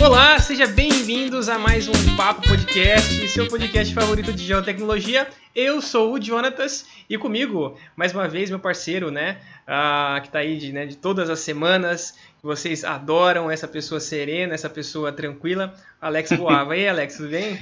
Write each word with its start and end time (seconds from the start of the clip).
Olá, 0.00 0.38
seja 0.40 0.66
bem-vindos 0.66 1.48
a 1.48 1.58
mais 1.58 1.88
um 1.88 2.16
Papo 2.16 2.42
Podcast, 2.42 3.28
seu 3.28 3.46
podcast 3.46 3.94
favorito 3.94 4.32
de 4.32 4.44
geotecnologia. 4.44 5.28
Eu 5.54 5.80
sou 5.80 6.14
o 6.14 6.20
Jonatas 6.20 6.84
e 7.08 7.16
comigo, 7.16 7.78
mais 7.94 8.12
uma 8.12 8.26
vez, 8.26 8.50
meu 8.50 8.58
parceiro, 8.58 9.10
né, 9.10 9.38
uh, 9.62 10.20
que 10.20 10.28
está 10.28 10.40
aí 10.40 10.56
de, 10.56 10.72
né, 10.72 10.86
de 10.86 10.96
todas 10.96 11.30
as 11.30 11.40
semanas, 11.40 12.12
que 12.38 12.44
vocês 12.44 12.84
adoram, 12.84 13.50
essa 13.50 13.68
pessoa 13.68 14.00
serena, 14.00 14.54
essa 14.54 14.70
pessoa 14.70 15.12
tranquila, 15.12 15.74
Alex 16.00 16.32
Boava. 16.32 16.76
E 16.76 16.80
aí, 16.80 16.88
Alex, 16.88 17.16
tudo 17.16 17.30
bem? 17.30 17.58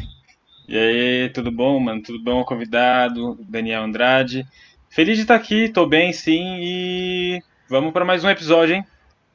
E 0.68 0.78
aí, 0.78 1.30
tudo 1.30 1.50
bom, 1.50 1.78
mano? 1.80 2.02
Tudo 2.02 2.22
bom, 2.22 2.44
convidado, 2.44 3.38
Daniel 3.48 3.82
Andrade. 3.82 4.46
Feliz 4.88 5.16
de 5.16 5.22
estar 5.22 5.36
aqui, 5.36 5.68
tô 5.68 5.86
bem 5.86 6.12
sim 6.12 6.58
e 6.60 7.42
vamos 7.68 7.92
para 7.92 8.04
mais 8.04 8.24
um 8.24 8.28
episódio, 8.30 8.74
hein? 8.74 8.84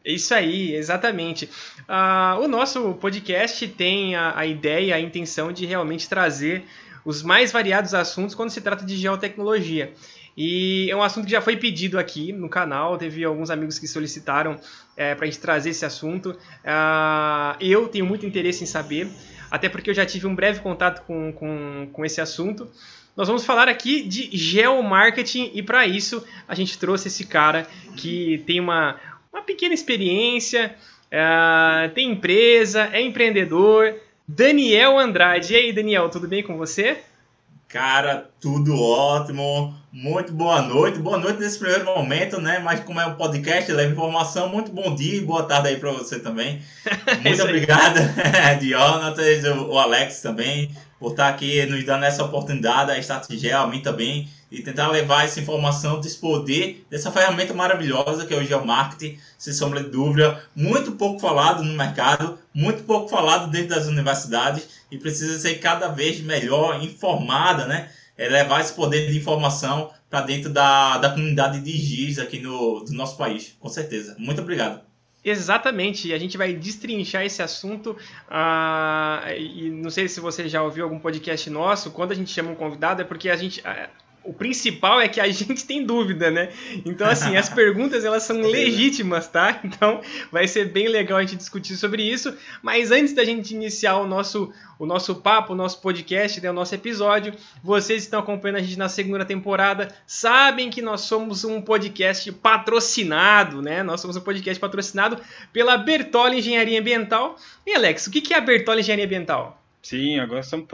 Isso 0.05 0.35
aí, 0.35 0.75
exatamente. 0.75 1.49
Uh, 1.89 2.43
o 2.43 2.47
nosso 2.47 2.93
podcast 2.93 3.67
tem 3.69 4.15
a, 4.15 4.37
a, 4.37 4.45
ideia, 4.45 4.95
a 4.95 4.99
intenção 4.99 5.51
de 5.51 5.65
realmente 5.65 6.07
trazer 6.07 6.63
os 7.03 7.23
mais 7.23 7.51
variados 7.51 7.93
assuntos 7.93 8.35
quando 8.35 8.49
se 8.51 8.61
trata 8.61 8.85
de 8.85 8.95
geotecnologia. 8.95 9.93
E 10.37 10.89
é 10.91 10.95
um 10.95 11.01
assunto 11.01 11.25
que 11.25 11.31
já 11.31 11.41
foi 11.41 11.55
pedido 11.55 11.97
aqui 11.97 12.33
no 12.33 12.49
canal, 12.49 12.97
teve 12.97 13.23
alguns 13.23 13.49
amigos 13.49 13.79
que 13.79 13.87
solicitaram 13.87 14.59
é, 14.97 15.15
para 15.15 15.25
a 15.25 15.29
gente 15.29 15.39
trazer 15.39 15.69
esse 15.69 15.85
assunto. 15.85 16.31
Uh, 16.31 17.55
eu 17.61 17.87
tenho 17.87 18.05
muito 18.05 18.25
interesse 18.25 18.63
em 18.63 18.67
saber, 18.67 19.07
até 19.49 19.69
porque 19.69 19.89
eu 19.89 19.93
já 19.93 20.05
tive 20.05 20.27
um 20.27 20.35
breve 20.35 20.59
contato 20.59 21.05
com, 21.05 21.31
com, 21.31 21.87
com 21.91 22.05
esse 22.05 22.19
assunto. 22.19 22.69
Nós 23.15 23.29
vamos 23.29 23.45
falar 23.45 23.69
aqui 23.69 24.03
de 24.03 24.29
geomarketing 24.35 25.51
e 25.53 25.63
para 25.63 25.87
isso 25.87 26.21
a 26.47 26.53
gente 26.53 26.77
trouxe 26.77 27.07
esse 27.07 27.25
cara 27.25 27.65
que 27.95 28.43
tem 28.45 28.59
uma, 28.59 28.99
uma 29.31 29.41
pequena 29.41 29.73
experiência, 29.73 30.75
uh, 31.07 31.89
tem 31.93 32.11
empresa, 32.11 32.89
é 32.91 33.01
empreendedor. 33.01 33.95
Daniel 34.27 34.97
Andrade. 34.97 35.53
E 35.53 35.55
aí, 35.55 35.71
Daniel, 35.71 36.09
tudo 36.09 36.27
bem 36.27 36.41
com 36.41 36.57
você? 36.57 36.97
Cara, 37.75 38.29
tudo 38.39 38.81
ótimo. 38.81 39.75
Muito 39.91 40.31
boa 40.31 40.61
noite. 40.61 40.97
Boa 40.97 41.17
noite 41.17 41.41
nesse 41.41 41.59
primeiro 41.59 41.83
momento, 41.83 42.39
né? 42.39 42.57
Mas 42.57 42.79
como 42.79 43.01
é 43.01 43.05
um 43.05 43.15
podcast, 43.15 43.69
leva 43.69 43.91
informação. 43.91 44.47
Muito 44.47 44.71
bom 44.71 44.95
dia 44.95 45.17
e 45.17 45.25
boa 45.25 45.43
tarde 45.43 45.67
aí 45.67 45.75
para 45.75 45.91
você 45.91 46.17
também. 46.17 46.61
Muito 47.21 47.43
obrigado, 47.43 47.99
Jonatas, 48.63 49.43
o 49.43 49.77
Alex 49.77 50.21
também, 50.21 50.71
por 50.97 51.11
estar 51.11 51.27
aqui 51.27 51.65
nos 51.65 51.83
dando 51.83 52.05
essa 52.05 52.23
oportunidade, 52.23 52.91
a 52.91 52.97
Estratégia, 52.97 53.59
a 53.59 53.67
mim 53.67 53.81
também, 53.81 54.29
e 54.55 54.63
tentar 54.63 54.87
levar 54.87 55.25
essa 55.25 55.39
informação, 55.39 55.99
desse 55.99 56.17
poder, 56.17 56.85
dessa 56.89 57.11
ferramenta 57.11 57.53
maravilhosa 57.53 58.25
que 58.25 58.33
é 58.33 58.37
o 58.37 58.43
geomarketing, 58.43 59.19
sem 59.37 59.53
sombra 59.53 59.83
de 59.83 59.89
dúvida, 59.89 60.41
muito 60.55 60.93
pouco 60.93 61.19
falado 61.19 61.61
no 61.61 61.73
mercado, 61.73 62.39
muito 62.53 62.83
pouco 62.83 63.09
falado 63.09 63.51
dentro 63.51 63.75
das 63.75 63.85
universidades 63.85 64.67
e 64.89 64.97
precisa 64.97 65.37
ser 65.37 65.55
cada 65.55 65.89
vez 65.89 66.21
melhor 66.21 66.81
informada, 66.81 67.67
né? 67.67 67.91
É 68.17 68.29
levar 68.29 68.61
esse 68.61 68.73
poder 68.73 69.11
de 69.11 69.17
informação 69.17 69.91
para 70.09 70.21
dentro 70.21 70.49
da, 70.49 70.97
da 70.99 71.09
comunidade 71.09 71.59
de 71.59 71.71
GIS 71.71 72.17
aqui 72.17 72.39
no 72.39 72.79
do 72.79 72.93
nosso 72.93 73.17
país, 73.17 73.57
com 73.59 73.67
certeza. 73.67 74.15
Muito 74.17 74.41
obrigado. 74.41 74.79
Exatamente, 75.21 76.13
a 76.13 76.19
gente 76.19 76.37
vai 76.37 76.53
destrinchar 76.53 77.25
esse 77.25 77.41
assunto. 77.41 77.97
Uh, 78.29 79.31
e 79.35 79.71
não 79.71 79.89
sei 79.89 80.07
se 80.07 80.19
você 80.19 80.47
já 80.47 80.61
ouviu 80.61 80.83
algum 80.85 80.99
podcast 80.99 81.49
nosso. 81.49 81.89
Quando 81.89 82.11
a 82.11 82.15
gente 82.15 82.31
chama 82.31 82.51
um 82.51 82.55
convidado 82.55 83.01
é 83.01 83.05
porque 83.05 83.29
a 83.29 83.35
gente, 83.35 83.59
o 84.25 84.33
principal 84.33 84.99
é 84.99 85.07
que 85.07 85.21
a 85.21 85.27
gente 85.29 85.65
tem 85.65 85.85
dúvida, 85.85 86.29
né? 86.31 86.49
Então, 86.85 87.07
assim, 87.07 87.37
as 87.37 87.47
perguntas 87.49 88.03
elas 88.03 88.23
são 88.23 88.41
legítimas, 88.41 89.27
tá? 89.27 89.59
Então, 89.63 90.01
vai 90.31 90.47
ser 90.47 90.71
bem 90.71 90.87
legal 90.87 91.17
a 91.17 91.21
gente 91.21 91.35
discutir 91.35 91.75
sobre 91.77 92.03
isso. 92.03 92.35
Mas 92.61 92.91
antes 92.91 93.13
da 93.13 93.23
gente 93.23 93.53
iniciar 93.53 93.97
o 93.97 94.07
nosso, 94.07 94.51
o 94.77 94.85
nosso 94.85 95.15
papo, 95.15 95.53
o 95.53 95.55
nosso 95.55 95.81
podcast, 95.81 96.41
né, 96.41 96.49
o 96.49 96.53
nosso 96.53 96.73
episódio, 96.75 97.33
vocês 97.63 98.01
que 98.01 98.07
estão 98.07 98.19
acompanhando 98.19 98.57
a 98.57 98.61
gente 98.61 98.77
na 98.77 98.89
segunda 98.89 99.25
temporada 99.25 99.87
sabem 100.05 100.69
que 100.69 100.81
nós 100.81 101.01
somos 101.01 101.43
um 101.43 101.61
podcast 101.61 102.31
patrocinado, 102.31 103.61
né? 103.61 103.83
Nós 103.83 104.01
somos 104.01 104.17
um 104.17 104.21
podcast 104.21 104.59
patrocinado 104.59 105.17
pela 105.53 105.77
Bertoli 105.77 106.39
Engenharia 106.39 106.79
Ambiental. 106.79 107.35
E, 107.65 107.73
Alex, 107.73 108.07
o 108.07 108.11
que 108.11 108.33
é 108.33 108.37
a 108.37 108.41
Bertoli 108.41 108.81
Engenharia 108.81 109.05
Ambiental? 109.05 109.64
Sim, 109.85 110.17
agora 110.17 110.41
somos 110.41 110.65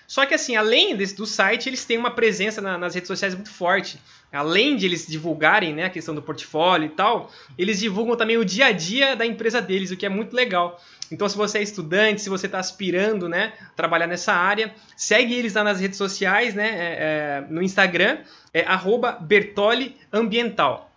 Só 0.07 0.25
que 0.25 0.33
assim, 0.33 0.57
além 0.57 0.97
desse, 0.97 1.15
do 1.15 1.27
site, 1.27 1.69
eles 1.69 1.85
têm 1.85 1.99
uma 1.99 2.11
presença 2.11 2.63
na, 2.63 2.79
nas 2.79 2.95
redes 2.95 3.09
sociais 3.09 3.35
muito 3.35 3.51
forte. 3.51 4.01
Além 4.33 4.75
de 4.75 4.87
eles 4.87 5.07
divulgarem 5.07 5.75
né, 5.75 5.85
a 5.85 5.91
questão 5.91 6.15
do 6.15 6.23
portfólio 6.23 6.87
e 6.87 6.91
tal, 6.91 7.31
eles 7.59 7.79
divulgam 7.79 8.17
também 8.17 8.39
o 8.39 8.45
dia 8.45 8.67
a 8.67 8.73
dia 8.73 9.15
da 9.15 9.27
empresa 9.27 9.61
deles, 9.61 9.91
o 9.91 9.97
que 9.97 10.07
é 10.07 10.09
muito 10.09 10.35
legal. 10.35 10.81
Então, 11.11 11.29
se 11.29 11.37
você 11.37 11.59
é 11.59 11.63
estudante, 11.63 12.21
se 12.21 12.29
você 12.29 12.47
está 12.47 12.59
aspirando 12.59 13.29
né, 13.29 13.53
trabalhar 13.75 14.07
nessa 14.07 14.33
área, 14.33 14.73
segue 14.97 15.35
eles 15.35 15.55
lá 15.55 15.65
nas 15.65 15.81
redes 15.81 15.97
sociais, 15.97 16.55
né, 16.55 16.69
é, 16.69 16.97
é, 16.99 17.45
no 17.49 17.61
Instagram, 17.63 18.19
é 18.53 18.65
bertoliambiental. 19.21 20.93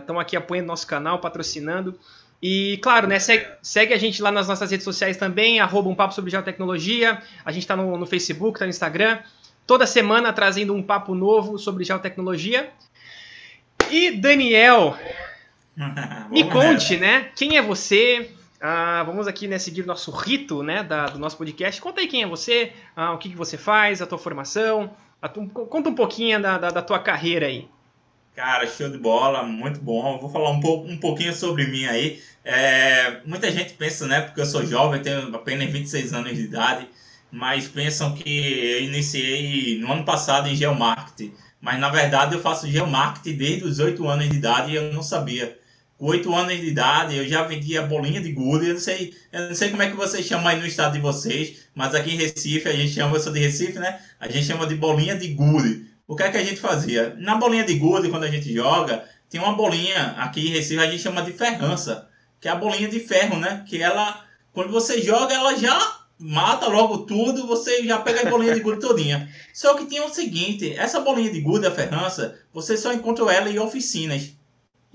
estão 0.00 0.18
aqui 0.18 0.36
apoiando 0.36 0.66
nosso 0.66 0.86
canal, 0.86 1.20
patrocinando. 1.20 1.98
E 2.42 2.78
claro, 2.82 3.06
né, 3.06 3.18
segue, 3.18 3.46
segue, 3.62 3.94
a 3.94 3.98
gente 3.98 4.20
lá 4.20 4.30
nas 4.30 4.48
nossas 4.48 4.70
redes 4.70 4.84
sociais 4.84 5.16
também, 5.16 5.60
arroba 5.60 5.88
um 5.88 5.94
papo 5.94 6.14
sobre 6.14 6.30
geotecnologia, 6.30 7.22
a 7.44 7.52
gente 7.52 7.62
está 7.62 7.76
no, 7.76 7.96
no 7.96 8.06
Facebook, 8.06 8.56
está 8.56 8.66
no 8.66 8.70
Instagram, 8.70 9.18
toda 9.66 9.86
semana 9.86 10.32
trazendo 10.32 10.74
um 10.74 10.82
papo 10.82 11.14
novo 11.14 11.58
sobre 11.58 11.84
geotecnologia. 11.84 12.70
E 13.90 14.10
Daniel, 14.10 14.96
me 16.30 16.44
conte, 16.50 16.96
né? 16.96 17.30
Quem 17.36 17.56
é 17.56 17.62
você? 17.62 18.30
Ah, 18.60 19.02
vamos 19.04 19.26
aqui 19.26 19.46
né, 19.46 19.58
seguir 19.58 19.84
nosso 19.84 20.10
rito 20.10 20.62
né, 20.62 20.82
da, 20.82 21.06
do 21.06 21.18
nosso 21.18 21.36
podcast. 21.36 21.80
Conta 21.80 22.00
aí 22.00 22.08
quem 22.08 22.22
é 22.22 22.26
você, 22.26 22.72
ah, 22.94 23.12
o 23.12 23.18
que, 23.18 23.28
que 23.28 23.36
você 23.36 23.58
faz, 23.58 24.00
a 24.00 24.06
tua 24.06 24.18
formação. 24.18 24.90
A 25.20 25.28
tu, 25.28 25.46
conta 25.48 25.88
um 25.88 25.94
pouquinho 25.94 26.40
da, 26.40 26.58
da, 26.58 26.70
da, 26.70 26.82
tua 26.82 26.98
carreira 26.98 27.46
aí. 27.46 27.68
Cara, 28.34 28.66
show 28.66 28.88
de 28.88 28.98
bola, 28.98 29.42
muito 29.42 29.80
bom. 29.80 30.18
Vou 30.18 30.30
falar 30.30 30.50
um, 30.50 30.60
pouco, 30.60 30.88
um 30.88 30.98
pouquinho 30.98 31.34
sobre 31.34 31.66
mim 31.66 31.86
aí. 31.86 32.20
É, 32.44 33.20
muita 33.24 33.50
gente 33.50 33.74
pensa, 33.74 34.06
né, 34.06 34.20
porque 34.22 34.40
eu 34.40 34.46
sou 34.46 34.64
jovem, 34.64 35.02
tenho 35.02 35.34
apenas 35.34 35.70
26 35.70 36.12
anos 36.12 36.34
de 36.34 36.42
idade, 36.42 36.88
mas 37.30 37.66
pensam 37.66 38.14
que 38.14 38.62
eu 38.72 38.82
iniciei 38.82 39.78
no 39.78 39.92
ano 39.92 40.04
passado 40.04 40.48
em 40.48 40.54
geomarketing. 40.54 41.34
Mas 41.60 41.80
na 41.80 41.88
verdade 41.88 42.34
eu 42.34 42.40
faço 42.40 42.68
geomarketing 42.68 43.36
desde 43.36 43.64
os 43.64 43.78
8 43.78 44.06
anos 44.06 44.28
de 44.28 44.36
idade 44.36 44.72
e 44.72 44.76
eu 44.76 44.92
não 44.92 45.02
sabia. 45.02 45.58
8 45.98 46.34
anos 46.34 46.60
de 46.60 46.66
idade 46.66 47.16
eu 47.16 47.26
já 47.26 47.42
vendia 47.42 47.82
bolinha 47.82 48.20
de 48.20 48.32
gude. 48.32 48.66
Eu 48.66 48.74
não 48.74 48.80
sei, 48.80 49.14
eu 49.32 49.48
não 49.48 49.54
sei 49.54 49.70
como 49.70 49.82
é 49.82 49.90
que 49.90 49.96
vocês 49.96 50.26
chamam 50.26 50.48
aí 50.48 50.60
no 50.60 50.66
estado 50.66 50.92
de 50.92 51.00
vocês, 51.00 51.68
mas 51.74 51.94
aqui 51.94 52.14
em 52.14 52.16
Recife 52.16 52.68
a 52.68 52.72
gente 52.72 52.92
chama, 52.92 53.16
eu 53.16 53.20
sou 53.20 53.32
de 53.32 53.40
Recife, 53.40 53.78
né? 53.78 54.00
A 54.20 54.28
gente 54.28 54.46
chama 54.46 54.66
de 54.66 54.74
bolinha 54.74 55.16
de 55.16 55.28
gude. 55.28 55.86
o 56.06 56.14
que 56.14 56.22
é 56.22 56.30
que 56.30 56.36
a 56.36 56.44
gente 56.44 56.60
fazia? 56.60 57.14
Na 57.18 57.36
bolinha 57.36 57.64
de 57.64 57.74
gude, 57.74 58.08
quando 58.08 58.24
a 58.24 58.30
gente 58.30 58.52
joga, 58.52 59.04
tem 59.28 59.40
uma 59.40 59.54
bolinha 59.54 60.14
aqui 60.18 60.48
em 60.48 60.50
Recife, 60.50 60.80
a 60.80 60.90
gente 60.90 61.02
chama 61.02 61.22
de 61.22 61.32
ferrança, 61.32 62.08
que 62.40 62.48
é 62.48 62.50
a 62.50 62.56
bolinha 62.56 62.88
de 62.88 63.00
ferro, 63.00 63.38
né? 63.38 63.64
Que 63.66 63.82
ela, 63.82 64.24
quando 64.52 64.70
você 64.70 65.00
joga, 65.00 65.34
ela 65.34 65.56
já 65.56 65.96
mata 66.18 66.66
logo 66.68 66.98
tudo, 66.98 67.46
você 67.46 67.84
já 67.84 67.98
pega 67.98 68.26
a 68.26 68.30
bolinha 68.30 68.54
de 68.54 68.60
gude 68.60 68.80
todinha. 68.80 69.28
Só 69.52 69.74
que 69.74 69.86
tem 69.86 70.00
o 70.00 70.08
seguinte, 70.08 70.72
essa 70.76 71.00
bolinha 71.00 71.30
de 71.30 71.40
gude, 71.40 71.66
a 71.66 71.70
ferrança, 71.70 72.38
você 72.52 72.76
só 72.76 72.92
encontra 72.92 73.32
ela 73.32 73.50
em 73.50 73.58
oficinas. 73.58 74.35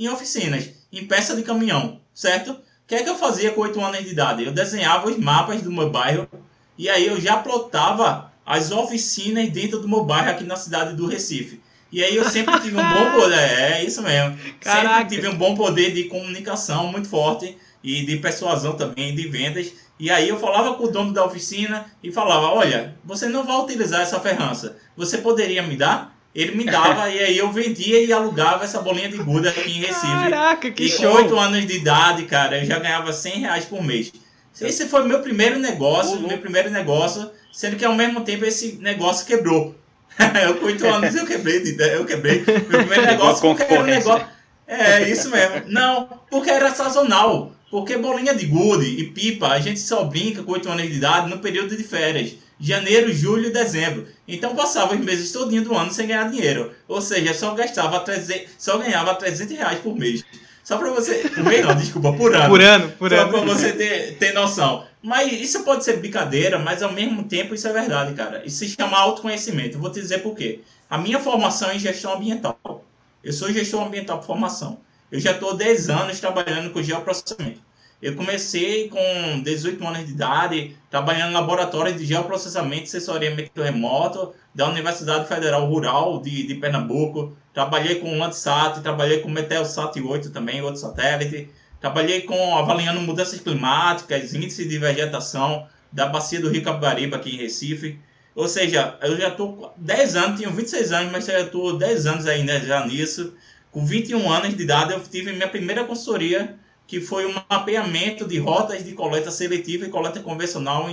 Em 0.01 0.09
oficinas, 0.09 0.67
em 0.91 1.05
peça 1.05 1.35
de 1.35 1.43
caminhão, 1.43 2.01
certo? 2.11 2.53
O 2.53 2.57
que 2.87 2.95
é 2.95 3.03
que 3.03 3.09
eu 3.09 3.15
fazia 3.15 3.51
com 3.51 3.61
8 3.61 3.79
anos 3.79 4.03
de 4.03 4.09
idade? 4.09 4.43
Eu 4.43 4.51
desenhava 4.51 5.07
os 5.07 5.15
mapas 5.15 5.61
do 5.61 5.71
meu 5.71 5.91
bairro 5.91 6.27
e 6.75 6.89
aí 6.89 7.05
eu 7.05 7.21
já 7.21 7.37
plotava 7.37 8.33
as 8.43 8.71
oficinas 8.71 9.47
dentro 9.49 9.77
do 9.77 9.87
meu 9.87 10.03
bairro 10.03 10.31
aqui 10.31 10.43
na 10.43 10.55
cidade 10.55 10.95
do 10.95 11.05
Recife. 11.05 11.61
E 11.91 12.03
aí 12.03 12.15
eu 12.15 12.27
sempre 12.27 12.59
tive 12.61 12.77
um 12.77 12.89
bom 12.89 13.11
poder, 13.11 13.35
é 13.77 13.83
isso 13.83 14.01
mesmo. 14.01 14.35
Caraca. 14.59 15.01
Sempre 15.01 15.15
tive 15.15 15.27
um 15.27 15.37
bom 15.37 15.53
poder 15.53 15.93
de 15.93 16.05
comunicação 16.05 16.87
muito 16.87 17.07
forte 17.07 17.55
e 17.83 18.03
de 18.03 18.17
persuasão 18.17 18.75
também, 18.75 19.13
de 19.13 19.27
vendas. 19.27 19.71
E 19.99 20.09
aí 20.09 20.27
eu 20.27 20.39
falava 20.39 20.73
com 20.73 20.85
o 20.85 20.91
dono 20.91 21.13
da 21.13 21.23
oficina 21.23 21.85
e 22.01 22.11
falava, 22.11 22.47
olha, 22.47 22.95
você 23.05 23.27
não 23.27 23.43
vai 23.43 23.55
utilizar 23.59 24.01
essa 24.01 24.19
ferrança, 24.19 24.77
você 24.97 25.19
poderia 25.19 25.61
me 25.61 25.77
dar? 25.77 26.19
Ele 26.33 26.55
me 26.55 26.63
dava 26.63 27.09
e 27.09 27.19
aí 27.19 27.37
eu 27.37 27.51
vendia 27.51 28.01
e 28.01 28.13
alugava 28.13 28.63
essa 28.63 28.81
bolinha 28.81 29.09
de 29.09 29.17
gude 29.17 29.49
aqui 29.49 29.69
em 29.69 29.81
Recife. 29.81 30.07
Caraca, 30.07 30.71
que 30.71 30.83
e 30.83 30.89
show! 30.89 31.11
com 31.11 31.17
8 31.17 31.39
anos 31.39 31.67
de 31.67 31.75
idade, 31.75 32.23
cara, 32.23 32.59
eu 32.59 32.65
já 32.65 32.79
ganhava 32.79 33.11
100 33.11 33.39
reais 33.41 33.65
por 33.65 33.83
mês. 33.83 34.13
Esse 34.59 34.87
foi 34.87 35.03
meu 35.05 35.19
primeiro 35.19 35.59
negócio, 35.59 36.17
uhum. 36.17 36.27
meu 36.27 36.37
primeiro 36.37 36.69
negócio, 36.69 37.29
sendo 37.51 37.75
que 37.75 37.83
ao 37.83 37.95
mesmo 37.95 38.21
tempo 38.21 38.45
esse 38.45 38.77
negócio 38.81 39.25
quebrou. 39.25 39.75
eu 40.45 40.55
com 40.55 40.65
8 40.67 40.87
anos 40.87 41.15
eu 41.15 41.25
quebrei, 41.25 41.61
eu 41.93 42.05
quebrei 42.05 42.43
meu 42.45 42.61
primeiro 42.61 43.05
negócio 43.07 43.41
porque 43.41 43.63
era 43.63 43.83
um 43.83 43.85
negócio... 43.85 44.25
É, 44.67 45.09
isso 45.09 45.29
mesmo. 45.29 45.63
Não, 45.67 46.07
porque 46.29 46.49
era 46.49 46.73
sazonal. 46.73 47.51
Porque 47.69 47.97
bolinha 47.97 48.35
de 48.35 48.45
gude 48.45 48.85
e 48.85 49.07
pipa, 49.07 49.47
a 49.47 49.59
gente 49.59 49.79
só 49.79 50.03
brinca 50.03 50.43
com 50.43 50.51
8 50.51 50.69
anos 50.69 50.87
de 50.87 50.97
idade 50.97 51.29
no 51.29 51.39
período 51.39 51.75
de 51.75 51.83
férias. 51.83 52.35
Janeiro, 52.61 53.11
julho 53.11 53.47
e 53.47 53.51
dezembro. 53.51 54.07
Então 54.27 54.55
passava 54.55 54.93
os 54.93 54.99
meses 54.99 55.31
todinho 55.31 55.63
do 55.63 55.75
ano 55.75 55.91
sem 55.91 56.05
ganhar 56.05 56.29
dinheiro. 56.29 56.71
Ou 56.87 57.01
seja, 57.01 57.33
só 57.33 57.55
gastava 57.55 57.99
300, 58.01 58.51
só 58.57 58.77
ganhava 58.77 59.15
300 59.15 59.57
reais 59.57 59.79
por 59.79 59.97
mês. 59.97 60.23
Só 60.63 60.77
para 60.77 60.91
você. 60.91 61.15
Por 61.29 61.43
mês 61.43 61.65
não, 61.65 61.75
desculpa, 61.75 62.13
por 62.13 62.35
ano. 62.35 62.47
Por 62.47 62.61
ano, 62.61 62.91
por 62.91 63.09
só 63.09 63.15
ano. 63.17 63.31
Só 63.31 63.37
para 63.39 63.53
você 63.53 63.73
ter, 63.73 64.17
ter 64.17 64.33
noção. 64.33 64.85
Mas 65.01 65.33
isso 65.33 65.63
pode 65.63 65.83
ser 65.83 65.97
brincadeira, 65.97 66.59
mas 66.59 66.83
ao 66.83 66.93
mesmo 66.93 67.23
tempo 67.23 67.55
isso 67.55 67.67
é 67.67 67.73
verdade, 67.73 68.13
cara. 68.13 68.43
Isso 68.45 68.59
se 68.59 68.69
chama 68.69 68.97
autoconhecimento. 68.97 69.77
Eu 69.77 69.81
vou 69.81 69.91
te 69.91 69.99
dizer 69.99 70.19
por 70.19 70.35
quê. 70.35 70.59
A 70.87 70.99
minha 70.99 71.19
formação 71.19 71.71
é 71.71 71.75
em 71.75 71.79
gestão 71.79 72.13
ambiental. 72.13 72.85
Eu 73.23 73.33
sou 73.33 73.51
gestor 73.51 73.81
ambiental 73.87 74.19
por 74.19 74.27
formação. 74.27 74.79
Eu 75.11 75.19
já 75.19 75.31
estou 75.31 75.55
10 75.55 75.89
anos 75.89 76.19
trabalhando 76.19 76.71
com 76.71 76.81
geoprocessamento. 76.81 77.59
Eu 78.01 78.15
comecei 78.15 78.89
com 78.89 79.41
18 79.43 79.85
anos 79.85 80.07
de 80.07 80.13
idade, 80.13 80.75
trabalhando 80.89 81.29
em 81.29 81.33
laboratório 81.33 81.93
de 81.93 82.03
geoprocessamento 82.03 82.89
e 82.97 83.61
remoto 83.61 84.33
da 84.55 84.67
Universidade 84.67 85.27
Federal 85.27 85.67
Rural 85.67 86.19
de, 86.19 86.47
de 86.47 86.55
Pernambuco. 86.55 87.37
Trabalhei 87.53 87.95
com 87.95 88.17
Landsat, 88.17 88.81
trabalhei 88.81 89.19
com 89.19 89.29
Meteosat 89.29 90.01
8 90.01 90.31
também, 90.31 90.63
outro 90.63 90.81
satélite. 90.81 91.49
Trabalhei 91.79 92.21
com 92.21 92.57
avaliando 92.57 93.01
mudanças 93.01 93.39
climáticas, 93.39 94.33
índice 94.33 94.67
de 94.67 94.79
vegetação 94.79 95.67
da 95.91 96.07
bacia 96.07 96.41
do 96.41 96.49
Rio 96.49 96.63
Capibaribe 96.63 97.13
aqui 97.13 97.35
em 97.35 97.37
Recife. 97.37 97.99
Ou 98.33 98.47
seja, 98.47 98.97
eu 99.03 99.15
já 99.15 99.27
estou 99.27 99.75
10 99.77 100.15
anos, 100.15 100.39
tenho 100.39 100.51
26 100.51 100.91
anos, 100.91 101.11
mas 101.11 101.25
já 101.25 101.39
estou 101.39 101.77
10 101.77 102.07
anos 102.07 102.25
ainda 102.25 102.59
já 102.61 102.83
nisso. 102.83 103.35
Com 103.69 103.85
21 103.85 104.31
anos 104.31 104.55
de 104.55 104.63
idade, 104.63 104.91
eu 104.91 104.99
tive 105.01 105.33
minha 105.33 105.47
primeira 105.47 105.83
consultoria 105.83 106.57
que 106.91 106.99
foi 106.99 107.25
um 107.25 107.33
mapeamento 107.49 108.27
de 108.27 108.37
rotas 108.37 108.83
de 108.83 108.91
coleta 108.91 109.31
seletiva 109.31 109.85
e 109.85 109.89
coleta 109.89 110.19
convencional 110.19 110.89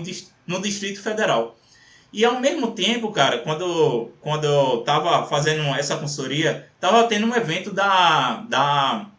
no 0.47 0.62
Distrito 0.62 1.03
Federal. 1.03 1.59
E 2.12 2.25
ao 2.25 2.39
mesmo 2.39 2.71
tempo, 2.71 3.11
cara, 3.11 3.39
quando, 3.39 4.12
quando 4.21 4.45
eu 4.45 4.79
estava 4.79 5.27
fazendo 5.27 5.62
essa 5.75 5.97
consultoria, 5.97 6.71
estava 6.77 7.03
tendo 7.09 7.27
um 7.27 7.35
evento 7.35 7.73
da, 7.73 8.47
da, 8.49 9.11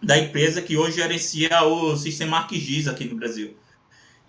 da 0.00 0.16
empresa 0.16 0.62
que 0.62 0.76
hoje 0.76 0.98
gerencia 0.98 1.64
o 1.64 1.96
sistema 1.96 2.36
ArcGIS 2.36 2.86
aqui 2.86 3.04
no 3.04 3.16
Brasil. 3.16 3.56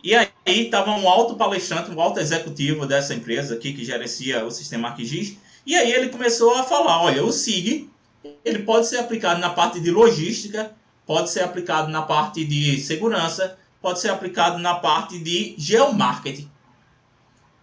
E 0.03 0.15
aí 0.15 0.31
estava 0.47 0.89
um 0.89 1.07
alto 1.07 1.35
palestrante, 1.35 1.91
um 1.91 2.01
alto 2.01 2.19
executivo 2.19 2.87
dessa 2.87 3.13
empresa 3.13 3.53
aqui 3.53 3.71
que 3.71 3.85
gerencia 3.85 4.43
o 4.43 4.49
sistema 4.49 4.87
ArcGIS. 4.87 5.37
E 5.63 5.75
aí 5.75 5.91
ele 5.91 6.09
começou 6.09 6.55
a 6.55 6.63
falar, 6.63 7.03
olha, 7.03 7.23
o 7.23 7.31
SIG, 7.31 7.87
ele 8.43 8.63
pode 8.63 8.87
ser 8.87 8.97
aplicado 8.97 9.39
na 9.39 9.51
parte 9.51 9.79
de 9.79 9.91
logística, 9.91 10.75
pode 11.07 11.29
ser 11.29 11.39
aplicado 11.39 11.89
na 11.89 12.01
parte 12.01 12.43
de 12.43 12.79
segurança, 12.81 13.57
pode 13.81 13.99
ser 13.99 14.09
aplicado 14.09 14.59
na 14.59 14.75
parte 14.75 15.17
de 15.17 15.55
geomarketing. 15.57 16.51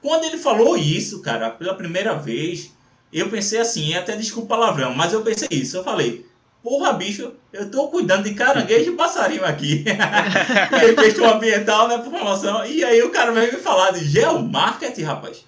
Quando 0.00 0.25
ele 0.25 0.38
falou 0.38 0.76
isso, 0.76 1.20
cara, 1.20 1.50
pela 1.50 1.75
primeira 1.75 2.14
vez, 2.14 2.73
eu 3.12 3.29
pensei 3.31 3.61
assim, 3.61 3.94
até 3.94 4.17
desculpa 4.17 4.55
o 4.55 4.58
palavrão, 4.58 4.94
mas 4.94 5.12
eu 5.12 5.23
pensei 5.23 5.49
isso, 5.50 5.76
eu 5.76 5.85
falei, 5.85 6.26
porra, 6.62 6.94
bicho, 6.94 7.32
eu 7.52 7.70
tô 7.70 7.88
cuidando 7.88 8.25
de 8.25 8.35
caranguejo 8.35 8.93
e 8.93 8.96
passarinho 8.96 9.44
aqui. 9.44 9.85
e 9.87 11.00
aí, 11.00 11.31
ambiental, 11.31 11.88
né, 11.88 11.99
por 11.99 12.11
promoção. 12.11 12.64
E 12.64 12.82
aí 12.82 13.02
o 13.02 13.11
cara 13.11 13.31
veio 13.31 13.52
me 13.52 13.58
falar 13.58 13.91
de 13.91 14.05
geomarketing, 14.05 15.02
rapaz. 15.02 15.44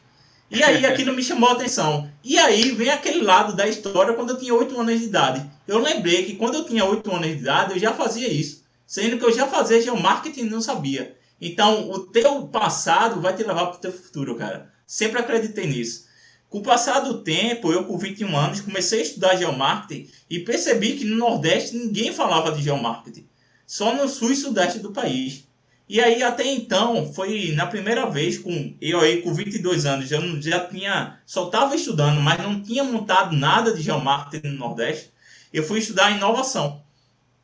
E 0.51 0.63
aí 0.63 0.87
aquilo 0.87 1.13
me 1.13 1.23
chamou 1.23 1.49
a 1.49 1.53
atenção. 1.53 2.11
E 2.23 2.39
aí 2.39 2.71
vem 2.73 2.91
aquele 2.91 3.23
lado 3.23 3.55
da 3.55 3.67
história 3.67 4.15
quando 4.15 4.31
eu 4.31 4.39
tinha 4.39 4.55
8 4.55 4.81
anos 4.81 5.01
de 5.01 5.07
idade. 5.07 5.51
Eu 5.67 5.79
lembrei 5.79 6.25
que 6.25 6.37
quando 6.37 6.55
eu 6.55 6.65
tinha 6.65 6.85
8 6.85 7.11
anos 7.11 7.27
de 7.27 7.39
idade 7.39 7.73
eu 7.73 7.79
já 7.79 7.93
fazia 7.93 8.29
isso. 8.29 8.65
Sendo 8.87 9.19
que 9.19 9.25
eu 9.25 9.33
já 9.33 9.47
fazia 9.47 9.83
geomarketing 9.83 10.43
e 10.43 10.51
não 10.51 10.61
sabia. 10.61 11.17
Então 11.41 11.91
o 11.91 11.99
teu 11.99 12.47
passado 12.47 13.21
vai 13.21 13.35
te 13.35 13.43
levar 13.43 13.67
para 13.67 13.77
o 13.77 13.81
teu 13.81 13.93
futuro, 13.93 14.37
cara. 14.37 14.73
Sempre 14.87 15.19
acreditei 15.19 15.67
nisso. 15.67 16.07
Com 16.49 16.59
o 16.59 16.63
passar 16.63 17.01
do 17.01 17.25
tempo, 17.25 17.73
eu 17.73 17.85
com 17.85 17.99
21 17.99 18.37
anos 18.37 18.61
comecei 18.61 19.01
a 19.01 19.03
estudar 19.03 19.37
geomarketing 19.37 20.09
e 20.31 20.39
percebi 20.39 20.93
que 20.93 21.05
no 21.05 21.17
Nordeste 21.17 21.77
ninguém 21.77 22.13
falava 22.13 22.53
de 22.53 22.63
geomarketing. 22.63 23.27
Só 23.67 23.93
no 23.95 24.09
sul 24.09 24.31
e 24.31 24.37
sudeste 24.37 24.79
do 24.79 24.93
país. 24.93 25.46
E 25.89 26.01
aí 26.01 26.23
até 26.23 26.45
então, 26.45 27.13
foi 27.13 27.53
na 27.53 27.67
primeira 27.67 28.07
vez 28.11 28.39
com 28.39 28.77
eu 28.81 29.01
aí 29.01 29.23
com 29.23 29.33
22 29.33 29.87
anos, 29.87 30.11
eu 30.11 30.43
já 30.43 30.67
tinha, 30.67 31.21
só 31.25 31.47
estava 31.47 31.77
estudando, 31.77 32.21
mas 32.21 32.43
não 32.43 32.61
tinha 32.61 32.83
montado 32.83 33.37
nada 33.37 33.73
de 33.73 33.83
geomarketing 33.83 34.49
no 34.49 34.59
Nordeste. 34.59 35.13
Eu 35.53 35.63
fui 35.63 35.79
estudar 35.79 36.11
inovação. 36.11 36.85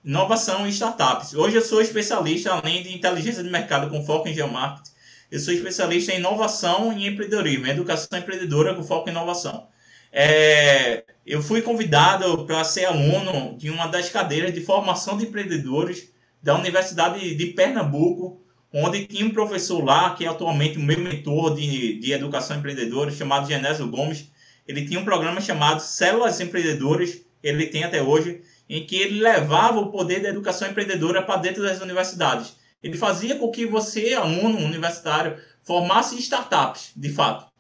Inovação 0.05 0.67
e 0.67 0.71
startups. 0.71 1.35
Hoje 1.35 1.57
eu 1.57 1.63
sou 1.63 1.81
especialista, 1.81 2.53
além 2.53 2.83
de 2.83 2.93
inteligência 2.93 3.45
de 3.45 3.51
mercado 3.51 3.89
com 3.89 4.05
foco 4.05 4.29
em 4.29 4.35
geomarketing, 4.35 4.91
eu 5.31 5.39
sou 5.39 5.55
especialista 5.55 6.13
em 6.13 6.19
inovação 6.19 6.93
e 6.93 7.07
empreendedorismo, 7.07 7.67
educação 7.67 8.19
empreendedora 8.19 8.75
com 8.75 8.83
foco 8.83 9.09
em 9.09 9.13
inovação. 9.13 9.69
É, 10.13 11.05
eu 11.25 11.41
fui 11.41 11.63
convidado 11.63 12.45
para 12.45 12.63
ser 12.65 12.85
aluno 12.87 13.57
de 13.57 13.71
uma 13.71 13.87
das 13.87 14.11
cadeiras 14.11 14.53
de 14.53 14.61
formação 14.61 15.17
de 15.17 15.25
empreendedores 15.25 16.13
da 16.43 16.55
Universidade 16.55 17.35
de 17.35 17.47
Pernambuco, 17.47 18.42
onde 18.73 19.07
tinha 19.07 19.27
um 19.27 19.31
professor 19.31 19.85
lá, 19.85 20.15
que 20.15 20.25
é 20.25 20.29
atualmente 20.29 20.79
o 20.79 20.81
meu 20.81 20.99
mentor 20.99 21.55
de, 21.55 21.99
de 21.99 22.13
educação 22.13 22.57
empreendedora, 22.57 23.11
chamado 23.11 23.49
Genésio 23.49 23.89
Gomes. 23.89 24.31
Ele 24.67 24.87
tinha 24.87 24.99
um 24.99 25.05
programa 25.05 25.41
chamado 25.41 25.81
Células 25.81 26.41
Empreendedoras, 26.41 27.21
ele 27.43 27.67
tem 27.67 27.85
até 27.85 28.03
hoje, 28.03 28.43
em 28.69 28.87
que 28.87 28.97
ele 28.97 29.21
levava 29.21 29.81
o 29.81 29.91
poder 29.91 30.23
da 30.23 30.29
educação 30.29 30.69
empreendedora 30.69 31.23
para 31.23 31.41
dentro 31.41 31.63
das 31.63 31.81
universidades. 31.81 32.57
Ele 32.83 32.97
fazia 32.97 33.37
com 33.37 33.51
que 33.51 33.67
você, 33.67 34.15
aluno 34.15 34.59
universitário, 34.59 35.37
formasse 35.63 36.19
startups, 36.19 36.93
de 36.97 37.11
fato. 37.11 37.51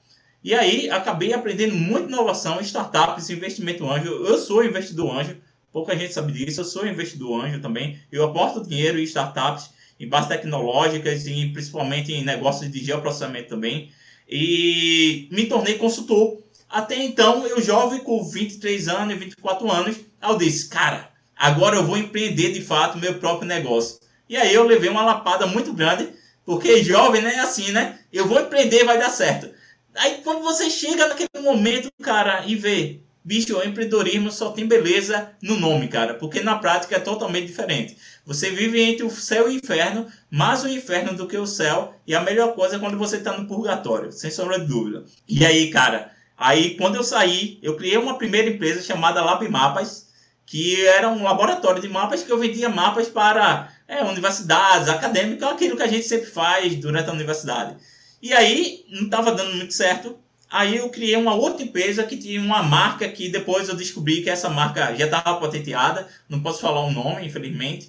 E 0.42 0.54
aí, 0.54 0.90
acabei 0.90 1.33
aprendendo 1.33 1.75
muito 1.75 2.09
inovação, 2.09 2.61
startups, 2.61 3.31
investimento 3.31 3.88
anjo. 3.88 4.09
Eu 4.09 4.38
sou 4.38 4.64
investidor 4.64 5.16
anjo, 5.16 5.37
Pouca 5.73 5.97
gente 5.97 6.12
sabe 6.12 6.33
disso. 6.33 6.61
Eu 6.61 6.64
sou 6.64 6.87
investidor 6.87 7.45
anjo 7.45 7.61
também. 7.61 7.99
Eu 8.12 8.25
aporto 8.25 8.62
dinheiro 8.62 8.99
em 8.99 9.04
startups, 9.04 9.71
em 10.02 10.09
bases 10.09 10.28
tecnológicas 10.28 11.26
e 11.26 11.47
principalmente 11.52 12.12
em 12.12 12.25
negócios 12.25 12.68
de 12.71 12.85
geoprocessamento 12.85 13.50
também. 13.50 13.90
E 14.28 15.28
me 15.30 15.47
tornei 15.47 15.78
consultor. 15.78 16.42
Até 16.68 16.97
então, 16.97 17.47
eu 17.47 17.61
jovem 17.62 18.00
com 18.00 18.25
23 18.25 18.88
anos 18.88 19.14
e 19.14 19.18
24 19.18 19.71
anos, 19.71 19.97
eu 20.21 20.37
disse, 20.37 20.68
cara, 20.68 21.11
agora 21.37 21.76
eu 21.76 21.85
vou 21.85 21.97
empreender 21.97 22.50
de 22.50 22.62
fato 22.62 22.99
meu 22.99 23.14
próprio 23.14 23.47
negócio. 23.47 24.00
E 24.28 24.37
aí 24.37 24.52
eu 24.52 24.64
levei 24.64 24.90
uma 24.90 25.04
lapada 25.04 25.47
muito 25.47 25.73
grande, 25.73 26.09
porque 26.44 26.82
jovem 26.82 27.23
né, 27.23 27.35
é 27.35 27.40
assim, 27.40 27.71
né? 27.71 28.00
Eu 28.12 28.26
vou 28.26 28.40
empreender, 28.40 28.85
vai 28.85 28.99
dar 28.99 29.11
certo. 29.11 29.50
Aí 29.94 30.21
quando 30.25 30.42
você 30.42 30.68
chega 30.68 31.06
naquele 31.06 31.44
momento, 31.44 31.90
cara, 32.02 32.44
e 32.47 32.56
vê, 32.56 33.02
Bicho, 33.25 33.56
o 33.56 33.62
empreendedorismo 33.62 34.32
só 34.32 34.50
tem 34.50 34.66
beleza 34.66 35.30
no 35.40 35.56
nome, 35.56 35.87
cara, 35.87 36.14
porque 36.14 36.40
na 36.40 36.59
prática 36.59 36.97
é 36.97 37.00
totalmente 37.00 37.47
diferente. 37.47 37.97
Você 38.25 38.50
vive 38.50 38.81
entre 38.81 39.05
o 39.05 39.11
céu 39.11 39.50
e 39.50 39.55
o 39.55 39.59
inferno, 39.59 40.07
mais 40.31 40.62
o 40.62 40.69
inferno 40.69 41.14
do 41.14 41.26
que 41.26 41.37
o 41.37 41.47
céu, 41.47 41.95
e 42.07 42.14
a 42.14 42.21
melhor 42.21 42.55
coisa 42.55 42.76
é 42.76 42.79
quando 42.79 42.97
você 42.97 43.17
está 43.17 43.37
no 43.37 43.49
purgatório, 43.49 44.12
sem 44.12 44.31
sombra 44.31 44.61
de 44.61 44.67
dúvida. 44.67 45.05
E 45.29 45.45
aí, 45.45 45.71
cara, 45.71 46.12
Aí, 46.45 46.76
quando 46.76 46.97
eu 46.97 47.05
saí, 47.05 47.61
eu 47.62 47.76
criei 47.76 47.97
uma 47.97 48.19
primeira 48.19 48.50
empresa 48.50 48.83
chamada 48.83 49.23
Lab 49.23 49.49
Mapas, 49.49 50.09
que 50.45 50.85
era 50.87 51.09
um 51.09 51.23
laboratório 51.23 51.81
de 51.81 51.88
mapas 51.88 52.25
que 52.25 52.33
eu 52.33 52.38
vendia 52.38 52.69
mapas 52.69 53.09
para 53.09 53.73
é, 53.87 54.02
universidades, 54.02 54.88
acadêmicas, 54.88 55.49
aquilo 55.49 55.76
que 55.76 55.85
a 55.85 55.87
gente 55.87 56.05
sempre 56.05 56.26
faz 56.26 56.75
durante 56.75 57.09
a 57.09 57.12
universidade. 57.12 57.76
E 58.21 58.33
aí, 58.33 58.85
não 58.91 59.05
estava 59.05 59.31
dando 59.31 59.55
muito 59.55 59.73
certo. 59.73 60.19
Aí 60.50 60.76
eu 60.76 60.91
criei 60.91 61.14
uma 61.14 61.33
outra 61.33 61.62
empresa 61.62 62.02
que 62.02 62.17
tinha 62.17 62.41
uma 62.41 62.61
marca 62.61 63.09
que 63.09 63.29
depois 63.29 63.69
eu 63.69 63.76
descobri 63.76 64.21
que 64.21 64.29
essa 64.29 64.50
marca 64.50 64.97
já 64.97 65.05
estava 65.05 65.38
patenteada. 65.38 66.09
Não 66.29 66.43
posso 66.43 66.61
falar 66.61 66.81
o 66.81 66.91
nome, 66.91 67.25
infelizmente. 67.25 67.88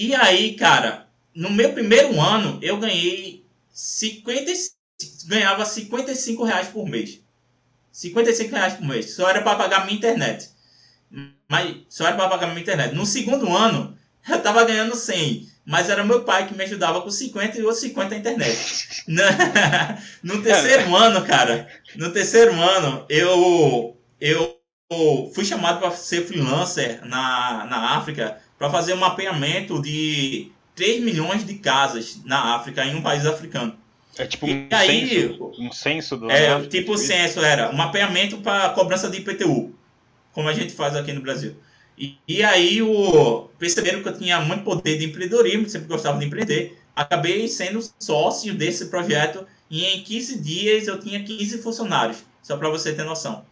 E 0.00 0.14
aí, 0.14 0.54
cara, 0.54 1.06
no 1.34 1.50
meu 1.50 1.74
primeiro 1.74 2.18
ano 2.18 2.58
eu 2.62 2.78
ganhei 2.78 3.44
50, 3.70 4.50
ganhava 5.26 5.66
55 5.66 6.42
reais 6.42 6.68
por 6.68 6.88
mês. 6.88 7.20
55 7.92 8.50
reais 8.50 8.72
por 8.72 8.86
mês. 8.86 9.14
Só 9.14 9.28
era 9.28 9.42
para 9.42 9.58
pagar 9.58 9.84
minha 9.84 9.98
internet. 9.98 10.48
Mas 11.46 11.76
só 11.90 12.06
era 12.06 12.16
para 12.16 12.30
pagar 12.30 12.46
minha 12.46 12.62
internet. 12.62 12.94
No 12.94 13.04
segundo 13.04 13.54
ano, 13.54 13.94
eu 14.26 14.36
estava 14.36 14.64
ganhando 14.64 14.96
100. 14.96 15.50
Mas 15.66 15.90
era 15.90 16.02
meu 16.02 16.24
pai 16.24 16.48
que 16.48 16.54
me 16.54 16.64
ajudava 16.64 17.02
com 17.02 17.10
50 17.10 17.58
e 17.58 17.62
outros 17.62 17.82
50 17.82 18.14
a 18.14 18.18
internet. 18.18 19.04
no 20.22 20.42
terceiro 20.42 20.96
ano, 20.96 21.26
cara, 21.26 21.68
no 21.96 22.10
terceiro 22.10 22.54
ano, 22.54 23.04
eu, 23.10 23.94
eu 24.18 24.58
fui 25.34 25.44
chamado 25.44 25.78
para 25.78 25.90
ser 25.90 26.26
freelancer 26.26 27.04
na, 27.04 27.66
na 27.66 27.98
África 27.98 28.40
para 28.60 28.68
fazer 28.68 28.92
um 28.92 28.98
mapeamento 28.98 29.80
de 29.80 30.52
3 30.76 31.02
milhões 31.02 31.46
de 31.46 31.54
casas 31.54 32.20
na 32.26 32.56
África, 32.56 32.84
em 32.84 32.94
um 32.94 33.00
país 33.00 33.24
africano. 33.24 33.74
É 34.18 34.26
tipo 34.26 34.44
um, 34.44 34.50
e 34.50 34.68
aí, 34.70 35.08
censo, 35.08 35.52
um 35.58 35.72
censo 35.72 36.16
do. 36.18 36.30
É, 36.30 36.48
África, 36.48 36.68
tipo 36.68 36.92
o 36.92 36.98
censo 36.98 37.40
era 37.40 37.70
um 37.70 37.72
mapeamento 37.72 38.36
para 38.38 38.68
cobrança 38.70 39.08
de 39.08 39.16
IPTU, 39.16 39.74
como 40.32 40.46
a 40.46 40.52
gente 40.52 40.74
faz 40.74 40.94
aqui 40.94 41.10
no 41.10 41.22
Brasil. 41.22 41.56
E, 41.96 42.18
e 42.28 42.42
aí 42.42 42.82
o, 42.82 43.48
perceberam 43.58 44.02
que 44.02 44.08
eu 44.10 44.18
tinha 44.18 44.38
muito 44.40 44.62
poder 44.62 44.98
de 44.98 45.06
empreendedorismo, 45.06 45.66
sempre 45.66 45.88
gostava 45.88 46.18
de 46.18 46.26
empreender. 46.26 46.78
Acabei 46.94 47.48
sendo 47.48 47.80
sócio 47.98 48.52
desse 48.52 48.86
projeto 48.86 49.46
e 49.70 49.86
em 49.86 50.02
15 50.02 50.38
dias 50.38 50.86
eu 50.86 51.00
tinha 51.00 51.22
15 51.22 51.62
funcionários, 51.62 52.18
só 52.42 52.58
para 52.58 52.68
você 52.68 52.92
ter 52.92 53.04
noção. 53.04 53.42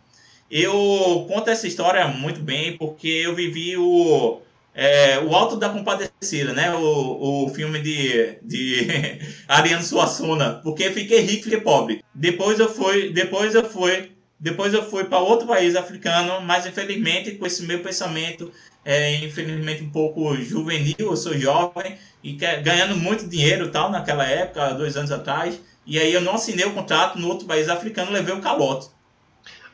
Eu 0.51 1.25
conto 1.29 1.49
essa 1.49 1.67
história 1.67 2.07
muito 2.09 2.41
bem 2.41 2.77
porque 2.77 3.09
eu 3.09 3.35
vivi 3.35 3.75
o, 3.77 4.43
é, 4.81 5.19
o 5.19 5.35
Alto 5.35 5.57
da 5.57 5.71
Compadecida, 5.71 6.53
né? 6.53 6.73
O, 6.73 7.47
o 7.47 7.49
filme 7.49 7.81
de, 7.81 8.39
de 8.41 8.87
Ariano 9.49 9.83
Suassuna, 9.83 10.61
porque 10.63 10.93
fiquei 10.93 11.19
rico 11.19 11.41
e 11.41 11.43
fiquei 11.43 11.61
pobre. 11.61 12.05
Depois 12.15 12.61
eu 12.61 12.73
fui, 12.73 13.11
depois 13.11 13.57
eu 13.57 13.69
fui 13.69 14.13
depois 14.39 14.73
eu 14.73 14.89
fui 14.89 15.03
para 15.03 15.19
outro 15.19 15.49
país 15.49 15.75
africano, 15.75 16.41
mas 16.43 16.65
infelizmente 16.65 17.33
com 17.33 17.45
esse 17.45 17.65
meu 17.65 17.81
pensamento, 17.81 18.53
é, 18.85 19.17
infelizmente 19.17 19.83
um 19.83 19.91
pouco 19.91 20.37
juvenil, 20.37 20.95
eu 21.01 21.17
sou 21.17 21.37
jovem 21.37 21.99
e 22.23 22.35
ganhando 22.35 22.97
muito 22.97 23.27
dinheiro 23.27 23.73
tal 23.73 23.91
naquela 23.91 24.25
época, 24.25 24.75
dois 24.75 24.97
anos 24.97 25.11
atrás, 25.11 25.61
e 25.85 25.99
aí 25.99 26.13
eu 26.13 26.21
não 26.21 26.37
assinei 26.37 26.65
o 26.65 26.73
contrato 26.73 27.19
no 27.19 27.27
outro 27.27 27.49
país 27.49 27.69
africano, 27.69 28.13
levei 28.13 28.33
o 28.33 28.41
calote. 28.41 28.91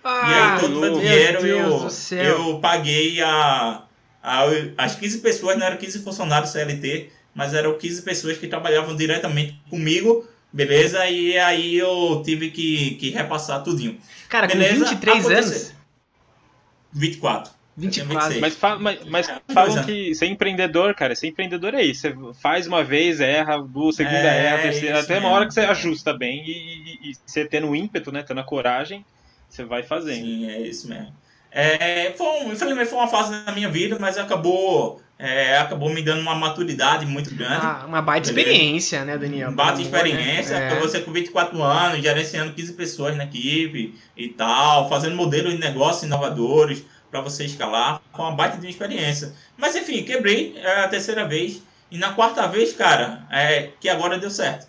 Ah, 0.03 0.31
e 0.31 0.35
aí 0.35 0.61
todo 0.61 0.79
o 0.79 0.81
meu 0.81 0.99
dinheiro 0.99 1.47
eu, 1.47 1.89
eu 2.13 2.59
paguei 2.59 3.21
a, 3.21 3.84
as 4.77 4.95
15 4.97 5.19
pessoas, 5.19 5.59
não 5.59 5.67
eram 5.67 5.77
15 5.77 6.01
funcionários 6.01 6.51
CLT, 6.51 7.11
mas 7.35 7.53
eram 7.55 7.77
15 7.77 8.03
pessoas 8.03 8.39
que 8.39 8.47
trabalhavam 8.47 8.97
diretamente 8.97 9.61
comigo 9.69 10.27
Beleza? 10.55 11.05
E 11.11 11.37
aí 11.37 11.75
eu 11.75 12.23
tive 12.25 12.49
que, 12.53 12.95
que 12.95 13.11
repassar 13.11 13.65
tudinho. 13.65 13.99
Cara, 14.29 14.47
Beleza? 14.47 14.85
com 14.85 14.91
23 14.91 15.19
Aconteceu. 15.19 15.57
anos? 15.57 15.75
24. 16.93 17.53
24. 17.77 18.41
Mas, 18.41 18.55
fa 18.55 18.79
mas, 18.79 19.05
mas 19.05 19.29
é, 19.29 19.41
falam 19.53 19.83
que 19.85 20.15
ser 20.15 20.27
empreendedor, 20.27 20.95
cara, 20.95 21.13
ser 21.17 21.27
empreendedor 21.27 21.75
é 21.75 21.83
isso. 21.83 22.09
Você 22.09 22.41
faz 22.41 22.69
uma 22.69 22.85
vez, 22.85 23.21
erra, 23.21 23.61
duas, 23.61 23.97
segunda 23.97 24.17
é, 24.17 24.47
erra, 24.47 24.63
terceira, 24.63 25.01
até 25.01 25.15
mesmo. 25.15 25.27
uma 25.27 25.35
hora 25.35 25.49
que 25.49 25.55
você 25.55 25.63
ajusta 25.63 26.17
bem 26.17 26.45
e, 26.47 26.53
e, 26.53 27.11
e, 27.11 27.17
você 27.27 27.45
tendo 27.45 27.75
ímpeto, 27.75 28.13
né, 28.13 28.23
tendo 28.23 28.39
a 28.39 28.45
coragem, 28.45 29.05
você 29.49 29.65
vai 29.65 29.83
fazendo. 29.83 30.25
Sim, 30.25 30.49
é 30.49 30.61
isso 30.61 30.89
mesmo. 30.89 31.13
É, 31.57 32.13
foi 32.19 32.27
um, 32.27 32.53
infelizmente 32.53 32.91
foi 32.91 32.99
uma 32.99 33.07
fase 33.07 33.45
da 33.45 33.53
minha 33.53 33.71
vida, 33.71 33.97
mas 34.01 34.19
acabou 34.19 35.01
é, 35.17 35.57
acabou 35.59 35.89
me 35.89 36.03
dando 36.03 36.21
uma 36.21 36.35
maturidade 36.35 37.07
muito 37.07 37.33
grande. 37.33 37.65
Ah, 37.65 37.85
uma 37.87 38.03
baita 38.03 38.29
experiência, 38.29 39.05
né, 39.05 39.17
Daniel? 39.17 39.51
Uma 39.51 39.57
baita 39.57 39.81
experiência. 39.81 40.59
Né? 40.59 40.77
É. 40.77 40.81
Você 40.81 41.01
com 41.01 41.13
24 41.13 41.63
anos, 41.63 42.03
gerenciando 42.03 42.53
15 42.53 42.73
pessoas 42.73 43.17
na 43.17 43.23
equipe 43.23 43.95
e 44.17 44.29
tal, 44.31 44.89
fazendo 44.89 45.15
modelos 45.15 45.53
de 45.53 45.61
negócios 45.61 46.03
inovadores 46.03 46.85
para 47.09 47.21
você 47.21 47.45
escalar. 47.45 48.03
Foi 48.13 48.25
uma 48.25 48.35
baita 48.35 48.59
de 48.59 48.69
experiência. 48.69 49.33
Mas 49.57 49.77
enfim, 49.77 50.03
quebrei 50.03 50.57
é 50.57 50.81
a 50.81 50.89
terceira 50.89 51.25
vez. 51.25 51.63
E 51.89 51.97
na 51.97 52.13
quarta 52.13 52.49
vez, 52.49 52.73
cara, 52.73 53.25
é 53.31 53.71
que 53.79 53.89
agora 53.89 54.19
deu 54.19 54.31
certo. 54.31 54.67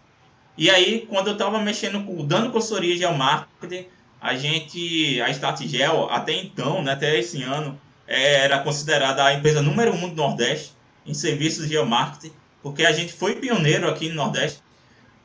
E 0.56 0.70
aí, 0.70 1.08
quando 1.10 1.28
eu 1.28 1.34
estava 1.34 1.60
mexendo 1.60 2.06
com, 2.06 2.24
dando 2.26 2.52
consultoria 2.52 2.94
de 2.94 3.00
geomarketing, 3.00 3.88
a 4.26 4.36
gente, 4.36 5.22
a 5.22 5.30
Statgel, 5.30 6.10
até 6.10 6.34
então, 6.34 6.82
né, 6.82 6.94
até 6.94 7.20
esse 7.20 7.44
ano, 7.44 7.80
era 8.08 8.58
considerada 8.58 9.24
a 9.24 9.36
empresa 9.36 9.62
número 9.62 9.94
um 9.94 10.10
do 10.10 10.16
Nordeste 10.16 10.72
em 11.06 11.14
serviços 11.14 11.66
de 11.68 11.74
geomarketing, 11.74 12.34
porque 12.64 12.84
a 12.84 12.92
gente 12.92 13.14
foi 13.14 13.36
pioneiro 13.36 13.88
aqui 13.88 14.10
no 14.10 14.16
Nordeste. 14.16 14.64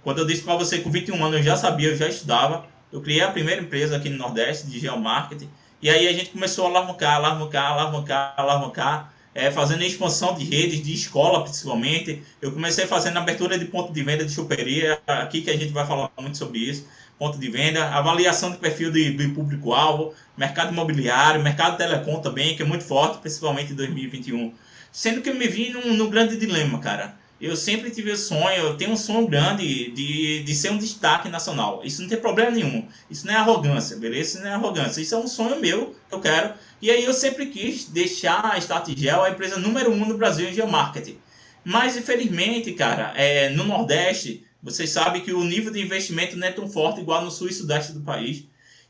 Quando 0.05 0.19
eu 0.19 0.27
disse 0.27 0.43
para 0.43 0.55
você 0.55 0.77
que 0.77 0.85
com 0.85 0.91
21 0.91 1.25
anos 1.25 1.39
eu 1.39 1.43
já 1.43 1.57
sabia, 1.57 1.89
eu 1.89 1.97
já 1.97 2.09
estudava, 2.09 2.67
eu 2.93 3.01
criei 3.01 3.23
a 3.23 3.31
primeira 3.31 3.63
empresa 3.63 3.97
aqui 3.97 4.11
no 4.11 4.19
Nordeste 4.19 4.67
de 4.67 4.79
geomarketing, 4.79 5.49
e 5.81 5.89
aí 5.89 6.07
a 6.07 6.13
gente 6.13 6.29
começou 6.29 6.67
a 6.67 6.69
alavancar, 6.69 7.15
alavancar, 7.15 7.73
alavancar, 7.73 8.35
alavancar, 8.37 9.15
é, 9.35 9.51
fazendo 9.51 9.83
expansão 9.83 10.35
de 10.35 10.45
redes, 10.45 10.83
de 10.83 10.93
escola 10.93 11.43
principalmente. 11.43 12.23
Eu 12.43 12.53
comecei 12.53 12.87
fazendo 12.87 13.17
abertura 13.17 13.59
de 13.59 13.65
ponto 13.65 13.95
de 13.95 14.03
venda 14.03 14.27
de 14.27 14.33
choperia, 14.33 15.01
aqui 15.07 15.41
que 15.41 15.49
a 15.49 15.57
gente 15.57 15.73
vai 15.73 15.87
falar 15.87 16.11
muito 16.19 16.37
sobre 16.37 16.59
isso 16.59 16.85
ponto 17.21 17.39
de 17.39 17.51
venda, 17.51 17.85
avaliação 17.91 18.51
de 18.51 18.57
perfil 18.57 18.91
de, 18.91 19.13
de 19.13 19.29
público-alvo, 19.29 20.15
mercado 20.39 20.73
imobiliário, 20.73 21.43
mercado 21.43 21.77
telecom 21.77 22.19
também, 22.19 22.57
que 22.57 22.63
é 22.63 22.65
muito 22.65 22.83
forte, 22.83 23.19
principalmente 23.19 23.73
em 23.73 23.77
2021. 23.77 24.55
Sendo 24.91 25.21
que 25.21 25.29
eu 25.29 25.35
me 25.35 25.47
vi 25.47 25.69
num, 25.69 25.93
num 25.93 26.09
grande 26.09 26.39
dilema, 26.39 26.79
cara. 26.79 27.15
Eu 27.39 27.55
sempre 27.57 27.91
tive 27.91 28.11
o 28.11 28.17
sonho, 28.17 28.63
eu 28.63 28.77
tenho 28.77 28.93
um 28.93 28.97
sonho 28.97 29.27
grande 29.27 29.91
de, 29.91 30.43
de 30.43 30.55
ser 30.55 30.71
um 30.71 30.79
destaque 30.79 31.29
nacional. 31.29 31.83
Isso 31.85 32.01
não 32.01 32.09
tem 32.09 32.19
problema 32.19 32.53
nenhum. 32.53 32.89
Isso 33.11 33.27
não 33.27 33.35
é 33.35 33.37
arrogância, 33.37 33.99
beleza? 33.99 34.37
Isso 34.37 34.41
não 34.43 34.51
é 34.51 34.55
arrogância. 34.55 35.03
Isso 35.03 35.15
é 35.15 35.19
um 35.19 35.27
sonho 35.27 35.61
meu 35.61 35.95
que 36.09 36.15
eu 36.15 36.21
quero. 36.21 36.55
E 36.81 36.91
aí 36.91 37.05
eu 37.05 37.13
sempre 37.13 37.47
quis 37.47 37.85
deixar 37.85 38.55
a 38.55 38.59
Statgel 38.59 39.23
a 39.23 39.31
empresa 39.31 39.59
número 39.59 39.91
um 39.91 40.07
no 40.07 40.17
Brasil 40.17 40.49
em 40.49 40.55
geomarketing. 40.55 41.19
Mas 41.63 41.99
infelizmente, 41.99 42.73
cara, 42.73 43.13
é, 43.15 43.51
no 43.51 43.65
Nordeste 43.65 44.45
vocês 44.63 44.91
sabem 44.91 45.23
que 45.23 45.33
o 45.33 45.45
nível 45.45 45.73
de 45.73 45.81
investimento 45.81 46.37
não 46.37 46.47
é 46.47 46.53
tão 46.53 46.69
forte 46.69 47.01
igual 47.01 47.25
no 47.25 47.31
sul 47.31 47.49
e 47.49 47.53
sudeste 47.53 47.93
do 47.93 48.01
país. 48.01 48.45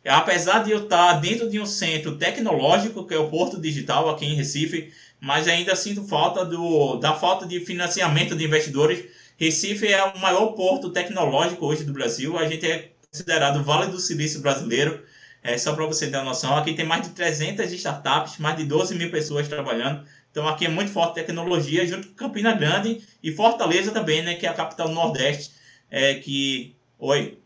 Apesar 0.04 0.64
de 0.64 0.70
eu 0.70 0.84
estar 0.84 1.12
dentro 1.14 1.48
de 1.48 1.60
um 1.60 1.66
centro 1.66 2.16
tecnológico, 2.16 3.06
que 3.06 3.14
é 3.14 3.18
o 3.18 3.28
Porto 3.28 3.60
Digital 3.60 4.08
aqui 4.08 4.24
em 4.24 4.34
Recife, 4.34 4.92
mas 5.20 5.46
ainda 5.46 5.76
sinto 5.76 6.02
falta 6.04 6.44
do, 6.44 6.96
da 6.96 7.14
falta 7.14 7.46
de 7.46 7.60
financiamento 7.60 8.34
de 8.34 8.44
investidores. 8.44 9.04
Recife 9.36 9.86
é 9.86 10.02
o 10.02 10.18
maior 10.18 10.46
porto 10.48 10.90
tecnológico 10.90 11.66
hoje 11.66 11.84
do 11.84 11.92
Brasil. 11.92 12.38
A 12.38 12.48
gente 12.48 12.66
é 12.66 12.92
considerado 13.10 13.60
o 13.60 13.62
Vale 13.62 13.90
do 13.90 14.00
Silício 14.00 14.40
brasileiro. 14.40 15.04
É, 15.42 15.56
só 15.56 15.74
para 15.74 15.86
você 15.86 16.10
ter 16.10 16.16
uma 16.16 16.24
noção, 16.24 16.56
aqui 16.56 16.74
tem 16.74 16.84
mais 16.84 17.02
de 17.02 17.10
300 17.10 17.72
startups, 17.72 18.38
mais 18.38 18.56
de 18.56 18.64
12 18.64 18.94
mil 18.94 19.10
pessoas 19.10 19.48
trabalhando. 19.48 20.04
Então 20.30 20.46
aqui 20.48 20.66
é 20.66 20.68
muito 20.68 20.90
forte 20.90 21.14
tecnologia, 21.14 21.86
junto 21.86 22.08
com 22.08 22.14
Campina 22.14 22.52
Grande 22.52 23.02
e 23.22 23.32
Fortaleza 23.32 23.90
também, 23.90 24.22
né, 24.22 24.34
que 24.34 24.46
é 24.46 24.48
a 24.48 24.54
capital 24.54 24.88
do 24.88 24.94
Nordeste 24.94 25.59
é 25.90 26.14
que. 26.14 26.76
Oi. 26.98 27.38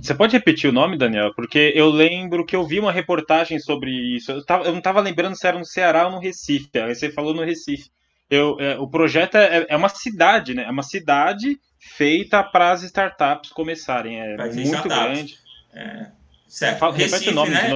Você 0.00 0.14
pode 0.14 0.36
repetir 0.36 0.70
o 0.70 0.72
nome, 0.72 0.96
Daniel? 0.96 1.32
Porque 1.34 1.72
eu 1.74 1.88
lembro 1.90 2.46
que 2.46 2.54
eu 2.54 2.64
vi 2.64 2.78
uma 2.78 2.92
reportagem 2.92 3.58
sobre 3.58 3.90
isso. 3.90 4.30
Eu, 4.30 4.44
tava, 4.44 4.64
eu 4.64 4.70
não 4.70 4.78
estava 4.78 5.00
lembrando 5.00 5.36
se 5.36 5.46
era 5.46 5.58
no 5.58 5.64
Ceará 5.64 6.06
ou 6.06 6.12
no 6.12 6.20
Recife. 6.20 6.78
Aí 6.78 6.94
você 6.94 7.10
falou 7.10 7.34
no 7.34 7.44
Recife. 7.44 7.90
Eu, 8.30 8.56
é, 8.60 8.78
o 8.78 8.86
projeto 8.86 9.36
é, 9.36 9.66
é, 9.68 9.76
uma 9.76 9.88
cidade, 9.88 10.54
né? 10.54 10.64
É 10.64 10.70
uma 10.70 10.84
cidade 10.84 11.58
feita 11.80 12.44
para 12.44 12.70
as 12.70 12.84
startups 12.84 13.50
começarem. 13.50 14.20
É 14.20 14.36
muito 14.36 14.60
startups. 14.60 14.96
grande. 14.96 15.38
É, 15.74 16.06
certo. 16.46 16.78
Fala, 16.78 16.94
Recife, 16.94 17.30
o 17.30 17.34
nome 17.34 17.50
né? 17.50 17.70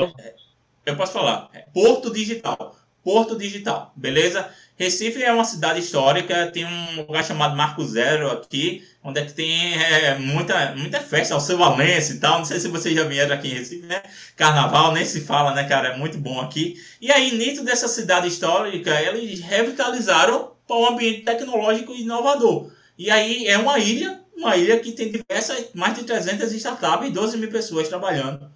Eu 0.87 0.97
posso 0.97 1.13
falar. 1.13 1.49
É 1.53 1.61
Porto 1.73 2.13
Digital. 2.13 2.77
Porto 3.05 3.37
Digital, 3.37 3.93
beleza? 3.95 4.49
Recife 4.77 5.23
é 5.23 5.33
uma 5.33 5.45
cidade 5.45 5.79
histórica, 5.79 6.51
tem 6.51 6.65
um 6.65 7.03
lugar 7.03 7.25
chamado 7.25 7.55
Marco 7.55 7.85
Zero 7.85 8.31
aqui, 8.33 8.83
onde 9.05 9.21
é 9.21 9.25
que 9.25 9.33
tem 9.33 9.75
é, 9.75 10.19
muita, 10.19 10.75
muita 10.75 10.99
festa, 10.99 11.35
ao 11.35 11.41
seu 11.41 11.57
Valença 11.57 12.15
e 12.15 12.19
tal. 12.19 12.39
Não 12.39 12.45
sei 12.45 12.59
se 12.59 12.67
vocês 12.67 12.93
já 12.93 13.05
vieram 13.05 13.35
aqui 13.35 13.49
em 13.49 13.55
Recife, 13.55 13.87
né? 13.87 14.03
Carnaval, 14.35 14.93
nem 14.93 15.05
se 15.05 15.21
fala, 15.21 15.55
né, 15.55 15.63
cara? 15.65 15.91
É 15.91 15.97
muito 15.97 16.19
bom 16.19 16.41
aqui. 16.41 16.77
E 17.01 17.13
aí, 17.13 17.37
dentro 17.39 17.63
dessa 17.63 17.87
cidade 17.87 18.27
histórica, 18.27 19.01
eles 19.01 19.39
revitalizaram 19.41 20.53
para 20.67 20.77
um 20.77 20.89
ambiente 20.89 21.21
tecnológico 21.21 21.95
inovador. 21.95 22.73
E 22.99 23.11
aí 23.11 23.47
é 23.47 23.59
uma 23.59 23.79
ilha, 23.79 24.21
uma 24.37 24.57
ilha 24.57 24.81
que 24.81 24.93
tem 24.93 25.13
diversas, 25.13 25.67
mais 25.73 25.95
de 25.95 26.05
300 26.05 26.53
startups 26.53 27.09
e 27.09 27.13
12 27.13 27.37
mil 27.37 27.51
pessoas 27.51 27.89
trabalhando 27.89 28.51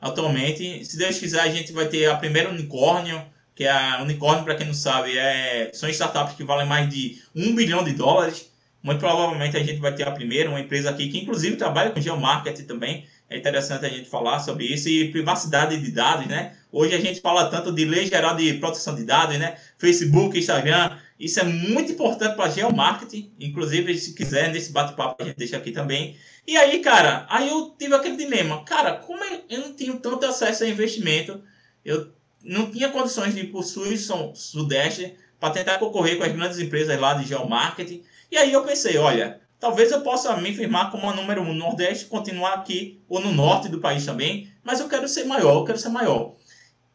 atualmente. 0.00 0.84
Se 0.84 0.96
Deus 0.98 1.18
quiser, 1.18 1.40
a 1.40 1.48
gente 1.48 1.72
vai 1.72 1.88
ter 1.88 2.06
a 2.06 2.16
primeira 2.16 2.50
unicórnio, 2.50 3.24
que 3.54 3.64
é 3.64 3.70
a 3.70 4.02
unicórnio, 4.02 4.44
para 4.44 4.56
quem 4.56 4.66
não 4.66 4.74
sabe, 4.74 5.16
é, 5.16 5.70
são 5.72 5.88
startups 5.88 6.34
que 6.34 6.44
valem 6.44 6.66
mais 6.66 6.88
de 6.88 7.22
um 7.34 7.54
bilhão 7.54 7.84
de 7.84 7.92
dólares. 7.92 8.50
Muito 8.82 8.98
provavelmente 8.98 9.56
a 9.56 9.62
gente 9.62 9.80
vai 9.80 9.94
ter 9.94 10.06
a 10.06 10.10
primeira, 10.10 10.50
uma 10.50 10.60
empresa 10.60 10.90
aqui 10.90 11.08
que 11.08 11.18
inclusive 11.18 11.56
trabalha 11.56 11.90
com 11.90 12.00
geomarketing 12.00 12.64
também. 12.64 13.06
É 13.30 13.38
interessante 13.38 13.86
a 13.86 13.88
gente 13.88 14.08
falar 14.10 14.38
sobre 14.40 14.66
isso 14.66 14.88
e 14.88 15.10
privacidade 15.10 15.80
de 15.80 15.90
dados, 15.90 16.26
né? 16.26 16.54
Hoje 16.70 16.94
a 16.94 17.00
gente 17.00 17.20
fala 17.20 17.48
tanto 17.48 17.72
de 17.72 17.84
lei 17.84 18.06
geral 18.06 18.36
de 18.36 18.54
proteção 18.54 18.94
de 18.94 19.04
dados, 19.04 19.38
né? 19.38 19.56
Facebook, 19.78 20.38
Instagram, 20.38 20.98
isso 21.18 21.40
é 21.40 21.44
muito 21.44 21.92
importante 21.92 22.36
para 22.36 22.50
geomarketing. 22.50 23.32
Inclusive, 23.40 23.96
se 23.96 24.14
quiser, 24.14 24.52
nesse 24.52 24.72
bate-papo 24.72 25.22
a 25.22 25.26
gente 25.26 25.36
deixa 25.36 25.56
aqui 25.56 25.70
também. 25.70 26.16
E 26.46 26.56
aí, 26.56 26.80
cara, 26.80 27.26
aí 27.30 27.48
eu 27.48 27.74
tive 27.78 27.94
aquele 27.94 28.16
dilema. 28.16 28.64
Cara, 28.64 28.96
como 28.96 29.24
eu 29.48 29.60
não 29.60 29.72
tenho 29.72 29.98
tanto 29.98 30.26
acesso 30.26 30.64
a 30.64 30.68
investimento, 30.68 31.42
eu 31.84 32.12
não 32.44 32.70
tinha 32.70 32.90
condições 32.90 33.34
de 33.34 33.40
ir 33.40 33.50
para 33.50 33.60
o 33.60 33.62
sul 33.62 33.86
e 33.92 33.98
sudeste 33.98 35.16
para 35.40 35.52
tentar 35.52 35.78
concorrer 35.78 36.16
com 36.18 36.24
as 36.24 36.32
grandes 36.32 36.58
empresas 36.58 36.98
lá 37.00 37.14
de 37.14 37.26
geomarketing. 37.26 38.02
E 38.30 38.36
aí 38.36 38.52
eu 38.52 38.62
pensei, 38.62 38.96
olha, 38.98 39.40
talvez 39.58 39.90
eu 39.90 40.02
possa 40.02 40.36
me 40.36 40.54
firmar 40.54 40.90
como 40.90 41.08
a 41.08 41.14
número 41.14 41.42
um 41.42 41.46
no 41.46 41.54
Nordeste, 41.54 42.06
continuar 42.06 42.54
aqui, 42.54 43.00
ou 43.08 43.20
no 43.20 43.32
norte 43.32 43.68
do 43.68 43.80
país 43.80 44.04
também, 44.04 44.52
mas 44.62 44.80
eu 44.80 44.88
quero 44.88 45.08
ser 45.08 45.24
maior, 45.24 45.54
eu 45.54 45.64
quero 45.64 45.78
ser 45.78 45.88
maior. 45.88 46.34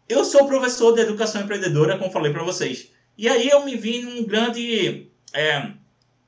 Eu 0.08 0.24
sou 0.24 0.48
professor 0.48 0.94
de 0.94 1.02
educação 1.02 1.42
empreendedora, 1.42 1.98
como 1.98 2.12
falei 2.12 2.32
para 2.32 2.44
vocês. 2.44 2.92
E 3.18 3.28
aí 3.28 3.50
eu 3.50 3.66
me 3.66 3.76
vi 3.76 4.02
num 4.02 4.24
grande, 4.24 5.12
é, 5.34 5.72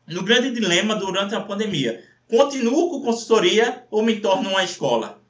no 0.08 0.24
grande 0.24 0.52
dilema 0.52 0.96
durante 0.96 1.34
a 1.34 1.42
pandemia. 1.42 2.04
Continuo 2.28 2.90
com 2.90 3.02
consultoria 3.02 3.86
ou 3.90 4.04
me 4.04 4.20
torno 4.20 4.50
uma 4.50 4.64
escola? 4.64 5.21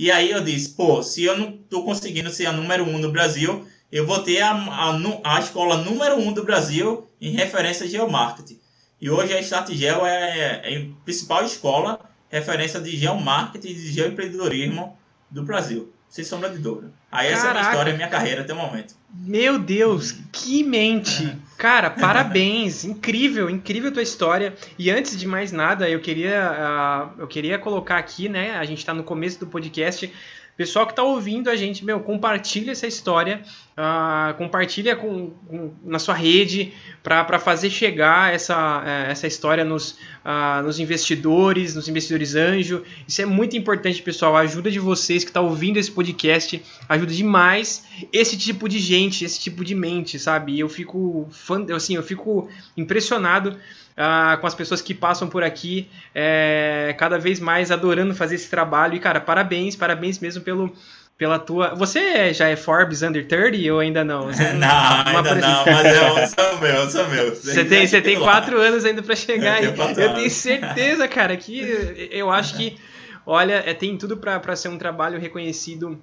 E 0.00 0.10
aí 0.10 0.30
eu 0.30 0.42
disse, 0.42 0.70
pô, 0.70 1.02
se 1.02 1.24
eu 1.24 1.36
não 1.36 1.50
estou 1.50 1.84
conseguindo 1.84 2.30
ser 2.30 2.46
a 2.46 2.52
número 2.54 2.84
um 2.84 2.96
no 2.96 3.12
Brasil, 3.12 3.66
eu 3.92 4.06
vou 4.06 4.22
ter 4.22 4.40
a, 4.40 4.50
a, 4.50 5.36
a 5.36 5.40
escola 5.40 5.76
número 5.76 6.16
um 6.16 6.32
do 6.32 6.42
Brasil 6.42 7.06
em 7.20 7.32
referência 7.32 7.84
a 7.84 7.86
geomarketing. 7.86 8.58
E 8.98 9.10
hoje 9.10 9.34
a 9.34 9.40
Startgel 9.40 10.06
é, 10.06 10.62
é 10.64 10.78
a 10.78 11.04
principal 11.04 11.44
escola 11.44 12.00
referência 12.30 12.80
de 12.80 12.96
geomarketing 12.96 13.68
e 13.68 13.74
de 13.74 13.92
geoempreendedorismo 13.92 14.96
do 15.30 15.42
Brasil. 15.42 15.92
Sem 16.10 16.24
sombra 16.24 16.50
de 16.50 16.58
dúvida. 16.58 16.90
Aí 17.10 17.28
essa 17.28 17.46
Caraca. 17.46 17.46
é 17.46 17.60
a 17.60 17.62
minha 17.62 17.70
história, 17.70 17.92
a 17.92 17.96
minha 17.96 18.08
carreira 18.08 18.40
até 18.42 18.52
o 18.52 18.56
momento. 18.56 18.96
Meu 19.14 19.60
Deus, 19.60 20.16
que 20.32 20.64
mente! 20.64 21.38
Cara, 21.56 21.88
parabéns! 21.88 22.82
incrível, 22.84 23.48
incrível 23.48 23.92
tua 23.92 24.02
história. 24.02 24.52
E 24.76 24.90
antes 24.90 25.16
de 25.16 25.24
mais 25.24 25.52
nada, 25.52 25.88
eu 25.88 26.00
queria, 26.00 27.12
uh, 27.16 27.20
eu 27.20 27.28
queria 27.28 27.60
colocar 27.60 27.96
aqui, 27.96 28.28
né? 28.28 28.56
A 28.56 28.64
gente 28.64 28.78
está 28.78 28.92
no 28.92 29.04
começo 29.04 29.38
do 29.38 29.46
podcast. 29.46 30.12
Pessoal 30.60 30.84
que 30.84 30.92
está 30.92 31.02
ouvindo 31.02 31.48
a 31.48 31.56
gente, 31.56 31.82
meu, 31.82 32.00
compartilha 32.00 32.72
essa 32.72 32.86
história, 32.86 33.40
uh, 33.78 34.34
compartilha 34.36 34.94
com, 34.94 35.30
com, 35.48 35.72
na 35.82 35.98
sua 35.98 36.12
rede 36.12 36.74
para 37.02 37.38
fazer 37.38 37.70
chegar 37.70 38.34
essa, 38.34 38.80
uh, 38.80 39.10
essa 39.10 39.26
história 39.26 39.64
nos, 39.64 39.92
uh, 40.22 40.62
nos 40.62 40.78
investidores, 40.78 41.74
nos 41.74 41.88
investidores 41.88 42.34
anjo. 42.34 42.84
Isso 43.08 43.22
é 43.22 43.24
muito 43.24 43.56
importante, 43.56 44.02
pessoal. 44.02 44.36
A 44.36 44.40
ajuda 44.40 44.70
de 44.70 44.78
vocês 44.78 45.24
que 45.24 45.30
está 45.30 45.40
ouvindo 45.40 45.78
esse 45.78 45.90
podcast 45.90 46.62
ajuda 46.86 47.14
demais 47.14 47.86
esse 48.12 48.36
tipo 48.36 48.68
de 48.68 48.78
gente, 48.78 49.24
esse 49.24 49.40
tipo 49.40 49.64
de 49.64 49.74
mente, 49.74 50.18
sabe? 50.18 50.60
Eu 50.60 50.68
fico 50.68 51.26
fã, 51.30 51.64
assim, 51.74 51.96
eu 51.96 52.02
fico 52.02 52.50
impressionado 52.76 53.56
ah, 54.02 54.38
com 54.40 54.46
as 54.46 54.54
pessoas 54.54 54.80
que 54.80 54.94
passam 54.94 55.28
por 55.28 55.44
aqui, 55.44 55.86
é, 56.14 56.94
cada 56.98 57.18
vez 57.18 57.38
mais 57.38 57.70
adorando 57.70 58.14
fazer 58.14 58.36
esse 58.36 58.48
trabalho. 58.48 58.94
E, 58.94 58.98
cara, 58.98 59.20
parabéns, 59.20 59.76
parabéns 59.76 60.18
mesmo 60.18 60.42
pelo, 60.42 60.72
pela 61.18 61.38
tua. 61.38 61.74
Você 61.74 62.32
já 62.32 62.48
é 62.48 62.56
Forbes 62.56 63.02
Under 63.02 63.28
30 63.28 63.70
ou 63.74 63.78
ainda 63.78 64.02
não? 64.02 64.28
Você 64.28 64.52
não, 64.54 64.68
ainda 65.04 65.34
não, 65.34 65.64
mas 65.66 65.86
eu 65.94 66.28
sou 66.28 66.60
meu, 66.60 66.90
sou 66.90 67.08
meu. 67.08 67.34
Você 67.34 67.62
tem, 67.62 67.86
você 67.86 68.00
tem 68.00 68.18
quatro 68.18 68.58
anos 68.58 68.86
ainda 68.86 69.02
para 69.02 69.14
chegar 69.14 69.62
eu 69.62 69.70
aí. 69.70 69.94
Eu 69.98 70.14
tenho 70.14 70.30
certeza, 70.30 71.06
cara, 71.06 71.36
que 71.36 71.60
eu 72.10 72.30
acho 72.30 72.56
que, 72.56 72.78
olha, 73.26 73.62
é, 73.66 73.74
tem 73.74 73.98
tudo 73.98 74.16
para 74.16 74.56
ser 74.56 74.68
um 74.68 74.78
trabalho 74.78 75.20
reconhecido. 75.20 76.00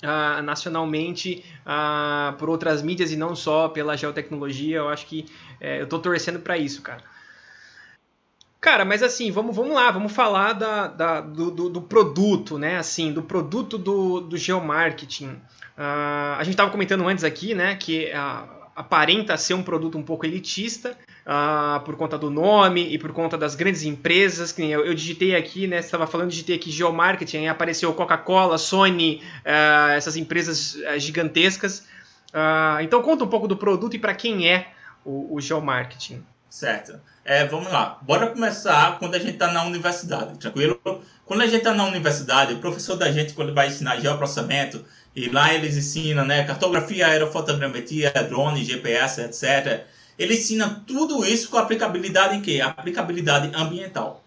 Uh, 0.00 0.40
nacionalmente 0.42 1.44
uh, 1.66 2.32
por 2.34 2.48
outras 2.48 2.82
mídias 2.82 3.10
e 3.10 3.16
não 3.16 3.34
só 3.34 3.68
pela 3.68 3.96
geotecnologia, 3.96 4.76
eu 4.76 4.88
acho 4.88 5.04
que 5.06 5.26
é, 5.60 5.80
eu 5.80 5.86
tô 5.86 5.98
torcendo 5.98 6.40
para 6.40 6.56
isso, 6.56 6.82
cara. 6.82 7.02
Cara, 8.60 8.84
mas 8.84 9.04
assim, 9.04 9.30
vamos, 9.30 9.54
vamos 9.54 9.74
lá, 9.74 9.90
vamos 9.90 10.12
falar 10.12 10.52
da, 10.52 10.88
da 10.88 11.20
do, 11.20 11.50
do, 11.50 11.68
do, 11.68 11.82
produto, 11.82 12.58
né? 12.58 12.76
Assim, 12.76 13.12
do 13.12 13.22
produto 13.22 13.78
do, 13.78 14.20
do 14.20 14.36
geomarketing. 14.36 15.40
Uh, 15.78 16.34
a 16.36 16.40
gente 16.42 16.54
estava 16.54 16.70
comentando 16.70 17.06
antes 17.06 17.22
aqui, 17.22 17.54
né, 17.54 17.76
que 17.76 18.06
uh, 18.06 18.48
aparenta 18.74 19.36
ser 19.36 19.54
um 19.54 19.62
produto 19.62 19.96
um 19.96 20.02
pouco 20.02 20.26
elitista 20.26 20.98
uh, 21.24 21.78
por 21.84 21.94
conta 21.94 22.18
do 22.18 22.30
nome 22.30 22.92
e 22.92 22.98
por 22.98 23.12
conta 23.12 23.38
das 23.38 23.54
grandes 23.54 23.84
empresas. 23.84 24.50
Que 24.50 24.68
eu, 24.68 24.84
eu 24.84 24.92
digitei 24.92 25.36
aqui, 25.36 25.68
né? 25.68 25.78
Estava 25.78 26.08
falando, 26.08 26.30
digitei 26.30 26.56
aqui 26.56 26.72
geomarketing, 26.72 27.38
aí 27.38 27.48
apareceu 27.48 27.94
Coca-Cola, 27.94 28.58
Sony, 28.58 29.22
essas 29.94 30.16
empresas 30.16 30.76
gigantescas. 30.96 31.86
então 32.82 33.00
conta 33.02 33.22
um 33.22 33.28
pouco 33.28 33.46
do 33.46 33.56
produto 33.56 33.94
e 33.94 34.00
para 34.00 34.14
quem 34.14 34.48
é 34.48 34.72
o, 35.08 35.34
o 35.34 35.40
geomarketing. 35.40 36.22
Certo. 36.50 37.00
É, 37.24 37.46
vamos 37.46 37.72
lá. 37.72 37.98
Bora 38.02 38.28
começar 38.28 38.98
quando 38.98 39.14
a 39.14 39.18
gente 39.18 39.32
está 39.32 39.50
na 39.50 39.64
universidade, 39.64 40.38
tranquilo? 40.38 40.80
Quando 41.24 41.42
a 41.42 41.46
gente 41.46 41.58
está 41.58 41.74
na 41.74 41.84
universidade, 41.84 42.54
o 42.54 42.58
professor 42.58 42.96
da 42.96 43.10
gente, 43.10 43.32
quando 43.32 43.54
vai 43.54 43.68
ensinar 43.68 44.00
geoprocessamento, 44.00 44.84
e 45.16 45.28
lá 45.28 45.52
eles 45.52 45.76
ensinam 45.76 46.24
né, 46.24 46.44
cartografia, 46.44 47.06
aerofotogrametria, 47.06 48.10
drone, 48.28 48.64
GPS, 48.64 49.22
etc. 49.22 49.86
Ele 50.18 50.34
ensina 50.34 50.82
tudo 50.86 51.24
isso 51.24 51.50
com 51.50 51.58
aplicabilidade 51.58 52.36
em 52.36 52.42
quê? 52.42 52.60
Aplicabilidade 52.60 53.50
ambiental. 53.54 54.22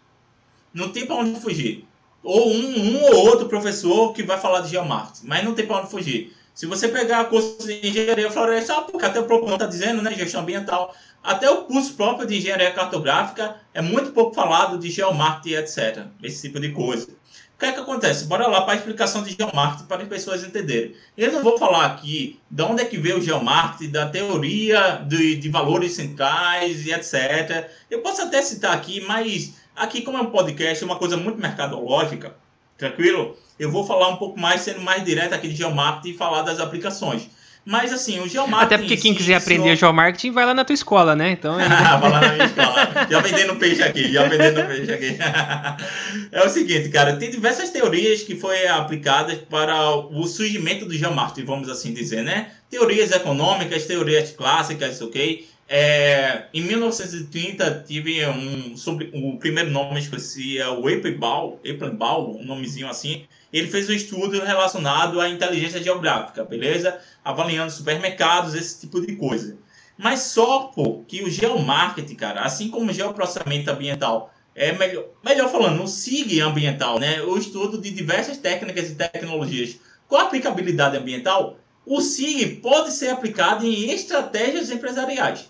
Não 0.73 0.89
tem 0.89 1.05
para 1.05 1.15
onde 1.15 1.39
fugir. 1.39 1.87
Ou 2.23 2.53
um, 2.53 2.97
um 2.97 3.03
ou 3.03 3.15
outro 3.27 3.47
professor 3.47 4.13
que 4.13 4.21
vai 4.23 4.39
falar 4.39 4.61
de 4.61 4.69
geomarketing, 4.69 5.27
mas 5.27 5.43
não 5.43 5.53
tem 5.53 5.65
para 5.65 5.77
onde 5.77 5.89
fugir. 5.89 6.35
Se 6.53 6.65
você 6.65 6.87
pegar 6.87 7.25
curso 7.25 7.65
de 7.65 7.87
engenharia 7.87 8.29
florestal, 8.29 8.83
porque 8.85 9.05
até 9.05 9.19
o 9.19 9.25
próprio 9.25 9.53
está 9.53 9.65
dizendo, 9.65 10.01
né, 10.01 10.13
gestão 10.13 10.41
ambiental, 10.41 10.93
até 11.23 11.49
o 11.49 11.63
curso 11.63 11.93
próprio 11.93 12.27
de 12.27 12.37
engenharia 12.37 12.71
cartográfica 12.71 13.55
é 13.73 13.81
muito 13.81 14.11
pouco 14.11 14.33
falado 14.33 14.77
de 14.77 14.89
geomarketing, 14.89 15.55
etc. 15.55 16.05
Esse 16.21 16.47
tipo 16.47 16.59
de 16.59 16.71
coisa. 16.71 17.07
O 17.07 17.59
que 17.61 17.65
é 17.67 17.71
que 17.71 17.79
acontece? 17.79 18.25
Bora 18.25 18.47
lá 18.47 18.61
para 18.61 18.73
a 18.73 18.75
explicação 18.77 19.21
de 19.21 19.35
geomarketing 19.35 19.85
para 19.85 20.01
as 20.01 20.09
pessoas 20.09 20.43
entenderem. 20.43 20.95
Eu 21.15 21.31
não 21.31 21.43
vou 21.43 21.59
falar 21.59 21.85
aqui 21.85 22.39
de 22.49 22.63
onde 22.63 22.81
é 22.81 22.85
que 22.85 22.97
veio 22.97 23.19
o 23.19 23.21
geomarketing, 23.21 23.91
da 23.91 24.09
teoria 24.09 25.03
de, 25.07 25.35
de 25.35 25.49
valores 25.49 25.93
centrais 25.93 26.85
e 26.87 26.91
etc. 26.91 27.69
Eu 27.89 28.01
posso 28.01 28.23
até 28.23 28.41
citar 28.41 28.75
aqui, 28.75 28.99
mas 29.01 29.53
aqui 29.75 30.01
como 30.01 30.17
é 30.17 30.21
um 30.21 30.31
podcast, 30.31 30.83
é 30.83 30.87
uma 30.87 30.97
coisa 30.97 31.15
muito 31.15 31.39
mercadológica, 31.39 32.35
tranquilo? 32.81 33.37
Eu 33.59 33.71
vou 33.71 33.85
falar 33.85 34.07
um 34.09 34.15
pouco 34.15 34.39
mais, 34.39 34.61
sendo 34.61 34.81
mais 34.81 35.03
direto 35.05 35.33
aqui 35.33 35.47
de 35.47 35.55
geomarketing 35.55 36.09
e 36.09 36.17
falar 36.17 36.41
das 36.41 36.59
aplicações. 36.59 37.29
Mas 37.63 37.93
assim, 37.93 38.19
o 38.19 38.27
geomarketing. 38.27 38.65
Até 38.65 38.77
porque 38.79 38.97
quem 38.97 39.13
quiser 39.13 39.35
aprender 39.35 39.75
geomarketing 39.75 40.31
vai 40.31 40.47
lá 40.47 40.53
na 40.55 40.65
tua 40.65 40.73
escola, 40.73 41.15
né? 41.15 41.29
Então. 41.29 41.59
É... 41.59 41.69
vai 41.69 42.09
lá 42.09 42.21
na 42.21 42.31
minha 42.33 42.45
escola. 42.45 43.07
Já 43.07 43.19
vendendo 43.19 43.55
peixe 43.57 43.83
aqui, 43.83 44.11
já 44.11 44.27
vendendo 44.27 44.65
peixe 44.67 44.91
aqui. 44.91 45.17
é 46.31 46.43
o 46.43 46.49
seguinte, 46.49 46.89
cara, 46.89 47.17
tem 47.17 47.29
diversas 47.29 47.69
teorias 47.69 48.23
que 48.23 48.35
foram 48.35 48.75
aplicadas 48.75 49.37
para 49.47 49.91
o 49.95 50.25
surgimento 50.25 50.85
do 50.85 50.93
geomarketing, 50.95 51.45
vamos 51.45 51.69
assim 51.69 51.93
dizer, 51.93 52.23
né? 52.23 52.47
Teorias 52.67 53.11
econômicas, 53.11 53.85
teorias 53.85 54.31
clássicas, 54.31 54.99
ok? 54.99 55.47
É, 55.73 56.47
em 56.53 56.63
1930 56.63 57.85
tive 57.87 58.27
um 58.27 58.75
sobre 58.75 59.09
o 59.13 59.37
primeiro 59.37 59.71
nome 59.71 60.01
esqueci 60.01 60.59
é 60.59 60.67
o 60.67 60.85
Applebaum, 60.85 61.59
Applebaum, 61.59 62.41
um 62.41 62.43
nomezinho 62.43 62.89
assim. 62.89 63.25
Ele 63.53 63.69
fez 63.69 63.89
um 63.89 63.93
estudo 63.93 64.43
relacionado 64.43 65.21
à 65.21 65.29
inteligência 65.29 65.81
geográfica, 65.81 66.43
beleza? 66.43 66.99
Avaliando 67.23 67.71
supermercados, 67.71 68.53
esse 68.53 68.81
tipo 68.81 68.99
de 68.99 69.15
coisa. 69.15 69.57
Mas 69.97 70.19
só 70.23 70.63
pô, 70.75 71.05
que 71.07 71.23
o 71.23 71.29
geomarketing, 71.29 72.15
cara, 72.15 72.41
assim 72.41 72.67
como 72.67 72.91
o 72.91 72.93
geoprocessamento 72.93 73.71
ambiental, 73.71 74.33
é 74.53 74.73
melhor, 74.73 75.05
melhor 75.23 75.49
falando, 75.49 75.83
o 75.83 75.87
SIG 75.87 76.41
ambiental, 76.41 76.99
né? 76.99 77.21
O 77.21 77.37
estudo 77.37 77.79
de 77.79 77.91
diversas 77.91 78.35
técnicas 78.35 78.89
e 78.89 78.95
tecnologias 78.95 79.79
com 80.05 80.17
aplicabilidade 80.17 80.97
ambiental, 80.97 81.57
o 81.85 82.01
SIG 82.01 82.57
pode 82.57 82.91
ser 82.91 83.07
aplicado 83.07 83.65
em 83.65 83.89
estratégias 83.89 84.69
empresariais. 84.69 85.49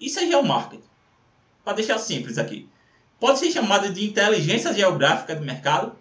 Isso 0.00 0.20
é 0.20 0.26
geomarketing. 0.26 0.82
Para 1.64 1.74
deixar 1.74 1.98
simples 1.98 2.38
aqui. 2.38 2.68
Pode 3.18 3.38
ser 3.38 3.50
chamado 3.50 3.92
de 3.92 4.04
inteligência 4.04 4.72
geográfica 4.74 5.34
do 5.34 5.44
mercado. 5.44 5.92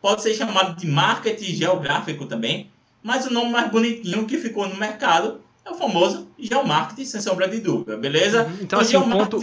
Pode 0.00 0.22
ser 0.22 0.34
chamado 0.34 0.76
de 0.76 0.86
marketing 0.86 1.54
geográfico 1.54 2.26
também. 2.26 2.70
Mas 3.02 3.26
o 3.26 3.32
nome 3.32 3.50
mais 3.50 3.70
bonitinho 3.70 4.26
que 4.26 4.38
ficou 4.38 4.68
no 4.68 4.76
mercado 4.76 5.40
é 5.64 5.70
o 5.70 5.74
famoso 5.74 6.28
geomarketing, 6.38 7.04
sem 7.04 7.20
sombra 7.20 7.48
de 7.48 7.60
dúvida, 7.60 7.96
beleza? 7.96 8.44
Uhum. 8.44 8.58
Então, 8.60 8.78
assim, 8.78 8.96
o 8.96 9.02
ponto, 9.02 9.38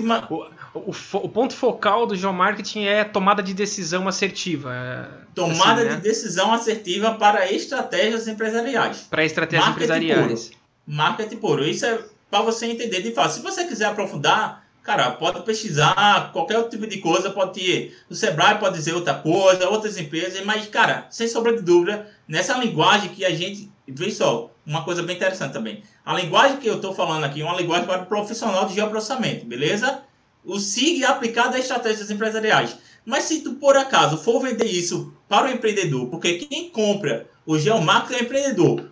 o, 0.73 0.91
o, 1.17 1.29
ponto 1.29 1.53
focal 1.53 2.07
do 2.07 2.15
geomarketing 2.15 2.86
é 2.86 3.03
tomada 3.03 3.43
de 3.43 3.53
decisão 3.53 4.07
assertiva. 4.07 4.73
É, 4.73 5.07
tomada 5.36 5.81
assim, 5.81 5.89
né? 5.89 5.95
de 5.95 6.01
decisão 6.01 6.53
assertiva 6.53 7.15
para 7.15 7.51
estratégias 7.51 8.27
empresariais. 8.27 9.07
Para 9.09 9.25
estratégias 9.25 9.67
marketing 9.67 9.83
empresariais. 9.83 10.47
Puro. 10.47 10.57
Marketing 10.88 11.38
puro. 11.38 11.65
Isso 11.65 11.86
é 11.86 11.99
para 12.33 12.41
você 12.41 12.65
entender 12.65 13.03
de 13.03 13.11
fato. 13.11 13.35
Se 13.35 13.41
você 13.41 13.63
quiser 13.63 13.85
aprofundar, 13.85 14.65
cara, 14.81 15.11
pode 15.11 15.43
pesquisar 15.43 16.31
qualquer 16.33 16.57
outro 16.57 16.71
tipo 16.71 16.87
de 16.87 16.97
coisa, 16.97 17.29
pode 17.29 17.61
ter. 17.61 17.95
O 18.09 18.15
Sebrae 18.15 18.57
pode 18.57 18.75
dizer 18.75 18.95
outra 18.95 19.13
coisa, 19.13 19.69
outras 19.69 19.99
empresas, 19.99 20.43
mas, 20.43 20.65
cara, 20.65 21.05
sem 21.11 21.27
sombra 21.27 21.55
de 21.55 21.61
dúvida, 21.61 22.09
nessa 22.27 22.57
linguagem 22.57 23.09
que 23.09 23.23
a 23.23 23.29
gente. 23.29 23.71
Vê 23.87 24.09
só, 24.09 24.49
uma 24.65 24.83
coisa 24.83 25.03
bem 25.03 25.15
interessante 25.15 25.53
também. 25.53 25.83
A 26.03 26.15
linguagem 26.15 26.57
que 26.57 26.67
eu 26.67 26.77
estou 26.77 26.95
falando 26.95 27.23
aqui 27.23 27.41
é 27.41 27.45
uma 27.45 27.55
linguagem 27.55 27.85
para 27.85 28.01
o 28.01 28.05
profissional 28.07 28.65
de 28.65 28.73
geoprocessamento, 28.73 29.45
beleza? 29.45 30.01
O 30.43 30.57
SIG 30.57 31.05
aplicado 31.05 31.55
a 31.55 31.59
estratégias 31.59 32.09
empresariais. 32.09 32.75
Mas 33.05 33.25
se 33.25 33.41
tu, 33.41 33.55
por 33.55 33.77
acaso, 33.77 34.17
for 34.17 34.39
vender 34.41 34.65
isso 34.65 35.13
para 35.29 35.47
o 35.47 35.51
empreendedor, 35.51 36.07
porque 36.07 36.39
quem 36.39 36.71
compra 36.71 37.29
o 37.45 37.59
geomarketing 37.59 38.15
é 38.15 38.21
o 38.21 38.25
empreendedor, 38.25 38.89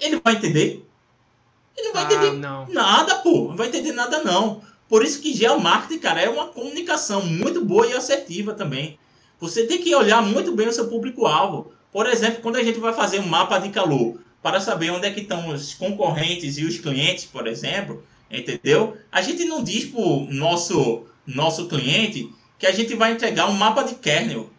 ele 0.00 0.20
vai 0.24 0.34
entender? 0.34 0.84
Ele 1.76 1.88
não 1.88 1.94
vai 1.94 2.02
ah, 2.02 2.06
entender 2.06 2.32
não. 2.32 2.68
nada, 2.68 3.14
pô. 3.16 3.48
Não 3.48 3.56
vai 3.56 3.68
entender 3.68 3.92
nada, 3.92 4.22
não. 4.22 4.62
Por 4.88 5.04
isso 5.04 5.20
que 5.20 5.34
geomarketing, 5.34 5.98
cara, 5.98 6.20
é 6.20 6.28
uma 6.28 6.48
comunicação 6.48 7.24
muito 7.24 7.64
boa 7.64 7.86
e 7.86 7.94
assertiva 7.94 8.52
também. 8.52 8.98
Você 9.40 9.66
tem 9.66 9.80
que 9.80 9.94
olhar 9.94 10.22
muito 10.22 10.54
bem 10.54 10.68
o 10.68 10.72
seu 10.72 10.88
público-alvo. 10.88 11.72
Por 11.90 12.06
exemplo, 12.06 12.42
quando 12.42 12.56
a 12.56 12.62
gente 12.62 12.78
vai 12.78 12.92
fazer 12.92 13.20
um 13.20 13.26
mapa 13.26 13.58
de 13.58 13.70
calor, 13.70 14.18
para 14.42 14.60
saber 14.60 14.90
onde 14.90 15.06
é 15.06 15.10
que 15.10 15.20
estão 15.20 15.48
os 15.48 15.72
concorrentes 15.72 16.58
e 16.58 16.64
os 16.64 16.78
clientes, 16.78 17.24
por 17.24 17.46
exemplo, 17.46 18.04
entendeu? 18.30 18.96
A 19.10 19.22
gente 19.22 19.44
não 19.44 19.62
diz 19.62 19.84
para 19.84 20.00
o 20.00 20.26
nosso, 20.30 21.06
nosso 21.26 21.68
cliente 21.68 22.28
que 22.58 22.66
a 22.66 22.72
gente 22.72 22.94
vai 22.94 23.12
entregar 23.12 23.48
um 23.48 23.52
mapa 23.52 23.82
de 23.84 23.94
kernel. 23.94 24.50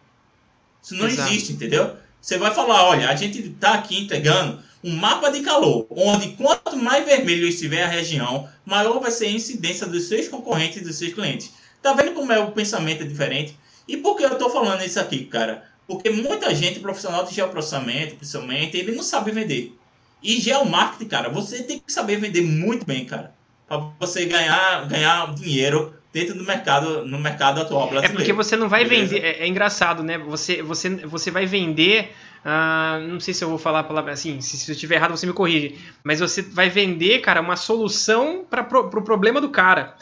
Isso 0.82 0.94
não 0.94 1.06
Exato. 1.06 1.30
existe, 1.30 1.52
entendeu? 1.52 1.96
Você 2.20 2.38
vai 2.38 2.54
falar, 2.54 2.84
olha, 2.88 3.10
a 3.10 3.14
gente 3.14 3.38
está 3.40 3.74
aqui 3.74 3.98
entregando 3.98 4.62
um 4.84 4.94
mapa 4.94 5.30
de 5.30 5.40
calor, 5.40 5.86
onde 5.88 6.32
quanto 6.32 6.76
mais 6.76 7.06
vermelho 7.06 7.48
estiver 7.48 7.84
a 7.84 7.88
região, 7.88 8.46
maior 8.66 9.00
vai 9.00 9.10
ser 9.10 9.26
a 9.26 9.30
incidência 9.30 9.86
dos 9.86 10.08
seus 10.08 10.28
concorrentes 10.28 10.82
e 10.82 10.84
dos 10.84 10.96
seus 10.96 11.14
clientes. 11.14 11.54
Tá 11.82 11.94
vendo 11.94 12.12
como 12.12 12.30
é 12.30 12.38
o 12.38 12.52
pensamento 12.52 13.02
é 13.02 13.06
diferente? 13.06 13.58
E 13.88 13.96
por 13.96 14.14
que 14.14 14.24
eu 14.24 14.32
estou 14.34 14.50
falando 14.50 14.84
isso 14.84 15.00
aqui, 15.00 15.24
cara? 15.24 15.64
Porque 15.86 16.10
muita 16.10 16.54
gente, 16.54 16.80
profissional 16.80 17.24
de 17.24 17.34
geoprocessamento, 17.34 18.16
principalmente, 18.16 18.76
ele 18.76 18.92
não 18.92 19.02
sabe 19.02 19.30
vender. 19.30 19.74
E 20.22 20.38
geomarketing, 20.38 21.08
cara, 21.08 21.28
você 21.30 21.62
tem 21.62 21.78
que 21.78 21.92
saber 21.92 22.16
vender 22.16 22.42
muito 22.42 22.84
bem, 22.84 23.06
cara. 23.06 23.34
Para 23.66 23.78
você 23.98 24.26
ganhar, 24.26 24.86
ganhar 24.86 25.34
dinheiro 25.34 25.94
dentro 26.14 26.34
do 26.34 26.44
mercado, 26.44 27.04
no 27.06 27.18
mercado 27.18 27.60
atual 27.60 27.88
brasileiro. 27.88 28.14
É 28.14 28.16
porque 28.16 28.32
você 28.32 28.56
não 28.56 28.68
vai 28.68 28.84
beleza? 28.84 29.14
vender. 29.14 29.26
É, 29.26 29.44
é, 29.44 29.48
engraçado, 29.48 30.02
né? 30.02 30.16
Você, 30.18 30.62
você, 30.62 30.88
você 30.88 31.30
vai 31.30 31.44
vender. 31.44 32.14
Uh, 32.44 33.00
não 33.08 33.18
sei 33.20 33.32
se 33.32 33.42
eu 33.42 33.48
vou 33.48 33.56
falar 33.56 33.80
a 33.80 33.84
palavra 33.84 34.12
assim, 34.12 34.38
se, 34.42 34.58
se 34.58 34.70
eu 34.70 34.74
estiver 34.74 34.96
errado 34.96 35.12
você 35.12 35.26
me 35.26 35.32
corrige. 35.32 35.78
Mas 36.02 36.20
você 36.20 36.42
vai 36.42 36.68
vender, 36.68 37.20
cara, 37.20 37.40
uma 37.40 37.56
solução 37.56 38.44
para 38.48 38.60
o 38.62 38.90
pro 38.90 39.02
problema 39.02 39.40
do 39.40 39.48
cara. 39.48 39.96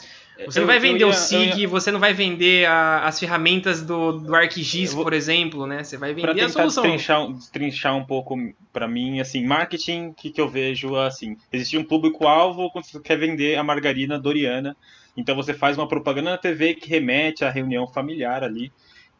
Você 0.45 0.59
não 0.59 0.67
vai 0.67 0.79
vender 0.79 1.01
ia, 1.01 1.07
o 1.07 1.13
SIG, 1.13 1.61
ia... 1.61 1.67
você 1.67 1.91
não 1.91 1.99
vai 1.99 2.13
vender 2.13 2.65
a, 2.65 3.05
as 3.05 3.19
ferramentas 3.19 3.81
do, 3.81 4.13
do 4.13 4.35
ArcGIS, 4.35 4.93
vou... 4.93 5.03
por 5.03 5.13
exemplo, 5.13 5.65
né? 5.67 5.83
Você 5.83 5.95
vai 5.95 6.13
vender 6.13 6.41
a 6.41 6.49
solução. 6.49 6.83
Destrinchar, 6.83 7.31
destrinchar 7.31 7.95
um 7.95 8.03
pouco 8.03 8.35
para 8.71 8.87
mim, 8.87 9.19
assim, 9.19 9.45
marketing, 9.45 10.07
o 10.07 10.13
que, 10.13 10.31
que 10.31 10.41
eu 10.41 10.49
vejo, 10.49 10.95
assim, 10.95 11.37
existe 11.51 11.77
um 11.77 11.83
público-alvo 11.83 12.71
quando 12.71 12.85
você 12.85 12.99
quer 12.99 13.17
vender 13.17 13.57
a 13.57 13.63
margarina 13.63 14.19
Doriana, 14.19 14.75
então 15.15 15.35
você 15.35 15.53
faz 15.53 15.77
uma 15.77 15.87
propaganda 15.87 16.31
na 16.31 16.37
TV 16.37 16.73
que 16.73 16.89
remete 16.89 17.45
à 17.45 17.49
reunião 17.49 17.87
familiar 17.87 18.43
ali. 18.43 18.71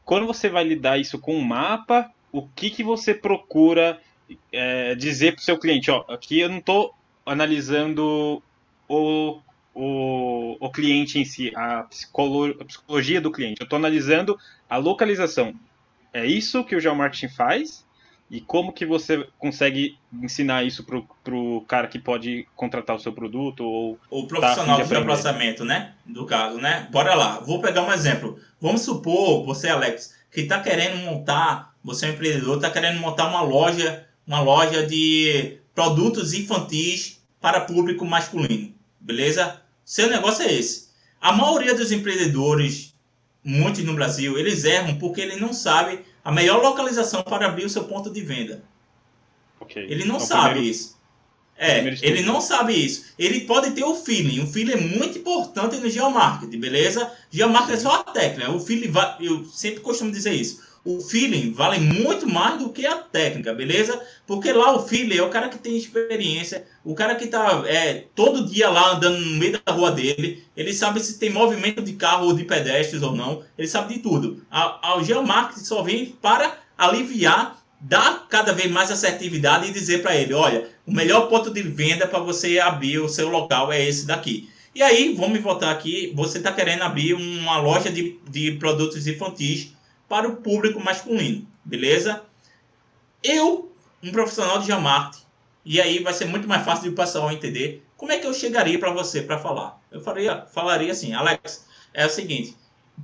Quando 0.03 0.25
você 0.25 0.49
vai 0.49 0.63
lidar 0.63 0.97
isso 0.97 1.19
com 1.19 1.36
um 1.36 1.41
mapa, 1.41 2.09
o 2.34 2.46
que, 2.50 2.69
que 2.69 2.84
você 2.84 3.13
procura 3.13 4.02
é, 4.52 4.96
dizer 4.96 5.34
para 5.34 5.41
o 5.41 5.43
seu 5.43 5.58
cliente? 5.58 5.89
Ó, 5.89 6.04
aqui 6.10 6.41
eu 6.41 6.50
não 6.50 6.58
estou 6.58 6.93
analisando 7.26 8.43
o 8.89 9.39
o, 9.74 10.56
o 10.60 10.72
cliente 10.72 11.19
em 11.19 11.26
si, 11.26 11.52
a, 11.56 11.84
psicolo, 11.84 12.56
a 12.60 12.65
psicologia 12.65 13.19
do 13.19 13.32
cliente. 13.32 13.62
Eu 13.62 13.65
estou 13.65 13.78
analisando 13.78 14.38
a 14.69 14.78
localização. 14.78 15.54
É 16.13 16.26
isso 16.26 16.63
que 16.63 16.76
o 16.76 16.80
geomarketing 16.80 17.30
faz? 17.30 17.86
E 18.30 18.39
como 18.39 18.74
que 18.74 18.86
você 18.86 19.28
consegue 19.38 19.98
ensinar 20.12 20.63
isso 20.63 20.84
para 20.84 21.36
o 21.36 21.62
cara 21.62 21.88
que 21.88 22.00
pode 22.00 22.48
contratar 22.56 22.96
o 22.96 23.00
seu 23.00 23.12
produto 23.13 23.63
ou 23.63 24.00
o 24.10 24.22
tá 24.24 24.28
profissional 24.28 24.78
tá 24.78 24.84
do 24.84 24.89
geoprocessamento, 24.89 25.65
né? 25.65 25.93
Do 26.06 26.26
caso, 26.26 26.58
né? 26.58 26.88
Bora 26.91 27.13
lá. 27.15 27.39
Vou 27.39 27.62
pegar 27.62 27.84
um 27.84 27.91
exemplo. 27.91 28.39
Vamos 28.60 28.82
supor, 28.82 29.46
você, 29.46 29.69
Alex, 29.69 30.17
que 30.32 30.41
está 30.41 30.60
querendo 30.62 30.98
montar, 30.98 31.72
você 31.84 32.06
é 32.06 32.10
um 32.10 32.13
empreendedor, 32.13 32.56
está 32.56 32.69
querendo 32.69 33.00
montar 33.00 33.28
uma 33.28 33.41
loja, 33.41 34.06
uma 34.26 34.39
loja 34.39 34.86
de 34.86 35.58
produtos 35.76 36.34
infantis 36.34 37.19
para 37.41 37.62
público 37.62 38.06
masculino, 38.06 38.74
beleza? 39.00 39.62
Seu 39.84 40.10
negócio 40.10 40.46
é 40.46 40.54
esse. 40.54 40.88
A 41.19 41.34
maioria 41.34 41.76
dos 41.76 41.91
empreendedores, 41.91 42.93
muitos 43.43 43.84
no 43.84 43.93
Brasil, 43.93 44.38
eles 44.38 44.63
erram 44.63 44.98
porque 44.98 45.19
ele 45.19 45.36
não 45.36 45.52
sabe 45.52 46.00
a 46.24 46.32
melhor 46.32 46.62
localização 46.62 47.22
para 47.22 47.48
abrir 47.48 47.65
o 47.65 47.69
seu 47.69 47.84
ponto 47.84 48.10
de 48.10 48.22
venda. 48.22 48.63
Okay. 49.60 49.84
Ele 49.84 50.06
não 50.06 50.15
então, 50.15 50.28
sabe 50.28 50.50
primeiro, 50.52 50.72
isso. 50.72 50.93
É, 51.56 51.80
ele 52.02 52.24
não 52.24 52.41
sabe 52.41 52.74
isso. 52.74 53.13
Ele 53.17 53.41
pode 53.41 53.72
ter 53.72 53.84
o 53.84 53.96
feeling. 53.96 54.41
O 54.41 54.48
feeling 54.48 54.74
é 54.74 54.98
muito 54.98 55.17
importante 55.19 55.78
no 55.78 55.89
geomarketing, 55.89 56.60
beleza? 56.60 57.12
Geomarketing 57.30 57.74
é 57.74 57.80
só 57.80 57.96
a 57.96 58.04
técnica. 58.04 58.52
O 58.52 58.60
feeling, 58.60 58.89
vai, 58.89 59.17
eu 59.22 59.46
sempre 59.46 59.82
costumo 59.82 60.12
dizer 60.12 60.34
isso 60.34 60.72
o 60.86 61.00
feeling 61.00 61.54
vale 61.54 61.80
muito 61.80 62.28
mais 62.28 62.60
do 62.60 62.69
que 62.69 62.86
a 62.86 62.98
técnica, 62.98 63.54
beleza? 63.54 64.02
Porque 64.28 64.52
lá 64.52 64.76
o 64.76 64.86
feeling 64.86 65.17
é 65.17 65.24
o 65.24 65.30
cara 65.30 65.48
que 65.48 65.58
tem 65.58 65.78
experiência, 65.78 66.65
o 66.84 66.93
cara 66.93 67.15
que 67.15 67.28
tá 67.28 67.63
é, 67.65 68.06
todo 68.13 68.46
dia 68.46 68.69
lá 68.69 68.96
andando 68.96 69.17
no 69.17 69.38
meio 69.38 69.60
da 69.65 69.72
rua 69.72 69.91
dele, 69.91 70.43
ele 70.58 70.74
sabe 70.74 71.00
se 71.00 71.17
tem 71.17 71.30
movimento 71.30 71.82
de 71.82 71.93
carro 71.93 72.26
ou 72.28 72.34
de 72.34 72.43
pedestres 72.43 73.02
ou 73.02 73.15
não, 73.15 73.43
ele 73.58 73.67
sabe 73.67 73.93
de 73.93 74.00
tudo. 74.02 74.46
A, 74.52 74.93
a 74.93 75.04
geomarketing 75.04 75.63
só 75.63 75.82
vem 75.82 76.08
para 76.22 76.58
aliviar, 76.78 77.63
dar 77.80 78.28
cada 78.28 78.52
vez 78.52 78.69
mais 78.69 78.91
assertividade 78.91 79.67
e 79.67 79.74
dizer 79.74 80.02
para 80.02 80.15
ele, 80.15 80.34
olha, 80.34 80.67
o 80.86 80.91
melhor 80.91 81.30
ponto 81.30 81.50
de 81.50 81.62
venda 81.62 82.06
para 82.06 82.19
você 82.19 82.60
abrir 82.60 83.00
o 83.00 83.08
seu 83.08 83.30
local 83.30 83.72
é 83.72 83.82
esse 83.82 84.06
daqui. 84.06 84.50
E 84.76 84.82
aí, 84.82 85.13
vamos 85.15 85.39
voltar 85.39 85.69
aqui, 85.69 86.12
você 86.15 86.39
está 86.39 86.52
querendo 86.52 86.82
abrir 86.82 87.13
uma 87.13 87.58
loja 87.60 87.91
de, 87.91 88.19
de 88.28 88.54
produtos 88.54 89.08
infantis 89.08 89.72
para 90.13 90.28
o 90.28 90.36
público 90.36 90.80
masculino, 90.80 91.47
beleza? 91.65 92.21
Eu, 93.23 93.73
um 94.04 94.12
profissional 94.12 94.60
de 94.60 94.67
geomarketing, 94.67 95.26
e 95.65 95.82
aí 95.82 96.04
vai 96.04 96.13
ser 96.13 96.26
muito 96.26 96.47
mais 96.47 96.63
fácil 96.63 96.84
de 96.84 96.89
o 96.89 96.95
pessoal 96.95 97.32
entender 97.32 97.84
como 97.97 98.12
é 98.12 98.19
que 98.19 98.28
eu 98.28 98.34
chegaria 98.34 98.78
para 98.78 98.91
você 98.91 99.23
para 99.23 99.39
falar. 99.39 99.82
Eu 99.91 100.02
faria, 100.02 100.45
falaria 100.45 100.91
assim, 100.91 101.13
Alex, 101.13 101.65
é 101.95 102.06
o 102.06 102.10
seguinte, 102.12 102.56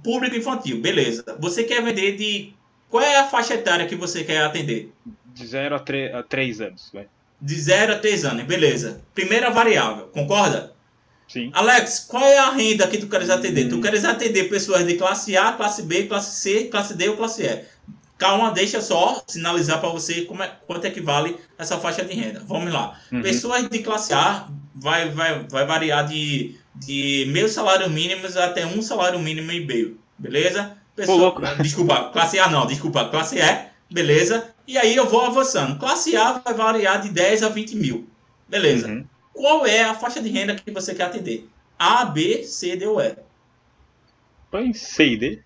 público 0.03 0.35
infantil, 0.35 0.79
beleza. 0.81 1.25
Você 1.39 1.63
quer 1.63 1.83
vender 1.83 2.15
de 2.15 2.53
qual 2.87 3.03
é 3.03 3.17
a 3.17 3.27
faixa 3.27 3.55
etária 3.55 3.87
que 3.87 3.95
você 3.95 4.23
quer 4.23 4.43
atender? 4.43 4.93
De 5.25 5.47
0 5.47 5.77
a 5.77 6.21
3 6.21 6.61
anos, 6.61 6.91
vai. 6.93 7.07
De 7.41 7.55
0 7.55 7.93
a 7.93 7.97
3 7.97 8.25
anos, 8.25 8.43
beleza. 8.43 9.01
Primeira 9.15 9.49
variável, 9.49 10.09
concorda? 10.09 10.75
Sim. 11.29 11.51
Alex, 11.53 12.07
qual 12.09 12.23
é 12.23 12.39
a 12.39 12.49
renda 12.49 12.87
que 12.87 12.97
tu 12.97 13.07
queres 13.07 13.29
atender? 13.29 13.67
Hum. 13.67 13.69
Tu 13.69 13.81
queres 13.81 14.03
atender 14.03 14.49
pessoas 14.49 14.85
de 14.85 14.95
classe 14.95 15.37
A, 15.37 15.53
classe 15.53 15.83
B, 15.83 16.07
classe 16.07 16.41
C, 16.41 16.63
classe 16.65 16.95
D 16.95 17.07
ou 17.07 17.15
classe 17.15 17.43
E. 17.43 17.63
Calma, 18.17 18.51
deixa 18.51 18.81
só 18.81 19.23
sinalizar 19.27 19.79
para 19.79 19.89
você 19.89 20.23
como 20.23 20.41
é, 20.41 20.51
quanto 20.65 20.85
é 20.85 20.89
que 20.89 20.99
vale 20.99 21.37
essa 21.57 21.77
faixa 21.77 22.03
de 22.03 22.15
renda. 22.15 22.43
Vamos 22.45 22.73
lá. 22.73 22.99
Uhum. 23.11 23.21
Pessoas 23.21 23.69
de 23.69 23.79
classe 23.79 24.11
A 24.11 24.47
vai, 24.75 25.09
vai, 25.11 25.45
vai 25.47 25.65
variar 25.67 26.05
de, 26.07 26.55
de 26.75 27.27
meio 27.29 27.47
salário 27.47 27.87
mínimo 27.89 28.25
até 28.25 28.65
um 28.65 28.81
salário 28.81 29.19
mínimo 29.19 29.51
e 29.51 29.63
meio. 29.63 29.99
Beleza? 30.17 30.75
Pessoa, 30.95 31.31
Pô, 31.31 31.41
desculpa, 31.61 32.09
classe 32.11 32.39
A 32.39 32.49
não, 32.49 32.65
desculpa, 32.65 33.05
classe 33.05 33.37
E, 33.37 33.93
beleza? 33.93 34.49
E 34.67 34.79
aí 34.79 34.95
eu 34.95 35.07
vou 35.07 35.21
avançando. 35.21 35.77
Classe 35.77 36.17
A 36.17 36.41
vai 36.43 36.55
variar 36.55 36.99
de 37.01 37.09
10 37.09 37.43
a 37.43 37.49
20 37.49 37.75
mil. 37.75 38.09
Beleza. 38.49 38.87
Uhum 38.87 39.05
qual 39.39 39.65
é 39.65 39.83
a 39.83 39.93
faixa 39.93 40.21
de 40.21 40.27
renda 40.27 40.53
que 40.53 40.69
você 40.69 40.93
quer 40.93 41.03
atender. 41.03 41.47
A, 41.77 42.03
B, 42.03 42.43
C, 42.43 42.75
D 42.75 42.85
ou 42.85 42.99
E. 42.99 43.15
Põe 44.51 44.73
C 44.73 45.11
e 45.11 45.17
D. 45.17 45.39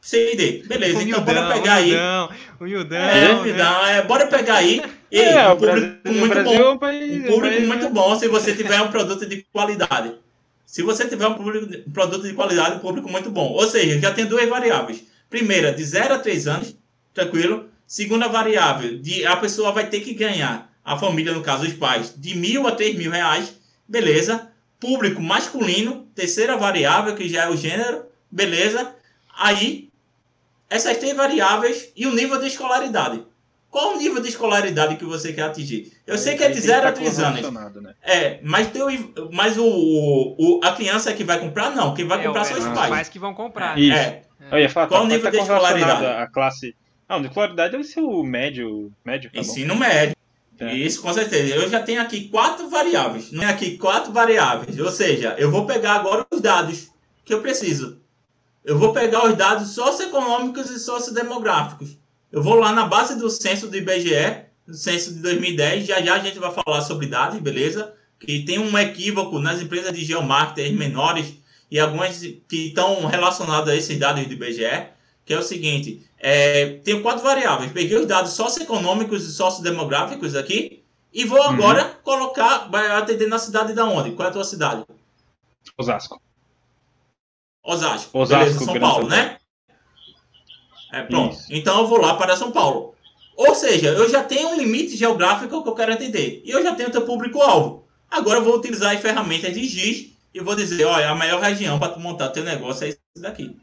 C 0.00 0.32
e 0.32 0.36
D. 0.36 0.62
Beleza, 0.64 1.00
humildão, 1.00 1.20
então 1.20 1.34
bora 1.34 1.52
pegar 1.52 1.80
humildão, 1.80 2.28
aí. 2.30 2.38
Humildão, 2.60 2.98
é, 2.98 3.32
humildão, 3.32 3.86
é, 3.86 4.02
bora 4.02 4.26
pegar 4.28 4.54
aí. 4.54 4.80
Ei, 5.10 5.24
é, 5.24 5.48
um 5.48 5.56
público 5.56 6.00
Brasil, 6.02 6.20
muito 6.20 6.34
Brasil 6.34 6.52
bom. 6.52 6.64
É 6.64 6.70
um, 6.70 6.78
país, 6.78 7.10
um 7.10 7.26
público 7.26 7.56
país, 7.56 7.66
muito 7.66 7.84
né? 7.84 7.90
bom 7.90 8.16
se 8.16 8.28
você 8.28 8.54
tiver 8.54 8.80
um 8.80 8.92
produto 8.92 9.26
de 9.26 9.44
qualidade. 9.52 10.14
Se 10.64 10.80
você 10.84 11.08
tiver 11.08 11.26
um, 11.26 11.34
público, 11.34 11.66
um 11.88 11.90
produto 11.90 12.22
de 12.22 12.32
qualidade, 12.32 12.76
um 12.76 12.78
público 12.78 13.10
muito 13.10 13.28
bom. 13.28 13.48
Ou 13.54 13.66
seja, 13.66 13.98
já 13.98 14.12
tem 14.12 14.24
duas 14.24 14.48
variáveis. 14.48 15.02
Primeira, 15.28 15.74
de 15.74 15.82
0 15.82 16.14
a 16.14 16.18
3 16.20 16.46
anos, 16.46 16.76
tranquilo. 17.12 17.68
Segunda 17.88 18.28
variável, 18.28 18.98
de 18.98 19.26
a 19.26 19.34
pessoa 19.34 19.72
vai 19.72 19.88
ter 19.88 19.98
que 19.98 20.14
ganhar 20.14 20.69
a 20.90 20.98
família, 20.98 21.32
no 21.32 21.40
caso 21.40 21.64
os 21.64 21.72
pais, 21.72 22.12
de 22.16 22.34
mil 22.34 22.66
a 22.66 22.72
três 22.72 22.96
mil 22.96 23.12
reais, 23.12 23.54
beleza. 23.86 24.50
público 24.80 25.22
masculino, 25.22 26.08
terceira 26.16 26.56
variável, 26.56 27.14
que 27.14 27.28
já 27.28 27.44
é 27.44 27.48
o 27.48 27.56
gênero, 27.56 28.06
beleza? 28.28 28.96
Aí, 29.38 29.88
essas 30.68 30.96
três 30.96 31.14
variáveis 31.14 31.92
e 31.94 32.06
o 32.06 32.14
nível 32.14 32.40
de 32.40 32.48
escolaridade. 32.48 33.22
Qual 33.70 33.94
o 33.94 33.98
nível 33.98 34.20
de 34.20 34.30
escolaridade 34.30 34.96
que 34.96 35.04
você 35.04 35.32
quer 35.32 35.42
atingir? 35.42 35.92
Eu 36.04 36.18
sei 36.18 36.36
que 36.36 36.42
é 36.42 36.48
de 36.48 36.60
0 36.60 36.88
a 36.88 36.92
3 36.92 37.20
anos. 37.20 37.52
Né? 37.52 37.94
É, 38.02 38.40
mas, 38.42 38.66
teu, 38.68 38.88
mas 39.32 39.56
o, 39.56 39.64
o, 39.64 40.60
a 40.64 40.72
criança 40.72 41.12
que 41.12 41.22
vai 41.22 41.38
comprar, 41.38 41.70
não. 41.70 41.94
Quem 41.94 42.04
vai 42.04 42.18
é, 42.18 42.26
comprar 42.26 42.42
são 42.42 42.58
os 42.58 42.64
pais. 42.64 42.80
Os 42.80 42.88
pais 42.88 43.08
que 43.08 43.18
vão 43.20 43.32
comprar. 43.32 43.78
Isso. 43.78 43.96
É. 43.96 44.22
Eu 44.50 44.58
ia 44.58 44.68
falar, 44.68 44.88
Qual 44.88 45.02
tá, 45.02 45.06
o 45.06 45.08
nível 45.08 45.22
tá 45.22 45.30
de 45.30 45.36
escolaridade? 45.36 46.04
A 46.04 46.26
classe... 46.26 46.74
Não, 47.08 47.20
de 47.20 47.28
escolaridade 47.28 47.70
deve 47.70 47.84
ser 47.84 48.00
o 48.00 48.24
médio. 48.24 48.90
médio 49.04 49.30
tá 49.30 49.38
Ensino 49.38 49.74
bom. 49.74 49.80
médio. 49.80 50.16
É. 50.60 50.76
Isso, 50.76 51.00
com 51.00 51.12
certeza. 51.12 51.54
Eu 51.54 51.68
já 51.70 51.80
tenho 51.80 52.02
aqui 52.02 52.28
quatro 52.28 52.68
variáveis. 52.68 53.30
Tenho 53.30 53.48
aqui 53.48 53.78
quatro 53.78 54.12
variáveis. 54.12 54.78
Ou 54.78 54.90
seja, 54.90 55.34
eu 55.38 55.50
vou 55.50 55.66
pegar 55.66 55.94
agora 55.94 56.26
os 56.30 56.40
dados 56.40 56.90
que 57.24 57.32
eu 57.32 57.40
preciso. 57.40 57.98
Eu 58.62 58.78
vou 58.78 58.92
pegar 58.92 59.26
os 59.26 59.34
dados 59.34 59.70
socioeconômicos 59.70 60.70
e 60.70 60.78
sociodemográficos. 60.78 61.96
Eu 62.30 62.42
vou 62.42 62.56
lá 62.56 62.72
na 62.72 62.86
base 62.86 63.18
do 63.18 63.30
censo 63.30 63.68
do 63.68 63.76
IBGE, 63.76 64.44
do 64.66 64.74
censo 64.74 65.14
de 65.14 65.20
2010. 65.20 65.86
Já 65.86 66.02
já 66.02 66.14
a 66.14 66.18
gente 66.18 66.38
vai 66.38 66.52
falar 66.52 66.82
sobre 66.82 67.06
dados, 67.06 67.40
beleza? 67.40 67.94
Que 68.18 68.44
tem 68.44 68.58
um 68.58 68.78
equívoco 68.78 69.38
nas 69.38 69.62
empresas 69.62 69.92
de 69.94 70.04
geomarketing 70.04 70.76
menores 70.76 71.34
e 71.70 71.80
algumas 71.80 72.18
que 72.18 72.68
estão 72.68 73.06
relacionadas 73.06 73.68
a 73.70 73.76
esses 73.76 73.98
dados 73.98 74.26
do 74.26 74.32
IBGE, 74.32 74.88
que 75.30 75.34
é 75.34 75.38
o 75.38 75.44
seguinte: 75.44 76.04
é, 76.18 76.80
tenho 76.82 77.02
quatro 77.02 77.22
variáveis. 77.22 77.70
Peguei 77.70 77.96
os 77.96 78.04
dados 78.04 78.32
socioeconômicos 78.32 79.24
e 79.28 79.32
sociodemográficos 79.32 80.34
aqui 80.34 80.82
e 81.12 81.24
vou 81.24 81.38
uhum. 81.38 81.44
agora 81.44 81.84
uhum. 81.84 81.94
colocar, 82.02 82.68
vai 82.68 82.90
atender 82.90 83.28
na 83.28 83.38
cidade 83.38 83.72
da 83.72 83.84
onde? 83.84 84.10
Qual 84.10 84.26
é 84.26 84.30
a 84.30 84.32
tua 84.32 84.42
cidade? 84.42 84.84
Osasco. 85.78 86.20
Osasco. 87.62 88.18
Osasco 88.18 88.44
Beleza, 88.44 88.64
São 88.64 88.80
Paulo, 88.80 89.08
né? 89.08 89.36
É, 90.92 91.02
pronto. 91.02 91.36
Isso. 91.36 91.46
Então 91.48 91.78
eu 91.78 91.86
vou 91.86 92.00
lá 92.00 92.16
para 92.16 92.36
São 92.36 92.50
Paulo. 92.50 92.96
Ou 93.36 93.54
seja, 93.54 93.90
eu 93.90 94.10
já 94.10 94.24
tenho 94.24 94.48
um 94.48 94.56
limite 94.56 94.96
geográfico 94.96 95.62
que 95.62 95.68
eu 95.68 95.74
quero 95.76 95.92
atender. 95.92 96.42
E 96.44 96.50
eu 96.50 96.60
já 96.60 96.74
tenho 96.74 96.90
teu 96.90 97.02
público-alvo. 97.02 97.86
Agora 98.10 98.40
eu 98.40 98.44
vou 98.44 98.56
utilizar 98.56 98.96
as 98.96 99.00
ferramentas 99.00 99.54
de 99.54 99.64
GIS 99.64 100.10
e 100.34 100.40
vou 100.40 100.56
dizer, 100.56 100.84
olha, 100.86 101.08
a 101.08 101.14
melhor 101.14 101.40
região 101.40 101.78
para 101.78 101.92
tu 101.92 102.00
montar 102.00 102.30
teu 102.30 102.42
negócio 102.42 102.84
é 102.84 102.88
isso 102.88 102.98
daqui. 103.16 103.56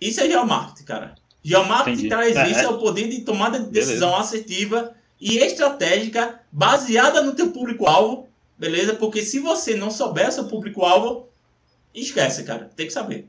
Isso 0.00 0.20
é 0.20 0.26
geomarketing, 0.26 0.84
cara. 0.84 1.14
Geomarketing 1.42 2.08
traz 2.08 2.36
é, 2.36 2.50
isso, 2.50 2.60
é, 2.60 2.64
é 2.64 2.68
o 2.68 2.78
poder 2.78 3.08
de 3.08 3.20
tomada 3.20 3.58
de 3.58 3.70
decisão 3.70 4.10
beleza. 4.10 4.28
assertiva 4.28 4.94
e 5.20 5.38
estratégica 5.38 6.40
baseada 6.52 7.22
no 7.22 7.34
teu 7.34 7.50
público-alvo, 7.50 8.28
beleza? 8.56 8.94
Porque 8.94 9.22
se 9.22 9.38
você 9.38 9.74
não 9.74 9.90
souber 9.90 10.30
seu 10.30 10.44
público-alvo, 10.44 11.28
esquece, 11.94 12.44
cara. 12.44 12.70
Tem 12.76 12.86
que 12.86 12.92
saber. 12.92 13.28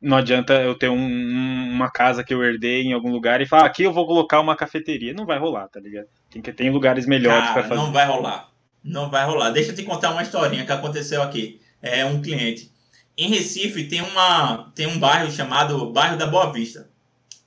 Não 0.00 0.18
adianta 0.18 0.54
eu 0.54 0.74
ter 0.74 0.90
um, 0.90 1.70
uma 1.72 1.90
casa 1.90 2.22
que 2.22 2.34
eu 2.34 2.44
herdei 2.44 2.82
em 2.82 2.92
algum 2.92 3.10
lugar 3.10 3.40
e 3.40 3.46
falar, 3.46 3.62
ah, 3.62 3.66
aqui 3.66 3.84
eu 3.84 3.92
vou 3.92 4.06
colocar 4.06 4.40
uma 4.40 4.54
cafeteria. 4.54 5.14
Não 5.14 5.24
vai 5.24 5.38
rolar, 5.38 5.68
tá 5.68 5.80
ligado? 5.80 6.08
Tem 6.30 6.42
que 6.42 6.52
ter 6.52 6.70
lugares 6.70 7.06
melhores 7.06 7.50
para 7.52 7.62
fazer. 7.62 7.76
Não 7.76 7.90
vai 7.90 8.06
rolar. 8.06 8.50
Não 8.82 9.08
vai 9.08 9.24
rolar. 9.24 9.50
Deixa 9.50 9.70
eu 9.70 9.74
te 9.74 9.82
contar 9.82 10.10
uma 10.10 10.22
historinha 10.22 10.66
que 10.66 10.72
aconteceu 10.72 11.22
aqui. 11.22 11.58
É 11.80 12.04
um 12.04 12.20
cliente 12.20 12.70
em 13.16 13.28
Recife 13.28 13.84
tem, 13.84 14.00
uma, 14.02 14.72
tem 14.74 14.86
um 14.86 14.98
bairro 14.98 15.30
chamado 15.30 15.90
Bairro 15.90 16.16
da 16.16 16.26
Boa 16.26 16.52
Vista. 16.52 16.88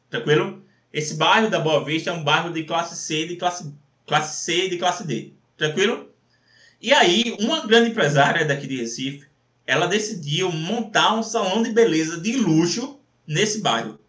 Tranquilo? 0.10 0.64
Esse 0.94 1.16
bairro 1.16 1.50
da 1.50 1.60
Boa 1.60 1.84
Vista 1.84 2.10
é 2.10 2.14
um 2.14 2.24
bairro 2.24 2.52
de 2.52 2.64
classe 2.64 2.96
C, 2.96 3.28
de 3.28 3.36
classe, 3.36 3.74
classe 4.06 4.46
C 4.46 4.66
e 4.66 4.70
de 4.70 4.78
classe 4.78 5.06
D. 5.06 5.34
Tranquilo? 5.58 6.10
E 6.82 6.94
aí, 6.94 7.36
uma 7.40 7.66
grande 7.66 7.90
empresária 7.90 8.46
daqui 8.46 8.66
de 8.66 8.78
Recife, 8.78 9.28
ela 9.66 9.88
decidiu 9.88 10.52
montar 10.52 11.14
um 11.16 11.24
salão 11.24 11.62
de 11.62 11.72
beleza 11.72 12.20
de 12.20 12.38
luxo 12.38 13.00
nesse 13.28 13.60
bairro. 13.60 14.00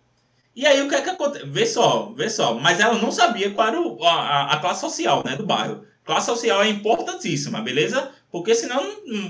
E 0.54 0.64
aí, 0.64 0.80
o 0.82 0.88
que 0.88 0.94
é 0.94 1.00
que 1.00 1.10
acontece? 1.10 1.46
Vê 1.46 1.66
só, 1.66 2.12
vê 2.16 2.30
só. 2.30 2.54
Mas 2.54 2.78
ela 2.78 2.94
não 2.94 3.10
sabia 3.10 3.50
qual 3.50 3.68
era 3.68 3.80
o, 3.80 4.04
a, 4.04 4.52
a 4.52 4.58
classe 4.58 4.80
social 4.80 5.22
né, 5.24 5.34
do 5.34 5.46
bairro. 5.46 5.84
Classe 6.04 6.26
social 6.26 6.62
é 6.62 6.68
importantíssima, 6.68 7.60
beleza? 7.60 8.12
Porque 8.30 8.54
senão 8.54 8.82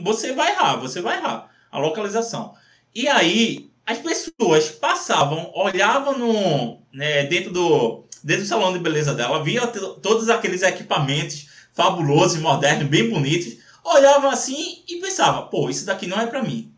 você 0.03 0.33
vai 0.33 0.53
errar, 0.53 0.77
você 0.77 1.01
vai 1.01 1.17
errar 1.17 1.51
a 1.71 1.79
localização. 1.79 2.55
E 2.95 3.09
aí 3.09 3.71
as 3.87 3.99
pessoas 3.99 4.69
passavam, 4.69 5.51
olhavam 5.55 6.19
no, 6.19 6.79
né, 6.93 7.25
dentro, 7.25 7.53
do, 7.53 8.05
dentro 8.23 8.43
do 8.43 8.49
salão 8.49 8.73
de 8.73 8.79
beleza 8.79 9.15
dela, 9.15 9.43
via 9.43 9.67
todos 9.67 10.29
aqueles 10.29 10.63
equipamentos 10.63 11.49
fabulosos 11.73 12.39
modernos, 12.41 12.89
bem 12.89 13.09
bonitos, 13.09 13.57
olhavam 13.83 14.31
assim 14.31 14.83
e 14.87 14.97
pensavam, 14.97 15.49
pô, 15.49 15.71
isso 15.71 15.87
daqui 15.87 16.07
não 16.07 16.21
é 16.21 16.27
para 16.27 16.43
mim. 16.43 16.71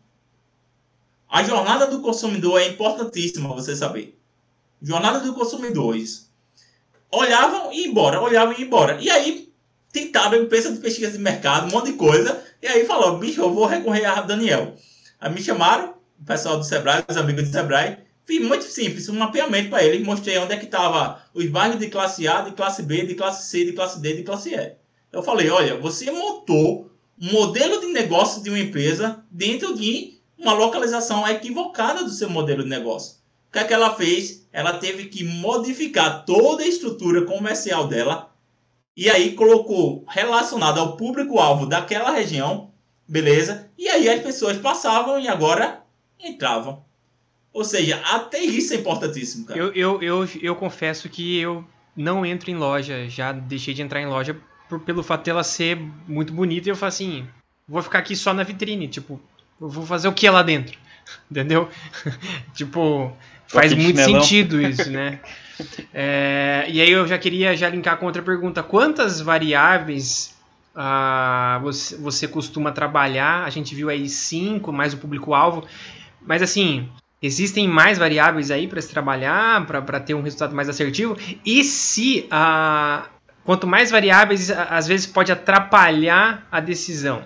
A 1.29 1.43
jornada 1.43 1.87
do 1.87 2.01
consumidor 2.01 2.61
é 2.61 2.67
importantíssima, 2.67 3.53
você 3.53 3.75
saber. 3.75 4.17
Jornada 4.81 5.19
do 5.19 5.33
consumidor, 5.33 5.95
isso. 5.95 6.29
Olhavam 7.11 7.73
e 7.73 7.87
embora, 7.87 8.21
olhavam 8.21 8.55
e 8.57 8.63
embora. 8.63 9.01
E 9.01 9.09
aí 9.09 9.50
tentaram 9.91 10.37
empresa 10.37 10.71
de 10.71 10.79
pesquisa 10.79 11.11
de 11.11 11.19
mercado, 11.19 11.67
um 11.67 11.71
monte 11.71 11.91
de 11.91 11.97
coisa, 11.97 12.41
e 12.61 12.67
aí 12.67 12.85
falou, 12.85 13.17
bicho, 13.17 13.41
eu 13.41 13.53
vou 13.53 13.65
recorrer 13.65 14.05
a 14.05 14.21
Daniel. 14.21 14.75
Aí 15.19 15.33
me 15.33 15.41
chamaram, 15.41 15.93
o 16.19 16.25
pessoal 16.25 16.57
do 16.57 16.63
Sebrae, 16.63 17.03
os 17.07 17.17
amigos 17.17 17.43
do 17.43 17.51
Sebrae, 17.51 17.97
fiz 18.23 18.41
muito 18.41 18.63
simples, 18.63 19.09
um 19.09 19.17
mapeamento 19.17 19.69
para 19.69 19.83
eles, 19.83 20.05
mostrei 20.05 20.37
onde 20.37 20.53
é 20.53 20.57
que 20.57 20.65
estava 20.65 21.21
os 21.33 21.45
bairros 21.47 21.79
de 21.79 21.87
classe 21.87 22.27
A, 22.27 22.41
de 22.41 22.51
classe 22.51 22.83
B, 22.83 23.05
de 23.05 23.15
classe 23.15 23.49
C, 23.49 23.65
de 23.65 23.73
classe 23.73 23.99
D, 23.99 24.15
de 24.15 24.23
classe 24.23 24.53
E. 24.53 24.73
Eu 25.11 25.21
falei, 25.21 25.49
olha, 25.49 25.77
você 25.77 26.09
montou 26.09 26.89
um 27.19 27.31
modelo 27.31 27.81
de 27.81 27.87
negócio 27.87 28.41
de 28.41 28.49
uma 28.49 28.59
empresa 28.59 29.23
dentro 29.29 29.75
de 29.75 30.21
uma 30.37 30.53
localização 30.53 31.27
equivocada 31.27 32.03
do 32.03 32.09
seu 32.09 32.29
modelo 32.29 32.63
de 32.63 32.69
negócio. 32.69 33.17
O 33.49 33.51
que, 33.51 33.59
é 33.59 33.63
que 33.65 33.73
ela 33.73 33.93
fez? 33.93 34.47
Ela 34.51 34.73
teve 34.73 35.05
que 35.05 35.23
modificar 35.23 36.25
toda 36.25 36.63
a 36.63 36.67
estrutura 36.67 37.23
comercial 37.23 37.87
dela 37.87 38.30
e 38.95 39.09
aí 39.09 39.33
colocou 39.33 40.03
relacionado 40.07 40.79
ao 40.79 40.97
público-alvo 40.97 41.65
daquela 41.65 42.11
região, 42.11 42.71
beleza? 43.07 43.69
E 43.77 43.87
aí 43.87 44.09
as 44.09 44.21
pessoas 44.21 44.57
passavam 44.57 45.19
e 45.19 45.27
agora 45.27 45.81
entravam. 46.19 46.83
Ou 47.53 47.63
seja, 47.63 47.97
até 48.05 48.39
isso 48.39 48.73
é 48.73 48.77
importantíssimo, 48.77 49.45
cara. 49.45 49.59
Eu, 49.59 49.73
eu, 49.73 50.01
eu, 50.01 50.29
eu 50.41 50.55
confesso 50.55 51.09
que 51.09 51.37
eu 51.37 51.65
não 51.95 52.25
entro 52.25 52.49
em 52.49 52.55
loja, 52.55 53.09
já 53.09 53.31
deixei 53.31 53.73
de 53.73 53.81
entrar 53.81 54.01
em 54.01 54.07
loja 54.07 54.37
por, 54.69 54.79
pelo 54.79 55.03
fato 55.03 55.25
dela 55.25 55.43
ser 55.43 55.77
muito 56.07 56.31
bonita 56.31 56.69
e 56.69 56.71
eu 56.71 56.75
falo 56.75 56.89
assim, 56.89 57.27
vou 57.67 57.81
ficar 57.81 57.99
aqui 57.99 58.15
só 58.15 58.33
na 58.33 58.43
vitrine, 58.43 58.87
tipo, 58.87 59.21
eu 59.59 59.67
vou 59.67 59.85
fazer 59.85 60.07
o 60.07 60.13
que 60.13 60.29
lá 60.29 60.41
dentro? 60.41 60.77
Entendeu? 61.29 61.69
tipo, 62.55 63.15
faz 63.47 63.73
muito 63.73 63.99
sentido 64.01 64.61
isso, 64.61 64.89
né? 64.89 65.19
É, 65.93 66.65
e 66.69 66.81
aí 66.81 66.91
eu 66.91 67.07
já 67.07 67.17
queria 67.17 67.55
já 67.55 67.69
linkar 67.69 67.97
com 67.97 68.05
outra 68.05 68.21
pergunta. 68.21 68.61
Quantas 68.63 69.21
variáveis 69.21 70.35
ah, 70.75 71.59
você, 71.61 71.95
você 71.97 72.27
costuma 72.27 72.71
trabalhar? 72.71 73.43
A 73.43 73.49
gente 73.49 73.75
viu 73.75 73.89
aí 73.89 74.07
cinco, 74.07 74.71
mais 74.71 74.93
o 74.93 74.97
público-alvo. 74.97 75.65
Mas 76.21 76.41
assim, 76.41 76.89
existem 77.21 77.67
mais 77.67 77.97
variáveis 77.97 78.51
aí 78.51 78.67
para 78.67 78.81
se 78.81 78.89
trabalhar, 78.89 79.65
para 79.65 79.99
ter 79.99 80.13
um 80.13 80.21
resultado 80.21 80.55
mais 80.55 80.69
assertivo? 80.69 81.17
E 81.45 81.63
se 81.63 82.27
ah, 82.31 83.09
quanto 83.43 83.67
mais 83.67 83.91
variáveis, 83.91 84.49
às 84.49 84.87
vezes 84.87 85.05
pode 85.05 85.31
atrapalhar 85.31 86.47
a 86.51 86.59
decisão? 86.59 87.23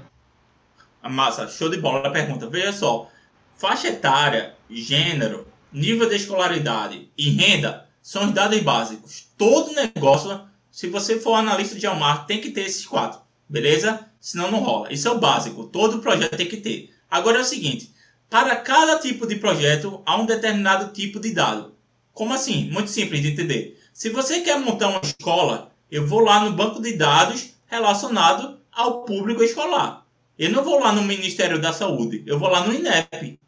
Massa, 1.03 1.47
show 1.47 1.69
de 1.69 1.77
bola 1.77 2.07
a 2.07 2.11
pergunta. 2.11 2.49
Veja 2.49 2.73
só, 2.73 3.11
faixa 3.57 3.89
etária, 3.89 4.55
gênero, 4.69 5.47
nível 5.71 6.09
de 6.09 6.15
escolaridade 6.15 7.09
e 7.15 7.29
renda 7.29 7.84
são 8.05 8.27
os 8.27 8.33
dados 8.33 8.61
básicos. 8.61 9.25
Todo 9.35 9.73
negócio, 9.73 10.39
se 10.69 10.87
você 10.87 11.19
for 11.19 11.33
analista 11.33 11.73
de 11.73 11.81
geomarketing, 11.81 12.27
tem 12.27 12.39
que 12.39 12.51
ter 12.51 12.61
esses 12.61 12.85
quatro, 12.85 13.19
beleza? 13.49 14.07
Senão 14.21 14.51
não 14.51 14.59
rola. 14.59 14.93
Isso 14.93 15.07
é 15.07 15.11
o 15.11 15.17
básico. 15.17 15.63
Todo 15.63 15.97
projeto 15.97 16.37
tem 16.37 16.47
que 16.47 16.57
ter. 16.57 16.93
Agora 17.09 17.39
é 17.39 17.41
o 17.41 17.45
seguinte: 17.45 17.91
para 18.29 18.57
cada 18.57 18.99
tipo 18.99 19.25
de 19.25 19.37
projeto 19.37 20.03
há 20.05 20.17
um 20.17 20.25
determinado 20.27 20.93
tipo 20.93 21.19
de 21.19 21.31
dado. 21.33 21.73
Como 22.13 22.31
assim? 22.31 22.69
Muito 22.69 22.91
simples 22.91 23.23
de 23.23 23.29
entender. 23.29 23.81
Se 23.91 24.11
você 24.11 24.41
quer 24.41 24.59
montar 24.59 24.89
uma 24.89 25.01
escola, 25.01 25.71
eu 25.89 26.05
vou 26.05 26.19
lá 26.19 26.45
no 26.45 26.51
banco 26.51 26.79
de 26.79 26.93
dados 26.93 27.55
relacionado 27.65 28.59
ao 28.71 29.03
público 29.03 29.41
escolar. 29.41 30.05
Eu 30.37 30.51
não 30.51 30.63
vou 30.63 30.79
lá 30.79 30.91
no 30.91 31.01
Ministério 31.01 31.59
da 31.59 31.73
Saúde, 31.73 32.21
eu 32.27 32.37
vou 32.37 32.49
lá 32.49 32.67
no 32.67 32.71
INEP. 32.71 33.39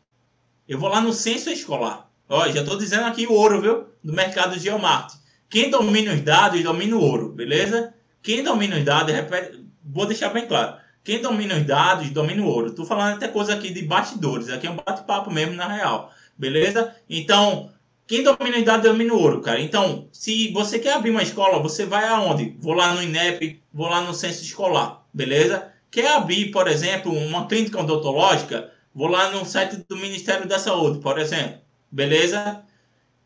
Eu 0.68 0.80
vou 0.80 0.90
lá 0.90 1.00
no 1.00 1.14
censo 1.14 1.52
escolar. 1.52 2.07
Ó, 2.30 2.48
já 2.50 2.62
estou 2.62 2.78
dizendo 2.78 3.06
aqui 3.06 3.26
o 3.26 3.34
ouro, 3.34 3.62
viu? 3.62 3.86
Do 4.04 4.14
mercado 4.14 4.56
de 4.56 4.60
geomarketing. 4.60 5.18
Quem 5.50 5.70
domina 5.70 6.14
os 6.14 6.22
dados, 6.22 6.62
domina 6.62 6.96
o 6.96 7.02
ouro, 7.02 7.30
beleza? 7.30 7.94
Quem 8.22 8.44
domina 8.44 8.78
os 8.78 8.84
dados, 8.84 9.14
repete, 9.14 9.66
vou 9.84 10.06
deixar 10.06 10.30
bem 10.30 10.46
claro. 10.46 10.76
Quem 11.04 11.22
domina 11.22 11.56
os 11.56 11.66
dados, 11.66 12.10
domina 12.10 12.44
o 12.44 12.48
ouro. 12.48 12.68
Estou 12.68 12.86
falando 12.86 13.16
até 13.16 13.30
coisa 13.30 13.54
aqui 13.54 13.72
de 13.72 13.82
bastidores. 13.84 14.50
Aqui 14.50 14.68
é 14.68 14.70
um 14.70 14.76
bate-papo 14.76 15.32
mesmo, 15.32 15.56
na 15.56 15.68
real. 15.68 16.12
Beleza? 16.38 16.94
Então, 17.10 17.72
quem 18.06 18.24
domina 18.24 18.58
os 18.58 18.66
dados 18.66 18.90
domina 18.90 19.14
o 19.14 19.20
ouro, 19.22 19.40
cara. 19.40 19.62
Então, 19.62 20.10
se 20.12 20.52
você 20.52 20.80
quer 20.80 20.94
abrir 20.94 21.12
uma 21.12 21.24
escola, 21.24 21.62
você 21.62 21.86
vai 21.86 22.06
aonde? 22.06 22.58
Vou 22.60 22.74
lá 22.74 22.94
no 22.94 23.02
INEP, 23.02 23.62
vou 23.74 23.88
lá 23.88 24.02
no 24.02 24.14
censo 24.14 24.44
escolar, 24.44 25.06
beleza? 25.14 25.72
Quer 25.90 26.14
abrir, 26.14 26.52
por 26.52 26.68
exemplo, 26.68 27.12
uma 27.12 27.48
clínica 27.48 27.80
odontológica? 27.80 28.70
Vou 28.94 29.08
lá 29.08 29.32
no 29.32 29.46
site 29.46 29.86
do 29.88 29.96
Ministério 29.96 30.48
da 30.48 30.60
Saúde, 30.60 31.00
por 31.00 31.20
exemplo, 31.20 31.60
beleza? 31.92 32.64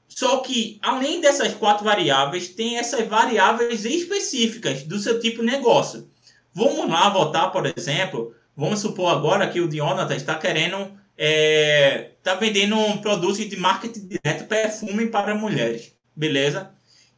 Só 0.07 0.37
que, 0.37 0.77
além 0.81 1.21
dessas 1.21 1.53
quatro 1.53 1.85
variáveis, 1.85 2.49
tem 2.49 2.77
essas 2.77 3.07
variáveis 3.07 3.85
específicas 3.85 4.83
do 4.83 4.99
seu 4.99 5.19
tipo 5.19 5.39
de 5.39 5.47
negócio. 5.47 6.09
Vamos 6.53 6.89
lá 6.89 7.09
votar, 7.09 7.51
por 7.51 7.65
exemplo, 7.65 8.35
vamos 8.55 8.79
supor 8.79 9.11
agora 9.11 9.49
que 9.49 9.61
o 9.61 9.69
Jonathan 9.69 10.15
está 10.15 10.35
querendo 10.35 10.99
é, 11.23 12.13
tá 12.23 12.33
vendendo 12.33 12.75
um 12.75 12.97
produto 12.97 13.45
de 13.47 13.55
marketing 13.55 14.07
direto, 14.07 14.47
perfume 14.47 15.07
para 15.07 15.35
mulheres, 15.35 15.93
beleza? 16.15 16.71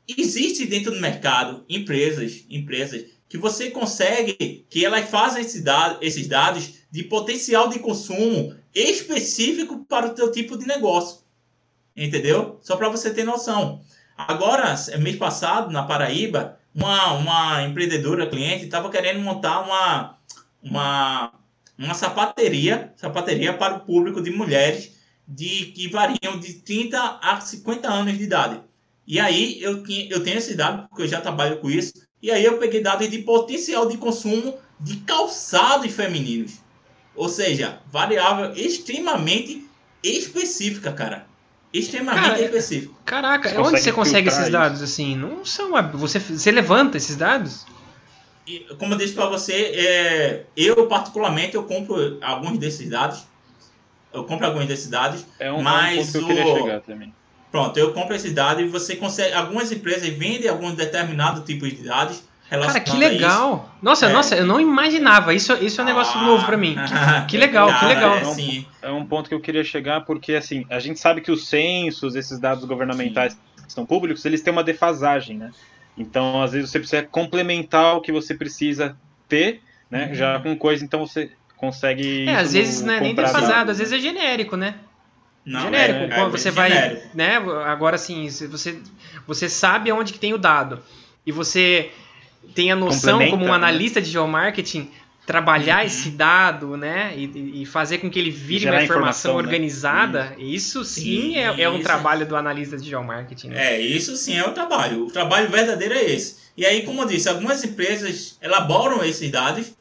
Existe 0.05 0.65
dentro 0.65 0.91
do 0.91 0.99
mercado 0.99 1.63
empresas, 1.69 2.45
empresas 2.49 3.05
que 3.29 3.37
você 3.37 3.71
consegue 3.71 4.65
que 4.69 4.85
elas 4.85 5.09
fazem 5.09 5.41
esse 5.41 5.61
dado, 5.61 5.97
esses 6.01 6.27
dados 6.27 6.73
de 6.91 7.03
potencial 7.03 7.69
de 7.69 7.79
consumo 7.79 8.53
específico 8.75 9.85
para 9.85 10.07
o 10.07 10.13
teu 10.13 10.29
tipo 10.31 10.57
de 10.57 10.67
negócio, 10.67 11.22
entendeu? 11.95 12.59
Só 12.61 12.75
para 12.75 12.89
você 12.89 13.13
ter 13.13 13.23
noção. 13.23 13.81
Agora, 14.17 14.75
mês 14.99 15.15
passado 15.15 15.71
na 15.71 15.83
Paraíba, 15.83 16.57
uma, 16.73 17.13
uma 17.13 17.63
empreendedora 17.63 18.27
cliente 18.27 18.65
estava 18.65 18.89
querendo 18.89 19.19
montar 19.19 19.61
uma, 19.61 20.17
uma 20.61 21.33
uma 21.77 21.93
sapateria, 21.93 22.93
sapateria 22.95 23.53
para 23.53 23.75
o 23.75 23.79
público 23.81 24.21
de 24.21 24.31
mulheres 24.31 24.91
de 25.27 25.67
que 25.67 25.87
variam 25.87 26.39
de 26.39 26.53
30 26.53 27.19
a 27.21 27.39
50 27.39 27.87
anos 27.87 28.17
de 28.17 28.23
idade. 28.23 28.59
E 29.05 29.19
aí 29.19 29.61
eu, 29.61 29.83
eu 30.09 30.23
tenho 30.23 30.37
esse 30.37 30.55
dado, 30.55 30.87
porque 30.87 31.03
eu 31.03 31.07
já 31.07 31.19
trabalho 31.19 31.57
com 31.57 31.69
isso, 31.69 31.93
e 32.21 32.31
aí 32.31 32.43
eu 32.43 32.57
peguei 32.57 32.81
dados 32.81 33.09
de 33.09 33.19
potencial 33.19 33.87
de 33.87 33.97
consumo 33.97 34.57
de 34.79 34.97
calçados 34.97 35.91
femininos. 35.91 36.59
Ou 37.15 37.29
seja, 37.29 37.81
variável 37.91 38.53
extremamente 38.53 39.67
específica, 40.01 40.91
cara. 40.91 41.27
Extremamente 41.73 42.23
cara, 42.23 42.41
específica. 42.41 42.93
Caraca, 43.03 43.49
você 43.49 43.57
onde 43.57 43.81
você 43.81 43.91
consegue 43.91 44.27
esses 44.27 44.49
dados 44.49 44.81
assim? 44.81 45.15
Não 45.15 45.43
são. 45.43 45.71
Você, 45.93 46.19
você 46.19 46.51
levanta 46.51 46.97
esses 46.97 47.15
dados? 47.15 47.65
como 48.77 48.93
eu 48.93 48.97
disse 48.97 49.13
para 49.13 49.25
você, 49.27 49.53
é, 49.53 50.43
eu 50.55 50.85
particularmente 50.87 51.55
eu 51.55 51.63
compro 51.63 52.19
alguns 52.21 52.57
desses 52.57 52.89
dados. 52.89 53.25
Eu 54.11 54.25
compro 54.25 54.45
alguns 54.45 54.67
desses 54.67 54.89
dados, 54.89 55.25
é 55.39 55.51
um 55.51 55.63
mas 55.63 56.11
que 56.11 56.17
eu 56.17 56.27
queria 56.27 56.45
chegar 56.45 56.81
também. 56.81 57.13
Pronto, 57.51 57.77
eu 57.77 57.93
compro 57.93 58.15
esses 58.15 58.31
dados 58.31 58.63
e 58.63 58.67
você 58.67 58.95
consegue. 58.95 59.33
Algumas 59.33 59.71
empresas 59.71 60.07
vendem 60.09 60.47
alguns 60.47 60.73
determinados 60.75 61.43
tipos 61.43 61.69
de 61.69 61.83
dados. 61.83 62.21
Cara, 62.59 62.79
que 62.79 62.97
legal! 62.97 63.73
Nossa, 63.81 64.07
é. 64.07 64.13
nossa, 64.13 64.35
eu 64.35 64.45
não 64.45 64.59
imaginava. 64.59 65.33
Isso, 65.33 65.53
isso 65.63 65.81
é 65.81 65.83
um 65.83 65.87
negócio 65.87 66.19
ah, 66.19 66.23
novo 66.23 66.45
para 66.45 66.57
mim. 66.57 66.75
Que, 67.27 67.37
legal, 67.37 67.67
cara, 67.67 67.79
que 67.79 67.85
legal. 67.85 68.15
É, 68.17 68.25
sim. 68.25 68.65
é 68.81 68.91
um 68.91 69.05
ponto 69.05 69.27
que 69.27 69.35
eu 69.35 69.39
queria 69.39 69.63
chegar 69.63 70.01
porque 70.01 70.33
assim, 70.33 70.65
a 70.69 70.79
gente 70.79 70.99
sabe 70.99 71.21
que 71.21 71.31
os 71.31 71.47
censos, 71.47 72.15
esses 72.15 72.39
dados 72.39 72.65
governamentais 72.65 73.33
sim. 73.33 73.65
que 73.65 73.73
são 73.73 73.85
públicos, 73.85 74.23
eles 74.25 74.41
têm 74.41 74.51
uma 74.51 74.63
defasagem, 74.63 75.37
né? 75.37 75.51
Então, 75.97 76.41
às 76.41 76.51
vezes, 76.51 76.69
você 76.69 76.79
precisa 76.79 77.03
complementar 77.03 77.95
o 77.95 78.01
que 78.01 78.11
você 78.11 78.33
precisa 78.33 78.97
ter, 79.27 79.61
né? 79.89 80.07
Uhum. 80.07 80.15
Já 80.15 80.39
com 80.39 80.55
coisa, 80.55 80.83
então 80.83 81.05
você 81.05 81.31
consegue. 81.55 82.27
É, 82.27 82.35
às 82.35 82.53
vezes 82.53 82.81
não 82.81 82.93
é 82.93 82.99
nem 82.99 83.15
defasado, 83.15 83.71
às 83.71 83.77
vezes 83.77 83.93
é 83.93 83.99
genérico, 83.99 84.57
né? 84.57 84.75
Não, 85.45 85.61
genérico. 85.61 86.13
É, 86.13 86.19
é, 86.19 86.29
você 86.29 86.51
vai, 86.51 86.71
genérico. 86.71 87.07
né? 87.13 87.37
Agora 87.65 87.97
sim, 87.97 88.29
você 88.29 88.79
você 89.27 89.49
sabe 89.49 89.91
onde 89.91 90.13
que 90.13 90.19
tem 90.19 90.33
o 90.33 90.37
dado 90.37 90.81
e 91.25 91.31
você 91.31 91.91
tem 92.53 92.71
a 92.71 92.75
noção 92.75 93.19
como 93.29 93.45
um 93.45 93.49
né? 93.49 93.53
analista 93.53 94.01
de 94.01 94.09
geomarketing 94.09 94.89
trabalhar 95.25 95.79
uhum. 95.79 95.85
esse 95.85 96.11
dado, 96.11 96.75
né, 96.75 97.13
e, 97.15 97.61
e, 97.61 97.65
fazer 97.65 97.99
com 97.99 98.09
que 98.09 98.19
ele 98.19 98.29
vire 98.29 98.65
uma 98.65 98.83
informação, 98.83 99.31
informação 99.31 99.31
né? 99.31 99.37
organizada, 99.37 100.23
né? 100.31 100.35
isso 100.39 100.83
sim, 100.83 101.01
sim 101.01 101.37
é, 101.37 101.61
é, 101.61 101.69
um 101.69 101.81
trabalho 101.81 102.25
do 102.25 102.35
analista 102.35 102.77
de 102.77 102.89
geomarketing. 102.89 103.49
Né? 103.49 103.75
É, 103.75 103.81
isso 103.81 104.17
sim 104.17 104.35
é 104.35 104.45
o 104.45 104.51
trabalho. 104.51 105.05
O 105.05 105.11
trabalho 105.11 105.49
verdadeiro 105.49 105.93
é 105.93 106.03
esse. 106.03 106.43
E 106.57 106.65
aí, 106.65 106.83
como 106.83 107.01
eu 107.01 107.07
disse, 107.07 107.29
algumas 107.29 107.63
empresas 107.63 108.37
elaboram 108.41 109.03
esses 109.03 109.31
dados 109.31 109.73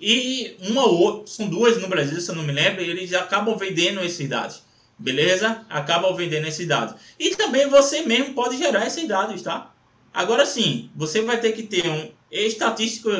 e 0.00 0.56
uma 0.68 0.84
ou 0.84 0.98
outra, 0.98 1.26
são 1.26 1.48
duas 1.48 1.80
no 1.80 1.88
Brasil, 1.88 2.20
se 2.20 2.30
eu 2.30 2.34
não 2.34 2.44
me 2.44 2.52
lembro, 2.52 2.82
eles 2.82 3.12
acabam 3.14 3.56
vendendo 3.56 4.00
esses 4.00 4.28
dados. 4.28 4.62
Beleza? 4.98 5.64
Acabam 5.70 6.14
vendendo 6.14 6.46
esses 6.48 6.66
dados. 6.66 6.96
E 7.18 7.36
também 7.36 7.68
você 7.68 8.02
mesmo 8.02 8.34
pode 8.34 8.58
gerar 8.58 8.84
esses 8.86 9.06
dados, 9.06 9.42
tá? 9.42 9.72
Agora 10.12 10.44
sim, 10.44 10.90
você 10.94 11.22
vai 11.22 11.40
ter 11.40 11.52
que 11.52 11.62
ter 11.62 11.88
um 11.88 12.10
estatístico 12.30 13.10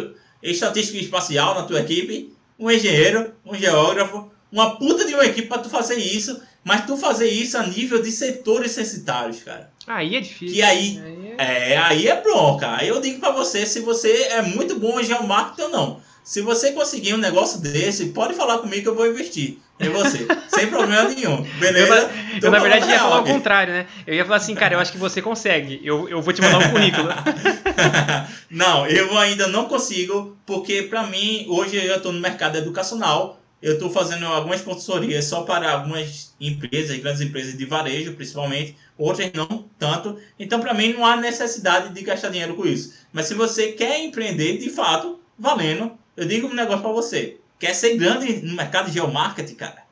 estatística 0.43 0.99
espacial 0.99 1.55
na 1.55 1.65
tua 1.65 1.81
equipe, 1.81 2.33
um 2.59 2.71
engenheiro, 2.71 3.33
um 3.45 3.55
geógrafo, 3.55 4.31
uma 4.51 4.77
puta 4.77 5.05
de 5.05 5.15
uma 5.15 5.27
equipe 5.27 5.49
para 5.49 5.63
tu 5.63 5.69
fazer 5.69 5.97
isso, 5.97 6.41
mas 6.65 6.87
tu 6.87 6.97
fazer 6.97 7.29
isso 7.29 7.57
a 7.57 7.67
nível 7.67 8.01
de 8.01 8.11
setores 8.11 8.73
censitários, 8.73 9.43
cara. 9.43 9.71
Aí 9.87 10.17
é 10.17 10.21
difícil. 10.21 10.55
Que 10.55 10.63
aí, 10.63 11.01
aí 11.01 11.35
é... 11.39 11.73
é... 11.73 11.77
aí 11.79 12.09
é 12.09 12.21
bronca. 12.21 12.77
Aí 12.77 12.89
eu 12.89 13.01
digo 13.01 13.21
para 13.21 13.33
você 13.33 13.67
se 13.67 13.81
você 13.81 14.11
é 14.31 14.43
muito 14.43 14.79
bom 14.79 14.99
em 15.01 15.05
geomarketing 15.05 15.63
ou 15.63 15.69
não. 15.71 16.01
Se 16.23 16.43
você 16.43 16.73
conseguir 16.73 17.15
um 17.15 17.19
negócio 17.19 17.59
desse, 17.61 18.11
pode 18.11 18.35
falar 18.35 18.59
comigo 18.59 18.83
que 18.83 18.89
eu 18.89 18.95
vou 18.95 19.07
investir 19.07 19.59
em 19.81 19.89
você. 19.91 20.27
sem 20.49 20.67
problema 20.67 21.09
nenhum. 21.09 21.43
Beleza? 21.59 22.11
Eu, 22.33 22.39
eu 22.43 22.51
na 22.51 22.59
verdade, 22.59 22.89
ia 22.89 22.99
falar 22.99 23.21
o 23.21 23.25
contrário, 23.25 23.73
né? 23.73 23.87
Eu 24.07 24.15
ia 24.15 24.25
falar 24.25 24.37
assim, 24.37 24.55
cara, 24.55 24.75
eu 24.75 24.81
acho 24.81 24.93
que 24.93 24.99
você 24.99 25.23
consegue. 25.23 25.81
Eu, 25.83 26.09
eu 26.09 26.21
vou 26.21 26.33
te 26.33 26.43
mandar 26.43 26.59
um 26.59 26.71
currículo. 26.71 27.09
não, 28.51 28.87
eu 28.87 29.17
ainda 29.19 29.47
não 29.47 29.67
consigo, 29.67 30.37
porque 30.45 30.83
para 30.83 31.05
mim, 31.05 31.47
hoje 31.49 31.77
eu 31.77 31.97
estou 31.97 32.13
no 32.13 32.21
mercado 32.21 32.59
educacional. 32.59 33.41
Eu 33.61 33.75
estou 33.75 33.91
fazendo 33.91 34.25
algumas 34.25 34.61
consultorias 34.61 35.25
só 35.25 35.43
para 35.43 35.73
algumas 35.73 36.33
empresas, 36.41 36.97
grandes 36.99 37.21
empresas 37.21 37.59
de 37.59 37.65
varejo, 37.65 38.13
principalmente. 38.15 38.77
Outras 38.97 39.33
não 39.35 39.65
tanto. 39.77 40.17
Então, 40.39 40.61
para 40.61 40.73
mim, 40.73 40.93
não 40.93 41.05
há 41.05 41.17
necessidade 41.17 41.93
de 41.93 42.03
gastar 42.03 42.29
dinheiro 42.29 42.55
com 42.55 42.65
isso. 42.65 42.95
Mas 43.13 43.27
se 43.27 43.35
você 43.35 43.73
quer 43.73 43.99
empreender, 43.99 44.59
de 44.59 44.71
fato, 44.71 45.19
valendo, 45.37 45.91
eu 46.17 46.25
digo 46.25 46.47
um 46.47 46.55
negócio 46.55 46.83
para 46.83 46.93
você. 46.93 47.39
Quer 47.59 47.75
ser 47.75 47.97
grande 47.97 48.41
no 48.45 48.55
mercado 48.55 48.87
de 48.87 48.93
geomarketing, 48.93 49.55
cara? 49.55 49.83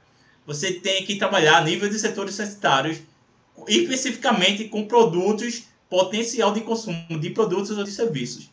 Você 0.46 0.74
tem 0.74 1.04
que 1.04 1.16
trabalhar 1.16 1.58
a 1.58 1.60
nível 1.62 1.88
de 1.88 1.98
setores 1.98 2.34
censitários, 2.34 2.98
especificamente 3.66 4.68
com 4.68 4.86
produtos, 4.86 5.64
potencial 5.90 6.52
de 6.52 6.60
consumo 6.60 7.18
de 7.18 7.30
produtos 7.30 7.76
ou 7.76 7.84
de 7.84 7.90
serviços. 7.90 8.50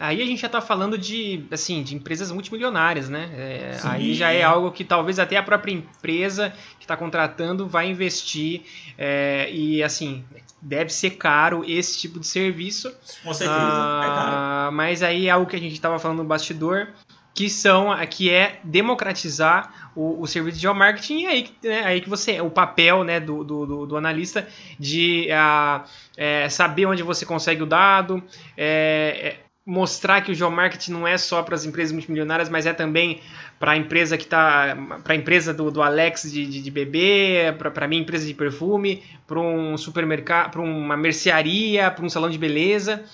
Aí 0.00 0.22
a 0.22 0.26
gente 0.26 0.40
já 0.40 0.46
está 0.46 0.60
falando 0.60 0.96
de, 0.96 1.44
assim, 1.50 1.82
de 1.82 1.96
empresas 1.96 2.30
multimilionárias, 2.30 3.08
né? 3.08 3.30
É, 3.34 3.78
aí 3.82 4.14
já 4.14 4.30
é 4.30 4.44
algo 4.44 4.70
que 4.70 4.84
talvez 4.84 5.18
até 5.18 5.36
a 5.36 5.42
própria 5.42 5.72
empresa 5.72 6.52
que 6.78 6.84
está 6.84 6.96
contratando 6.96 7.66
vai 7.66 7.90
investir 7.90 8.62
é, 8.96 9.50
e, 9.50 9.82
assim, 9.82 10.24
deve 10.62 10.90
ser 10.90 11.10
caro 11.10 11.64
esse 11.66 11.98
tipo 11.98 12.20
de 12.20 12.28
serviço. 12.28 12.94
Com 13.24 13.34
certeza, 13.34 13.58
ah, 13.60 14.00
é 14.04 14.06
caro. 14.06 14.72
Mas 14.72 15.02
aí 15.02 15.26
é 15.26 15.30
algo 15.30 15.50
que 15.50 15.56
a 15.56 15.60
gente 15.60 15.72
estava 15.72 15.98
falando 15.98 16.18
no 16.18 16.24
bastidor, 16.24 16.88
que 17.34 17.48
são 17.48 17.94
que 18.06 18.30
é 18.30 18.58
democratizar 18.64 19.90
o, 19.94 20.22
o 20.22 20.26
serviço 20.26 20.56
de 20.56 20.62
geomarketing 20.62 21.20
e 21.20 21.26
aí, 21.26 21.50
né, 21.62 21.84
aí 21.84 22.00
que 22.00 22.08
você 22.08 22.40
o 22.40 22.50
papel 22.50 23.04
né, 23.04 23.20
do, 23.20 23.44
do, 23.44 23.86
do 23.86 23.96
analista 23.96 24.46
de 24.78 25.28
uh, 25.30 25.84
é, 26.16 26.48
saber 26.48 26.86
onde 26.86 27.02
você 27.02 27.24
consegue 27.24 27.62
o 27.62 27.66
dado 27.66 28.22
é, 28.56 29.20
é, 29.22 29.36
mostrar 29.64 30.20
que 30.22 30.32
o 30.32 30.34
geomarketing 30.34 30.92
não 30.92 31.06
é 31.06 31.16
só 31.16 31.42
para 31.42 31.54
as 31.54 31.64
empresas 31.64 31.92
multimilionárias 31.92 32.48
mas 32.48 32.66
é 32.66 32.72
também 32.72 33.20
para 33.58 33.72
a 33.72 33.76
empresa 33.76 34.16
que 34.16 34.24
está 34.24 34.76
para 35.04 35.12
a 35.12 35.16
empresa 35.16 35.54
do, 35.54 35.70
do 35.70 35.80
Alex 35.80 36.30
de, 36.32 36.44
de, 36.44 36.60
de 36.60 36.70
bebê 36.70 37.54
para 37.56 37.84
a 37.84 37.88
minha 37.88 38.02
empresa 38.02 38.26
de 38.26 38.34
perfume 38.34 39.02
para 39.26 39.38
um 39.38 39.76
supermercado 39.76 40.50
para 40.50 40.60
uma 40.60 40.96
mercearia 40.96 41.90
para 41.90 42.04
um 42.04 42.08
salão 42.08 42.30
de 42.30 42.38
beleza. 42.38 43.04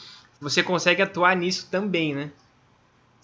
Você 0.41 0.63
consegue 0.63 1.03
atuar 1.03 1.37
nisso 1.37 1.69
também 1.71 2.15
né 2.15 2.31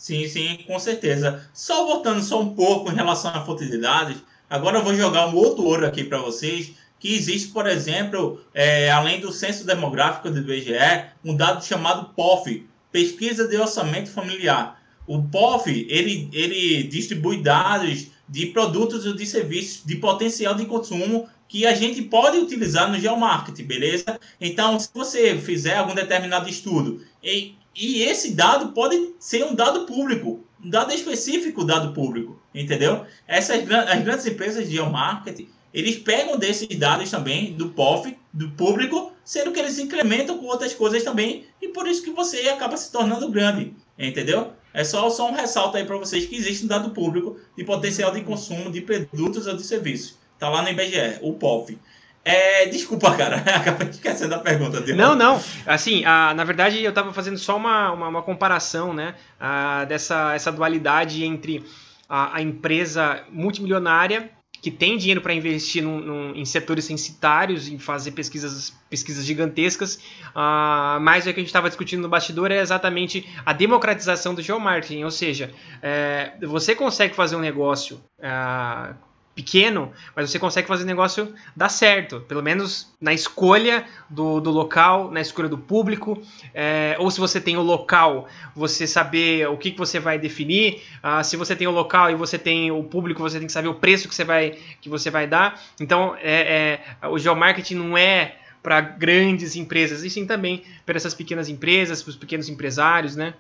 Sim, 0.01 0.27
sim, 0.27 0.57
com 0.67 0.79
certeza. 0.79 1.47
Só 1.53 1.85
voltando 1.85 2.23
só 2.23 2.41
um 2.41 2.55
pouco 2.55 2.91
em 2.91 2.95
relação 2.95 3.31
à 3.33 3.45
fonte 3.45 3.69
de 3.69 3.77
dados, 3.77 4.17
agora 4.49 4.79
eu 4.79 4.83
vou 4.83 4.95
jogar 4.95 5.29
um 5.29 5.37
outro 5.37 5.63
ouro 5.63 5.85
aqui 5.85 6.03
para 6.03 6.17
vocês, 6.17 6.73
que 6.99 7.15
existe, 7.15 7.49
por 7.49 7.67
exemplo, 7.67 8.41
é, 8.55 8.91
além 8.91 9.21
do 9.21 9.31
censo 9.31 9.67
demográfico 9.67 10.31
do 10.31 10.39
IBGE, 10.39 11.05
um 11.23 11.37
dado 11.37 11.63
chamado 11.63 12.15
POF, 12.15 12.67
Pesquisa 12.91 13.47
de 13.47 13.59
Orçamento 13.59 14.11
Familiar. 14.11 14.81
O 15.07 15.23
POF, 15.23 15.87
ele, 15.91 16.31
ele 16.33 16.83
distribui 16.85 17.43
dados 17.43 18.07
de 18.27 18.47
produtos 18.47 19.05
ou 19.05 19.15
de 19.15 19.27
serviços 19.27 19.85
de 19.85 19.97
potencial 19.97 20.55
de 20.55 20.65
consumo 20.65 21.29
que 21.47 21.67
a 21.67 21.75
gente 21.75 22.01
pode 22.01 22.39
utilizar 22.39 22.91
no 22.91 22.99
geomarketing, 22.99 23.65
beleza? 23.65 24.19
Então, 24.41 24.81
se 24.81 24.89
você 24.95 25.37
fizer 25.37 25.77
algum 25.77 25.95
determinado 25.95 26.49
estudo 26.49 27.05
e 27.23 27.60
e 27.75 28.03
esse 28.03 28.33
dado 28.33 28.73
pode 28.73 29.15
ser 29.19 29.45
um 29.45 29.55
dado 29.55 29.87
público, 29.87 30.45
um 30.63 30.69
dado 30.69 30.93
específico 30.93 31.65
dado 31.65 31.95
público, 31.95 32.41
entendeu? 32.55 33.05
Essas 33.27 33.61
as 33.71 34.03
grandes 34.03 34.27
empresas 34.27 34.69
de 34.69 34.75
geomarketing, 34.75 35.49
eles 35.73 35.97
pegam 35.97 36.37
desses 36.37 36.69
dados 36.77 37.11
também 37.11 37.53
do 37.53 37.71
POF, 37.71 38.17
do 38.33 38.51
público, 38.51 39.13
sendo 39.25 39.53
que 39.53 39.61
eles 39.61 39.79
incrementam 39.79 40.39
com 40.39 40.47
outras 40.47 40.75
coisas 40.75 41.03
também, 41.03 41.47
e 41.63 41.69
por 41.69 41.87
isso 41.87 42.03
que 42.03 42.11
você 42.11 42.49
acaba 42.49 42.77
se 42.77 42.91
tornando 42.91 43.31
grande, 43.31 43.73
entendeu? 43.97 44.53
É 44.73 44.85
só, 44.85 45.09
só 45.11 45.29
um 45.29 45.35
ressalto 45.35 45.77
aí 45.77 45.85
para 45.85 45.97
vocês 45.97 46.27
que 46.27 46.37
existe 46.37 46.65
um 46.65 46.69
dado 46.69 46.91
público 46.91 47.39
de 47.57 47.65
potencial 47.65 48.13
de 48.13 48.23
consumo 48.23 48.71
de 48.71 48.81
produtos 48.81 49.47
ou 49.47 49.57
de 49.57 49.65
serviços. 49.65 50.19
Tá 50.39 50.49
lá 50.49 50.63
no 50.63 50.71
IBGE, 50.71 51.19
o 51.23 51.35
POF. 51.35 51.79
É, 52.25 52.67
desculpa, 52.67 53.17
cara, 53.17 53.37
acabei 53.57 53.89
esquecendo 53.89 54.35
a 54.35 54.39
pergunta. 54.39 54.81
Dele. 54.81 54.99
Não, 54.99 55.15
não. 55.15 55.43
Assim, 55.67 56.05
a, 56.05 56.35
na 56.35 56.45
verdade, 56.45 56.83
eu 56.83 56.91
estava 56.91 57.13
fazendo 57.13 57.39
só 57.39 57.57
uma, 57.57 57.93
uma, 57.93 58.09
uma, 58.09 58.23
comparação, 58.23 58.93
né, 58.93 59.15
a, 59.39 59.85
dessa 59.85 60.35
essa 60.35 60.53
dualidade 60.53 61.25
entre 61.25 61.65
a, 62.09 62.37
a 62.37 62.43
empresa 62.43 63.23
multimilionária 63.31 64.31
que 64.63 64.71
tem 64.71 64.97
dinheiro 64.99 65.21
para 65.21 65.33
investir 65.33 65.83
num, 65.83 66.01
num, 66.01 66.35
em 66.35 66.45
setores 66.45 66.85
censitários, 66.85 67.69
em 67.69 67.79
fazer 67.79 68.11
pesquisas, 68.11 68.75
pesquisas 68.91 69.25
gigantescas, 69.25 69.95
uh, 70.35 71.01
mas 71.01 71.27
o 71.27 71.33
que 71.33 71.41
a 71.41 71.43
gente 71.43 71.47
estava 71.47 71.69
discutindo 71.69 72.03
no 72.03 72.09
bastidor 72.09 72.53
é 72.53 72.61
exatamente 72.61 73.27
a 73.45 73.53
democratização 73.53 74.35
do 74.35 74.43
geomarketing, 74.43 75.03
ou 75.03 75.11
seja, 75.11 75.51
é, 75.83 76.33
você 76.43 76.75
consegue 76.75 77.15
fazer 77.15 77.37
um 77.37 77.41
negócio 77.41 78.03
uh, 78.19 78.95
pequeno, 79.41 79.91
mas 80.15 80.31
você 80.31 80.39
consegue 80.39 80.69
fazer 80.69 80.85
o 80.85 80.87
negócio 80.87 81.35
dar 81.57 81.71
certo, 81.71 82.21
pelo 82.21 82.43
menos 82.43 82.93
na 83.01 83.15
escolha 83.15 83.87
do, 84.09 84.39
do 84.39 84.51
local, 84.51 85.11
na 85.11 85.21
escolha 85.21 85.49
do 85.49 85.57
público, 85.57 86.23
é, 86.53 86.95
ou 86.99 87.11
se 87.11 87.19
você 87.19 87.41
tem 87.41 87.57
o 87.57 87.63
local, 87.63 88.29
você 88.55 88.87
saber 88.87 89.49
o 89.49 89.57
que, 89.57 89.71
que 89.71 89.79
você 89.79 89.99
vai 89.99 90.19
definir, 90.19 90.83
uh, 91.03 91.25
se 91.25 91.37
você 91.37 91.57
tem 91.57 91.67
o 91.67 91.71
local 91.71 92.11
e 92.11 92.15
você 92.15 92.39
tem 92.39 92.71
o 92.71 92.85
público, 92.85 93.23
você 93.23 93.39
tem 93.39 93.47
que 93.47 93.53
saber 93.53 93.69
o 93.69 93.75
preço 93.75 94.09
que 94.09 94.15
você 94.15 94.25
vai, 94.25 94.59
que 94.81 94.89
você 94.89 95.11
vai 95.11 95.27
dar. 95.27 95.59
Então, 95.81 96.15
é, 96.21 96.81
é 97.03 97.09
o 97.09 97.19
geomarketing 97.19 97.77
não 97.77 97.97
é 97.97 98.37
para 98.63 98.81
grandes 98.83 99.57
empresas, 99.57 100.05
e 100.05 100.11
sim 100.11 100.27
também 100.27 100.63
para 100.85 100.97
essas 100.97 101.15
pequenas 101.15 101.49
empresas, 101.49 102.03
para 102.03 102.11
os 102.11 102.17
pequenos 102.17 102.49
empresários, 102.49 103.17
né? 103.17 103.33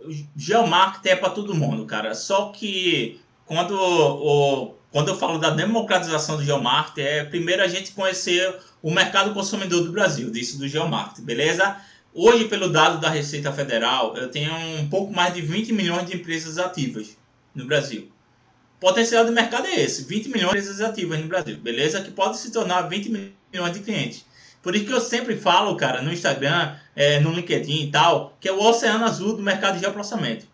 O 0.00 0.10
geomarketing 0.36 1.08
é 1.08 1.16
para 1.16 1.30
todo 1.30 1.54
mundo, 1.54 1.86
cara. 1.86 2.14
Só 2.14 2.50
que 2.50 3.20
quando 3.48 3.72
o, 3.72 4.74
quando 4.90 5.08
eu 5.08 5.16
falo 5.16 5.38
da 5.38 5.50
democratização 5.50 6.36
do 6.36 6.44
geomarketing, 6.44 7.00
é 7.00 7.24
primeiro 7.24 7.62
a 7.62 7.68
gente 7.68 7.92
conhecer 7.92 8.54
o 8.82 8.90
mercado 8.90 9.34
consumidor 9.34 9.82
do 9.84 9.92
Brasil, 9.92 10.30
disso 10.30 10.58
do 10.58 10.66
geomarketing, 10.66 11.22
beleza? 11.22 11.76
Hoje, 12.14 12.46
pelo 12.46 12.70
dado 12.70 13.00
da 13.00 13.10
Receita 13.10 13.52
Federal, 13.52 14.16
eu 14.16 14.30
tenho 14.30 14.52
um 14.80 14.88
pouco 14.88 15.12
mais 15.12 15.34
de 15.34 15.42
20 15.42 15.72
milhões 15.72 16.06
de 16.06 16.16
empresas 16.16 16.58
ativas 16.58 17.16
no 17.54 17.66
Brasil. 17.66 18.10
O 18.76 18.80
potencial 18.80 19.24
do 19.24 19.32
mercado 19.32 19.66
é 19.66 19.80
esse, 19.80 20.04
20 20.04 20.28
milhões 20.28 20.52
de 20.52 20.58
empresas 20.58 20.80
ativas 20.80 21.20
no 21.20 21.26
Brasil, 21.26 21.58
beleza? 21.58 22.00
Que 22.00 22.10
pode 22.10 22.38
se 22.38 22.50
tornar 22.50 22.82
20 22.82 23.34
milhões 23.52 23.72
de 23.72 23.80
clientes. 23.80 24.24
Por 24.62 24.74
isso 24.74 24.86
que 24.86 24.92
eu 24.92 25.00
sempre 25.00 25.36
falo, 25.36 25.76
cara, 25.76 26.02
no 26.02 26.12
Instagram, 26.12 26.76
é, 26.96 27.20
no 27.20 27.32
LinkedIn 27.32 27.84
e 27.84 27.90
tal, 27.90 28.36
que 28.40 28.48
é 28.48 28.52
o 28.52 28.60
oceano 28.60 29.04
azul 29.04 29.36
do 29.36 29.42
mercado 29.42 29.74
de 29.74 29.80
geoprocessamento. 29.80 30.46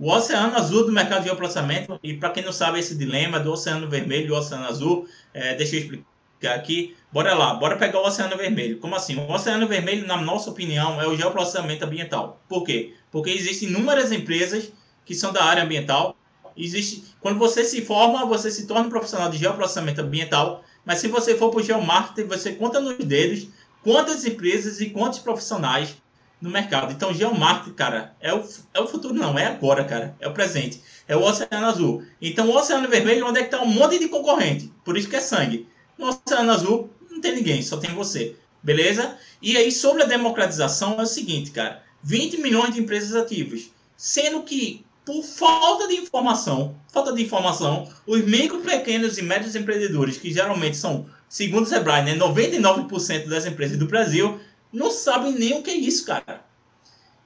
O 0.00 0.12
oceano 0.12 0.56
azul 0.56 0.86
do 0.86 0.92
mercado 0.92 1.22
de 1.22 1.26
geoprocessamento, 1.26 1.98
e 2.04 2.14
para 2.14 2.30
quem 2.30 2.44
não 2.44 2.52
sabe 2.52 2.78
esse 2.78 2.94
dilema 2.94 3.40
do 3.40 3.50
oceano 3.50 3.88
vermelho 3.88 4.28
e 4.28 4.30
o 4.30 4.36
oceano 4.36 4.64
azul, 4.66 5.08
é, 5.34 5.56
deixa 5.56 5.74
eu 5.74 5.80
explicar 5.80 6.54
aqui. 6.54 6.96
Bora 7.12 7.34
lá, 7.34 7.54
bora 7.54 7.76
pegar 7.76 7.98
o 7.98 8.06
oceano 8.06 8.36
vermelho. 8.36 8.78
Como 8.78 8.94
assim? 8.94 9.16
O 9.16 9.28
oceano 9.28 9.66
vermelho, 9.66 10.06
na 10.06 10.16
nossa 10.16 10.50
opinião, 10.50 11.00
é 11.00 11.08
o 11.08 11.16
geoprocessamento 11.16 11.84
ambiental. 11.84 12.40
Por 12.48 12.62
quê? 12.62 12.94
Porque 13.10 13.30
existem 13.30 13.70
inúmeras 13.70 14.12
empresas 14.12 14.70
que 15.04 15.16
são 15.16 15.32
da 15.32 15.42
área 15.42 15.64
ambiental. 15.64 16.16
Existe, 16.56 17.02
quando 17.20 17.38
você 17.38 17.64
se 17.64 17.82
forma, 17.82 18.24
você 18.24 18.52
se 18.52 18.68
torna 18.68 18.86
um 18.86 18.90
profissional 18.90 19.28
de 19.28 19.36
geoprocessamento 19.36 20.00
ambiental. 20.00 20.62
Mas 20.84 21.00
se 21.00 21.08
você 21.08 21.36
for 21.36 21.50
para 21.50 21.58
o 21.58 21.62
geomarketing, 21.62 22.28
você 22.28 22.52
conta 22.52 22.78
nos 22.78 22.98
dedos 22.98 23.48
quantas 23.82 24.24
empresas 24.24 24.80
e 24.80 24.90
quantos 24.90 25.18
profissionais 25.18 25.96
no 26.40 26.50
mercado. 26.50 26.92
Então, 26.92 27.12
geomarketing, 27.12 27.74
cara, 27.74 28.14
é 28.20 28.32
o, 28.32 28.44
é 28.72 28.80
o 28.80 28.86
futuro, 28.86 29.14
não, 29.14 29.38
é 29.38 29.46
agora, 29.46 29.84
cara. 29.84 30.16
É 30.20 30.28
o 30.28 30.32
presente. 30.32 30.80
É 31.06 31.16
o 31.16 31.22
Oceano 31.22 31.66
Azul. 31.66 32.02
Então, 32.20 32.48
o 32.48 32.56
Oceano 32.56 32.88
Vermelho, 32.88 33.26
onde 33.26 33.40
é 33.40 33.44
que 33.44 33.50
tá 33.50 33.60
um 33.62 33.66
monte 33.66 33.98
de 33.98 34.08
concorrente? 34.08 34.72
Por 34.84 34.96
isso 34.96 35.08
que 35.08 35.16
é 35.16 35.20
sangue. 35.20 35.68
No 35.96 36.08
Oceano 36.08 36.52
Azul, 36.52 36.90
não 37.10 37.20
tem 37.20 37.34
ninguém, 37.34 37.62
só 37.62 37.76
tem 37.76 37.94
você. 37.94 38.36
Beleza? 38.62 39.16
E 39.40 39.56
aí, 39.56 39.72
sobre 39.72 40.02
a 40.02 40.06
democratização, 40.06 40.98
é 40.98 41.02
o 41.02 41.06
seguinte, 41.06 41.50
cara. 41.50 41.82
20 42.02 42.40
milhões 42.40 42.74
de 42.74 42.80
empresas 42.80 43.14
ativas. 43.14 43.70
Sendo 43.96 44.42
que, 44.42 44.84
por 45.04 45.22
falta 45.24 45.88
de 45.88 45.94
informação, 45.94 46.76
falta 46.92 47.12
de 47.12 47.22
informação, 47.22 47.88
os 48.06 48.24
micro, 48.24 48.60
pequenos 48.60 49.18
e 49.18 49.22
médios 49.22 49.56
empreendedores, 49.56 50.18
que 50.18 50.32
geralmente 50.32 50.76
são, 50.76 51.06
segundo 51.28 51.64
o 51.64 51.68
Sebrae, 51.68 52.04
né, 52.04 52.14
99% 52.14 53.26
das 53.26 53.46
empresas 53.46 53.78
do 53.78 53.86
Brasil, 53.86 54.38
não 54.72 54.90
sabem 54.90 55.32
nem 55.32 55.54
o 55.54 55.62
que 55.62 55.70
é 55.70 55.76
isso, 55.76 56.04
cara. 56.04 56.46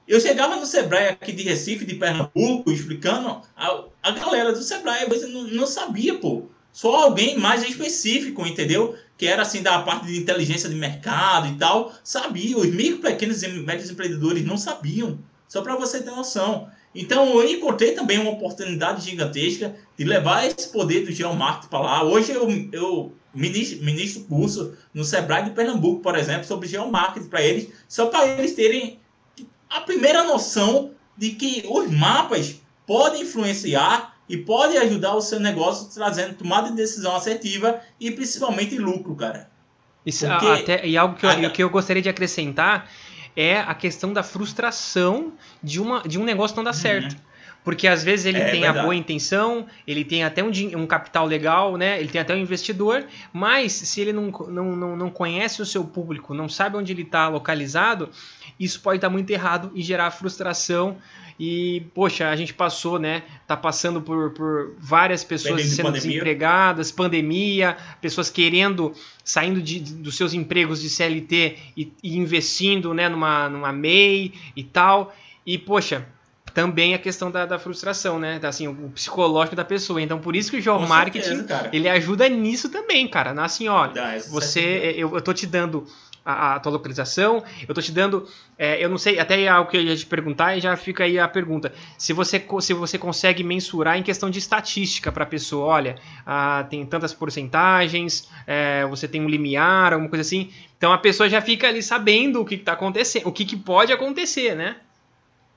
Eu 0.07 0.19
chegava 0.19 0.57
no 0.57 0.65
Sebrae 0.65 1.07
aqui 1.07 1.31
de 1.31 1.43
Recife, 1.43 1.85
de 1.85 1.95
Pernambuco, 1.95 2.71
explicando, 2.71 3.41
a, 3.55 3.83
a 4.01 4.11
galera 4.11 4.51
do 4.51 4.61
Sebrae 4.61 5.05
às 5.05 5.29
não, 5.29 5.43
não 5.43 5.65
sabia, 5.65 6.17
pô. 6.17 6.43
Só 6.73 7.03
alguém 7.03 7.37
mais 7.37 7.63
específico, 7.63 8.45
entendeu? 8.45 8.97
Que 9.17 9.27
era 9.27 9.43
assim 9.43 9.61
da 9.61 9.79
parte 9.83 10.07
de 10.07 10.17
inteligência 10.17 10.67
de 10.67 10.75
mercado 10.75 11.47
e 11.47 11.55
tal, 11.55 11.93
sabia. 12.03 12.57
Os 12.57 12.67
micro, 12.67 12.99
pequenos 12.99 13.43
e 13.43 13.47
médios 13.47 13.89
empreendedores 13.89 14.43
não 14.43 14.57
sabiam. 14.57 15.19
Só 15.47 15.61
para 15.61 15.75
você 15.75 16.01
ter 16.01 16.11
noção. 16.11 16.69
Então 16.93 17.41
eu 17.41 17.49
encontrei 17.49 17.91
também 17.91 18.19
uma 18.19 18.31
oportunidade 18.31 19.09
gigantesca 19.09 19.75
de 19.97 20.03
levar 20.03 20.45
esse 20.45 20.69
poder 20.69 21.05
do 21.05 21.11
geomarketing 21.11 21.67
para 21.67 21.79
lá. 21.79 22.03
Hoje 22.03 22.31
eu, 22.31 22.47
eu 22.71 23.13
ministro, 23.33 23.83
ministro 23.83 24.23
curso 24.25 24.77
no 24.93 25.03
Sebrae 25.03 25.45
de 25.45 25.51
Pernambuco, 25.51 26.01
por 26.01 26.15
exemplo, 26.17 26.45
sobre 26.45 26.67
geomarketing 26.67 27.27
para 27.27 27.41
eles, 27.41 27.69
só 27.87 28.05
para 28.07 28.27
eles 28.27 28.53
terem 28.53 28.99
a 29.69 29.81
primeira 29.81 30.23
noção 30.23 30.91
de 31.17 31.31
que 31.31 31.63
os 31.67 31.89
mapas 31.89 32.61
podem 32.85 33.23
influenciar 33.23 34.13
e 34.29 34.37
podem 34.37 34.77
ajudar 34.77 35.15
o 35.15 35.21
seu 35.21 35.39
negócio 35.39 35.89
trazendo 35.93 36.35
tomada 36.35 36.69
de 36.69 36.75
decisão 36.75 37.15
assertiva 37.15 37.79
e 37.99 38.11
principalmente 38.11 38.77
lucro, 38.77 39.15
cara. 39.15 39.49
Isso, 40.05 40.27
Porque, 40.27 40.45
até, 40.45 40.85
e 40.85 40.97
algo 40.97 41.15
que 41.15 41.25
eu, 41.25 41.29
a, 41.29 41.49
que 41.49 41.63
eu 41.63 41.69
gostaria 41.69 42.01
de 42.01 42.09
acrescentar 42.09 42.89
é 43.35 43.59
a 43.59 43.73
questão 43.73 44.13
da 44.13 44.23
frustração 44.23 45.33
de, 45.61 45.81
uma, 45.81 46.01
de 46.01 46.19
um 46.19 46.23
negócio 46.23 46.55
não 46.55 46.63
dar 46.63 46.71
uhum. 46.71 46.75
certo. 46.75 47.15
Porque 47.63 47.87
às 47.87 48.03
vezes 48.03 48.25
ele 48.25 48.39
é, 48.39 48.51
tem 48.51 48.61
verdade. 48.61 48.79
a 48.79 48.81
boa 48.81 48.93
intenção, 48.93 49.65
ele 49.87 50.03
tem 50.03 50.23
até 50.23 50.43
um, 50.43 50.51
um, 50.75 50.85
capital 50.85 51.25
legal, 51.25 51.77
né? 51.77 51.97
Ele 51.97 52.09
tem 52.09 52.19
até 52.19 52.33
um 52.33 52.37
investidor, 52.37 53.05
mas 53.31 53.71
se 53.71 54.01
ele 54.01 54.11
não, 54.11 54.29
não, 54.49 54.75
não, 54.75 54.97
não 54.97 55.09
conhece 55.09 55.61
o 55.61 55.65
seu 55.65 55.85
público, 55.85 56.33
não 56.33 56.49
sabe 56.49 56.75
onde 56.75 56.91
ele 56.91 57.03
está 57.03 57.29
localizado, 57.29 58.09
isso 58.59 58.81
pode 58.81 58.97
estar 58.97 59.09
muito 59.09 59.29
errado 59.29 59.71
e 59.73 59.81
gerar 59.81 60.11
frustração. 60.11 60.97
E, 61.39 61.83
poxa, 61.93 62.29
a 62.29 62.35
gente 62.35 62.53
passou, 62.53 62.99
né? 62.99 63.23
Tá 63.47 63.57
passando 63.57 64.01
por, 64.01 64.31
por 64.31 64.75
várias 64.79 65.23
pessoas 65.23 65.63
sendo 65.63 65.91
desempregadas, 65.91 66.91
pandemia, 66.91 67.77
pessoas 67.99 68.29
querendo, 68.29 68.93
saindo 69.23 69.61
de, 69.61 69.79
dos 69.79 70.15
seus 70.15 70.33
empregos 70.33 70.81
de 70.81 70.89
CLT 70.89 71.57
e, 71.75 71.91
e 72.03 72.17
investindo 72.17 72.93
né, 72.93 73.09
numa, 73.09 73.49
numa 73.49 73.71
MEI 73.71 74.33
e 74.55 74.63
tal. 74.63 75.15
E, 75.45 75.57
poxa, 75.57 76.05
também 76.53 76.93
a 76.93 76.99
questão 76.99 77.31
da, 77.31 77.45
da 77.45 77.57
frustração, 77.57 78.19
né? 78.19 78.39
Assim, 78.43 78.67
o 78.67 78.89
psicológico 78.91 79.55
da 79.55 79.65
pessoa. 79.65 80.01
Então, 80.01 80.19
por 80.19 80.35
isso 80.35 80.51
que 80.51 80.57
o 80.57 80.61
geomarketing, 80.61 81.45
ele 81.71 81.89
ajuda 81.89 82.29
nisso 82.29 82.69
também, 82.69 83.07
cara. 83.07 83.31
Assim, 83.43 83.67
olha, 83.67 84.19
você, 84.29 84.93
eu, 84.95 85.15
eu 85.15 85.21
tô 85.21 85.33
te 85.33 85.47
dando 85.47 85.85
a, 86.25 86.55
a, 86.55 86.59
tua 86.59 86.71
localização, 86.71 87.43
eu 87.67 87.73
tô 87.73 87.81
te 87.81 87.91
dando, 87.91 88.27
é, 88.57 88.83
eu 88.83 88.89
não 88.89 88.97
sei, 88.97 89.19
até 89.19 89.41
é 89.41 89.47
algo 89.47 89.69
que 89.69 89.77
eu 89.77 89.81
ia 89.81 89.95
te 89.95 90.05
perguntar 90.05 90.57
e 90.57 90.61
já 90.61 90.75
fica 90.75 91.03
aí 91.03 91.19
a 91.19 91.27
pergunta. 91.27 91.73
Se 91.97 92.13
você, 92.13 92.43
se 92.61 92.73
você 92.73 92.97
consegue 92.97 93.43
mensurar 93.43 93.97
em 93.97 94.03
questão 94.03 94.29
de 94.29 94.39
estatística 94.39 95.11
para 95.11 95.23
a 95.23 95.27
pessoa, 95.27 95.65
olha, 95.65 95.95
ah, 96.25 96.65
tem 96.69 96.85
tantas 96.85 97.13
porcentagens, 97.13 98.29
é, 98.47 98.85
você 98.85 99.07
tem 99.07 99.21
um 99.21 99.27
limiar, 99.27 99.93
alguma 99.93 100.09
coisa 100.09 100.21
assim. 100.21 100.51
Então 100.77 100.93
a 100.93 100.97
pessoa 100.97 101.29
já 101.29 101.41
fica 101.41 101.67
ali 101.67 101.83
sabendo 101.83 102.41
o 102.41 102.45
que 102.45 102.55
está 102.55 102.73
acontecendo, 102.73 103.27
o 103.27 103.31
que, 103.31 103.45
que 103.45 103.57
pode 103.57 103.91
acontecer, 103.91 104.55
né? 104.55 104.77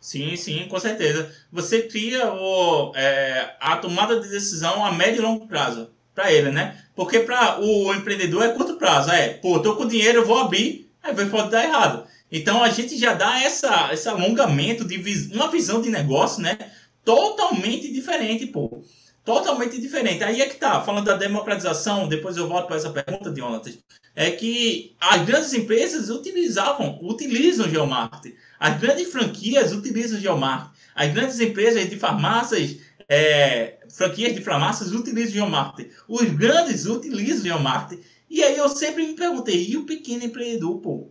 Sim, 0.00 0.36
sim, 0.36 0.68
com 0.68 0.78
certeza. 0.78 1.34
Você 1.50 1.82
cria 1.82 2.32
o, 2.32 2.92
é, 2.94 3.56
a 3.60 3.76
tomada 3.76 4.20
de 4.20 4.28
decisão 4.28 4.84
a 4.84 4.92
médio 4.92 5.20
e 5.20 5.24
longo 5.24 5.48
prazo 5.48 5.90
para 6.16 6.32
ele, 6.32 6.50
né? 6.50 6.74
Porque 6.96 7.20
para 7.20 7.60
o 7.60 7.94
empreendedor 7.94 8.42
é 8.42 8.48
curto 8.48 8.76
prazo. 8.76 9.10
É, 9.10 9.34
pô, 9.34 9.60
tô 9.60 9.76
com 9.76 9.86
dinheiro, 9.86 10.24
vou 10.24 10.38
abrir, 10.38 10.90
aí 11.02 11.14
pode 11.26 11.50
dar 11.50 11.62
errado. 11.62 12.06
Então 12.32 12.64
a 12.64 12.70
gente 12.70 12.96
já 12.96 13.12
dá 13.12 13.40
essa, 13.40 13.90
esse 13.92 14.08
alongamento 14.08 14.82
de 14.82 14.96
vis, 14.96 15.30
uma 15.30 15.48
visão 15.48 15.80
de 15.80 15.90
negócio, 15.90 16.42
né? 16.42 16.58
Totalmente 17.04 17.92
diferente, 17.92 18.46
pô. 18.46 18.82
Totalmente 19.24 19.78
diferente. 19.78 20.24
Aí 20.24 20.40
é 20.40 20.46
que 20.46 20.56
tá, 20.56 20.80
falando 20.80 21.04
da 21.04 21.16
democratização, 21.16 22.08
depois 22.08 22.36
eu 22.36 22.48
volto 22.48 22.66
para 22.66 22.76
essa 22.76 22.90
pergunta, 22.90 23.32
Jonathan, 23.32 23.72
é 24.14 24.30
que 24.30 24.96
as 24.98 25.22
grandes 25.22 25.52
empresas 25.52 26.08
utilizavam, 26.08 26.98
utilizam 27.02 27.68
geomarketing. 27.68 28.34
As 28.58 28.80
grandes 28.80 29.12
franquias 29.12 29.72
utilizam 29.72 30.18
geomarketing. 30.18 30.74
As 30.94 31.12
grandes 31.12 31.38
empresas 31.40 31.90
de 31.90 31.96
farmácias, 31.98 32.76
é, 33.08 33.75
franquias 33.90 34.34
de 34.34 34.42
farmácias 34.42 34.92
utilizam 34.92 35.32
geomarketing. 35.32 35.90
Os 36.08 36.28
grandes 36.30 36.86
utilizam 36.86 37.44
geomarketing. 37.44 38.02
E 38.28 38.42
aí 38.42 38.56
eu 38.56 38.68
sempre 38.68 39.06
me 39.06 39.14
perguntei, 39.14 39.68
e 39.68 39.76
o 39.76 39.84
pequeno 39.84 40.24
empreendedor, 40.24 40.78
pô? 40.78 41.10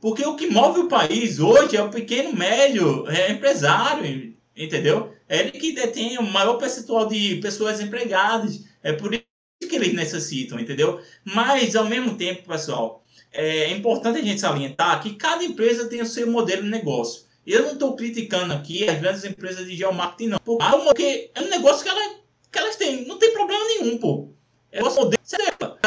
Porque 0.00 0.24
o 0.26 0.34
que 0.34 0.48
move 0.48 0.80
o 0.80 0.88
país 0.88 1.38
hoje 1.38 1.76
é 1.76 1.82
o 1.82 1.90
pequeno 1.90 2.32
médio 2.32 3.08
é 3.08 3.30
empresário, 3.30 4.34
entendeu? 4.56 5.12
É 5.28 5.40
ele 5.40 5.52
que 5.52 5.72
detém 5.72 6.18
o 6.18 6.22
maior 6.22 6.54
percentual 6.54 7.06
de 7.06 7.36
pessoas 7.36 7.80
empregadas. 7.80 8.64
É 8.82 8.92
por 8.92 9.14
isso 9.14 9.24
que 9.60 9.76
eles 9.76 9.94
necessitam, 9.94 10.58
entendeu? 10.58 11.00
Mas, 11.24 11.76
ao 11.76 11.86
mesmo 11.86 12.16
tempo, 12.16 12.48
pessoal, 12.48 13.04
é 13.32 13.70
importante 13.70 14.18
a 14.18 14.22
gente 14.22 14.40
salientar 14.40 15.00
que 15.02 15.14
cada 15.14 15.44
empresa 15.44 15.88
tem 15.88 16.02
o 16.02 16.06
seu 16.06 16.30
modelo 16.30 16.64
de 16.64 16.68
negócio. 16.68 17.24
Eu 17.46 17.62
não 17.62 17.72
estou 17.72 17.96
criticando 17.96 18.52
aqui 18.52 18.88
as 18.88 19.00
grandes 19.00 19.24
empresas 19.24 19.66
de 19.66 19.76
geomarketing, 19.76 20.28
não. 20.28 20.38
Porque 20.38 21.30
é 21.34 21.40
um 21.40 21.48
negócio 21.48 21.82
que, 21.82 21.88
ela, 21.88 22.14
que 22.50 22.58
elas 22.58 22.76
têm. 22.76 23.06
Não 23.06 23.18
tem 23.18 23.32
problema 23.32 23.64
nenhum, 23.64 23.98
pô. 23.98 24.28
É 24.70 24.82
o 24.82 24.94
modelo 24.94 25.22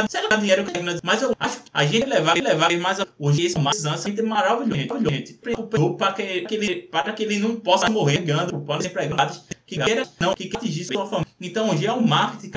se 0.07 0.17
ela 0.17 0.37
dinheiro, 0.37 0.63
mas 1.03 1.21
eu 1.21 1.35
acho 1.39 1.63
que 1.63 1.69
a 1.73 1.85
gente 1.85 2.05
levar, 2.05 2.35
levar 2.35 2.71
mais 2.77 2.99
hoje 3.17 3.45
esse 3.45 3.57
mais 3.57 3.85
anos, 3.85 4.05
é 4.05 4.21
maravilhoso, 4.21 5.09
gente. 5.09 5.33
Para 5.97 6.13
que, 6.13 6.41
que 6.41 6.55
ele, 6.55 6.75
para 6.83 7.13
que 7.13 7.23
ele 7.23 7.39
não 7.39 7.55
possa 7.55 7.89
morrer 7.89 8.19
ganhando 8.19 8.59
para 8.59 8.79
os 8.79 8.85
empregados 8.85 9.43
que 9.65 9.81
queira 9.81 10.07
não, 10.19 10.35
que 10.35 10.51
atingir 10.55 10.85
sua 10.85 11.05
família. 11.07 11.31
Então, 11.41 11.69
hoje 11.69 11.87
é 11.87 11.91
o 11.91 12.01
marketing 12.01 12.51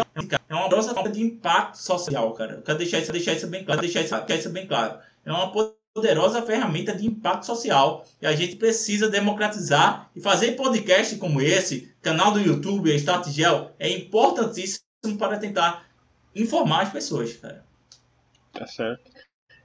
é 0.48 0.54
uma 0.54 0.68
grossa 0.68 0.92
forma 0.92 1.10
de 1.10 1.22
impacto 1.22 1.76
social, 1.76 2.32
cara. 2.32 2.54
Eu 2.54 2.62
quero 2.62 2.78
deixar 2.78 2.98
isso, 2.98 3.12
deixar 3.12 3.32
isso 3.32 3.46
bem 3.46 3.64
claro, 3.64 3.80
deixar 3.80 4.02
isso, 4.02 4.14
deixar 4.14 4.34
isso 4.34 4.50
bem 4.50 4.66
claro. 4.66 4.98
É 5.24 5.30
uma 5.30 5.50
poderosa 5.94 6.42
ferramenta 6.42 6.94
de 6.94 7.06
impacto 7.06 7.44
social 7.44 8.04
e 8.20 8.26
a 8.26 8.32
gente 8.32 8.56
precisa 8.56 9.08
democratizar 9.08 10.10
e 10.14 10.20
fazer 10.20 10.52
podcast 10.52 11.16
como 11.16 11.40
esse, 11.40 11.92
canal 12.00 12.32
do 12.32 12.40
YouTube, 12.40 12.94
Start 12.94 13.28
Gel, 13.28 13.72
é 13.78 13.90
importantíssimo 13.90 14.82
para 15.18 15.38
tentar 15.38 15.86
informar 16.34 16.82
as 16.82 16.92
pessoas, 16.92 17.36
cara. 17.36 17.64
Tá 18.52 18.66
certo. 18.66 19.10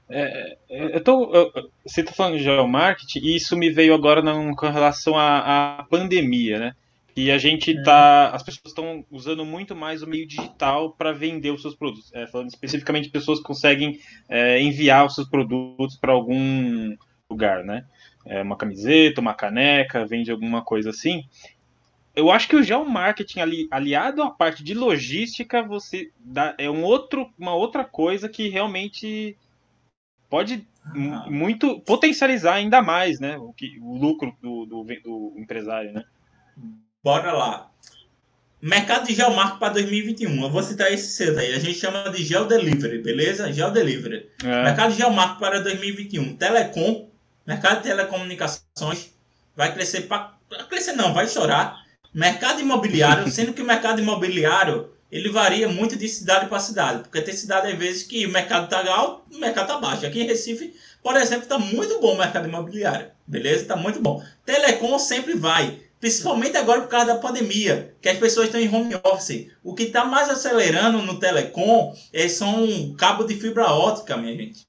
É, 0.10 0.58
é 0.70 0.96
eu 0.98 1.04
tô, 1.04 1.34
eu, 1.34 1.72
você 1.86 2.02
está 2.02 2.14
falando 2.14 2.38
de 2.38 2.44
geomarketing 2.44 3.20
e 3.20 3.36
isso 3.36 3.56
me 3.56 3.70
veio 3.70 3.94
agora 3.94 4.22
não, 4.22 4.56
com 4.56 4.70
relação 4.70 5.18
à 5.18 5.86
pandemia, 5.90 6.60
né? 6.60 6.76
E 7.16 7.32
a 7.32 7.38
gente 7.38 7.78
é. 7.78 7.84
tá. 7.84 8.30
As 8.30 8.44
pessoas 8.44 8.68
estão 8.68 9.06
usando 9.12 9.46
muito 9.46 9.76
mais 9.76 10.02
o 10.02 10.08
meio 10.08 10.28
digital 10.28 10.92
para 10.92 11.12
vender 11.12 11.52
os 11.52 11.62
seus 11.62 11.76
produtos. 11.76 12.12
É, 12.14 12.28
falando 12.28 12.50
especificamente 12.50 13.10
pessoas 13.10 13.40
conseguem 13.40 14.00
é, 14.28 14.62
enviar 14.62 15.06
os 15.06 15.16
seus 15.16 15.30
produtos 15.30 15.98
para 15.98 16.12
algum 16.12 16.96
lugar, 17.30 17.64
né? 17.64 17.86
É, 18.26 18.42
uma 18.42 18.56
camiseta, 18.56 19.22
uma 19.22 19.34
caneca, 19.34 20.06
vende 20.06 20.32
alguma 20.32 20.64
coisa 20.64 20.90
assim 20.90 21.24
eu 22.16 22.30
acho 22.30 22.48
que 22.48 22.56
o 22.56 22.64
geomarketing 22.64 23.40
ali, 23.40 23.68
aliado 23.72 24.22
à 24.22 24.30
parte 24.30 24.64
de 24.64 24.74
logística, 24.74 25.64
você 25.64 26.12
dá, 26.20 26.56
é 26.58 26.70
um 26.70 26.84
outro, 26.84 27.32
uma 27.38 27.56
outra 27.56 27.84
coisa 27.84 28.30
que 28.30 28.50
realmente 28.50 29.36
pode 30.30 30.68
ah. 30.86 31.30
muito 31.30 31.80
potencializar 31.82 32.56
ainda 32.56 32.82
mais, 32.82 33.20
né, 33.20 33.38
o, 33.38 33.52
que, 33.54 33.80
o 33.82 33.98
lucro 33.98 34.36
do, 34.42 34.66
do, 34.66 34.84
do 34.84 35.34
empresário, 35.38 35.92
né? 35.92 36.06
Bora 37.04 37.32
lá. 37.34 37.70
Mercado 38.62 39.08
de 39.08 39.14
geomarketing 39.14 39.60
para 39.60 39.74
2021. 39.74 40.44
Eu 40.44 40.50
vou 40.50 40.64
citar 40.64 40.92
esse 40.92 41.12
cedo 41.14 41.40
aí. 41.40 41.54
A 41.54 41.60
gente 41.60 41.78
chama 41.78 42.10
de 42.10 42.24
geodelivery, 42.24 43.00
beleza? 43.00 43.52
Geodelivery. 43.52 44.30
É. 44.44 44.64
Mercado 44.64 44.92
de 44.92 44.98
geomarketing 44.98 45.40
para 45.40 45.60
2021. 45.62 46.38
Telecom. 46.38 47.10
Mercado 47.46 47.78
de 47.78 47.84
telecomunicações 47.84 49.10
vai 49.56 49.74
crescer 49.74 50.02
para 50.04 50.34
crescer 50.70 50.94
não, 50.94 51.14
vai 51.14 51.28
chorar 51.28 51.84
Mercado 52.14 52.62
imobiliário, 52.62 53.30
sendo 53.32 53.54
que 53.54 53.62
o 53.62 53.66
mercado 53.66 54.00
imobiliário 54.00 54.92
ele 55.12 55.30
varia 55.30 55.68
muito 55.68 55.96
de 55.96 56.08
cidade 56.08 56.48
para 56.48 56.60
cidade, 56.60 57.04
porque 57.04 57.22
tem 57.22 57.34
cidade 57.34 57.72
às 57.72 57.78
vezes 57.78 58.04
que 58.04 58.26
o 58.26 58.32
mercado 58.32 58.66
está 58.66 58.80
alto, 58.92 59.24
o 59.36 59.40
mercado 59.40 59.66
está 59.66 59.78
baixo. 59.80 60.06
Aqui 60.06 60.22
em 60.22 60.28
Recife, 60.28 60.74
por 61.04 61.16
exemplo, 61.16 61.44
está 61.44 61.60
muito 61.60 62.00
bom 62.00 62.14
o 62.14 62.18
mercado 62.18 62.48
imobiliário, 62.48 63.08
beleza? 63.26 63.62
Está 63.62 63.76
muito 63.76 64.00
bom. 64.00 64.24
Telecom 64.46 64.98
sempre 64.98 65.36
vai, 65.36 65.80
principalmente 66.04 66.58
agora 66.58 66.82
por 66.82 66.90
causa 66.90 67.06
da 67.06 67.16
pandemia, 67.16 67.96
que 68.02 68.10
as 68.10 68.18
pessoas 68.18 68.48
estão 68.48 68.60
em 68.60 68.68
home 68.68 68.94
office. 69.06 69.48
O 69.64 69.74
que 69.74 69.84
está 69.84 70.04
mais 70.04 70.30
acelerando 70.30 71.02
no 71.02 71.18
telecom 71.18 71.96
é, 72.12 72.28
são 72.28 72.94
cabo 72.98 73.24
de 73.24 73.36
fibra 73.36 73.72
ótica, 73.72 74.18
minha 74.18 74.36
gente. 74.36 74.68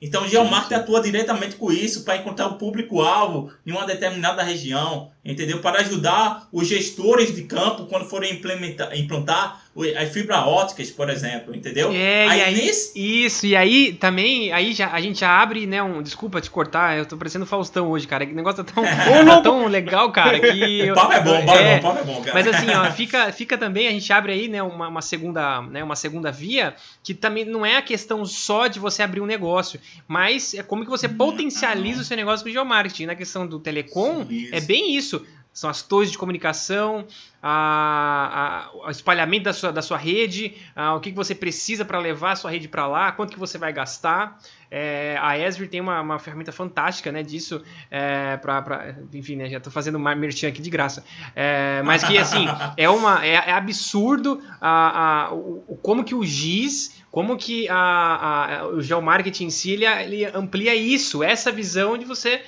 Então, 0.00 0.22
o 0.22 0.28
geomarketing 0.28 0.74
atua 0.74 1.00
diretamente 1.00 1.56
com 1.56 1.72
isso 1.72 2.04
para 2.04 2.18
encontrar 2.18 2.46
o 2.46 2.54
público-alvo 2.54 3.52
em 3.66 3.72
uma 3.72 3.84
determinada 3.84 4.44
região, 4.44 5.10
entendeu? 5.24 5.60
Para 5.60 5.80
ajudar 5.80 6.48
os 6.52 6.68
gestores 6.68 7.34
de 7.34 7.42
campo 7.42 7.86
quando 7.86 8.08
forem 8.08 8.34
implementar, 8.34 8.96
implantar 8.96 9.67
as 9.96 10.12
fibras 10.12 10.38
óticas, 10.38 10.90
por 10.90 11.08
exemplo, 11.08 11.54
entendeu? 11.54 11.92
É, 11.92 12.26
aí, 12.28 12.38
e 12.38 12.42
aí, 12.42 12.54
nesse... 12.54 13.24
isso, 13.24 13.46
e 13.46 13.54
aí 13.54 13.92
também, 13.92 14.52
aí 14.52 14.72
já, 14.72 14.90
a 14.90 15.00
gente 15.00 15.20
já 15.20 15.40
abre, 15.40 15.66
né, 15.66 15.82
um, 15.82 16.02
desculpa 16.02 16.40
te 16.40 16.50
cortar, 16.50 16.98
eu 16.98 17.06
tô 17.06 17.16
parecendo 17.16 17.46
Faustão 17.46 17.88
hoje, 17.88 18.06
cara, 18.06 18.26
que 18.26 18.32
negócio 18.32 18.64
tá 18.64 18.72
tão, 18.72 18.82
tá 19.26 19.40
tão 19.40 19.66
legal, 19.66 20.10
cara, 20.10 20.40
que... 20.40 20.90
o 20.90 20.94
papo 20.94 21.12
é 21.12 21.20
bom, 21.20 21.42
o 21.42 21.46
papo 21.46 21.58
é, 21.58 21.74
é 21.74 21.80
bom, 21.80 21.88
o 21.88 21.94
papo 21.94 21.98
é 21.98 22.04
bom, 22.04 22.22
cara. 22.22 22.34
Mas 22.34 22.46
assim, 22.48 22.70
ó, 22.70 22.90
fica, 22.92 23.32
fica 23.32 23.56
também, 23.56 23.86
a 23.88 23.92
gente 23.92 24.12
abre 24.12 24.32
aí, 24.32 24.48
né, 24.48 24.62
uma, 24.62 24.88
uma, 24.88 25.02
segunda, 25.02 25.62
né, 25.62 25.82
uma 25.84 25.96
segunda 25.96 26.32
via, 26.32 26.74
que 27.02 27.14
também 27.14 27.44
não 27.44 27.64
é 27.64 27.76
a 27.76 27.82
questão 27.82 28.24
só 28.24 28.66
de 28.66 28.78
você 28.78 29.02
abrir 29.02 29.20
um 29.20 29.26
negócio, 29.26 29.80
mas 30.06 30.54
é 30.54 30.62
como 30.62 30.84
que 30.84 30.90
você 30.90 31.08
potencializa 31.08 32.02
o 32.02 32.04
seu 32.04 32.16
negócio 32.16 32.44
com 32.44 32.50
o 32.50 32.52
geomarketing, 32.52 33.06
na 33.06 33.14
questão 33.14 33.46
do 33.46 33.58
telecom, 33.60 34.26
isso. 34.28 34.54
é 34.54 34.60
bem 34.60 34.96
isso, 34.96 35.24
são 35.52 35.68
as 35.68 35.82
torres 35.82 36.10
de 36.10 36.18
comunicação, 36.18 37.06
a, 37.42 38.70
a, 38.72 38.86
o 38.86 38.90
espalhamento 38.90 39.44
da 39.44 39.52
sua, 39.52 39.72
da 39.72 39.82
sua 39.82 39.96
rede, 39.96 40.54
a, 40.74 40.94
o 40.94 41.00
que, 41.00 41.10
que 41.10 41.16
você 41.16 41.34
precisa 41.34 41.84
para 41.84 41.98
levar 41.98 42.32
a 42.32 42.36
sua 42.36 42.50
rede 42.50 42.68
para 42.68 42.86
lá, 42.86 43.12
quanto 43.12 43.32
que 43.32 43.38
você 43.38 43.58
vai 43.58 43.72
gastar. 43.72 44.38
É, 44.70 45.18
a 45.20 45.38
Esri 45.38 45.66
tem 45.66 45.80
uma, 45.80 46.00
uma, 46.00 46.18
ferramenta 46.18 46.52
fantástica 46.52 47.10
né, 47.10 47.22
disso, 47.22 47.62
é, 47.90 48.36
pra, 48.36 48.60
pra, 48.60 48.94
enfim, 49.14 49.36
né, 49.36 49.48
já 49.48 49.56
estou 49.56 49.72
fazendo 49.72 49.96
uma 49.96 50.14
merchan 50.14 50.48
aqui 50.48 50.60
de 50.60 50.68
graça, 50.68 51.02
é, 51.34 51.80
mas 51.82 52.04
que 52.04 52.18
assim, 52.18 52.46
é, 52.76 52.88
uma, 52.88 53.24
é, 53.24 53.34
é 53.34 53.52
absurdo 53.52 54.42
a, 54.60 55.24
a, 55.28 55.34
o, 55.34 55.78
como 55.82 56.04
que 56.04 56.14
o 56.14 56.22
GIS, 56.24 56.97
como 57.10 57.36
que 57.38 57.68
a, 57.68 58.60
a, 58.60 58.68
o 58.68 58.82
geomarketing 58.82 59.46
em 59.46 59.50
si, 59.50 59.72
ele, 59.72 60.24
amplia 60.26 60.74
isso, 60.74 61.22
essa 61.22 61.50
visão 61.50 61.96
de 61.96 62.04
você 62.04 62.42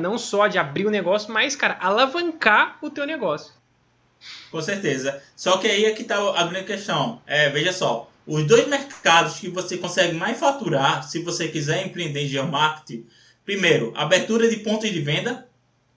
não 0.00 0.18
só 0.18 0.46
de 0.46 0.58
abrir 0.58 0.86
o 0.86 0.90
negócio, 0.90 1.32
mas, 1.32 1.54
cara, 1.54 1.78
alavancar 1.80 2.78
o 2.82 2.90
teu 2.90 3.06
negócio. 3.06 3.52
Com 4.50 4.60
certeza. 4.60 5.22
Só 5.36 5.58
que 5.58 5.68
aí 5.68 5.84
é 5.84 5.92
que 5.92 6.02
está 6.02 6.16
a 6.16 6.44
grande 6.44 6.66
questão. 6.66 7.22
É, 7.26 7.48
veja 7.50 7.72
só, 7.72 8.10
os 8.26 8.44
dois 8.44 8.66
mercados 8.66 9.38
que 9.38 9.48
você 9.48 9.78
consegue 9.78 10.14
mais 10.14 10.38
faturar, 10.38 11.02
se 11.02 11.22
você 11.22 11.48
quiser 11.48 11.86
empreender 11.86 12.24
em 12.24 12.28
geomarketing, 12.28 13.06
primeiro, 13.44 13.92
abertura 13.96 14.48
de 14.50 14.56
pontos 14.56 14.90
de 14.90 15.00
venda, 15.00 15.46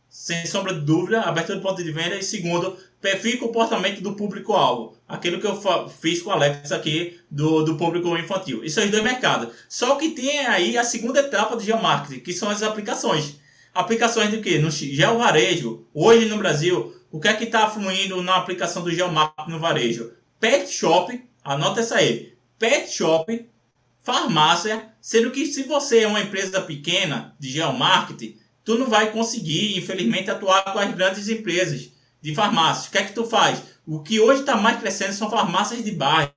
sem 0.09 0.45
sombra 0.45 0.73
de 0.73 0.81
dúvida, 0.81 1.21
abertura 1.21 1.57
de 1.57 1.63
pontos 1.63 1.83
de 1.83 1.91
venda, 1.91 2.15
e 2.15 2.23
segundo, 2.23 2.77
perfil 3.01 3.33
e 3.33 3.37
comportamento 3.37 3.99
do 3.99 4.13
público-alvo. 4.13 4.95
Aquilo 5.07 5.41
que 5.41 5.47
eu 5.47 5.59
fiz 5.89 6.21
com 6.21 6.29
o 6.29 6.33
Alex 6.33 6.71
aqui 6.71 7.19
do, 7.29 7.63
do 7.63 7.75
público 7.75 8.15
infantil. 8.15 8.63
Isso 8.63 8.75
são 8.75 8.85
os 8.85 8.91
dois 8.91 9.03
mercados. 9.03 9.53
Só 9.67 9.95
que 9.95 10.11
tem 10.11 10.45
aí 10.45 10.77
a 10.77 10.83
segunda 10.83 11.19
etapa 11.19 11.55
do 11.55 11.63
geomarketing, 11.63 12.21
que 12.21 12.31
são 12.31 12.49
as 12.49 12.61
aplicações. 12.61 13.41
Aplicações 13.73 14.29
de 14.29 14.37
quê? 14.37 14.59
No 14.59 14.69
geovarejo. 14.69 15.85
Hoje 15.93 16.25
no 16.25 16.37
Brasil, 16.37 16.95
o 17.11 17.19
que 17.19 17.27
é 17.27 17.33
que 17.33 17.45
está 17.45 17.69
fluindo 17.69 18.21
na 18.21 18.37
aplicação 18.37 18.83
do 18.83 18.91
Geomap 18.91 19.33
no 19.47 19.59
varejo? 19.59 20.13
Pet 20.39 20.71
Shop, 20.71 21.21
anota 21.43 21.79
essa 21.79 21.95
aí. 21.95 22.33
Pet 22.59 22.89
Shop, 22.89 23.49
farmácia, 24.01 24.89
sendo 25.01 25.31
que 25.31 25.45
se 25.45 25.63
você 25.63 26.01
é 26.01 26.07
uma 26.07 26.21
empresa 26.21 26.61
pequena 26.61 27.35
de 27.39 27.49
geomarketing, 27.49 28.37
tu 28.63 28.77
não 28.77 28.87
vai 28.87 29.11
conseguir, 29.11 29.77
infelizmente, 29.77 30.29
atuar 30.29 30.63
com 30.71 30.79
as 30.79 30.93
grandes 30.93 31.27
empresas 31.27 31.91
de 32.21 32.35
farmácias. 32.35 32.87
O 32.87 32.91
que 32.91 32.97
é 32.97 33.03
que 33.03 33.13
tu 33.13 33.25
faz? 33.25 33.63
O 33.85 33.99
que 33.99 34.19
hoje 34.19 34.41
está 34.41 34.55
mais 34.55 34.79
crescendo 34.79 35.13
são 35.13 35.29
farmácias 35.29 35.83
de 35.83 35.91
bairro. 35.91 36.31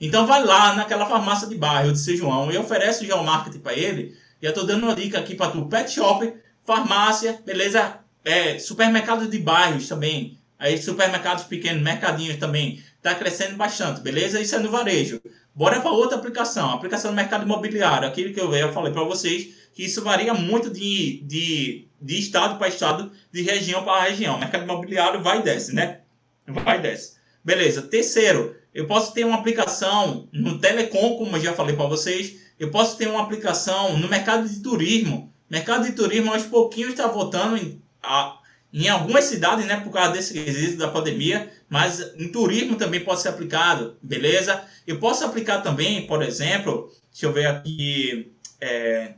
Então 0.00 0.26
vai 0.26 0.44
lá 0.44 0.74
naquela 0.74 1.06
farmácia 1.06 1.48
de 1.48 1.54
bairro 1.56 1.92
de 1.92 1.98
São 1.98 2.16
João 2.16 2.52
e 2.52 2.58
oferece 2.58 3.04
o 3.04 3.06
geomarketing 3.06 3.60
para 3.60 3.74
ele. 3.74 4.16
E 4.40 4.44
eu 4.44 4.50
estou 4.50 4.66
dando 4.66 4.84
uma 4.84 4.94
dica 4.94 5.18
aqui 5.18 5.34
para 5.34 5.50
tu. 5.50 5.66
Pet 5.66 5.90
Shop, 5.90 6.32
farmácia, 6.64 7.40
beleza? 7.44 8.00
É, 8.24 8.58
supermercados 8.58 9.30
de 9.30 9.38
bairros 9.38 9.88
também. 9.88 10.38
Aí 10.58 10.80
supermercados 10.80 11.44
pequenos, 11.44 11.82
mercadinhos 11.82 12.36
também. 12.36 12.82
Está 12.96 13.14
crescendo 13.14 13.56
bastante, 13.56 14.00
beleza? 14.00 14.40
Isso 14.40 14.54
é 14.54 14.58
no 14.58 14.70
varejo. 14.70 15.20
Bora 15.54 15.80
para 15.80 15.90
outra 15.90 16.18
aplicação. 16.18 16.70
Aplicação 16.70 17.10
do 17.10 17.16
mercado 17.16 17.44
imobiliário. 17.44 18.08
Aquilo 18.08 18.32
que 18.32 18.40
eu, 18.40 18.54
eu 18.54 18.72
falei 18.72 18.92
para 18.92 19.04
vocês, 19.04 19.68
que 19.74 19.84
isso 19.84 20.02
varia 20.02 20.34
muito 20.34 20.70
de, 20.70 21.22
de, 21.24 21.88
de 22.04 22.18
estado 22.18 22.58
para 22.58 22.68
estado, 22.68 23.10
de 23.32 23.40
região 23.40 23.82
para 23.82 24.04
região. 24.04 24.38
mercado 24.38 24.64
imobiliário 24.64 25.22
vai 25.22 25.40
e 25.40 25.42
desce, 25.42 25.74
né? 25.74 26.00
Vai 26.46 26.78
e 26.78 26.82
desce. 26.82 27.14
Beleza. 27.42 27.80
Terceiro, 27.80 28.54
eu 28.74 28.86
posso 28.86 29.14
ter 29.14 29.24
uma 29.24 29.38
aplicação 29.38 30.28
no 30.30 30.58
telecom, 30.58 31.16
como 31.16 31.36
eu 31.36 31.40
já 31.40 31.54
falei 31.54 31.74
para 31.74 31.86
vocês. 31.86 32.36
Eu 32.60 32.70
posso 32.70 32.98
ter 32.98 33.08
uma 33.08 33.22
aplicação 33.22 33.96
no 33.96 34.06
mercado 34.06 34.46
de 34.46 34.60
turismo. 34.60 35.32
Mercado 35.48 35.86
de 35.86 35.92
turismo, 35.92 36.30
aos 36.30 36.42
pouquinhos, 36.42 36.90
está 36.90 37.06
voltando 37.06 37.56
em 37.56 37.82
a, 38.02 38.38
em 38.72 38.88
algumas 38.88 39.24
cidades, 39.24 39.64
né, 39.64 39.80
por 39.80 39.90
causa 39.90 40.12
desse 40.12 40.34
quesito 40.34 40.76
da 40.76 40.88
pandemia, 40.88 41.50
mas 41.68 42.00
em 42.18 42.28
turismo 42.28 42.76
também 42.76 43.00
pode 43.00 43.22
ser 43.22 43.28
aplicado, 43.28 43.96
beleza? 44.02 44.62
Eu 44.86 44.98
posso 44.98 45.24
aplicar 45.24 45.62
também, 45.62 46.06
por 46.06 46.22
exemplo, 46.22 46.92
deixa 47.10 47.26
eu 47.26 47.32
ver 47.32 47.46
aqui, 47.46 48.32
é, 48.60 49.14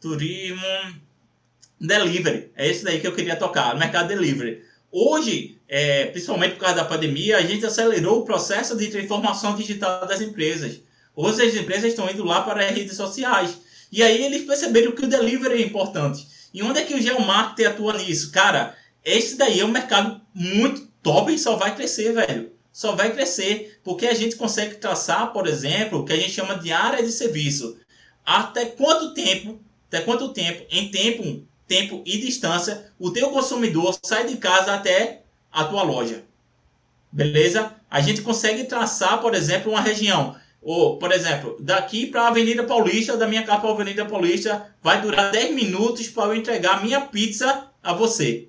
turismo 0.00 0.62
delivery, 1.80 2.50
é 2.56 2.68
esse 2.68 2.84
daí 2.84 3.00
que 3.00 3.06
eu 3.06 3.14
queria 3.14 3.36
tocar, 3.36 3.76
mercado 3.76 4.08
delivery. 4.08 4.62
Hoje, 4.90 5.58
é, 5.68 6.06
principalmente 6.06 6.54
por 6.54 6.60
causa 6.60 6.76
da 6.76 6.84
pandemia, 6.84 7.36
a 7.36 7.42
gente 7.42 7.64
acelerou 7.64 8.20
o 8.20 8.24
processo 8.24 8.76
de 8.76 8.88
transformação 8.88 9.54
digital 9.54 10.06
das 10.06 10.20
empresas. 10.20 10.80
Hoje 11.14 11.42
as 11.42 11.54
empresas 11.54 11.90
estão 11.90 12.08
indo 12.08 12.24
lá 12.24 12.42
para 12.42 12.64
as 12.64 12.74
redes 12.74 12.96
sociais. 12.96 13.58
E 13.92 14.02
aí 14.02 14.24
eles 14.24 14.44
perceberam 14.44 14.92
que 14.92 15.04
o 15.04 15.08
delivery 15.08 15.62
é 15.62 15.66
importante. 15.66 16.26
E 16.52 16.62
onde 16.62 16.80
é 16.80 16.84
que 16.84 16.94
o 16.94 17.00
geomarketing 17.00 17.68
atua 17.68 17.98
nisso? 17.98 18.30
Cara, 18.30 18.76
esse 19.04 19.36
daí 19.36 19.60
é 19.60 19.64
um 19.64 19.70
mercado 19.70 20.20
muito 20.34 20.86
top 21.02 21.32
e 21.32 21.38
só 21.38 21.56
vai 21.56 21.74
crescer, 21.74 22.12
velho. 22.12 22.52
Só 22.72 22.92
vai 22.92 23.12
crescer. 23.12 23.80
Porque 23.82 24.06
a 24.06 24.14
gente 24.14 24.36
consegue 24.36 24.76
traçar, 24.76 25.32
por 25.32 25.46
exemplo, 25.46 26.00
o 26.00 26.04
que 26.04 26.12
a 26.12 26.16
gente 26.16 26.30
chama 26.30 26.56
de 26.56 26.72
área 26.72 27.02
de 27.02 27.12
serviço. 27.12 27.78
Até 28.24 28.66
quanto 28.66 29.14
tempo, 29.14 29.60
até 29.88 30.00
quanto 30.00 30.32
tempo, 30.32 30.64
em 30.70 30.90
tempo, 30.90 31.46
tempo 31.68 32.02
e 32.04 32.18
distância, 32.18 32.90
o 32.98 33.10
teu 33.10 33.30
consumidor 33.30 33.96
sai 34.02 34.26
de 34.26 34.38
casa 34.38 34.74
até 34.74 35.22
a 35.52 35.64
tua 35.64 35.82
loja. 35.82 36.24
Beleza? 37.12 37.74
A 37.90 38.00
gente 38.00 38.22
consegue 38.22 38.64
traçar, 38.64 39.20
por 39.20 39.34
exemplo, 39.34 39.70
uma 39.70 39.80
região. 39.80 40.34
Ou, 40.60 40.98
por 40.98 41.12
exemplo, 41.12 41.56
daqui 41.60 42.06
para 42.06 42.22
a 42.22 42.28
Avenida 42.28 42.64
Paulista, 42.64 43.16
da 43.16 43.28
minha 43.28 43.44
casa 43.44 43.60
para 43.60 43.70
a 43.70 43.72
Avenida 43.72 44.04
Paulista, 44.04 44.74
vai 44.82 45.00
durar 45.00 45.30
10 45.30 45.54
minutos 45.54 46.08
para 46.08 46.24
eu 46.24 46.34
entregar 46.34 46.82
minha 46.82 47.02
pizza 47.02 47.68
a 47.82 47.92
você. 47.92 48.48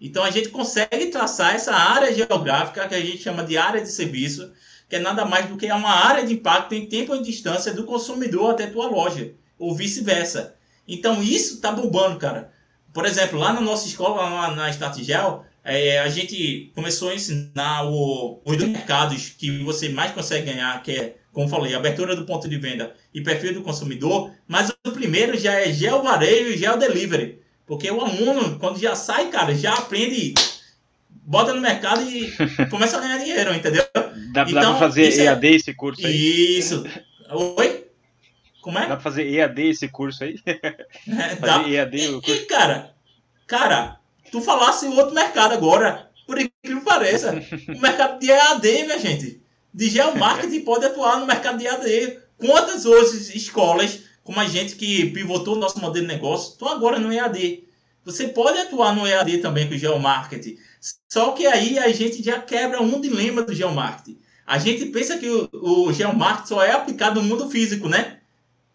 Então 0.00 0.24
a 0.24 0.30
gente 0.30 0.48
consegue 0.48 1.06
traçar 1.06 1.54
essa 1.54 1.72
área 1.72 2.12
geográfica 2.12 2.88
que 2.88 2.94
a 2.94 3.00
gente 3.00 3.18
chama 3.18 3.44
de 3.44 3.56
área 3.56 3.80
de 3.80 3.88
serviço, 3.88 4.52
que 4.88 4.96
é 4.96 4.98
nada 4.98 5.24
mais 5.24 5.46
do 5.46 5.56
que 5.56 5.70
uma 5.70 5.90
área 5.90 6.26
de 6.26 6.34
impacto 6.34 6.74
em 6.74 6.86
tempo 6.86 7.14
e 7.14 7.22
distância 7.22 7.72
do 7.72 7.84
consumidor 7.84 8.50
até 8.50 8.66
tua 8.66 8.88
loja, 8.88 9.32
ou 9.58 9.74
vice-versa. 9.74 10.56
Então 10.88 11.22
isso 11.22 11.60
tá 11.60 11.70
bombando, 11.70 12.18
cara. 12.18 12.51
Por 12.92 13.06
exemplo, 13.06 13.38
lá 13.38 13.52
na 13.52 13.60
nossa 13.60 13.86
escola, 13.86 14.28
lá 14.28 14.54
na 14.54 14.70
Startgel, 14.70 15.44
é, 15.64 16.00
a 16.00 16.08
gente 16.08 16.70
começou 16.74 17.10
a 17.10 17.14
ensinar 17.14 17.84
o, 17.84 18.40
os 18.44 18.56
dois 18.56 18.70
mercados 18.70 19.30
que 19.30 19.62
você 19.62 19.88
mais 19.88 20.12
consegue 20.12 20.52
ganhar, 20.52 20.82
que 20.82 20.92
é 20.92 21.16
como 21.32 21.48
falei, 21.48 21.74
abertura 21.74 22.14
do 22.14 22.26
ponto 22.26 22.48
de 22.48 22.58
venda 22.58 22.94
e 23.12 23.22
perfil 23.22 23.54
do 23.54 23.62
consumidor, 23.62 24.30
mas 24.46 24.70
o 24.86 24.92
primeiro 24.92 25.36
já 25.38 25.54
é 25.54 25.72
gel 25.72 26.02
varejo 26.02 26.50
e 26.50 26.58
gel 26.58 26.76
delivery. 26.76 27.40
Porque 27.66 27.90
o 27.90 28.00
aluno, 28.00 28.58
quando 28.58 28.78
já 28.78 28.94
sai, 28.94 29.28
cara, 29.28 29.54
já 29.54 29.72
aprende, 29.72 30.34
bota 31.08 31.54
no 31.54 31.60
mercado 31.60 32.02
e 32.02 32.30
começa 32.68 32.98
a 32.98 33.00
ganhar 33.00 33.18
dinheiro, 33.18 33.54
entendeu? 33.54 33.84
Dá, 34.32 34.42
então, 34.42 34.60
dá 34.60 34.70
pra 34.70 34.78
fazer 34.78 35.10
EAD 35.20 35.46
é... 35.46 35.50
esse 35.54 35.74
curso 35.74 36.06
aí? 36.06 36.58
Isso. 36.58 36.84
Oi? 37.56 37.86
Como 38.62 38.78
é? 38.78 38.82
Dá 38.82 38.94
pra 38.96 39.00
fazer 39.00 39.28
EAD 39.28 39.68
esse 39.68 39.88
curso 39.88 40.24
aí? 40.24 40.38
É, 41.06 41.34
dá. 41.36 41.68
EAD 41.68 41.96
e, 41.96 42.12
curso. 42.12 42.30
e, 42.30 42.46
cara, 42.46 42.94
cara, 43.46 43.98
tu 44.30 44.40
falasse 44.40 44.86
outro 44.86 45.14
mercado 45.14 45.52
agora, 45.52 46.10
por 46.26 46.38
incrível 46.38 46.78
que 46.80 46.84
pareça. 46.84 47.34
o 47.68 47.80
mercado 47.80 48.18
de 48.18 48.30
EAD, 48.30 48.84
minha 48.84 48.98
gente 48.98 49.42
de 49.72 49.88
geomarketing 49.88 50.60
pode 50.64 50.84
atuar 50.84 51.18
no 51.18 51.26
mercado 51.26 51.58
de 51.58 51.66
AD. 51.66 52.18
Quantas 52.36 52.84
outras 52.84 53.34
escolas, 53.34 54.00
como 54.22 54.40
a 54.40 54.46
gente 54.46 54.76
que 54.76 55.06
pivotou 55.10 55.54
o 55.54 55.58
nosso 55.58 55.80
modelo 55.80 56.06
de 56.06 56.12
negócio, 56.12 56.52
estão 56.52 56.68
agora 56.68 56.98
no 56.98 57.12
EAD? 57.12 57.64
Você 58.04 58.28
pode 58.28 58.58
atuar 58.58 58.94
no 58.94 59.06
EAD 59.06 59.38
também 59.38 59.68
com 59.68 59.74
o 59.74 59.78
geomarketing. 59.78 60.58
Só 61.08 61.30
que 61.32 61.46
aí 61.46 61.78
a 61.78 61.88
gente 61.92 62.22
já 62.22 62.40
quebra 62.40 62.82
um 62.82 63.00
dilema 63.00 63.42
do 63.42 63.54
geomarketing. 63.54 64.18
A 64.44 64.58
gente 64.58 64.86
pensa 64.86 65.16
que 65.18 65.30
o, 65.30 65.48
o 65.52 65.92
geomarketing 65.92 66.48
só 66.48 66.62
é 66.62 66.72
aplicado 66.72 67.22
no 67.22 67.28
mundo 67.28 67.48
físico, 67.48 67.88
né? 67.88 68.18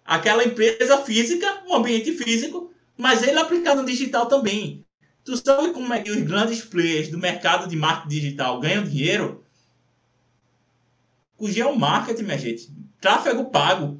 Aquela 0.07 0.45
empresa 0.45 0.97
física, 0.99 1.63
um 1.67 1.75
ambiente 1.75 2.13
físico, 2.13 2.71
mas 2.97 3.21
ele 3.21 3.37
aplicado 3.37 3.81
no 3.81 3.87
digital 3.87 4.25
também. 4.27 4.85
Tu 5.25 5.35
sabe 5.35 5.73
como 5.73 5.93
é 5.93 6.01
que 6.01 6.09
os 6.09 6.21
grandes 6.21 6.61
players 6.61 7.09
do 7.09 7.17
mercado 7.17 7.67
de 7.67 7.75
marketing 7.75 8.07
digital 8.07 8.61
ganham 8.61 8.85
dinheiro? 8.85 9.43
O 11.37 11.51
geomarketing, 11.51 12.23
minha 12.23 12.37
gente. 12.37 12.71
Tráfego 13.01 13.49
pago. 13.49 13.99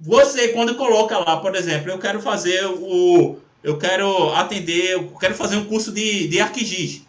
Você, 0.00 0.48
quando 0.48 0.74
coloca 0.74 1.18
lá, 1.18 1.36
por 1.36 1.54
exemplo, 1.54 1.90
eu 1.90 1.98
quero 1.98 2.22
fazer 2.22 2.64
o. 2.64 3.36
Eu 3.62 3.76
quero 3.76 4.32
atender, 4.32 4.92
eu 4.92 5.08
quero 5.20 5.34
fazer 5.34 5.56
um 5.56 5.66
curso 5.66 5.92
de, 5.92 6.26
de 6.26 6.40
ArcGIS. 6.40 7.02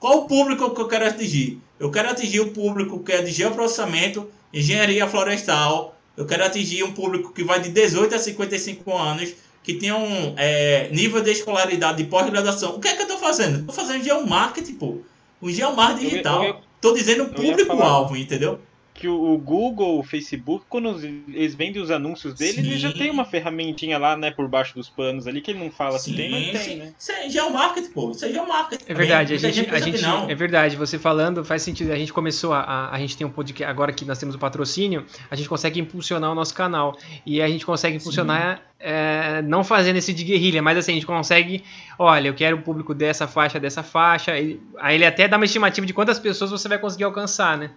Qual 0.00 0.20
o 0.20 0.26
público 0.26 0.70
que 0.70 0.80
eu 0.80 0.88
quero 0.88 1.06
atingir? 1.06 1.60
Eu 1.78 1.90
quero 1.90 2.08
atingir 2.08 2.40
o 2.40 2.52
público 2.52 3.04
que 3.04 3.12
é 3.12 3.20
de 3.20 3.30
geoprocessamento, 3.30 4.30
engenharia 4.50 5.06
florestal. 5.06 5.97
Eu 6.18 6.26
quero 6.26 6.44
atingir 6.44 6.82
um 6.82 6.92
público 6.92 7.32
que 7.32 7.44
vai 7.44 7.60
de 7.60 7.68
18 7.68 8.12
a 8.12 8.18
55 8.18 8.96
anos, 8.96 9.34
que 9.62 9.74
tem 9.74 9.92
um 9.92 10.34
é, 10.36 10.88
nível 10.90 11.22
de 11.22 11.30
escolaridade 11.30 12.02
de 12.02 12.10
pós-graduação. 12.10 12.74
O 12.74 12.80
que 12.80 12.88
é 12.88 12.96
que 12.96 13.02
eu 13.02 13.06
estou 13.06 13.18
fazendo? 13.18 13.60
Estou 13.60 13.72
fazendo 13.72 14.02
geomarketing, 14.02 14.74
pô. 14.74 14.98
Um 15.40 15.48
geomarketing 15.48 16.08
digital. 16.08 16.60
Tô 16.80 16.92
dizendo 16.92 17.26
público-alvo, 17.26 18.16
entendeu? 18.16 18.58
Que 18.98 19.06
o 19.06 19.38
Google, 19.38 20.00
o 20.00 20.02
Facebook, 20.02 20.64
quando 20.68 20.98
eles 21.28 21.54
vendem 21.54 21.80
os 21.80 21.90
anúncios 21.90 22.34
dele, 22.34 22.58
ele 22.58 22.78
já 22.78 22.92
tem 22.92 23.10
uma 23.10 23.24
ferramentinha 23.24 23.96
lá, 23.96 24.16
né, 24.16 24.32
por 24.32 24.48
baixo 24.48 24.74
dos 24.74 24.88
panos 24.88 25.26
ali, 25.28 25.40
que 25.40 25.52
ele 25.52 25.60
não 25.60 25.70
fala 25.70 25.98
sim, 25.98 26.10
se 26.10 26.16
tem, 26.16 26.30
mas 26.30 26.64
tem, 26.64 26.76
né? 26.76 26.92
Isso 26.98 27.12
aí 27.12 27.30
já 27.30 27.42
é 27.42 27.44
o 27.44 27.52
marketing, 27.52 27.90
pô. 27.90 28.10
Isso 28.10 28.24
aí 28.24 28.32
já 28.32 28.40
é 28.40 28.42
o 28.42 28.48
marketing. 28.48 28.84
É 28.88 28.94
verdade, 28.94 29.34
a 29.34 29.36
gente, 29.38 29.70
a 29.70 29.78
gente 29.78 30.04
é 30.28 30.34
verdade, 30.34 30.76
você 30.76 30.98
falando 30.98 31.44
faz 31.44 31.62
sentido. 31.62 31.92
A 31.92 31.96
gente 31.96 32.12
começou 32.12 32.52
a, 32.52 32.60
a, 32.60 32.94
a 32.94 32.98
gente 32.98 33.16
tem 33.16 33.26
um 33.26 33.30
podcast, 33.30 33.70
agora 33.70 33.92
que 33.92 34.04
nós 34.04 34.18
temos 34.18 34.34
o 34.34 34.38
patrocínio, 34.38 35.06
a 35.30 35.36
gente 35.36 35.48
consegue 35.48 35.78
impulsionar 35.80 36.32
o 36.32 36.34
nosso 36.34 36.54
canal. 36.54 36.96
E 37.24 37.40
a 37.40 37.48
gente 37.48 37.64
consegue 37.64 37.98
impulsionar 37.98 38.62
é, 38.80 39.42
não 39.42 39.62
fazendo 39.62 39.96
esse 39.96 40.12
de 40.12 40.24
guerrilha, 40.24 40.60
mas 40.60 40.76
assim, 40.76 40.92
a 40.92 40.94
gente 40.94 41.06
consegue, 41.06 41.64
olha, 41.98 42.28
eu 42.28 42.34
quero 42.34 42.56
o 42.56 42.62
público 42.62 42.94
dessa 42.94 43.28
faixa, 43.28 43.60
dessa 43.60 43.82
faixa. 43.82 44.32
aí 44.32 44.60
ele 44.90 45.06
até 45.06 45.28
dá 45.28 45.36
uma 45.36 45.44
estimativa 45.44 45.86
de 45.86 45.94
quantas 45.94 46.18
pessoas 46.18 46.50
você 46.50 46.68
vai 46.68 46.78
conseguir 46.78 47.04
alcançar, 47.04 47.56
né? 47.56 47.70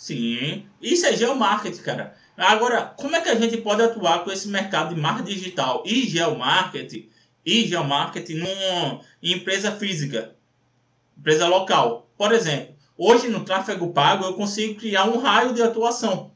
Sim, 0.00 0.64
isso 0.80 1.04
é 1.04 1.14
geomarketing, 1.14 1.82
cara. 1.82 2.16
Agora, 2.34 2.94
como 2.96 3.14
é 3.14 3.20
que 3.20 3.28
a 3.28 3.34
gente 3.34 3.58
pode 3.58 3.82
atuar 3.82 4.24
com 4.24 4.32
esse 4.32 4.48
mercado 4.48 4.94
de 4.94 5.00
marketing 5.00 5.34
digital 5.34 5.82
e 5.84 6.08
geomarketing 6.08 7.10
e 7.44 7.66
geomarketing 7.66 8.36
numa 8.36 9.02
empresa 9.22 9.72
física, 9.72 10.34
empresa 11.18 11.46
local? 11.46 12.08
Por 12.16 12.32
exemplo, 12.32 12.74
hoje 12.96 13.28
no 13.28 13.44
tráfego 13.44 13.92
pago 13.92 14.24
eu 14.24 14.32
consigo 14.32 14.80
criar 14.80 15.04
um 15.04 15.18
raio 15.18 15.52
de 15.52 15.60
atuação. 15.60 16.30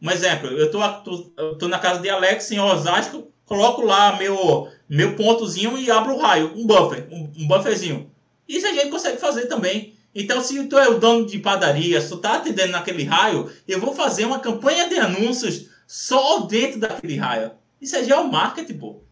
Um 0.00 0.10
exemplo, 0.10 0.48
eu 0.48 0.70
tô 0.70 1.68
na 1.68 1.78
casa 1.78 2.00
de 2.00 2.08
Alex 2.08 2.50
em 2.50 2.58
Osasco, 2.58 3.30
coloco 3.44 3.82
lá 3.82 4.16
meu, 4.16 4.72
meu 4.88 5.16
pontozinho 5.16 5.76
e 5.76 5.90
abro 5.90 6.14
o 6.14 6.18
raio, 6.18 6.50
um 6.56 6.66
buffer, 6.66 7.06
um, 7.12 7.30
um 7.36 7.46
bufferzinho. 7.46 8.10
Isso 8.48 8.66
a 8.66 8.72
gente 8.72 8.88
consegue 8.88 9.18
fazer 9.18 9.48
também. 9.48 9.94
Então, 10.14 10.42
se 10.42 10.62
tu 10.64 10.78
é 10.78 10.88
o 10.88 10.98
dono 10.98 11.26
de 11.26 11.38
padaria, 11.38 12.00
se 12.00 12.08
tu 12.08 12.18
tá 12.18 12.34
atendendo 12.34 12.72
naquele 12.72 13.04
raio, 13.04 13.50
eu 13.66 13.80
vou 13.80 13.94
fazer 13.94 14.26
uma 14.26 14.40
campanha 14.40 14.88
de 14.88 14.98
anúncios 14.98 15.66
só 15.86 16.40
dentro 16.40 16.78
daquele 16.80 17.16
raio. 17.16 17.52
Isso 17.80 17.96
é 17.96 18.04
geomarketing, 18.04 18.78
pô. 18.78 19.02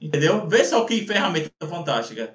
Entendeu? 0.00 0.46
Vê 0.48 0.64
só 0.64 0.84
que 0.84 1.06
ferramenta 1.06 1.50
fantástica. 1.68 2.34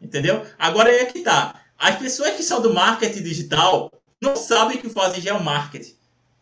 Entendeu? 0.00 0.44
Agora 0.58 0.90
é 0.92 1.04
que 1.06 1.20
tá. 1.20 1.62
As 1.76 1.96
pessoas 1.96 2.34
que 2.34 2.42
são 2.42 2.60
do 2.62 2.72
marketing 2.72 3.22
digital 3.22 3.92
não 4.20 4.36
sabem 4.36 4.78
que 4.78 4.88
fazem 4.88 5.20
geomarketing. 5.20 5.96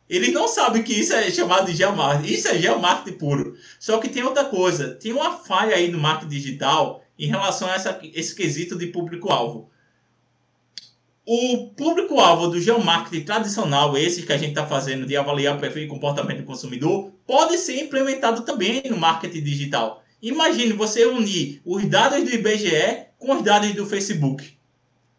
Eles 0.08 0.32
não 0.32 0.46
sabem 0.46 0.82
que 0.82 0.92
isso 0.92 1.12
é 1.12 1.30
chamado 1.30 1.66
de 1.66 1.76
geomarketing. 1.76 2.32
Isso 2.32 2.48
é 2.48 2.58
geomarketing 2.58 3.18
puro. 3.18 3.56
Só 3.80 3.98
que 3.98 4.08
tem 4.08 4.22
outra 4.22 4.44
coisa. 4.44 4.94
Tem 4.94 5.12
uma 5.12 5.32
falha 5.38 5.74
aí 5.74 5.90
no 5.90 5.98
marketing 5.98 6.30
digital 6.30 7.02
em 7.18 7.26
relação 7.26 7.68
a 7.68 7.74
essa, 7.74 7.98
esse 8.14 8.34
quesito 8.34 8.76
de 8.76 8.86
público-alvo. 8.86 9.70
O 11.28 11.70
público-alvo 11.76 12.46
do 12.46 12.60
geomarketing 12.60 13.24
tradicional, 13.24 13.98
esse 13.98 14.22
que 14.22 14.32
a 14.32 14.38
gente 14.38 14.50
está 14.50 14.64
fazendo 14.64 15.04
de 15.04 15.16
avaliar 15.16 15.56
o 15.56 15.60
perfil 15.60 15.82
e 15.82 15.88
comportamento 15.88 16.38
do 16.38 16.44
consumidor, 16.44 17.10
pode 17.26 17.58
ser 17.58 17.82
implementado 17.82 18.42
também 18.42 18.84
no 18.88 18.96
marketing 18.96 19.42
digital. 19.42 20.04
Imagine 20.22 20.72
você 20.72 21.04
unir 21.04 21.60
os 21.64 21.84
dados 21.86 22.22
do 22.22 22.30
IBGE 22.32 23.06
com 23.18 23.34
os 23.34 23.42
dados 23.42 23.74
do 23.74 23.84
Facebook. 23.84 24.56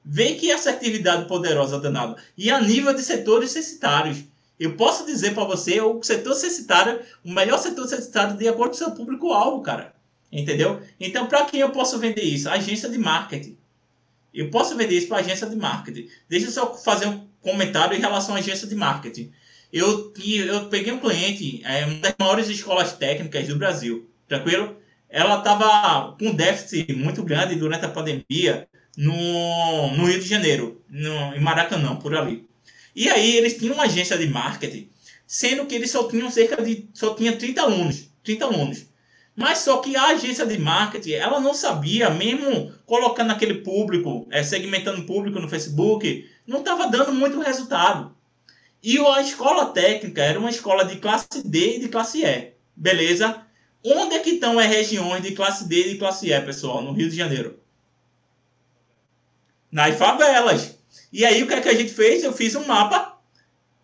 Vê 0.06 0.36
que 0.36 0.50
assertividade 0.50 1.28
poderosa 1.28 1.78
danada. 1.78 2.16
E 2.38 2.50
a 2.50 2.62
nível 2.62 2.94
de 2.94 3.02
setores 3.02 3.52
censitários. 3.52 4.20
Eu 4.58 4.78
posso 4.78 5.06
dizer 5.06 5.34
para 5.34 5.44
você, 5.44 5.82
o 5.82 6.02
setor 6.02 6.36
censitário, 6.36 7.02
o 7.22 7.34
melhor 7.34 7.58
setor 7.60 7.86
censitário 7.86 8.38
de 8.38 8.48
acordo 8.48 8.70
com 8.70 8.76
o 8.76 8.78
seu 8.78 8.92
público-alvo, 8.92 9.62
cara. 9.62 9.94
Entendeu? 10.32 10.80
Então, 11.02 11.28
para 11.28 11.44
quem 11.44 11.60
eu 11.60 11.72
posso 11.72 12.00
vender 12.00 12.24
isso? 12.24 12.50
Agência 12.50 12.88
de 12.88 12.98
marketing. 12.98 13.57
Eu 14.34 14.50
posso 14.50 14.76
vender 14.76 14.96
isso 14.96 15.08
para 15.08 15.18
agência 15.18 15.48
de 15.48 15.56
marketing. 15.56 16.08
Deixa 16.30 16.48
eu 16.48 16.52
só 16.52 16.74
fazer 16.76 17.08
um 17.08 17.28
comentário 17.42 17.96
em 17.96 18.00
relação 18.00 18.36
à 18.36 18.40
agência 18.40 18.68
de 18.68 18.76
marketing. 18.76 19.32
Eu, 19.72 20.14
eu 20.26 20.70
peguei 20.70 20.94
um 20.94 21.00
cliente, 21.00 21.62
é, 21.66 21.86
uma 21.86 22.00
das 22.00 22.16
maiores 22.18 22.48
escolas 22.48 22.94
técnicas 22.94 23.48
do 23.48 23.58
Brasil, 23.58 24.10
tranquilo? 24.28 24.78
ela 25.10 25.38
estava 25.38 26.16
com 26.18 26.28
um 26.28 26.36
déficit 26.36 26.94
muito 26.94 27.24
grande 27.24 27.56
durante 27.56 27.86
a 27.86 27.90
pandemia 27.90 28.68
no, 28.96 29.96
no 29.96 30.06
Rio 30.06 30.20
de 30.20 30.28
Janeiro, 30.28 30.82
no, 30.90 31.36
em 31.36 31.40
Maracanã, 31.40 31.96
por 31.96 32.16
ali. 32.16 32.48
E 32.96 33.10
aí 33.10 33.36
eles 33.38 33.58
tinham 33.58 33.76
uma 33.76 33.84
agência 33.84 34.18
de 34.18 34.28
marketing, 34.28 34.90
sendo 35.26 35.66
que 35.66 35.76
eles 35.76 35.92
só 35.92 36.08
tinham 36.08 36.30
cerca 36.32 36.62
de 36.62 36.90
só 36.94 37.14
tinha 37.14 37.36
30 37.36 37.62
alunos, 37.62 38.10
30 38.24 38.46
alunos. 38.46 38.86
Mas 39.38 39.60
só 39.60 39.78
que 39.78 39.96
a 39.96 40.08
agência 40.08 40.48
de 40.48 40.58
marketing, 40.58 41.12
ela 41.12 41.40
não 41.40 41.54
sabia, 41.54 42.10
mesmo 42.10 42.74
colocando 42.88 43.30
aquele 43.30 43.62
público, 43.62 44.28
é, 44.32 44.42
segmentando 44.42 45.06
público 45.06 45.40
no 45.40 45.48
Facebook, 45.48 46.28
não 46.48 46.62
estava 46.62 46.88
dando 46.90 47.14
muito 47.14 47.40
resultado. 47.40 48.18
E 48.82 48.98
a 48.98 49.22
escola 49.22 49.68
técnica 49.68 50.24
era 50.24 50.40
uma 50.40 50.50
escola 50.50 50.84
de 50.86 50.96
classe 50.96 51.48
D 51.48 51.76
e 51.76 51.80
de 51.82 51.88
classe 51.88 52.26
E. 52.26 52.54
Beleza? 52.76 53.44
Onde 53.86 54.16
é 54.16 54.20
que 54.20 54.32
estão 54.32 54.58
as 54.58 54.66
regiões 54.66 55.22
de 55.22 55.34
classe 55.34 55.68
D 55.68 55.82
e 55.82 55.90
de 55.92 55.98
classe 56.00 56.32
E, 56.32 56.42
pessoal, 56.42 56.82
no 56.82 56.92
Rio 56.92 57.08
de 57.08 57.16
Janeiro? 57.16 57.60
Nas 59.72 59.96
favelas. 59.96 60.80
E 61.14 61.24
aí 61.24 61.44
o 61.44 61.48
que 61.48 61.54
é 61.54 61.62
que 61.62 61.70
a 61.70 61.76
gente 61.76 61.94
fez? 61.94 62.24
Eu 62.24 62.34
fiz 62.34 62.56
um 62.56 62.66
mapa, 62.66 63.20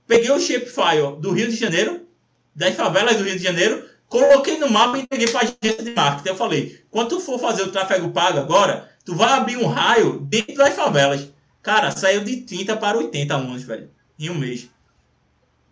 peguei 0.08 0.32
o 0.32 0.40
shapefile 0.40 1.16
do 1.20 1.32
Rio 1.32 1.48
de 1.48 1.56
Janeiro, 1.56 2.08
das 2.56 2.74
favelas 2.74 3.18
do 3.18 3.24
Rio 3.24 3.38
de 3.38 3.44
Janeiro, 3.44 3.93
coloquei 4.08 4.58
no 4.58 4.70
mapa 4.70 4.98
e 4.98 5.02
entreguei 5.02 5.28
para 5.28 5.42
a 5.42 5.44
agência 5.44 5.84
de 5.84 5.92
marketing. 5.92 6.30
Eu 6.30 6.36
falei, 6.36 6.84
quando 6.90 7.10
tu 7.10 7.20
for 7.20 7.40
fazer 7.40 7.64
o 7.64 7.72
tráfego 7.72 8.12
pago 8.12 8.40
agora, 8.40 8.90
tu 9.06 9.16
vai 9.16 9.32
abrir 9.34 9.58
um 9.58 9.68
raio 9.68 10.20
dentro 10.20 10.56
das 10.56 10.74
favelas. 10.74 11.32
Cara, 11.62 11.92
saiu 11.92 12.24
de 12.24 12.38
30 12.38 12.76
para 12.78 12.98
80 12.98 13.34
alunos, 13.34 13.64
velho, 13.64 13.90
em 14.20 14.30
um 14.30 14.36
mês. 14.36 14.70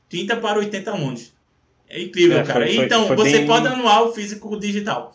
30 0.09 0.37
para 0.37 0.59
80 0.59 0.91
alunos. 0.91 1.33
É 1.87 2.01
incrível, 2.01 2.39
é, 2.39 2.43
cara. 2.43 2.65
Foi, 2.65 2.75
então, 2.75 3.07
foi 3.07 3.15
você 3.15 3.39
bem... 3.39 3.47
pode 3.47 3.67
anular 3.67 4.03
o 4.03 4.13
físico 4.13 4.57
digital. 4.57 5.13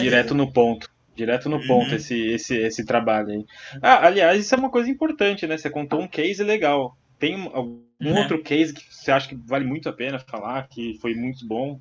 Direto 0.00 0.34
no 0.34 0.50
ponto. 0.50 0.88
Direto 1.14 1.48
no 1.48 1.64
ponto 1.66 1.90
uhum. 1.90 1.96
esse, 1.96 2.16
esse, 2.28 2.56
esse 2.56 2.84
trabalho 2.84 3.28
aí. 3.30 3.44
Ah, 3.82 4.06
aliás, 4.06 4.40
isso 4.40 4.54
é 4.54 4.58
uma 4.58 4.70
coisa 4.70 4.88
importante, 4.88 5.46
né? 5.46 5.58
Você 5.58 5.68
contou 5.68 6.00
um 6.00 6.08
case 6.08 6.42
legal. 6.42 6.96
Tem 7.18 7.34
algum 7.52 7.82
uhum. 8.00 8.16
outro 8.16 8.42
case 8.42 8.72
que 8.72 8.82
você 8.88 9.10
acha 9.10 9.28
que 9.28 9.34
vale 9.34 9.64
muito 9.64 9.88
a 9.88 9.92
pena 9.92 10.18
falar, 10.18 10.68
que 10.68 10.96
foi 11.00 11.14
muito 11.14 11.46
bom? 11.46 11.80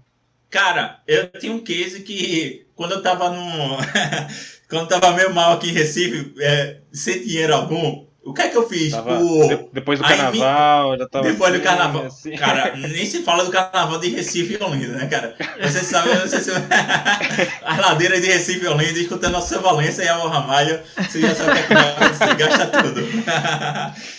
Cara, 0.49 1.01
eu 1.07 1.27
tenho 1.27 1.53
um 1.53 1.63
case 1.63 2.01
que 2.01 2.65
quando 2.75 2.93
eu 2.93 3.01
tava 3.01 3.29
no. 3.29 3.77
quando 4.69 4.81
eu 4.81 4.99
tava 4.99 5.15
meio 5.15 5.33
mal 5.33 5.53
aqui 5.53 5.69
em 5.69 5.73
Recife, 5.73 6.33
é, 6.39 6.77
sem 6.91 7.21
dinheiro 7.21 7.53
algum, 7.53 8.07
o 8.27 8.33
que 8.33 8.41
é 8.41 8.49
que 8.49 8.57
eu 8.57 8.67
fiz? 8.67 8.91
Tava, 8.91 9.19
o... 9.19 9.69
Depois 9.71 9.99
do 9.99 10.05
carnaval, 10.05 10.97
já 10.97 11.07
tava. 11.07 11.31
Depois 11.31 11.49
assim, 11.49 11.59
do 11.61 11.63
carnaval. 11.63 12.05
Assim. 12.05 12.35
Cara, 12.35 12.75
nem 12.77 13.05
se 13.05 13.23
fala 13.23 13.45
do 13.45 13.51
carnaval 13.51 13.99
de 14.01 14.09
Recife 14.09 14.57
e 14.59 14.63
Olinda, 14.63 14.97
né, 14.97 15.07
cara? 15.07 15.33
Você 15.61 15.81
sabe, 15.81 16.13
não 16.13 16.27
sei 16.27 16.41
se. 16.41 16.51
As 16.51 17.77
ladeiras 17.79 18.21
de 18.21 18.27
Recife 18.27 18.65
e 18.65 18.67
Olinda, 18.67 18.99
escutando 18.99 19.37
a 19.37 19.41
sua 19.41 19.59
Valência 19.59 20.03
e 20.03 20.09
a 20.09 20.17
Ramalho, 20.17 20.77
você 20.97 21.21
já 21.21 21.33
sabe 21.35 21.63
que 21.63 21.73
é 21.73 22.09
que 22.09 22.15
você 22.15 22.35
gasta 22.35 22.67
tudo. 22.67 23.01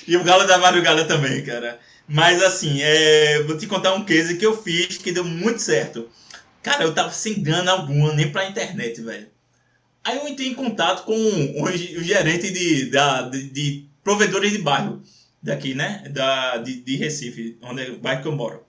e 0.08 0.16
o 0.16 0.24
Galo 0.24 0.46
da 0.46 0.56
Madrugada 0.56 1.04
também, 1.04 1.42
cara. 1.44 1.78
Mas 2.08 2.42
assim, 2.42 2.80
é... 2.82 3.42
vou 3.42 3.56
te 3.56 3.66
contar 3.66 3.94
um 3.94 4.04
case 4.04 4.38
que 4.38 4.46
eu 4.46 4.60
fiz 4.60 4.96
que 4.98 5.12
deu 5.12 5.24
muito 5.24 5.60
certo. 5.60 6.08
Cara, 6.62 6.84
eu 6.84 6.94
tava 6.94 7.12
sem 7.12 7.42
grana 7.42 7.72
alguma, 7.72 8.12
nem 8.14 8.30
pra 8.32 8.48
internet, 8.48 9.00
velho. 9.00 9.28
Aí 10.04 10.16
eu 10.16 10.28
entrei 10.28 10.48
em 10.48 10.54
contato 10.54 11.04
com 11.04 11.14
o, 11.14 11.64
o 11.64 12.02
gerente 12.02 12.50
de, 12.50 12.86
da, 12.86 13.22
de, 13.22 13.50
de 13.50 13.88
provedores 14.02 14.52
de 14.52 14.58
bairro 14.58 15.02
daqui, 15.42 15.74
né? 15.74 16.08
Da, 16.10 16.56
de, 16.58 16.80
de 16.80 16.96
Recife, 16.96 17.58
onde 17.62 17.82
é 17.82 17.90
o 17.90 17.98
bairro 17.98 18.22
que 18.22 18.28
eu 18.28 18.32
moro. 18.32 18.64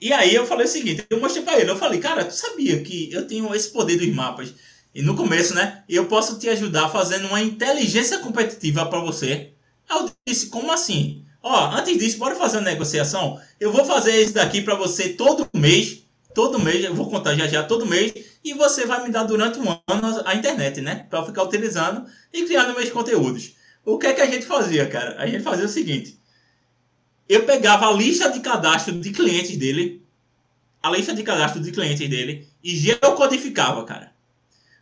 E 0.00 0.12
aí 0.12 0.34
eu 0.34 0.46
falei 0.46 0.66
o 0.66 0.68
seguinte, 0.68 1.04
eu 1.10 1.20
mostrei 1.20 1.42
pra 1.42 1.58
ele, 1.58 1.70
eu 1.70 1.76
falei, 1.76 1.98
cara, 1.98 2.24
tu 2.24 2.34
sabia 2.34 2.80
que 2.82 3.10
eu 3.12 3.26
tenho 3.26 3.54
esse 3.54 3.70
poder 3.70 3.96
dos 3.96 4.14
mapas? 4.14 4.54
E 4.94 5.02
no 5.02 5.16
começo, 5.16 5.54
né? 5.54 5.82
Eu 5.88 6.06
posso 6.06 6.38
te 6.38 6.48
ajudar 6.48 6.88
fazendo 6.88 7.26
uma 7.28 7.42
inteligência 7.42 8.18
competitiva 8.18 8.86
para 8.86 9.00
você. 9.00 9.52
Aí 9.88 9.98
eu 9.98 10.10
disse, 10.26 10.46
como 10.48 10.72
assim? 10.72 11.25
Ó, 11.48 11.70
antes 11.76 11.96
disso, 11.96 12.18
bora 12.18 12.34
fazer 12.34 12.56
uma 12.56 12.64
negociação? 12.64 13.40
Eu 13.60 13.70
vou 13.70 13.84
fazer 13.84 14.20
isso 14.20 14.34
daqui 14.34 14.62
para 14.62 14.74
você 14.74 15.10
todo 15.10 15.48
mês. 15.54 16.02
Todo 16.34 16.58
mês, 16.58 16.84
eu 16.84 16.92
vou 16.92 17.08
contar 17.08 17.36
já 17.36 17.46
já 17.46 17.62
todo 17.62 17.86
mês. 17.86 18.12
E 18.42 18.52
você 18.52 18.84
vai 18.84 19.04
me 19.04 19.12
dar 19.12 19.22
durante 19.22 19.56
um 19.60 19.70
ano 19.70 20.22
a 20.24 20.34
internet, 20.34 20.80
né? 20.80 21.06
Para 21.08 21.24
ficar 21.24 21.44
utilizando 21.44 22.04
e 22.32 22.44
criando 22.46 22.74
meus 22.74 22.90
conteúdos. 22.90 23.54
O 23.84 23.96
que 23.96 24.08
é 24.08 24.12
que 24.12 24.22
a 24.22 24.26
gente 24.26 24.44
fazia, 24.44 24.88
cara? 24.88 25.22
A 25.22 25.26
gente 25.28 25.44
fazia 25.44 25.66
o 25.66 25.68
seguinte. 25.68 26.18
Eu 27.28 27.44
pegava 27.44 27.86
a 27.86 27.92
lista 27.92 28.28
de 28.28 28.40
cadastro 28.40 28.98
de 28.98 29.12
clientes 29.12 29.56
dele, 29.56 30.02
a 30.82 30.90
lista 30.90 31.14
de 31.14 31.22
cadastro 31.22 31.62
de 31.62 31.70
clientes 31.70 32.10
dele, 32.10 32.48
e 32.60 32.74
geocodificava, 32.74 33.84
cara. 33.84 34.15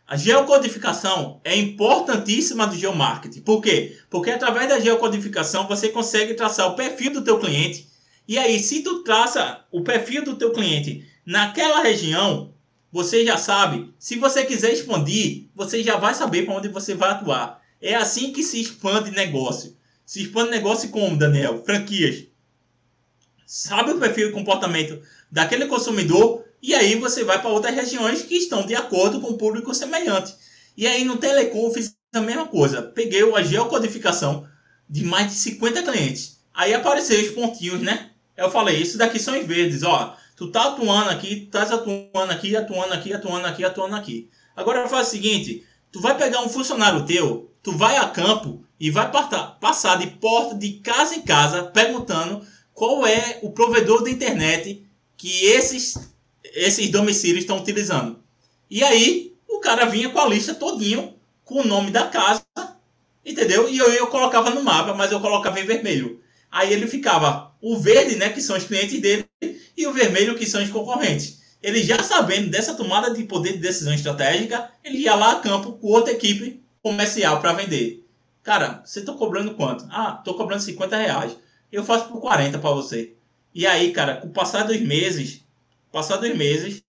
A 0.07 0.15
geocodificação 0.15 1.41
é 1.43 1.55
importantíssima 1.55 2.67
do 2.67 2.75
geomarketing. 2.75 3.41
Por 3.41 3.59
quê? 3.59 3.97
Porque 4.07 4.29
através 4.29 4.69
da 4.69 4.79
geocodificação 4.79 5.67
você 5.67 5.89
consegue 5.89 6.35
traçar 6.35 6.67
o 6.67 6.75
perfil 6.75 7.11
do 7.11 7.23
teu 7.23 7.39
cliente. 7.39 7.89
E 8.27 8.37
aí, 8.37 8.59
se 8.59 8.83
tu 8.83 9.03
traça 9.03 9.65
o 9.71 9.81
perfil 9.81 10.23
do 10.23 10.35
teu 10.35 10.53
cliente 10.53 11.07
naquela 11.25 11.81
região, 11.81 12.53
você 12.91 13.25
já 13.25 13.35
sabe. 13.35 13.93
Se 13.97 14.15
você 14.17 14.45
quiser 14.45 14.73
expandir, 14.73 15.47
você 15.55 15.81
já 15.83 15.97
vai 15.97 16.13
saber 16.13 16.45
para 16.45 16.53
onde 16.53 16.67
você 16.67 16.93
vai 16.93 17.09
atuar. 17.09 17.59
É 17.81 17.95
assim 17.95 18.31
que 18.31 18.43
se 18.43 18.61
expande 18.61 19.09
negócio. 19.09 19.75
Se 20.05 20.21
expande 20.21 20.51
negócio 20.51 20.89
como, 20.89 21.17
Daniel? 21.17 21.63
Franquias. 21.65 22.27
Sabe 23.45 23.91
o 23.91 23.99
perfil 23.99 24.27
de 24.27 24.33
comportamento 24.33 25.01
daquele 25.31 25.65
consumidor 25.65 26.44
e 26.67 26.73
aí 26.75 26.95
você 26.95 27.23
vai 27.23 27.41
para 27.41 27.49
outras 27.49 27.73
regiões 27.73 28.21
que 28.21 28.35
estão 28.35 28.65
de 28.65 28.75
acordo 28.75 29.19
com 29.19 29.29
o 29.29 29.37
público 29.37 29.73
semelhante. 29.73 30.33
E 30.75 30.87
aí 30.87 31.03
no 31.03 31.17
Telecom 31.17 31.67
eu 31.67 31.73
fiz 31.73 31.95
a 32.13 32.21
mesma 32.21 32.47
coisa. 32.47 32.81
Peguei 32.81 33.21
a 33.33 33.41
geocodificação 33.41 34.47
de 34.89 35.03
mais 35.03 35.27
de 35.27 35.33
50 35.33 35.83
clientes. 35.83 36.39
Aí 36.53 36.73
apareceu 36.73 37.19
os 37.19 37.31
pontinhos, 37.31 37.81
né? 37.81 38.11
Eu 38.35 38.49
falei, 38.49 38.81
isso 38.81 38.97
daqui 38.97 39.19
são 39.19 39.39
os 39.39 39.45
verdes, 39.45 39.83
ó. 39.83 40.15
Tu 40.35 40.51
tá 40.51 40.69
atuando 40.69 41.09
aqui, 41.09 41.47
tá 41.51 41.63
atuando 41.63 42.31
aqui, 42.31 42.55
atuando 42.55 42.93
aqui, 42.93 43.13
atuando 43.13 43.47
aqui, 43.47 43.63
atuando 43.63 43.95
aqui. 43.95 44.29
Agora 44.55 44.87
faz 44.87 45.07
o 45.07 45.11
seguinte, 45.11 45.65
tu 45.91 46.01
vai 46.01 46.17
pegar 46.17 46.41
um 46.41 46.49
funcionário 46.49 47.05
teu 47.05 47.55
tu 47.65 47.71
vai 47.71 47.97
a 47.97 48.07
campo 48.07 48.63
e 48.79 48.91
vai 48.91 49.11
passar 49.59 49.97
de 49.97 50.05
porta 50.05 50.53
de 50.53 50.73
casa 50.73 51.15
em 51.15 51.21
casa 51.23 51.63
perguntando 51.63 52.45
qual 52.75 53.07
é 53.07 53.39
o 53.41 53.49
provedor 53.49 54.03
da 54.03 54.11
internet 54.11 54.85
que 55.17 55.45
esses, 55.47 56.14
esses 56.53 56.89
domicílios 56.89 57.39
estão 57.39 57.57
utilizando. 57.57 58.19
E 58.69 58.83
aí 58.83 59.33
o 59.47 59.59
cara 59.59 59.85
vinha 59.85 60.09
com 60.09 60.19
a 60.19 60.27
lista 60.27 60.53
todinho, 60.53 61.15
com 61.43 61.61
o 61.61 61.67
nome 61.67 61.91
da 61.91 62.07
casa, 62.07 62.43
entendeu? 63.25 63.69
E 63.69 63.77
eu, 63.77 63.87
eu 63.93 64.07
colocava 64.07 64.49
no 64.49 64.63
mapa, 64.63 64.93
mas 64.93 65.11
eu 65.11 65.19
colocava 65.19 65.59
em 65.59 65.65
vermelho. 65.65 66.21
Aí 66.51 66.71
ele 66.71 66.87
ficava 66.87 67.53
o 67.61 67.77
verde, 67.77 68.15
né, 68.15 68.29
que 68.29 68.41
são 68.41 68.55
os 68.55 68.63
clientes 68.63 69.01
dele, 69.01 69.25
e 69.75 69.87
o 69.87 69.93
vermelho, 69.93 70.35
que 70.35 70.45
são 70.45 70.63
os 70.63 70.69
concorrentes. 70.69 71.41
Ele 71.61 71.81
já 71.81 72.01
sabendo 72.01 72.49
dessa 72.49 72.75
tomada 72.75 73.13
de 73.13 73.23
poder 73.23 73.53
de 73.53 73.59
decisão 73.59 73.93
estratégica, 73.93 74.71
ele 74.83 74.99
ia 74.99 75.15
lá 75.15 75.31
a 75.31 75.39
campo 75.39 75.73
com 75.73 75.87
outra 75.87 76.13
equipe 76.13 76.63
comercial 76.81 77.41
para 77.41 77.53
vender. 77.53 78.05
Cara, 78.43 78.83
você 78.85 79.01
tá 79.01 79.11
cobrando 79.13 79.55
quanto? 79.55 79.85
Ah, 79.89 80.21
tô 80.23 80.35
cobrando 80.35 80.61
50 80.61 80.95
reais. 80.95 81.35
Eu 81.71 81.83
faço 81.83 82.07
por 82.07 82.21
40 82.21 82.59
para 82.59 82.69
você. 82.69 83.13
E 83.53 83.65
aí, 83.65 83.91
cara, 83.91 84.17
com 84.17 84.27
o 84.27 84.31
passar 84.31 84.63
dos 84.63 84.79
meses, 84.79 85.44
passar 85.95 86.17
dos 86.17 86.35
meses, 86.35 86.83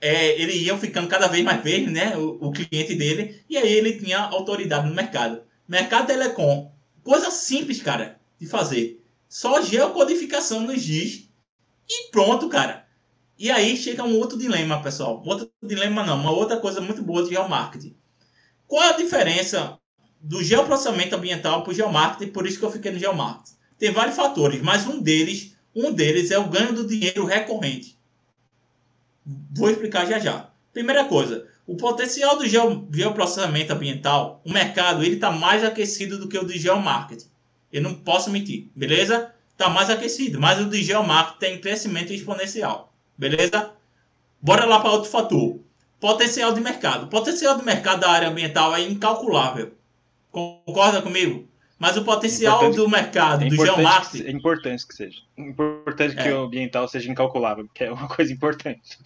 é, 0.00 0.40
ele 0.42 0.52
ia 0.52 0.76
ficando 0.76 1.06
cada 1.06 1.28
vez 1.28 1.44
mais 1.44 1.62
verde, 1.62 1.88
né? 1.88 2.16
O, 2.16 2.48
o, 2.48 2.50
cliente 2.50 2.96
dele. 2.96 3.40
E 3.48 3.56
aí 3.56 3.72
ele 3.72 3.92
tinha 3.92 4.18
autoridade 4.18 4.88
no 4.88 4.94
mercado. 4.94 5.42
Mercado 5.68 6.08
Telecom. 6.08 6.72
Coisa 7.04 7.30
simples, 7.30 7.80
cara, 7.80 8.18
de 8.36 8.44
fazer. 8.44 9.00
Só 9.28 9.62
geocodificação 9.62 10.62
no 10.62 10.76
GIS. 10.76 11.28
E 11.88 12.10
pronto, 12.10 12.48
cara. 12.48 12.88
E 13.38 13.52
aí 13.52 13.76
chega 13.76 14.02
um 14.02 14.18
outro 14.18 14.36
dilema, 14.36 14.82
pessoal. 14.82 15.22
Outro 15.24 15.48
dilema 15.62 16.04
não, 16.04 16.18
uma 16.18 16.32
outra 16.32 16.56
coisa 16.56 16.80
muito 16.80 17.00
boa 17.00 17.22
de 17.22 17.30
geomarketing. 17.30 17.96
Qual 18.66 18.82
a 18.82 18.96
diferença 18.96 19.78
do 20.20 20.42
geoprocessamento 20.42 21.14
ambiental 21.14 21.62
para 21.62 21.70
o 21.70 21.74
geomarketing? 21.74 22.32
Por 22.32 22.48
isso 22.48 22.58
que 22.58 22.64
eu 22.64 22.72
fiquei 22.72 22.90
no 22.90 22.98
geomarketing. 22.98 23.56
Tem 23.78 23.92
vários 23.92 24.16
fatores, 24.16 24.60
mas 24.60 24.88
um 24.88 25.00
deles, 25.00 25.56
um 25.72 25.92
deles 25.92 26.32
é 26.32 26.38
o 26.38 26.48
ganho 26.48 26.72
do 26.72 26.84
dinheiro 26.84 27.24
recorrente. 27.24 27.96
Vou 29.54 29.70
explicar 29.70 30.06
já 30.06 30.18
já. 30.18 30.50
Primeira 30.72 31.04
coisa, 31.04 31.46
o 31.66 31.76
potencial 31.76 32.38
do 32.38 32.46
geoprocessamento 32.46 33.72
ambiental, 33.72 34.40
o 34.44 34.52
mercado, 34.52 35.02
ele 35.02 35.16
está 35.16 35.30
mais 35.30 35.62
aquecido 35.64 36.18
do 36.18 36.28
que 36.28 36.38
o 36.38 36.44
do 36.44 36.52
geomarketing. 36.52 37.26
Eu 37.72 37.82
não 37.82 37.94
posso 37.94 38.30
mentir, 38.30 38.70
beleza? 38.74 39.34
Está 39.50 39.68
mais 39.68 39.90
aquecido, 39.90 40.40
mas 40.40 40.60
o 40.60 40.66
do 40.66 40.76
geomarketing 40.76 41.38
tem 41.38 41.60
crescimento 41.60 42.12
exponencial, 42.12 42.94
beleza? 43.16 43.72
Bora 44.40 44.64
lá 44.64 44.78
para 44.80 44.92
outro 44.92 45.10
fator. 45.10 45.58
Potencial 46.00 46.52
de 46.52 46.60
mercado. 46.60 47.04
O 47.04 47.08
potencial 47.08 47.58
de 47.58 47.64
mercado 47.64 48.00
da 48.00 48.10
área 48.10 48.28
ambiental 48.28 48.74
é 48.74 48.82
incalculável. 48.82 49.72
Concorda 50.30 51.02
comigo? 51.02 51.47
Mas 51.78 51.96
o 51.96 52.02
potencial 52.02 52.56
importante, 52.56 52.76
do 52.76 52.88
mercado, 52.88 53.44
é 53.44 53.48
do 53.48 53.54
geomarketing. 53.54 54.26
É 54.26 54.30
importante 54.32 54.86
que 54.86 54.94
seja. 54.94 55.20
Importante 55.36 56.18
é. 56.18 56.22
que 56.22 56.30
o 56.30 56.42
ambiental 56.42 56.88
seja 56.88 57.10
incalculável, 57.10 57.66
porque 57.66 57.84
é 57.84 57.92
uma 57.92 58.08
coisa 58.08 58.32
importante. 58.32 58.98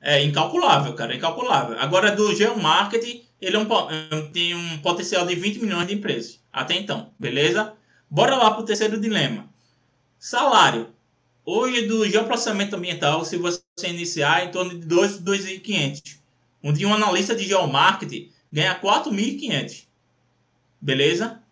É 0.00 0.22
incalculável, 0.22 0.94
cara, 0.94 1.12
é 1.12 1.16
incalculável. 1.16 1.78
Agora, 1.78 2.12
do 2.12 2.34
geomarketing, 2.34 3.22
ele 3.40 3.56
é 3.56 3.58
um, 3.58 3.66
tem 4.32 4.54
um 4.54 4.78
potencial 4.78 5.26
de 5.26 5.34
20 5.34 5.60
milhões 5.60 5.86
de 5.86 5.94
empresas. 5.94 6.40
Até 6.52 6.74
então, 6.74 7.10
beleza? 7.18 7.74
Bora 8.08 8.36
lá 8.36 8.50
para 8.50 8.62
o 8.62 8.64
terceiro 8.64 8.98
dilema. 8.98 9.48
Salário. 10.18 10.88
Hoje, 11.44 11.82
do 11.82 12.08
geoprocessamento 12.08 12.76
ambiental, 12.76 13.22
se 13.24 13.36
você 13.36 13.60
iniciar, 13.84 14.40
é 14.40 14.46
em 14.46 14.50
torno 14.50 14.78
de 14.78 14.86
2.500. 14.86 16.16
Um 16.62 16.72
dia, 16.72 16.88
um 16.88 16.94
analista 16.94 17.34
de 17.34 17.44
geomarketing 17.44 18.30
ganha 18.50 18.80
4.500. 18.80 19.84
Beleza? 20.80 21.43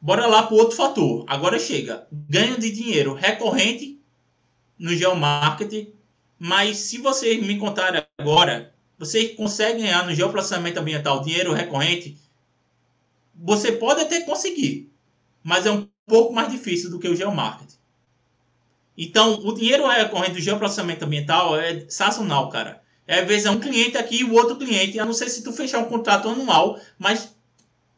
Bora 0.00 0.26
lá 0.26 0.42
para 0.42 0.54
o 0.54 0.58
outro 0.58 0.76
fator. 0.76 1.24
Agora 1.26 1.58
chega. 1.58 2.06
Ganho 2.12 2.58
de 2.58 2.70
dinheiro 2.70 3.14
recorrente 3.14 4.00
no 4.78 4.94
geomarketing. 4.94 5.92
Mas 6.38 6.78
se 6.78 6.98
vocês 6.98 7.44
me 7.44 7.58
contarem 7.58 8.04
agora, 8.18 8.74
vocês 8.98 9.34
conseguem 9.34 9.84
ganhar 9.84 10.06
no 10.06 10.14
geoprocessamento 10.14 10.78
ambiental 10.78 11.22
dinheiro 11.22 11.52
recorrente? 11.52 12.18
Você 13.34 13.72
pode 13.72 14.02
até 14.02 14.20
conseguir, 14.20 14.90
mas 15.42 15.66
é 15.66 15.70
um 15.70 15.88
pouco 16.06 16.32
mais 16.32 16.50
difícil 16.50 16.90
do 16.90 16.98
que 16.98 17.08
o 17.08 17.16
geomarketing. 17.16 17.76
Então, 18.96 19.40
o 19.44 19.52
dinheiro 19.52 19.86
recorrente 19.86 20.32
do 20.32 20.40
geoprocessamento 20.40 21.04
ambiental 21.04 21.58
é 21.58 21.86
sazonal, 21.88 22.48
cara. 22.48 22.82
É, 23.06 23.20
às 23.20 23.28
vezes 23.28 23.46
é 23.46 23.50
um 23.50 23.60
cliente 23.60 23.96
aqui 23.96 24.20
e 24.20 24.24
o 24.24 24.32
outro 24.32 24.56
cliente. 24.56 24.98
A 24.98 25.04
não 25.04 25.12
ser 25.12 25.28
se 25.28 25.42
tu 25.42 25.52
fechar 25.52 25.78
um 25.78 25.88
contrato 25.88 26.28
anual, 26.28 26.80
mas 26.98 27.34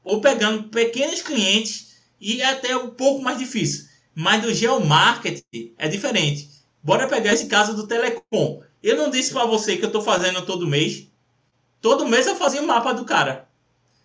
ou 0.03 0.21
pegando 0.21 0.65
pequenos 0.65 1.23
clientes 1.23 1.88
e 2.21 2.41
é 2.41 2.51
até 2.51 2.77
um 2.77 2.91
pouco 2.91 3.23
mais 3.23 3.39
difícil. 3.39 3.87
Mas 4.15 4.43
do 4.43 4.53
geomarketing 4.53 5.75
é 5.79 5.89
diferente. 5.89 6.49
Bora 6.83 7.07
pegar 7.07 7.33
esse 7.33 7.47
caso 7.47 7.75
do 7.75 7.87
telecom. 7.87 8.63
Eu 8.83 8.97
não 8.97 9.11
disse 9.11 9.33
para 9.33 9.45
você 9.45 9.77
que 9.77 9.85
eu 9.85 9.89
estou 9.89 10.03
fazendo 10.03 10.43
todo 10.43 10.67
mês. 10.67 11.07
Todo 11.81 12.07
mês 12.07 12.27
eu 12.27 12.35
fazia 12.35 12.61
o 12.61 12.65
um 12.65 12.67
mapa 12.67 12.93
do 12.93 13.05
cara. 13.05 13.49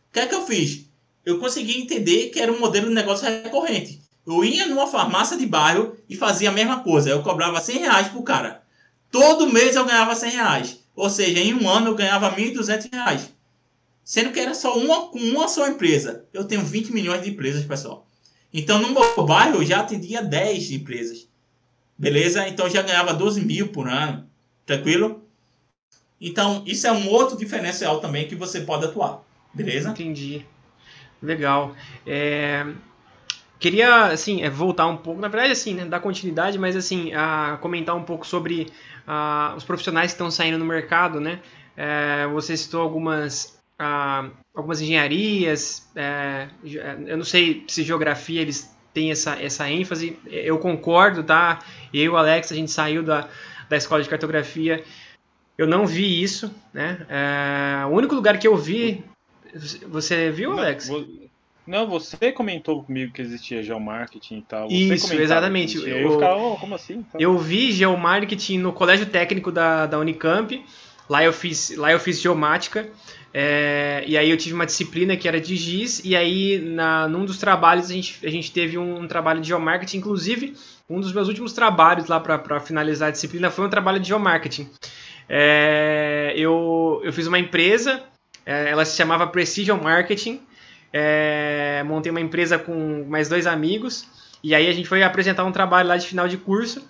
O 0.10 0.14
que 0.14 0.20
é 0.20 0.28
que 0.28 0.36
eu 0.36 0.46
fiz? 0.46 0.86
Eu 1.26 1.40
consegui 1.40 1.80
entender 1.80 2.30
que 2.30 2.40
era 2.40 2.52
um 2.52 2.60
modelo 2.60 2.88
de 2.88 2.94
negócio 2.94 3.28
recorrente. 3.28 4.02
Eu 4.26 4.44
ia 4.44 4.68
numa 4.68 4.88
farmácia 4.88 5.38
de 5.38 5.46
bairro 5.46 5.96
e 6.08 6.16
fazia 6.16 6.50
a 6.50 6.54
mesma 6.54 6.82
coisa. 6.82 7.10
Eu 7.10 7.24
cobrava 7.24 7.60
100 7.60 7.78
reais 7.80 8.08
pro 8.10 8.24
cara. 8.24 8.64
Todo 9.12 9.52
mês 9.52 9.76
eu 9.76 9.86
ganhava 9.86 10.16
100 10.16 10.32
reais. 10.32 10.80
Ou 10.96 11.10
seja, 11.10 11.40
em 11.40 11.54
um 11.54 11.68
ano 11.70 11.88
eu 11.88 11.96
ganhava 11.96 12.36
1.200 12.36 12.90
reais. 12.92 13.34
Sendo 14.04 14.32
que 14.32 14.40
era 14.40 14.54
só 14.54 14.78
uma, 14.78 15.10
uma 15.12 15.48
só 15.48 15.68
empresa. 15.68 16.26
Eu 16.34 16.44
tenho 16.44 16.62
20 16.62 16.92
milhões 16.92 17.22
de 17.22 17.30
empresas, 17.30 17.64
pessoal. 17.64 18.06
Então, 18.54 18.80
no 18.80 18.90
meu 18.92 19.26
bairro, 19.26 19.58
eu 19.58 19.66
já 19.66 19.80
atendia 19.80 20.22
10 20.22 20.72
empresas. 20.72 21.28
Beleza? 21.98 22.48
Então, 22.48 22.70
já 22.70 22.82
ganhava 22.82 23.14
12 23.14 23.42
mil 23.46 23.70
por 23.70 23.88
ano. 23.88 24.28
Tranquilo? 24.66 25.24
Então, 26.20 26.64
isso 26.66 26.86
é 26.86 26.92
um 26.92 27.10
outro 27.10 27.38
diferencial 27.38 28.00
também 28.00 28.28
que 28.28 28.36
você 28.36 28.62
pode 28.62 28.86
atuar. 28.86 29.24
Beleza? 29.54 29.90
Entendi. 29.90 30.46
Legal. 31.22 31.76
É... 32.06 32.66
Queria, 33.60 34.08
assim, 34.08 34.44
é, 34.44 34.50
voltar 34.50 34.88
um 34.88 34.98
pouco, 34.98 35.22
na 35.22 35.30
verdade, 35.30 35.54
assim, 35.54 35.74
né, 35.74 35.86
dar 35.86 36.02
continuidade, 36.02 36.60
mas, 36.60 36.76
assim, 36.76 37.14
a 37.14 37.58
comentar 37.62 37.96
um 37.96 38.04
pouco 38.04 38.28
sobre 38.28 38.68
a, 39.08 39.54
os 39.56 39.64
profissionais 39.64 40.12
que 40.12 40.16
estão 40.16 40.30
saindo 40.30 40.58
no 40.58 40.66
mercado, 40.66 41.22
né? 41.22 41.40
É, 41.78 42.28
você 42.28 42.58
citou 42.58 42.82
algumas 42.82 43.53
ah, 43.78 44.30
algumas 44.54 44.82
engenharias, 44.82 45.90
é, 45.96 46.48
eu 47.06 47.18
não 47.18 47.26
sei 47.26 47.64
se 47.68 47.84
geografia 47.84 48.42
eles 48.42 48.74
têm 48.94 49.12
essa, 49.12 49.42
essa 49.42 49.70
ênfase, 49.70 50.18
eu 50.28 50.60
concordo, 50.60 51.24
tá? 51.24 51.60
Eu 51.94 52.04
e 52.04 52.10
o 52.10 52.18
Alex, 52.18 52.52
a 52.52 52.56
gente 52.56 52.72
saiu 52.72 53.02
da, 53.04 53.28
da 53.68 53.76
escola 53.76 54.04
de 54.04 54.10
cartografia, 54.10 54.84
eu 55.58 55.68
não 55.68 55.86
vi 55.86 56.22
isso, 56.22 56.54
né? 56.74 57.06
É, 57.10 57.86
o 57.86 57.90
único 57.90 58.16
lugar 58.16 58.38
que 58.38 58.48
eu 58.48 58.56
vi, 58.56 59.04
você 59.88 60.32
viu, 60.32 60.58
Alex? 60.58 60.90
Não, 61.66 61.88
você 61.88 62.32
comentou 62.32 62.84
comigo 62.84 63.14
que 63.14 63.22
existia 63.22 63.64
geomarketing 63.64 64.40
e 64.40 64.42
tal. 64.42 64.70
Você 64.70 64.76
Isso, 64.76 65.14
exatamente. 65.14 65.78
Eu, 65.78 65.88
eu 65.88 66.12
ficava, 66.14 66.36
oh, 66.36 66.58
como 66.58 66.76
assim? 66.76 67.06
Eu 67.18 67.38
vi 67.38 67.72
geomarketing 67.72 68.58
no 68.58 68.74
colégio 68.74 69.06
técnico 69.06 69.50
da, 69.52 69.86
da 69.86 69.98
Unicamp. 69.98 70.64
Lá 71.10 71.24
eu 71.24 71.34
fiz, 71.34 71.76
lá 71.76 71.92
eu 71.92 72.00
fiz 72.00 72.22
geomática. 72.22 72.90
É, 73.34 74.04
e 74.06 74.16
aí 74.16 74.30
eu 74.30 74.38
tive 74.38 74.54
uma 74.54 74.66
disciplina 74.66 75.18
que 75.18 75.28
era 75.28 75.42
de 75.42 75.56
GIS, 75.56 76.06
e 76.06 76.16
aí 76.16 76.60
na, 76.60 77.08
num 77.08 77.26
dos 77.26 77.40
trabalhos 77.40 77.90
a 77.90 77.94
gente, 77.94 78.20
a 78.24 78.30
gente 78.30 78.52
teve 78.52 78.78
um, 78.78 79.00
um 79.00 79.08
trabalho 79.08 79.42
de 79.42 79.48
geomarketing, 79.48 79.98
inclusive 79.98 80.56
um 80.88 81.00
dos 81.00 81.12
meus 81.12 81.28
últimos 81.28 81.52
trabalhos 81.54 82.08
lá 82.08 82.20
para 82.20 82.60
finalizar 82.60 83.08
a 83.08 83.12
disciplina 83.12 83.50
foi 83.50 83.66
um 83.66 83.70
trabalho 83.70 84.00
de 84.00 84.08
geomarketing. 84.10 84.70
É, 85.28 86.34
eu, 86.36 87.02
eu 87.04 87.12
fiz 87.12 87.26
uma 87.26 87.40
empresa, 87.40 88.04
é, 88.46 88.70
ela 88.70 88.86
se 88.86 88.96
chamava 88.96 89.26
Precision 89.26 89.82
Marketing, 89.82 90.40
é, 90.92 91.82
montei 91.88 92.12
uma 92.12 92.22
empresa 92.22 92.60
com 92.60 93.06
mais 93.10 93.30
dois 93.30 93.48
amigos, 93.48 94.06
e 94.44 94.54
aí 94.54 94.68
a 94.68 94.74
gente 94.74 94.88
foi 94.88 95.02
apresentar 95.02 95.44
um 95.44 95.52
trabalho 95.52 95.88
lá 95.88 95.98
de 95.98 96.06
final 96.06 96.28
de 96.28 96.38
curso, 96.38 96.88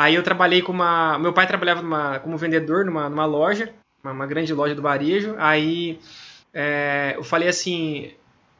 aí 0.00 0.14
eu 0.14 0.22
trabalhei 0.22 0.62
com 0.62 0.72
uma... 0.72 1.18
meu 1.18 1.32
pai 1.32 1.46
trabalhava 1.46 1.82
numa, 1.82 2.18
como 2.20 2.38
vendedor 2.38 2.84
numa, 2.84 3.08
numa 3.08 3.26
loja, 3.26 3.72
uma, 4.02 4.12
uma 4.12 4.26
grande 4.26 4.54
loja 4.54 4.74
do 4.74 4.82
varejo. 4.82 5.34
Aí 5.38 6.00
é, 6.54 7.14
eu 7.16 7.22
falei 7.22 7.48
assim, 7.48 8.10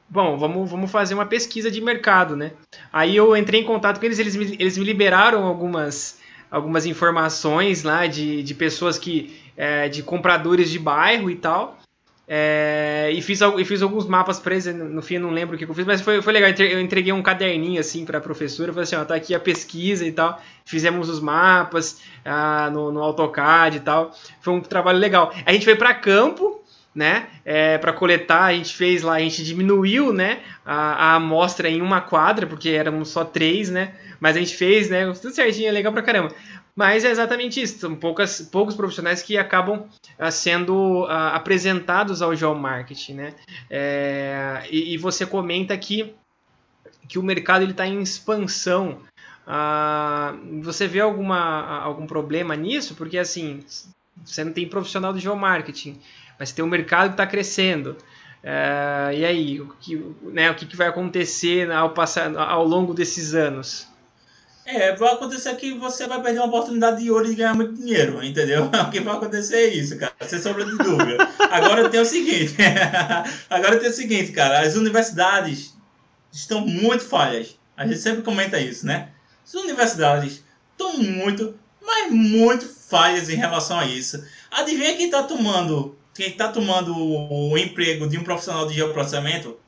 bom, 0.08 0.36
vamos, 0.36 0.70
vamos 0.70 0.90
fazer 0.90 1.14
uma 1.14 1.24
pesquisa 1.24 1.70
de 1.70 1.80
mercado, 1.80 2.36
né? 2.36 2.52
Aí 2.92 3.16
eu 3.16 3.34
entrei 3.36 3.60
em 3.60 3.64
contato 3.64 3.98
com 3.98 4.04
eles, 4.04 4.18
eles 4.18 4.36
me, 4.36 4.56
eles 4.58 4.76
me 4.76 4.84
liberaram 4.84 5.44
algumas, 5.44 6.20
algumas 6.50 6.84
informações 6.84 7.82
lá 7.82 8.06
de, 8.06 8.42
de 8.42 8.54
pessoas 8.54 8.98
que, 8.98 9.40
é, 9.56 9.88
de 9.88 10.02
compradores 10.02 10.70
de 10.70 10.78
bairro 10.78 11.30
e 11.30 11.36
tal. 11.36 11.79
É, 12.32 13.10
e, 13.12 13.20
fiz, 13.20 13.40
e 13.40 13.64
fiz 13.64 13.82
alguns 13.82 14.06
mapas 14.06 14.38
para 14.38 14.54
eles, 14.54 14.66
no 14.66 15.02
fim 15.02 15.14
eu 15.14 15.20
não 15.20 15.30
lembro 15.30 15.56
o 15.56 15.58
que 15.58 15.64
eu 15.64 15.74
fiz, 15.74 15.84
mas 15.84 16.00
foi, 16.00 16.22
foi 16.22 16.32
legal. 16.32 16.48
Eu 16.64 16.80
entreguei 16.80 17.12
um 17.12 17.20
caderninho 17.20 17.80
assim 17.80 18.04
para 18.04 18.18
a 18.18 18.20
professora, 18.20 18.72
falei 18.72 18.84
assim: 18.84 18.94
ó, 18.94 19.04
tá 19.04 19.16
aqui 19.16 19.34
a 19.34 19.40
pesquisa 19.40 20.06
e 20.06 20.12
tal. 20.12 20.40
Fizemos 20.64 21.08
os 21.08 21.18
mapas 21.18 22.00
ah, 22.24 22.70
no, 22.72 22.92
no 22.92 23.02
AutoCAD 23.02 23.78
e 23.78 23.80
tal. 23.80 24.16
Foi 24.40 24.54
um 24.54 24.60
trabalho 24.60 25.00
legal. 25.00 25.34
A 25.44 25.52
gente 25.52 25.64
foi 25.64 25.74
para 25.74 25.92
campo, 25.92 26.59
né, 26.94 27.28
é, 27.44 27.78
para 27.78 27.92
coletar. 27.92 28.44
A 28.44 28.52
gente 28.52 28.74
fez 28.74 29.02
lá, 29.02 29.14
a 29.14 29.20
gente 29.20 29.44
diminuiu, 29.44 30.12
né, 30.12 30.40
a, 30.64 31.12
a 31.12 31.14
amostra 31.14 31.68
em 31.68 31.80
uma 31.80 32.00
quadra, 32.00 32.46
porque 32.46 32.70
éramos 32.70 33.10
só 33.10 33.24
três, 33.24 33.70
né, 33.70 33.94
mas 34.18 34.36
a 34.36 34.40
gente 34.40 34.56
fez, 34.56 34.90
né, 34.90 35.10
tudo 35.12 35.34
certinho, 35.34 35.68
é 35.68 35.72
legal 35.72 35.92
pra 35.92 36.02
caramba. 36.02 36.34
Mas 36.74 37.04
é 37.04 37.10
exatamente 37.10 37.60
isso. 37.60 37.78
São 37.78 37.94
poucas, 37.94 38.40
poucos 38.40 38.74
profissionais 38.74 39.22
que 39.22 39.36
acabam 39.36 39.86
uh, 40.18 40.32
sendo 40.32 41.04
uh, 41.04 41.34
apresentados 41.34 42.22
ao 42.22 42.34
geomarketing. 42.34 43.14
Né? 43.14 43.34
É, 43.68 44.62
e, 44.70 44.94
e, 44.94 44.96
você 44.96 45.26
comenta 45.26 45.76
que, 45.76 46.14
que 47.08 47.18
o 47.18 47.22
mercado 47.22 47.64
está 47.64 47.86
em 47.86 48.00
expansão. 48.00 49.00
Uh, 49.46 50.62
você 50.62 50.86
vê 50.86 51.00
alguma, 51.00 51.80
algum 51.80 52.06
problema 52.06 52.54
nisso? 52.54 52.94
Porque 52.94 53.18
assim, 53.18 53.62
você 54.24 54.44
não 54.44 54.52
tem 54.52 54.68
profissional 54.68 55.12
do 55.12 55.18
geomarketing, 55.18 56.00
mas 56.40 56.52
tem 56.52 56.64
um 56.64 56.68
mercado 56.68 57.08
que 57.08 57.12
está 57.12 57.26
crescendo. 57.26 57.98
Uh, 58.42 59.12
e 59.12 59.24
aí, 59.26 59.60
o 59.60 59.68
que, 59.78 60.02
né, 60.22 60.50
o 60.50 60.54
que 60.54 60.74
vai 60.74 60.88
acontecer 60.88 61.70
ao, 61.70 61.90
passar, 61.90 62.34
ao 62.34 62.64
longo 62.64 62.94
desses 62.94 63.34
anos? 63.34 63.86
É, 64.64 64.96
vai 64.96 65.12
acontecer 65.12 65.54
que 65.56 65.74
você 65.74 66.06
vai 66.06 66.22
perder 66.22 66.38
uma 66.38 66.48
oportunidade 66.48 67.02
de 67.02 67.10
ouro 67.10 67.26
de 67.26 67.34
ganhar 67.34 67.54
muito 67.54 67.74
dinheiro, 67.74 68.24
entendeu? 68.24 68.70
O 68.72 68.90
que 68.90 69.00
vai 69.00 69.16
acontecer 69.16 69.56
é 69.56 69.66
isso, 69.66 69.98
cara. 69.98 70.14
Você 70.18 70.38
sobra 70.40 70.64
de 70.64 70.78
dúvida. 70.78 71.28
Agora 71.50 71.90
tem 71.90 72.00
o 72.00 72.06
seguinte. 72.06 72.56
Agora 73.50 73.78
tem 73.78 73.90
o 73.90 73.92
seguinte, 73.92 74.32
cara. 74.32 74.60
As 74.60 74.76
universidades 74.76 75.76
estão 76.32 76.66
muito 76.66 77.04
falhas. 77.04 77.58
A 77.76 77.86
gente 77.86 77.98
sempre 77.98 78.22
comenta 78.22 78.58
isso, 78.58 78.86
né? 78.86 79.10
As 79.44 79.52
universidades 79.52 80.42
estão 80.72 80.96
muito, 80.96 81.54
mas 81.84 82.10
muito 82.10 82.64
falhas 82.64 83.28
em 83.28 83.36
relação 83.36 83.78
a 83.78 83.84
isso. 83.84 84.24
Adivinha 84.50 84.96
quem 84.96 85.06
está 85.06 85.22
tomando, 85.22 85.98
quem 86.20 86.28
está 86.28 86.48
tomando 86.48 86.94
o 86.94 87.56
emprego 87.56 88.06
de 88.06 88.18
um 88.18 88.22
profissional 88.22 88.66
de 88.66 88.74
geoprocessamento? 88.74 89.58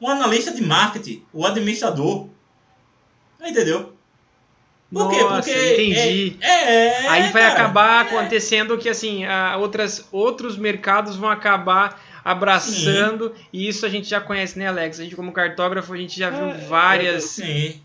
Um 0.00 0.08
analista 0.08 0.50
de 0.50 0.62
marketing, 0.62 1.22
o 1.34 1.44
administrador. 1.44 2.28
Entendeu? 3.44 3.92
Por 4.90 5.10
quê? 5.10 5.20
Nossa, 5.20 5.50
Porque 5.50 5.72
entendi. 5.74 6.36
É, 6.40 6.48
é, 6.48 7.08
Aí 7.08 7.22
vai 7.30 7.42
cara, 7.42 7.52
acabar 7.52 8.06
é. 8.06 8.08
acontecendo 8.08 8.78
que 8.78 8.88
assim, 8.88 9.24
outras, 9.58 10.08
outros 10.10 10.56
mercados 10.56 11.14
vão 11.16 11.28
acabar 11.28 12.00
abraçando 12.24 13.28
sim. 13.28 13.44
e 13.52 13.68
isso 13.68 13.84
a 13.84 13.90
gente 13.90 14.08
já 14.08 14.20
conhece, 14.20 14.58
né, 14.58 14.68
Alex? 14.68 14.98
A 14.98 15.02
gente 15.02 15.14
como 15.14 15.30
cartógrafo 15.30 15.92
a 15.92 15.96
gente 15.98 16.18
já 16.18 16.30
viu 16.30 16.48
é, 16.48 16.54
várias. 16.68 17.24
sim. 17.24 17.82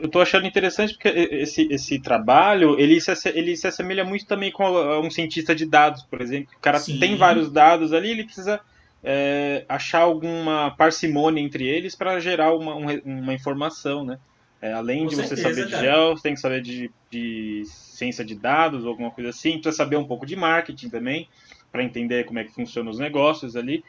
Eu 0.00 0.08
tô 0.08 0.20
achando 0.20 0.46
interessante 0.46 0.94
porque 0.94 1.08
esse, 1.08 1.66
esse 1.70 2.00
trabalho 2.00 2.78
ele 2.78 3.00
se, 3.00 3.12
ele 3.28 3.56
se 3.56 3.66
assemelha 3.66 4.04
muito 4.04 4.26
também 4.26 4.52
com 4.52 4.64
um 5.00 5.10
cientista 5.10 5.54
de 5.54 5.66
dados, 5.66 6.02
por 6.02 6.20
exemplo. 6.20 6.54
O 6.56 6.60
cara 6.60 6.78
sim. 6.78 6.98
tem 6.98 7.16
vários 7.16 7.50
dados 7.50 7.92
ali, 7.92 8.10
ele 8.10 8.24
precisa 8.24 8.60
é, 9.02 9.64
achar 9.68 10.00
alguma 10.00 10.74
parcimônia 10.76 11.40
entre 11.40 11.66
eles 11.66 11.94
para 11.94 12.20
gerar 12.20 12.54
uma, 12.54 12.74
uma 13.04 13.34
informação, 13.34 14.04
né? 14.04 14.18
É, 14.60 14.72
além 14.72 15.04
Com 15.04 15.06
de 15.06 15.16
certeza, 15.16 15.36
você 15.36 15.42
saber 15.42 15.66
de 15.66 15.70
gel, 15.70 16.16
você 16.16 16.22
tem 16.22 16.34
que 16.34 16.40
saber 16.40 16.60
de, 16.60 16.90
de 17.10 17.62
ciência 17.66 18.24
de 18.24 18.34
dados 18.34 18.84
ou 18.84 18.90
alguma 18.90 19.10
coisa 19.10 19.30
assim. 19.30 19.52
Precisa 19.52 19.76
saber 19.76 19.96
um 19.96 20.04
pouco 20.04 20.26
de 20.26 20.34
marketing 20.34 20.88
também, 20.88 21.28
para 21.70 21.84
entender 21.84 22.24
como 22.24 22.40
é 22.40 22.44
que 22.44 22.52
funcionam 22.52 22.90
os 22.90 22.98
negócios 22.98 23.54
ali. 23.54 23.84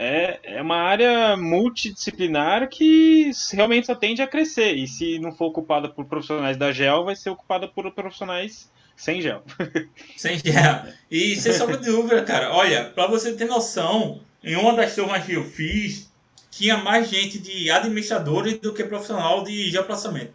É, 0.00 0.38
é 0.44 0.62
uma 0.62 0.76
área 0.76 1.36
multidisciplinar 1.36 2.68
que 2.68 3.32
realmente 3.52 3.88
só 3.88 3.96
tende 3.96 4.22
a 4.22 4.28
crescer. 4.28 4.74
E 4.74 4.86
se 4.86 5.18
não 5.18 5.32
for 5.32 5.46
ocupada 5.46 5.88
por 5.88 6.04
profissionais 6.04 6.56
da 6.56 6.70
gel, 6.70 7.04
vai 7.04 7.16
ser 7.16 7.30
ocupada 7.30 7.66
por 7.66 7.90
profissionais 7.90 8.70
sem 8.94 9.20
gel. 9.20 9.42
Sem 10.16 10.38
gel. 10.38 10.84
E 11.10 11.36
sem 11.36 11.52
sombra 11.52 11.78
de 11.78 11.86
dúvida, 11.86 12.22
cara. 12.22 12.52
Olha, 12.52 12.84
para 12.84 13.08
você 13.08 13.32
ter 13.32 13.46
noção, 13.46 14.20
em 14.42 14.56
uma 14.56 14.74
das 14.74 14.94
turmas 14.94 15.24
que 15.24 15.34
eu 15.34 15.44
fiz, 15.44 16.10
tinha 16.50 16.76
mais 16.76 17.08
gente 17.08 17.38
de 17.38 17.70
administradores 17.70 18.58
do 18.58 18.72
que 18.72 18.84
profissional 18.84 19.42
de 19.42 19.70
geoprocessamento. 19.70 20.32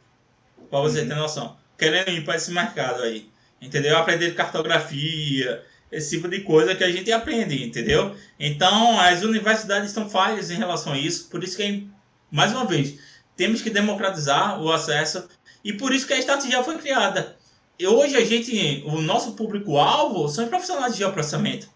Para 0.69 0.79
você 0.79 1.01
uhum. 1.01 1.07
ter 1.07 1.15
noção. 1.15 1.57
Querendo 1.77 2.09
ir 2.09 2.23
para 2.25 2.35
esse 2.35 2.51
mercado 2.51 3.01
aí. 3.03 3.29
Entendeu? 3.61 3.97
Aprender 3.97 4.33
cartografia, 4.35 5.63
esse 5.93 6.15
tipo 6.15 6.27
de 6.27 6.41
coisa 6.41 6.75
que 6.75 6.83
a 6.83 6.91
gente 6.91 7.11
aprende, 7.11 7.63
entendeu? 7.63 8.15
Então, 8.39 8.99
as 8.99 9.21
universidades 9.21 9.89
estão 9.89 10.09
falhas 10.09 10.49
em 10.49 10.55
relação 10.55 10.93
a 10.93 10.97
isso. 10.97 11.29
Por 11.29 11.43
isso 11.43 11.55
que, 11.55 11.87
mais 12.31 12.51
uma 12.51 12.65
vez, 12.65 12.99
temos 13.37 13.61
que 13.61 13.69
democratizar 13.69 14.61
o 14.61 14.71
acesso. 14.71 15.27
E 15.63 15.71
por 15.73 15.93
isso 15.93 16.07
que 16.07 16.13
a 16.13 16.19
estratégia 16.19 16.63
foi 16.63 16.77
criada. 16.77 17.37
E 17.77 17.87
hoje 17.87 18.15
a 18.15 18.25
gente, 18.25 18.83
o 18.85 19.01
nosso 19.01 19.33
público-alvo 19.33 20.27
são 20.27 20.47
profissionais 20.47 20.93
de 20.93 20.99
geoprocessamento. 20.99 21.67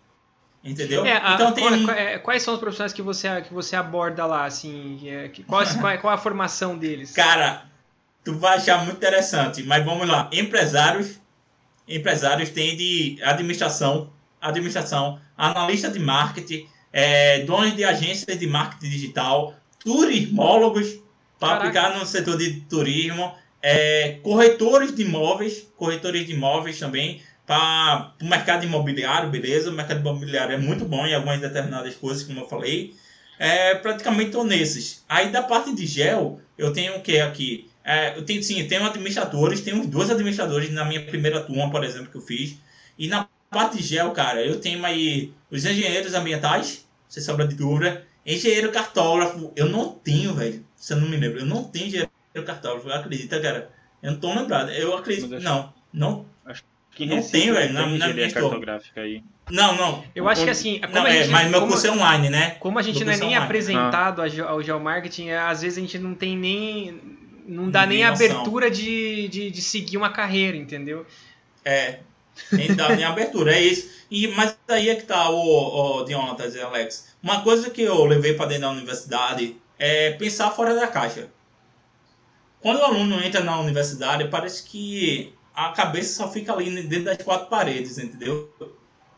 Entendeu? 0.63 1.05
É, 1.05 1.17
a, 1.17 1.35
então, 1.35 1.53
tem... 1.53 1.85
qual, 1.85 1.95
é, 1.95 2.19
quais 2.19 2.43
são 2.43 2.55
os 2.55 2.59
profissionais 2.59 2.91
que 2.91 3.01
você, 3.01 3.41
que 3.41 3.53
você 3.53 3.75
aborda 3.75 4.25
lá, 4.25 4.45
assim? 4.45 4.99
É, 5.07 5.31
qual, 5.47 5.63
qual, 5.79 5.97
qual 5.99 6.13
a 6.13 6.17
formação 6.17 6.77
deles? 6.77 7.11
Cara, 7.15 7.65
tu 8.23 8.37
vai 8.37 8.57
achar 8.57 8.83
muito 8.83 8.97
interessante, 8.97 9.63
mas 9.63 9.85
vamos 9.85 10.07
lá. 10.07 10.29
Empresários, 10.33 11.19
empresários 11.87 12.49
têm 12.49 12.75
de 12.75 13.17
administração, 13.23 14.11
administração, 14.41 15.19
analista 15.37 15.89
de 15.89 15.99
marketing, 15.99 16.67
é, 16.91 17.39
donos 17.43 17.75
de 17.75 17.83
agências 17.83 18.37
de 18.37 18.47
marketing 18.47 18.89
digital, 18.89 19.55
turismólogos 19.79 20.99
para 21.39 21.57
aplicar 21.57 21.97
no 21.97 22.05
setor 22.05 22.37
de 22.37 22.61
turismo, 22.61 23.33
é, 23.61 24.17
corretores 24.23 24.95
de 24.95 25.03
imóveis, 25.03 25.67
corretores 25.75 26.25
de 26.25 26.33
imóveis 26.33 26.79
também, 26.79 27.21
para 27.45 28.13
o 28.21 28.25
mercado 28.25 28.65
imobiliário, 28.65 29.29
beleza? 29.29 29.69
O 29.69 29.73
mercado 29.73 30.01
imobiliário 30.01 30.55
é 30.55 30.57
muito 30.57 30.83
bom 30.83 31.05
em 31.05 31.13
algumas 31.13 31.39
determinadas 31.39 31.95
coisas, 31.95 32.23
como 32.23 32.41
eu 32.41 32.47
falei. 32.47 32.93
É, 33.39 33.75
praticamente 33.75 34.27
estou 34.27 34.43
nesses. 34.43 35.05
Aí 35.07 35.29
da 35.29 35.43
parte 35.43 35.73
de 35.73 35.85
gel, 35.85 36.41
eu 36.57 36.73
tenho 36.73 36.97
o 36.97 37.01
que 37.01 37.19
aqui? 37.19 37.66
É, 37.87 38.17
eu 38.17 38.25
tenho 38.25 38.43
sim, 38.43 38.59
eu 38.59 38.67
tenho 38.67 38.83
administradores, 38.83 39.61
tenho 39.61 39.87
dois 39.87 40.09
administradores 40.09 40.69
na 40.69 40.83
minha 40.83 41.01
primeira 41.05 41.39
turma, 41.39 41.71
por 41.71 41.85
exemplo, 41.85 42.11
que 42.11 42.17
eu 42.17 42.21
fiz. 42.21 42.57
E 42.99 43.07
na 43.07 43.29
parte 43.49 43.77
de 43.77 43.83
gel, 43.83 44.11
cara, 44.11 44.45
eu 44.45 44.59
tenho 44.59 44.85
aí 44.85 45.31
os 45.49 45.65
engenheiros 45.65 46.13
ambientais, 46.13 46.85
sem 47.07 47.23
sobra 47.23 47.47
de 47.47 47.55
dúvida. 47.55 48.05
Engenheiro 48.25 48.73
cartógrafo, 48.73 49.53
eu 49.55 49.69
não 49.69 49.87
tenho, 49.87 50.33
velho. 50.33 50.65
Se 50.75 50.91
eu 50.91 50.97
não 50.97 51.07
me 51.07 51.15
lembro, 51.15 51.39
eu 51.39 51.45
não 51.45 51.63
tenho 51.63 51.87
engenheiro 51.87 52.11
cartógrafo, 52.45 52.89
acredita, 52.89 53.39
cara? 53.39 53.71
Eu 54.03 54.11
não 54.11 54.19
tô 54.19 54.33
lembrado. 54.33 54.69
Eu 54.71 54.97
acredito. 54.97 55.39
Não, 55.39 55.73
não. 55.93 56.25
Acho 56.45 56.63
que 56.91 57.05
não 57.05 57.21
tem, 57.21 57.53
velho. 57.53 57.73
Na, 57.73 57.87
na 57.87 58.09
minha 58.09 58.29
cartográfica 58.29 58.99
aí. 58.99 59.23
Não, 59.49 59.77
não. 59.77 60.03
Eu 60.13 60.27
acho 60.27 60.43
que 60.43 60.49
assim. 60.49 60.81
Não, 60.91 61.07
é, 61.07 61.23
gente, 61.23 61.29
mas 61.29 61.49
meu 61.49 61.65
curso 61.67 61.87
é 61.87 61.91
online, 61.91 62.29
né? 62.29 62.51
Como 62.59 62.77
a 62.77 62.81
gente 62.81 63.03
não 63.05 63.13
é 63.13 63.17
nem 63.17 63.29
online. 63.29 63.45
apresentado 63.45 64.21
ah. 64.21 64.49
ao 64.49 64.61
geomarketing, 64.61 65.29
é, 65.29 65.39
às 65.39 65.61
vezes 65.61 65.77
a 65.77 65.81
gente 65.81 65.97
não 65.97 66.13
tem 66.13 66.37
nem. 66.37 67.16
Não 67.47 67.71
dá 67.71 67.85
nem, 67.85 67.99
nem 67.99 68.05
abertura 68.05 68.69
de, 68.69 69.29
de, 69.29 69.49
de 69.49 69.61
seguir 69.61 69.95
uma 69.95 70.09
carreira, 70.09 70.57
entendeu? 70.57 71.05
É. 71.63 71.99
Nem 72.51 72.75
dá 72.75 72.93
nem 72.95 73.05
abertura, 73.05 73.55
é 73.55 73.61
isso. 73.61 73.89
E, 74.11 74.27
mas 74.29 74.57
aí 74.67 74.89
é 74.89 74.95
que 74.95 75.03
tá 75.03 75.29
o, 75.29 76.01
o 76.01 76.03
Dionatas 76.03 76.55
e 76.55 76.61
Alex. 76.61 77.15
Uma 77.23 77.41
coisa 77.41 77.69
que 77.69 77.81
eu 77.81 78.05
levei 78.05 78.33
para 78.33 78.47
dentro 78.47 78.63
da 78.63 78.71
universidade 78.71 79.55
é 79.79 80.11
pensar 80.11 80.51
fora 80.51 80.75
da 80.75 80.87
caixa. 80.87 81.29
Quando 82.59 82.79
o 82.79 82.83
aluno 82.83 83.23
entra 83.23 83.43
na 83.43 83.59
universidade, 83.59 84.27
parece 84.27 84.63
que 84.63 85.33
a 85.53 85.69
cabeça 85.69 86.15
só 86.15 86.31
fica 86.31 86.53
ali 86.53 86.69
dentro 86.83 87.05
das 87.05 87.17
quatro 87.17 87.47
paredes, 87.47 87.97
entendeu? 87.97 88.53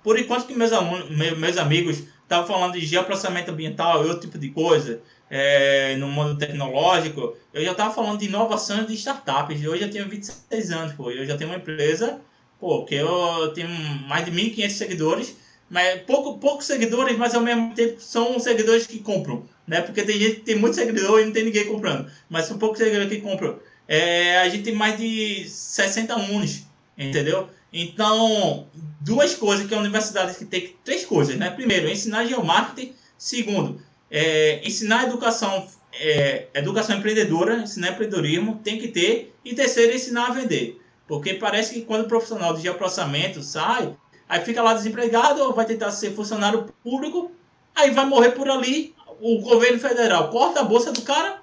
Por 0.03 0.17
enquanto 0.17 0.47
que 0.47 0.53
meus 0.53 0.71
alunos, 0.71 1.09
meus 1.37 1.57
amigos 1.57 2.03
estavam 2.23 2.47
falando 2.47 2.73
de 2.73 2.85
geoprocessamento 2.85 3.51
ambiental 3.51 4.03
e 4.05 4.07
outro 4.07 4.21
tipo 4.21 4.37
de 4.37 4.49
coisa, 4.49 5.01
é, 5.29 5.95
no 5.97 6.07
mundo 6.07 6.37
tecnológico, 6.37 7.35
eu 7.53 7.63
já 7.63 7.71
estava 7.71 7.93
falando 7.93 8.19
de 8.19 8.25
inovações 8.25 8.87
de 8.87 8.93
startups. 8.95 9.61
Eu 9.61 9.77
já 9.77 9.87
tenho 9.87 10.09
26 10.09 10.71
anos, 10.71 10.93
pô. 10.93 11.11
Eu 11.11 11.25
já 11.25 11.37
tenho 11.37 11.49
uma 11.49 11.57
empresa, 11.57 12.19
pô, 12.59 12.83
que 12.85 12.95
eu 12.95 13.51
tenho 13.53 13.69
mais 14.07 14.25
de 14.25 14.31
1.500 14.31 14.69
seguidores, 14.69 15.35
mas 15.69 16.01
pouco, 16.01 16.39
poucos 16.39 16.65
seguidores, 16.65 17.17
mas 17.17 17.35
ao 17.35 17.41
mesmo 17.41 17.73
tempo 17.73 18.01
são 18.01 18.39
seguidores 18.39 18.87
que 18.87 18.99
compram, 18.99 19.45
né? 19.67 19.81
Porque 19.81 20.03
tem 20.03 20.19
gente 20.19 20.35
que 20.37 20.41
tem 20.41 20.55
muitos 20.55 20.79
seguidores 20.79 21.23
e 21.23 21.25
não 21.27 21.33
tem 21.33 21.45
ninguém 21.45 21.67
comprando, 21.67 22.09
mas 22.29 22.45
são 22.45 22.57
poucos 22.57 22.79
seguidores 22.79 23.09
que 23.09 23.21
compram 23.21 23.59
é, 23.89 24.37
a 24.37 24.47
gente 24.47 24.65
tem 24.65 24.75
mais 24.75 24.99
de 24.99 25.49
60 25.49 26.13
alunos, 26.13 26.61
entendeu? 26.95 27.49
Então, 27.73 28.67
duas 29.01 29.33
coisas 29.33 29.65
que 29.65 29.73
a 29.73 29.79
universidade 29.79 30.37
que 30.37 30.45
tem 30.45 30.75
três 30.85 31.03
coisas, 31.05 31.35
né? 31.35 31.49
Primeiro, 31.49 31.89
ensinar 31.89 32.25
geomarketing. 32.25 32.93
Segundo, 33.17 33.81
é, 34.11 34.61
ensinar 34.65 35.05
educação, 35.05 35.67
é, 35.93 36.47
educação 36.53 36.97
empreendedora, 36.97 37.57
ensinar 37.57 37.91
empreendedorismo, 37.91 38.59
tem 38.63 38.77
que 38.77 38.87
ter. 38.87 39.35
E 39.43 39.53
terceiro, 39.53 39.95
ensinar 39.95 40.27
a 40.27 40.33
vender. 40.33 40.81
Porque 41.07 41.33
parece 41.33 41.73
que 41.73 41.81
quando 41.81 42.03
o 42.03 42.07
profissional 42.07 42.53
de 42.53 42.61
geoprocessamento 42.61 43.41
sai, 43.41 43.95
aí 44.27 44.41
fica 44.41 44.61
lá 44.61 44.73
desempregado 44.73 45.41
ou 45.41 45.53
vai 45.53 45.65
tentar 45.65 45.91
ser 45.91 46.13
funcionário 46.13 46.71
público, 46.83 47.31
aí 47.75 47.91
vai 47.91 48.05
morrer 48.05 48.31
por 48.31 48.49
ali, 48.49 48.93
o 49.19 49.39
governo 49.39 49.79
federal 49.79 50.29
corta 50.29 50.59
a 50.59 50.63
bolsa 50.63 50.91
do 50.91 51.01
cara, 51.01 51.41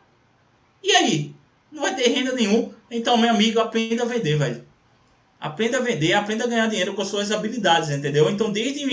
e 0.82 0.92
aí? 0.92 1.36
não 1.76 1.82
vai 1.82 1.94
ter 1.94 2.08
renda 2.08 2.32
nenhum. 2.32 2.72
Então, 2.90 3.16
meu 3.16 3.30
amigo, 3.30 3.60
aprenda 3.60 4.02
a 4.02 4.06
vender, 4.06 4.36
velho. 4.38 4.64
Aprenda 5.38 5.78
a 5.78 5.80
vender, 5.80 6.14
aprenda 6.14 6.44
a 6.44 6.46
ganhar 6.46 6.66
dinheiro 6.66 6.94
com 6.94 7.04
suas 7.04 7.30
habilidades, 7.30 7.90
entendeu? 7.90 8.30
Então, 8.30 8.50
desde 8.50 8.86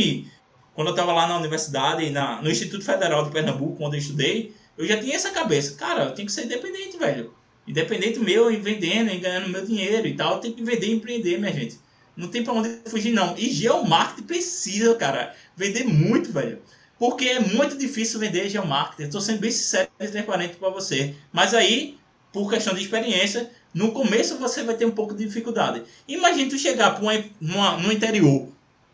quando 0.76 0.88
eu 0.88 0.94
estava 0.94 1.14
lá 1.14 1.28
na 1.28 1.38
universidade, 1.38 2.10
na, 2.10 2.42
no 2.42 2.50
Instituto 2.50 2.84
Federal 2.84 3.24
de 3.24 3.32
Pernambuco, 3.32 3.78
quando 3.78 3.94
eu 3.94 4.00
estudei, 4.00 4.54
eu 4.78 4.88
já 4.88 5.00
tinha 5.00 5.16
essa 5.16 5.32
cabeça. 5.32 5.76
Cara, 5.76 6.06
eu 6.06 6.12
tenho 6.12 6.26
que 6.26 6.32
ser 6.32 6.46
independente, 6.46 6.98
velho. 6.98 7.34
Independente 7.68 8.20
meu, 8.20 8.52
em 8.52 8.60
vendendo, 8.60 9.10
em 9.10 9.20
ganhando 9.20 9.50
meu 9.50 9.66
dinheiro 9.66 10.08
e 10.08 10.16
tal. 10.16 10.36
Eu 10.36 10.40
tenho 10.40 10.54
que 10.54 10.64
vender 10.64 10.88
e 10.88 10.94
empreender, 10.94 11.38
minha 11.38 11.54
gente. 11.54 11.80
Não 12.16 12.28
tem 12.28 12.44
pra 12.44 12.54
onde 12.54 12.70
fugir, 12.86 13.12
não. 13.12 13.36
E 13.38 13.50
geomarketing 13.52 14.28
precisa, 14.28 14.96
cara, 14.96 15.36
vender 15.56 15.84
muito, 15.84 16.32
velho. 16.32 16.60
Porque 16.98 17.26
é 17.26 17.40
muito 17.40 17.78
difícil 17.78 18.20
vender 18.20 18.50
geomarketing. 18.50 19.04
Estou 19.04 19.22
sendo 19.22 19.40
bem 19.40 19.52
sincero 19.52 19.90
e 20.00 20.08
transparente 20.08 20.56
para 20.56 20.70
você. 20.70 21.16
Mas 21.32 21.54
aí, 21.54 21.98
por 22.32 22.50
questão 22.50 22.74
de 22.74 22.82
experiência, 22.82 23.50
no 23.74 23.92
começo 23.92 24.38
você 24.38 24.64
vai 24.64 24.76
ter 24.76 24.86
um 24.86 24.92
pouco 24.92 25.14
de 25.14 25.26
dificuldade. 25.26 25.84
Imagina 26.08 26.50
tu 26.50 26.58
chegar 26.58 26.92
para 26.92 27.04
uma, 27.42 27.78
no 27.78 27.92
interior, 27.92 28.48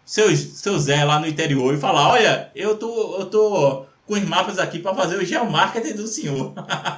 seu, 0.10 0.36
seu 0.36 0.80
Zé 0.80 1.04
lá 1.04 1.20
no 1.20 1.28
interior, 1.28 1.72
e 1.72 1.78
falar: 1.78 2.10
Olha, 2.10 2.52
eu 2.56 2.76
tô, 2.76 3.20
eu 3.20 3.26
tô 3.28 3.86
com 4.08 4.16
os 4.16 4.24
mapas 4.24 4.58
aqui 4.58 4.80
para 4.80 4.96
fazer 4.96 5.18
o 5.18 5.24
geomarketing 5.24 5.94
do 5.94 6.08
senhor. 6.08 6.52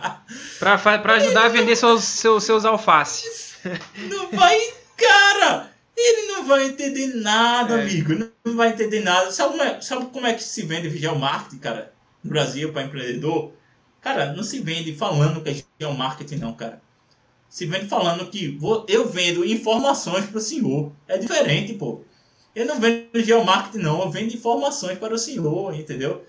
para 0.57 1.16
ajudar 1.16 1.45
a 1.45 1.49
vender 1.49 1.76
seus, 1.76 2.05
seus, 2.05 2.45
seus 2.45 2.64
alfaces. 2.64 3.55
Não 4.09 4.32
vai, 4.32 4.57
cara! 4.95 5.70
Ele 6.03 6.34
não 6.34 6.45
vai 6.45 6.66
entender 6.66 7.14
nada, 7.16 7.78
é. 7.78 7.82
amigo. 7.82 8.32
Não 8.43 8.55
vai 8.55 8.70
entender 8.70 9.01
nada. 9.01 9.30
Sabe 9.30 9.51
como, 9.51 9.62
é, 9.62 9.82
sabe 9.82 10.05
como 10.05 10.26
é 10.26 10.34
que 10.34 10.41
se 10.41 10.64
vende 10.64 10.89
geomarketing, 10.97 11.59
cara? 11.59 11.93
No 12.24 12.32
Brasil, 12.32 12.72
para 12.72 12.84
empreendedor? 12.84 13.51
Cara, 13.99 14.34
não 14.34 14.41
se 14.41 14.59
vende 14.62 14.95
falando 14.95 15.41
que 15.41 15.64
é 15.80 15.88
um 15.88 15.93
marketing, 15.93 16.38
não, 16.38 16.53
cara. 16.53 16.82
Se 17.49 17.68
vende 17.68 17.88
falando 17.88 18.26
que 18.32 18.57
vou, 18.57 18.84
eu 18.88 19.07
vendo 19.07 19.45
informações 19.45 20.26
para 20.26 20.38
o 20.38 20.41
senhor. 20.41 20.91
É 21.07 21.18
diferente, 21.18 21.74
pô. 21.74 22.03
Eu 22.56 22.66
não 22.66 22.80
vendo 22.80 23.08
geomarketing, 23.16 23.80
não. 23.80 24.02
Eu 24.02 24.10
vendo 24.10 24.34
informações 24.34 24.97
para 24.97 25.14
o 25.14 25.18
senhor, 25.18 25.74
entendeu? 25.74 26.24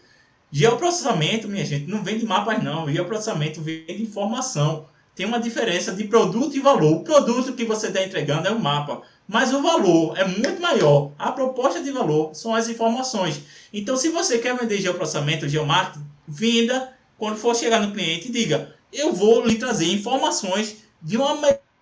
Geoprocessamento, 0.51 1.49
minha 1.49 1.65
gente, 1.65 1.91
não 1.91 2.03
vende 2.03 2.25
mapas, 2.25 2.63
não. 2.63 2.91
Geoprocessamento 2.91 3.61
vende 3.61 4.03
informação. 4.03 4.87
Tem 5.15 5.27
uma 5.27 5.41
diferença 5.41 5.93
de 5.93 6.05
produto 6.05 6.57
e 6.57 6.61
valor. 6.61 6.93
O 6.93 7.05
produto 7.05 7.53
que 7.55 7.65
você 7.65 7.89
está 7.89 8.03
entregando 8.03 8.49
é 8.49 8.51
o 8.51 8.61
mapa. 8.61 9.03
Mas 9.27 9.53
o 9.53 9.63
valor 9.63 10.17
é 10.19 10.25
muito 10.27 10.61
maior. 10.61 11.13
A 11.19 11.33
proposta 11.33 11.83
de 11.83 11.91
valor 11.91 12.35
são 12.35 12.55
as 12.55 12.69
informações. 12.69 13.41
Então, 13.73 13.97
se 13.97 14.09
você 14.09 14.39
quer 14.39 14.57
vender 14.57 14.81
geoprocessamento, 14.81 15.49
geomarketing, 15.49 16.05
venda 16.27 16.93
quando 17.19 17.37
for 17.37 17.55
chegar 17.55 17.81
no 17.81 17.93
cliente, 17.93 18.31
diga: 18.31 18.75
eu 18.93 19.13
vou 19.13 19.47
lhe 19.47 19.57
trazer 19.57 19.87
informações 19.87 20.77
de 21.01 21.17
uma 21.17 21.37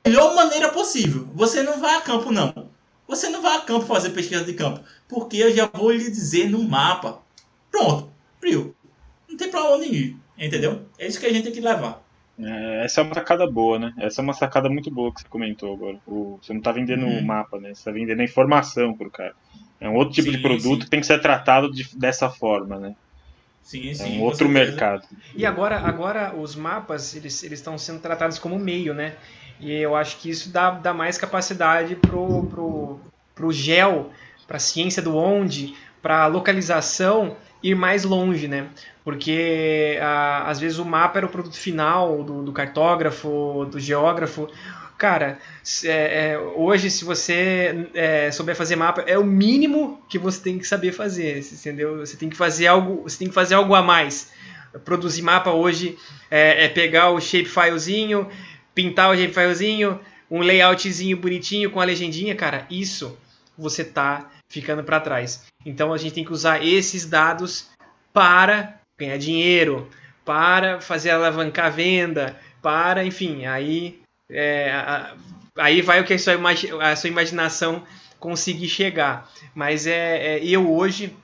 melhor 0.06 0.34
maneira 0.34 0.68
possível. 0.68 1.28
Você 1.34 1.62
não 1.62 1.80
vai 1.80 1.96
a 1.96 2.00
campo, 2.00 2.30
não. 2.30 2.69
Você 3.10 3.28
não 3.28 3.42
vai 3.42 3.56
a 3.56 3.60
campo 3.62 3.86
fazer 3.86 4.10
pesquisa 4.10 4.44
de 4.44 4.54
campo, 4.54 4.80
porque 5.08 5.36
eu 5.36 5.52
já 5.52 5.66
vou 5.66 5.90
lhe 5.90 5.98
dizer 5.98 6.48
no 6.48 6.62
mapa. 6.62 7.20
Pronto, 7.68 8.08
frio. 8.38 8.72
Não 9.28 9.36
tem 9.36 9.50
para 9.50 9.64
onde 9.64 9.86
ir, 9.86 10.16
entendeu? 10.38 10.82
É 10.96 11.08
isso 11.08 11.18
que 11.18 11.26
a 11.26 11.32
gente 11.32 11.42
tem 11.42 11.52
que 11.52 11.60
levar. 11.60 12.00
É, 12.38 12.84
essa 12.84 13.00
é 13.00 13.04
uma 13.04 13.14
sacada 13.14 13.50
boa, 13.50 13.80
né? 13.80 13.92
Essa 13.98 14.20
é 14.20 14.22
uma 14.22 14.32
sacada 14.32 14.68
muito 14.68 14.92
boa 14.92 15.12
que 15.12 15.22
você 15.22 15.28
comentou 15.28 15.74
agora. 15.74 15.98
O, 16.06 16.38
você 16.40 16.52
não 16.52 16.60
está 16.60 16.70
vendendo 16.70 17.04
o 17.04 17.08
uhum. 17.08 17.24
mapa, 17.24 17.58
né? 17.58 17.74
Você 17.74 17.80
está 17.80 17.90
vendendo 17.90 18.20
a 18.20 18.24
informação 18.24 18.94
pro 18.96 19.10
cara. 19.10 19.34
É 19.80 19.88
um 19.88 19.96
outro 19.96 20.14
tipo 20.14 20.30
sim, 20.30 20.36
de 20.36 20.42
produto 20.42 20.82
sim. 20.82 20.84
que 20.84 20.90
tem 20.90 21.00
que 21.00 21.06
ser 21.06 21.20
tratado 21.20 21.68
de, 21.72 21.88
dessa 21.98 22.30
forma, 22.30 22.78
né? 22.78 22.94
Sim, 23.60 23.90
é 23.90 23.94
sim, 23.94 24.18
um 24.18 24.22
outro 24.22 24.48
mercado. 24.48 25.06
E 25.34 25.44
agora, 25.44 25.78
agora 25.80 26.34
os 26.34 26.54
mapas 26.54 27.14
eles 27.16 27.42
estão 27.42 27.76
sendo 27.76 28.00
tratados 28.00 28.38
como 28.38 28.56
meio, 28.56 28.94
né? 28.94 29.16
E 29.60 29.72
eu 29.72 29.94
acho 29.94 30.16
que 30.18 30.30
isso 30.30 30.50
dá, 30.50 30.70
dá 30.70 30.94
mais 30.94 31.18
capacidade 31.18 31.94
pro, 31.94 32.44
pro, 32.44 33.00
pro 33.34 33.52
gel, 33.52 34.10
para 34.46 34.56
a 34.56 34.60
ciência 34.60 35.02
do 35.02 35.16
onde, 35.16 35.74
para 36.02 36.26
localização 36.26 37.36
ir 37.62 37.74
mais 37.74 38.04
longe, 38.04 38.48
né? 38.48 38.68
Porque 39.04 39.98
a, 40.00 40.48
às 40.48 40.58
vezes 40.58 40.78
o 40.78 40.84
mapa 40.84 41.18
era 41.18 41.26
o 41.26 41.30
produto 41.30 41.56
final 41.56 42.22
do, 42.22 42.42
do 42.42 42.52
cartógrafo, 42.52 43.66
do 43.70 43.78
geógrafo. 43.78 44.48
Cara, 44.96 45.38
é, 45.84 46.32
é, 46.32 46.38
hoje 46.38 46.90
se 46.90 47.04
você 47.04 47.88
é, 47.94 48.30
souber 48.30 48.54
fazer 48.54 48.76
mapa, 48.76 49.02
é 49.06 49.18
o 49.18 49.24
mínimo 49.24 50.02
que 50.08 50.18
você 50.18 50.42
tem 50.42 50.58
que 50.58 50.66
saber 50.66 50.92
fazer, 50.92 51.38
entendeu? 51.38 51.98
Você 51.98 52.16
tem 52.16 52.28
que 52.28 52.36
fazer 52.36 52.66
algo, 52.66 53.02
você 53.02 53.18
tem 53.18 53.28
que 53.28 53.34
fazer 53.34 53.54
algo 53.54 53.74
a 53.74 53.82
mais. 53.82 54.30
Produzir 54.84 55.22
mapa 55.22 55.50
hoje 55.50 55.98
é, 56.30 56.66
é 56.66 56.68
pegar 56.68 57.10
o 57.10 57.20
shapefilezinho, 57.20 58.28
pintar 58.74 59.10
o 59.10 59.16
shapefilezinho, 59.16 60.00
um 60.30 60.40
layoutzinho 60.40 61.16
bonitinho 61.16 61.70
com 61.70 61.80
a 61.80 61.84
legendinha, 61.84 62.34
cara, 62.34 62.66
isso 62.70 63.18
você 63.56 63.84
tá 63.84 64.30
ficando 64.48 64.82
para 64.82 65.00
trás. 65.00 65.44
Então 65.64 65.92
a 65.92 65.98
gente 65.98 66.14
tem 66.14 66.24
que 66.24 66.32
usar 66.32 66.64
esses 66.64 67.04
dados 67.04 67.68
para 68.12 68.80
ganhar 68.98 69.18
dinheiro, 69.18 69.88
para 70.24 70.80
fazer 70.80 71.10
alavancar 71.10 71.66
a 71.66 71.70
venda, 71.70 72.38
para, 72.62 73.04
enfim, 73.04 73.46
aí, 73.46 74.00
é, 74.28 74.72
aí 75.56 75.82
vai 75.82 76.00
o 76.00 76.04
que 76.04 76.14
a 76.14 76.18
sua, 76.18 76.34
a 76.82 76.96
sua 76.96 77.08
imaginação 77.08 77.84
conseguir 78.18 78.68
chegar. 78.68 79.30
Mas 79.54 79.86
é, 79.86 80.36
é 80.36 80.44
eu 80.44 80.70
hoje 80.70 81.14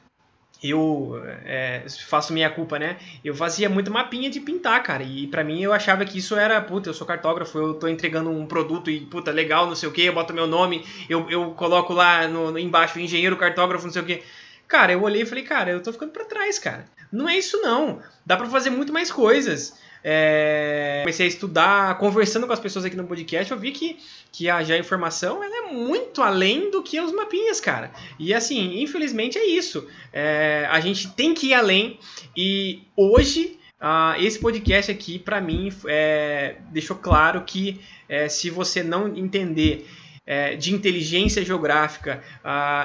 eu 0.62 1.20
é, 1.44 1.84
faço 2.06 2.32
minha 2.32 2.48
culpa, 2.50 2.78
né? 2.78 2.96
Eu 3.24 3.34
fazia 3.34 3.68
muito 3.68 3.90
mapinha 3.90 4.30
de 4.30 4.40
pintar, 4.40 4.82
cara. 4.82 5.02
E 5.02 5.26
para 5.26 5.44
mim 5.44 5.62
eu 5.62 5.72
achava 5.72 6.04
que 6.04 6.18
isso 6.18 6.34
era, 6.36 6.60
puta, 6.60 6.88
eu 6.88 6.94
sou 6.94 7.06
cartógrafo, 7.06 7.58
eu 7.58 7.74
tô 7.74 7.88
entregando 7.88 8.30
um 8.30 8.46
produto 8.46 8.90
e, 8.90 9.00
puta, 9.00 9.30
legal, 9.30 9.66
não 9.66 9.74
sei 9.74 9.88
o 9.88 9.92
que, 9.92 10.02
eu 10.02 10.14
boto 10.14 10.32
meu 10.32 10.46
nome, 10.46 10.84
eu, 11.08 11.28
eu 11.30 11.50
coloco 11.52 11.92
lá 11.92 12.26
no, 12.26 12.50
no 12.50 12.58
embaixo, 12.58 12.98
engenheiro, 12.98 13.36
cartógrafo, 13.36 13.84
não 13.84 13.92
sei 13.92 14.02
o 14.02 14.06
que. 14.06 14.22
Cara, 14.66 14.92
eu 14.92 15.02
olhei 15.02 15.22
e 15.22 15.26
falei, 15.26 15.44
cara, 15.44 15.70
eu 15.70 15.82
tô 15.82 15.92
ficando 15.92 16.10
para 16.10 16.24
trás, 16.24 16.58
cara. 16.58 16.86
Não 17.12 17.28
é 17.28 17.38
isso 17.38 17.60
não. 17.62 18.00
Dá 18.24 18.36
para 18.36 18.48
fazer 18.48 18.70
muito 18.70 18.92
mais 18.92 19.12
coisas. 19.12 19.78
É, 20.08 21.00
comecei 21.02 21.26
a 21.26 21.28
estudar, 21.28 21.98
conversando 21.98 22.46
com 22.46 22.52
as 22.52 22.60
pessoas 22.60 22.84
aqui 22.84 22.94
no 22.94 23.08
podcast, 23.08 23.50
eu 23.50 23.58
vi 23.58 23.72
que, 23.72 23.96
que 24.30 24.48
a 24.48 24.62
já 24.62 24.78
informação 24.78 25.42
ela 25.42 25.66
é 25.66 25.72
muito 25.72 26.22
além 26.22 26.70
do 26.70 26.80
que 26.80 27.00
os 27.00 27.10
mapinhas, 27.10 27.58
cara. 27.58 27.90
E 28.16 28.32
assim, 28.32 28.80
infelizmente 28.80 29.36
é 29.36 29.44
isso. 29.44 29.88
É, 30.12 30.68
a 30.70 30.78
gente 30.78 31.08
tem 31.08 31.34
que 31.34 31.48
ir 31.48 31.54
além 31.54 31.98
e 32.36 32.84
hoje 32.96 33.58
uh, 33.80 34.22
esse 34.22 34.38
podcast 34.38 34.92
aqui, 34.92 35.18
para 35.18 35.40
mim, 35.40 35.72
é, 35.88 36.54
deixou 36.70 36.96
claro 36.96 37.42
que 37.42 37.80
é, 38.08 38.28
se 38.28 38.48
você 38.48 38.84
não 38.84 39.08
entender 39.08 39.88
é, 40.24 40.54
de 40.54 40.72
inteligência 40.72 41.44
geográfica, 41.44 42.22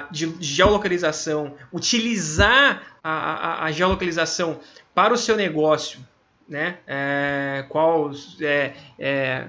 de 0.10 0.32
geolocalização, 0.40 1.56
utilizar 1.72 2.98
a, 3.04 3.12
a, 3.12 3.66
a 3.66 3.72
geolocalização 3.72 4.60
para 4.96 5.14
o 5.14 5.18
seu 5.18 5.38
negócio 5.38 6.00
né? 6.48 6.78
É, 6.88 7.66
qual, 7.70 8.12
é, 8.42 8.74
é, 9.00 9.48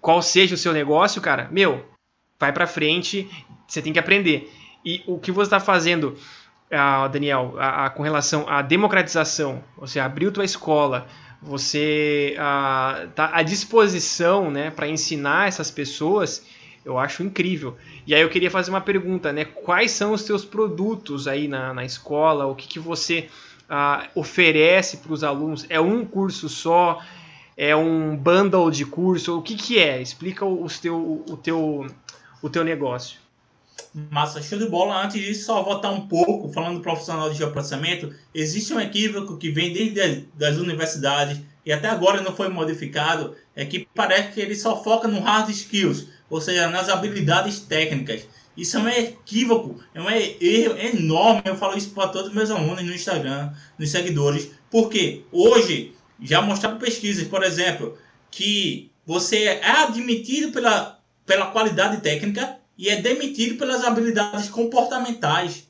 qual 0.00 0.22
seja 0.22 0.54
o 0.54 0.58
seu 0.58 0.72
negócio, 0.72 1.20
cara, 1.20 1.48
meu, 1.50 1.84
vai 2.38 2.52
para 2.52 2.66
frente, 2.66 3.28
você 3.66 3.82
tem 3.82 3.92
que 3.92 3.98
aprender. 3.98 4.52
E 4.84 5.02
o 5.06 5.18
que 5.18 5.32
você 5.32 5.46
está 5.46 5.60
fazendo, 5.60 6.16
uh, 6.70 7.08
Daniel, 7.08 7.54
a, 7.58 7.86
a, 7.86 7.90
com 7.90 8.02
relação 8.02 8.48
à 8.48 8.60
democratização, 8.60 9.64
você 9.76 9.98
abriu 9.98 10.30
tua 10.30 10.44
escola, 10.44 11.06
você 11.40 12.30
está 12.32 13.30
uh, 13.30 13.30
à 13.32 13.42
disposição 13.42 14.50
né, 14.50 14.70
para 14.70 14.88
ensinar 14.88 15.48
essas 15.48 15.70
pessoas, 15.70 16.44
eu 16.84 16.98
acho 16.98 17.22
incrível. 17.22 17.76
E 18.06 18.14
aí 18.14 18.20
eu 18.20 18.28
queria 18.28 18.50
fazer 18.50 18.70
uma 18.70 18.80
pergunta, 18.80 19.32
né? 19.32 19.46
Quais 19.46 19.90
são 19.90 20.12
os 20.12 20.22
teus 20.22 20.44
produtos 20.44 21.26
aí 21.26 21.48
na, 21.48 21.72
na 21.72 21.84
escola? 21.84 22.46
O 22.46 22.54
que, 22.54 22.68
que 22.68 22.78
você 22.78 23.30
oferece 24.14 24.98
para 24.98 25.12
os 25.12 25.24
alunos? 25.24 25.66
É 25.68 25.80
um 25.80 26.04
curso 26.04 26.48
só? 26.48 27.00
É 27.56 27.74
um 27.74 28.16
bundle 28.16 28.70
de 28.70 28.84
curso? 28.84 29.38
O 29.38 29.42
que, 29.42 29.54
que 29.54 29.78
é? 29.78 30.02
Explica 30.02 30.44
o, 30.44 30.66
teu, 30.68 31.24
o, 31.28 31.36
teu, 31.36 31.86
o 32.42 32.50
teu 32.50 32.64
negócio. 32.64 33.18
Massa, 34.10 34.42
show 34.42 34.58
de 34.58 34.66
bola. 34.66 35.04
Antes 35.04 35.20
disso, 35.20 35.46
só 35.46 35.62
voltar 35.62 35.90
um 35.90 36.08
pouco, 36.08 36.52
falando 36.52 36.78
do 36.78 36.82
profissional 36.82 37.30
de 37.30 37.36
geoprocessamento, 37.36 38.12
existe 38.34 38.74
um 38.74 38.80
equívoco 38.80 39.36
que 39.36 39.50
vem 39.50 39.72
desde 39.72 40.26
as 40.42 40.56
universidades 40.56 41.40
e 41.64 41.72
até 41.72 41.88
agora 41.88 42.20
não 42.20 42.34
foi 42.34 42.48
modificado, 42.48 43.34
é 43.56 43.64
que 43.64 43.88
parece 43.94 44.32
que 44.32 44.40
ele 44.40 44.54
só 44.54 44.82
foca 44.82 45.08
no 45.08 45.20
hard 45.20 45.48
skills, 45.48 46.08
ou 46.28 46.40
seja, 46.40 46.68
nas 46.68 46.88
habilidades 46.88 47.60
técnicas. 47.60 48.28
Isso 48.56 48.76
é 48.76 48.80
um 48.80 48.88
equívoco, 48.88 49.80
é 49.92 50.00
um 50.00 50.08
erro 50.10 50.76
enorme. 50.78 51.42
Eu 51.44 51.56
falo 51.56 51.76
isso 51.76 51.90
para 51.90 52.08
todos 52.08 52.28
os 52.28 52.34
meus 52.34 52.50
alunos 52.50 52.84
no 52.84 52.94
Instagram, 52.94 53.52
nos 53.78 53.90
seguidores, 53.90 54.50
porque 54.70 55.24
hoje 55.32 55.94
já 56.20 56.40
mostraram 56.40 56.78
pesquisas, 56.78 57.26
por 57.26 57.42
exemplo, 57.42 57.98
que 58.30 58.90
você 59.04 59.44
é 59.44 59.70
admitido 59.70 60.52
pela, 60.52 61.00
pela 61.26 61.46
qualidade 61.46 62.00
técnica 62.00 62.56
e 62.78 62.88
é 62.88 63.00
demitido 63.00 63.56
pelas 63.56 63.84
habilidades 63.84 64.48
comportamentais. 64.48 65.68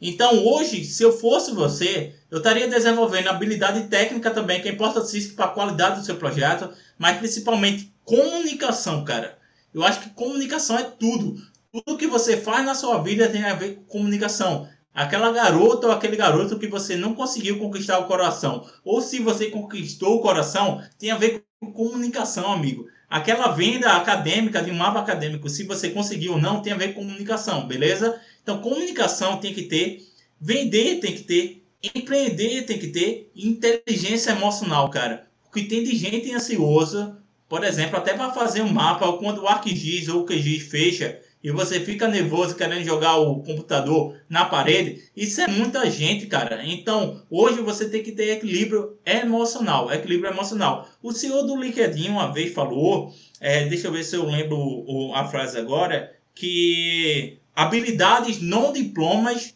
Então 0.00 0.46
hoje, 0.46 0.84
se 0.84 1.02
eu 1.02 1.12
fosse 1.12 1.52
você, 1.52 2.14
eu 2.30 2.38
estaria 2.38 2.68
desenvolvendo 2.68 3.28
habilidade 3.28 3.88
técnica 3.88 4.30
também, 4.30 4.60
que 4.62 4.68
é 4.68 4.72
importantíssimo 4.72 5.34
para 5.34 5.46
a 5.46 5.50
qualidade 5.50 6.00
do 6.00 6.06
seu 6.06 6.16
projeto, 6.16 6.70
mas 6.96 7.18
principalmente 7.18 7.92
comunicação, 8.04 9.04
cara. 9.04 9.38
Eu 9.74 9.82
acho 9.84 10.00
que 10.00 10.10
comunicação 10.10 10.78
é 10.78 10.84
tudo. 10.84 11.36
Tudo 11.70 11.98
que 11.98 12.06
você 12.06 12.38
faz 12.38 12.64
na 12.64 12.74
sua 12.74 13.02
vida 13.02 13.28
tem 13.28 13.44
a 13.44 13.54
ver 13.54 13.74
com 13.74 13.84
comunicação. 13.84 14.66
Aquela 14.94 15.30
garota 15.30 15.88
ou 15.88 15.92
aquele 15.92 16.16
garoto 16.16 16.58
que 16.58 16.66
você 16.66 16.96
não 16.96 17.14
conseguiu 17.14 17.58
conquistar 17.58 17.98
o 17.98 18.06
coração, 18.06 18.66
ou 18.82 19.02
se 19.02 19.18
você 19.18 19.50
conquistou 19.50 20.16
o 20.16 20.22
coração, 20.22 20.82
tem 20.98 21.10
a 21.10 21.18
ver 21.18 21.44
com 21.60 21.70
comunicação, 21.70 22.50
amigo. 22.50 22.86
Aquela 23.08 23.48
venda 23.48 23.92
acadêmica 23.92 24.62
de 24.62 24.70
um 24.70 24.76
mapa 24.76 25.00
acadêmico, 25.00 25.48
se 25.50 25.64
você 25.64 25.90
conseguiu 25.90 26.32
ou 26.32 26.40
não, 26.40 26.62
tem 26.62 26.72
a 26.72 26.76
ver 26.76 26.94
com 26.94 27.02
comunicação, 27.02 27.66
beleza? 27.66 28.18
Então, 28.42 28.62
comunicação 28.62 29.36
tem 29.36 29.52
que 29.52 29.62
ter, 29.62 30.02
vender 30.40 31.00
tem 31.00 31.14
que 31.14 31.22
ter, 31.22 31.64
empreender 31.94 32.62
tem 32.62 32.78
que 32.78 32.88
ter, 32.88 33.30
inteligência 33.36 34.30
emocional, 34.30 34.88
cara. 34.88 35.28
O 35.46 35.50
que 35.52 35.64
tem 35.64 35.84
de 35.84 35.94
gente 35.94 36.32
ansiosa, 36.32 37.22
por 37.46 37.62
exemplo, 37.62 37.98
até 37.98 38.14
para 38.14 38.32
fazer 38.32 38.62
um 38.62 38.72
mapa, 38.72 39.12
quando 39.18 39.42
o 39.42 39.46
ArcGIS 39.46 40.08
ou 40.08 40.22
o 40.22 40.26
QGIS 40.26 40.62
fecha, 40.62 41.20
e 41.42 41.50
você 41.50 41.78
fica 41.80 42.08
nervoso 42.08 42.56
querendo 42.56 42.84
jogar 42.84 43.16
o 43.16 43.40
computador 43.42 44.16
na 44.28 44.44
parede, 44.44 45.02
isso 45.16 45.40
é 45.40 45.46
muita 45.46 45.88
gente, 45.88 46.26
cara. 46.26 46.60
Então, 46.64 47.22
hoje 47.30 47.60
você 47.60 47.88
tem 47.88 48.02
que 48.02 48.12
ter 48.12 48.30
equilíbrio 48.30 48.98
emocional, 49.06 49.92
equilíbrio 49.92 50.32
emocional. 50.32 50.88
O 51.02 51.12
senhor 51.12 51.42
do 51.44 51.56
LinkedIn 51.56 52.08
uma 52.08 52.32
vez 52.32 52.52
falou, 52.52 53.14
é, 53.40 53.66
deixa 53.66 53.86
eu 53.86 53.92
ver 53.92 54.02
se 54.02 54.16
eu 54.16 54.26
lembro 54.26 55.12
a 55.14 55.24
frase 55.26 55.56
agora, 55.56 56.12
que 56.34 57.38
habilidades 57.54 58.40
não 58.40 58.72
diplomas 58.72 59.54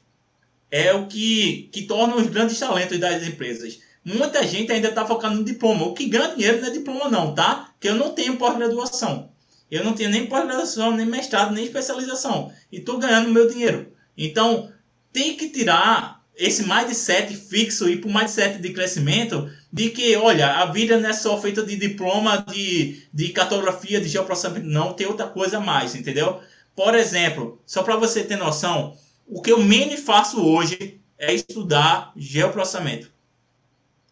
é 0.70 0.92
o 0.94 1.06
que, 1.06 1.68
que 1.72 1.82
torna 1.82 2.16
os 2.16 2.26
grandes 2.28 2.59
talentos 2.59 2.98
das 2.98 3.26
empresas. 3.26 3.80
Muita 4.04 4.44
gente 4.46 4.72
ainda 4.72 4.88
está 4.88 5.06
focando 5.06 5.36
no 5.36 5.44
diploma. 5.44 5.86
O 5.86 5.94
que 5.94 6.06
ganha 6.06 6.34
dinheiro 6.34 6.60
não 6.60 6.68
é 6.68 6.70
diploma 6.70 7.09
não, 7.09 7.34
tá? 7.34 7.72
Que 7.78 7.88
eu 7.88 7.94
não 7.94 8.10
tenho 8.10 8.36
pós-graduação. 8.36 9.31
Eu 9.72 9.82
não 9.82 9.94
tenho 9.94 10.10
nem 10.10 10.26
pós-graduação, 10.26 10.94
nem 10.94 11.06
mestrado, 11.06 11.54
nem 11.54 11.64
especialização. 11.64 12.52
E 12.70 12.76
estou 12.76 12.98
ganhando 12.98 13.32
meu 13.32 13.48
dinheiro. 13.48 13.90
Então, 14.14 14.70
tem 15.10 15.34
que 15.34 15.48
tirar 15.48 16.22
esse 16.36 16.68
mindset 16.68 17.34
fixo 17.34 17.88
e 17.88 17.96
para 17.96 18.10
o 18.10 18.12
mindset 18.12 18.58
de 18.58 18.70
crescimento 18.74 19.50
de 19.72 19.88
que, 19.88 20.14
olha, 20.14 20.60
a 20.60 20.66
vida 20.66 21.00
não 21.00 21.08
é 21.08 21.14
só 21.14 21.40
feita 21.40 21.62
de 21.62 21.74
diploma, 21.76 22.44
de, 22.52 23.06
de 23.14 23.30
cartografia, 23.30 23.98
de 23.98 24.08
geoprocessamento. 24.08 24.66
Não, 24.66 24.92
tem 24.92 25.06
outra 25.06 25.26
coisa 25.26 25.56
a 25.56 25.60
mais, 25.60 25.94
entendeu? 25.94 26.42
Por 26.76 26.94
exemplo, 26.94 27.58
só 27.64 27.82
para 27.82 27.96
você 27.96 28.22
ter 28.22 28.36
noção, 28.36 28.94
o 29.26 29.40
que 29.40 29.52
eu 29.52 29.64
menos 29.64 30.00
faço 30.00 30.44
hoje 30.44 31.00
é 31.16 31.32
estudar 31.32 32.12
geoprocessamento. 32.14 33.10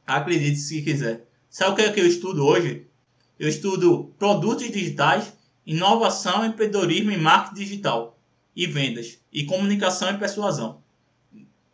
Acredite 0.06 0.56
se 0.56 0.80
quiser. 0.80 1.26
Sabe 1.50 1.72
o 1.72 1.74
que, 1.74 1.82
é 1.82 1.92
que 1.92 2.00
eu 2.00 2.06
estudo 2.06 2.46
hoje? 2.46 2.86
Eu 3.38 3.48
estudo 3.48 4.14
produtos 4.18 4.70
digitais 4.70 5.38
inovação, 5.66 6.44
empreendedorismo 6.44 7.10
e 7.10 7.16
marketing 7.16 7.54
digital, 7.54 8.18
e 8.54 8.66
vendas, 8.66 9.18
e 9.32 9.44
comunicação 9.44 10.10
e 10.10 10.18
persuasão. 10.18 10.82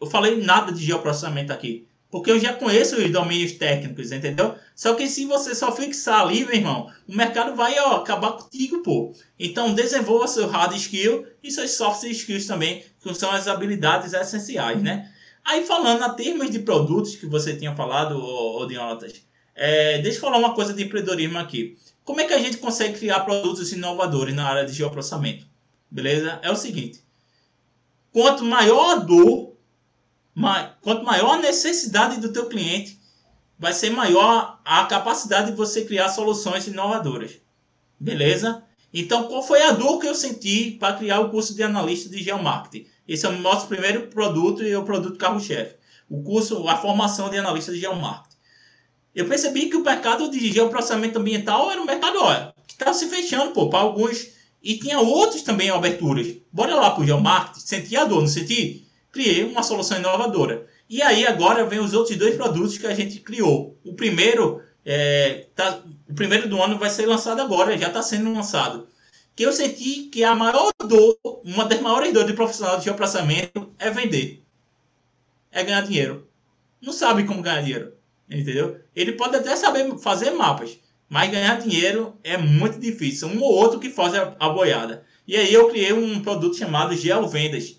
Eu 0.01 0.07
falei 0.07 0.43
nada 0.43 0.73
de 0.73 0.85
geoprocessamento 0.85 1.53
aqui. 1.53 1.87
Porque 2.11 2.31
eu 2.31 2.39
já 2.39 2.53
conheço 2.53 2.97
os 2.97 3.11
domínios 3.11 3.53
técnicos, 3.53 4.13
entendeu? 4.13 4.55
Só 4.75 4.95
que 4.95 5.09
se 5.09 5.27
você 5.27 5.55
só 5.55 5.71
fixar 5.75 6.21
ali, 6.21 6.45
meu 6.45 6.55
irmão, 6.55 6.91
o 7.07 7.15
mercado 7.15 7.55
vai 7.57 7.79
ó, 7.81 7.97
acabar 7.97 8.33
contigo, 8.33 8.83
pô. 8.83 9.13
Então 9.39 9.75
desenvolva 9.75 10.29
seu 10.29 10.47
hard 10.47 10.75
skill 10.77 11.27
e 11.43 11.51
seus 11.51 11.73
soft 11.73 12.05
skills 12.05 12.47
também, 12.47 12.85
que 13.03 13.13
são 13.15 13.31
as 13.31 13.49
habilidades 13.49 14.13
essenciais, 14.13 14.81
né? 14.81 15.11
Aí 15.45 15.65
falando 15.65 16.03
a 16.03 16.11
termos 16.11 16.51
de 16.51 16.61
produtos 16.61 17.17
que 17.17 17.27
você 17.27 17.57
tinha 17.57 17.75
falado, 17.75 18.19
Odiotas, 18.19 19.23
é, 19.55 19.99
deixa 19.99 20.19
eu 20.19 20.21
falar 20.21 20.39
uma 20.39 20.55
coisa 20.55 20.73
de 20.73 20.85
empreendedorismo 20.85 21.39
aqui. 21.39 21.77
Como 22.07 22.21
é 22.21 22.25
que 22.25 22.33
a 22.33 22.39
gente 22.39 22.59
consegue 22.59 22.99
criar 22.99 23.21
produtos 23.21 23.73
inovadores 23.73 24.33
na 24.33 24.49
área 24.49 24.65
de 24.65 24.73
geoprocessamento? 24.73 25.45
Beleza? 25.91 26.39
É 26.41 26.51
o 26.53 26.57
seguinte. 26.57 27.05
Quanto 28.13 28.45
maior 28.45 28.93
a 28.93 28.95
dor 29.01 29.57
quanto 30.83 31.03
maior 31.03 31.33
a 31.33 31.39
necessidade 31.39 32.21
do 32.21 32.33
teu 32.33 32.47
cliente, 32.47 33.01
vai 33.59 33.73
ser 33.73 33.91
maior 33.91 34.61
a 34.65 34.85
capacidade 34.85 35.51
de 35.51 35.57
você 35.57 35.85
criar 35.85 36.11
soluções 36.11 36.67
inovadoras. 36.67 37.41
Beleza? 37.99 38.63
Então, 38.93 39.25
qual 39.25 39.43
foi 39.43 39.63
a 39.63 39.73
dor 39.73 39.99
que 39.99 40.07
eu 40.07 40.15
senti 40.15 40.73
para 40.73 40.95
criar 40.95 41.21
o 41.21 41.31
curso 41.31 41.55
de 41.55 41.63
analista 41.63 42.09
de 42.09 42.23
geomarketing? 42.23 42.87
Esse 43.09 43.27
é 43.27 43.31
o 43.31 43.39
nosso 43.41 43.67
primeiro 43.67 44.09
produto 44.09 44.63
e 44.63 44.71
é 44.71 44.79
o 44.79 44.85
produto 44.85 45.19
carro-chefe. 45.19 45.75
O 46.09 46.23
curso, 46.23 46.69
a 46.69 46.77
formação 46.77 47.31
de 47.31 47.39
analista 47.39 47.73
de 47.73 47.81
geomarketing. 47.81 48.26
Eu 49.17 49.27
percebi 49.27 49.71
que 49.71 49.77
o 49.77 49.83
mercado 49.83 50.31
de 50.31 50.53
geoprocessamento 50.53 51.19
ambiental 51.19 51.71
era 51.73 51.81
um 51.81 51.87
mercado 51.87 52.19
olha, 52.23 52.55
que 52.69 52.75
estava 52.75 52.95
se 52.95 53.09
fechando 53.09 53.53
para 53.69 53.79
alguns 53.79 54.29
e 54.63 54.79
tinha 54.79 55.01
outros 55.01 55.43
também 55.43 55.71
aberturas. 55.71 56.37
Bora 56.53 56.75
lá 56.75 56.91
para 56.91 57.03
o 57.03 57.07
geomarketing. 57.07 57.61
Senti 57.67 57.97
a 57.97 58.05
dor, 58.05 58.21
não 58.21 58.29
senti? 58.29 58.87
criei 59.17 59.45
uma 59.45 59.63
solução 59.63 59.99
inovadora. 59.99 60.67
E 60.89 61.01
aí 61.01 61.27
agora 61.27 61.65
vem 61.65 61.79
os 61.79 61.95
outros 61.95 62.17
dois 62.19 62.37
produtos 62.37 62.77
que 62.77 62.87
a 62.87 62.95
gente 62.95 63.19
criou. 63.21 63.79
O 63.83 63.95
primeiro, 63.95 64.63
é, 64.85 65.47
tá, 65.55 65.83
o 66.09 66.15
primeiro 66.15 66.47
do 66.49 66.63
ano 66.63 66.79
vai 66.79 66.91
ser 66.91 67.07
lançado 67.07 67.41
agora, 67.41 67.79
já 67.79 67.89
está 67.89 68.03
sendo 68.03 68.31
lançado. 68.31 68.87
Que 69.35 69.45
eu 69.45 69.53
senti 69.53 70.05
que 70.05 70.23
a 70.23 70.35
maior 70.35 70.71
dor, 70.87 71.17
uma 71.43 71.65
das 71.65 71.81
maiores 71.81 72.13
dores 72.13 72.29
de 72.29 72.35
profissional 72.35 72.79
de 72.79 72.85
geoprocessamento 72.85 73.73
é 73.79 73.91
vender. 73.91 74.45
É 75.51 75.65
ganhar 75.65 75.81
dinheiro. 75.81 76.29
Não 76.81 76.93
sabe 76.93 77.25
como 77.25 77.43
ganhar 77.43 77.63
dinheiro. 77.63 77.96
Entendeu? 78.29 78.81
Ele 78.95 79.13
pode 79.13 79.37
até 79.37 79.55
saber 79.55 79.99
fazer 79.99 80.31
mapas, 80.31 80.79
mas 81.09 81.31
ganhar 81.31 81.61
dinheiro 81.61 82.17
é 82.25 82.37
muito 82.37 82.79
difícil. 82.79 83.29
Um 83.29 83.41
ou 83.41 83.53
outro 83.53 83.79
que 83.79 83.91
faz 83.91 84.15
a, 84.15 84.49
boiada. 84.49 85.05
E 85.27 85.37
aí 85.37 85.53
eu 85.53 85.69
criei 85.69 85.93
um 85.93 86.21
produto 86.21 86.57
chamado 86.57 86.97
Geovendas 86.97 87.77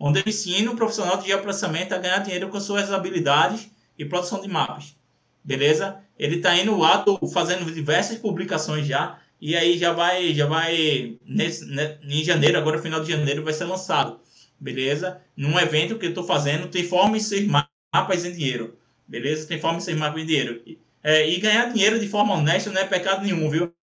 onde 0.00 0.18
eu 0.18 0.24
ensino 0.26 0.72
o 0.72 0.76
profissional 0.76 1.18
de 1.18 1.26
geoprocessamento 1.26 1.94
a 1.94 1.98
ganhar 1.98 2.18
dinheiro 2.20 2.48
com 2.48 2.58
suas 2.58 2.90
habilidades 2.90 3.70
e 3.98 4.04
produção 4.06 4.40
de 4.40 4.48
mapas. 4.48 4.96
Beleza? 5.44 6.00
Ele 6.18 6.36
está 6.36 6.56
indo 6.56 6.76
lá, 6.78 7.04
fazendo 7.32 7.70
diversas 7.70 8.16
publicações 8.16 8.86
já, 8.86 9.18
e 9.38 9.54
aí 9.54 9.76
já 9.76 9.92
vai, 9.92 10.32
já 10.32 10.46
vai 10.46 11.18
nesse, 11.26 11.66
né, 11.66 11.98
em 12.02 12.24
janeiro, 12.24 12.56
agora 12.56 12.80
final 12.80 13.00
de 13.00 13.12
janeiro 13.12 13.44
vai 13.44 13.52
ser 13.52 13.64
lançado. 13.64 14.18
Beleza? 14.58 15.20
Num 15.36 15.58
evento 15.58 15.98
que 15.98 16.06
eu 16.06 16.10
estou 16.10 16.24
fazendo, 16.24 16.68
transforme 16.68 17.20
seus 17.20 17.46
mapas 17.46 18.24
em 18.24 18.32
dinheiro. 18.32 18.78
Beleza? 19.10 19.48
Transforme 19.48 19.80
seus 19.80 19.98
mapas 19.98 20.22
em 20.22 20.26
dinheiro. 20.26 20.62
É, 21.02 21.28
e 21.28 21.40
ganhar 21.40 21.72
dinheiro 21.72 21.98
de 21.98 22.06
forma 22.06 22.34
honesta 22.34 22.70
não 22.70 22.80
é 22.80 22.84
pecado 22.84 23.24
nenhum, 23.24 23.50
viu? 23.50 23.74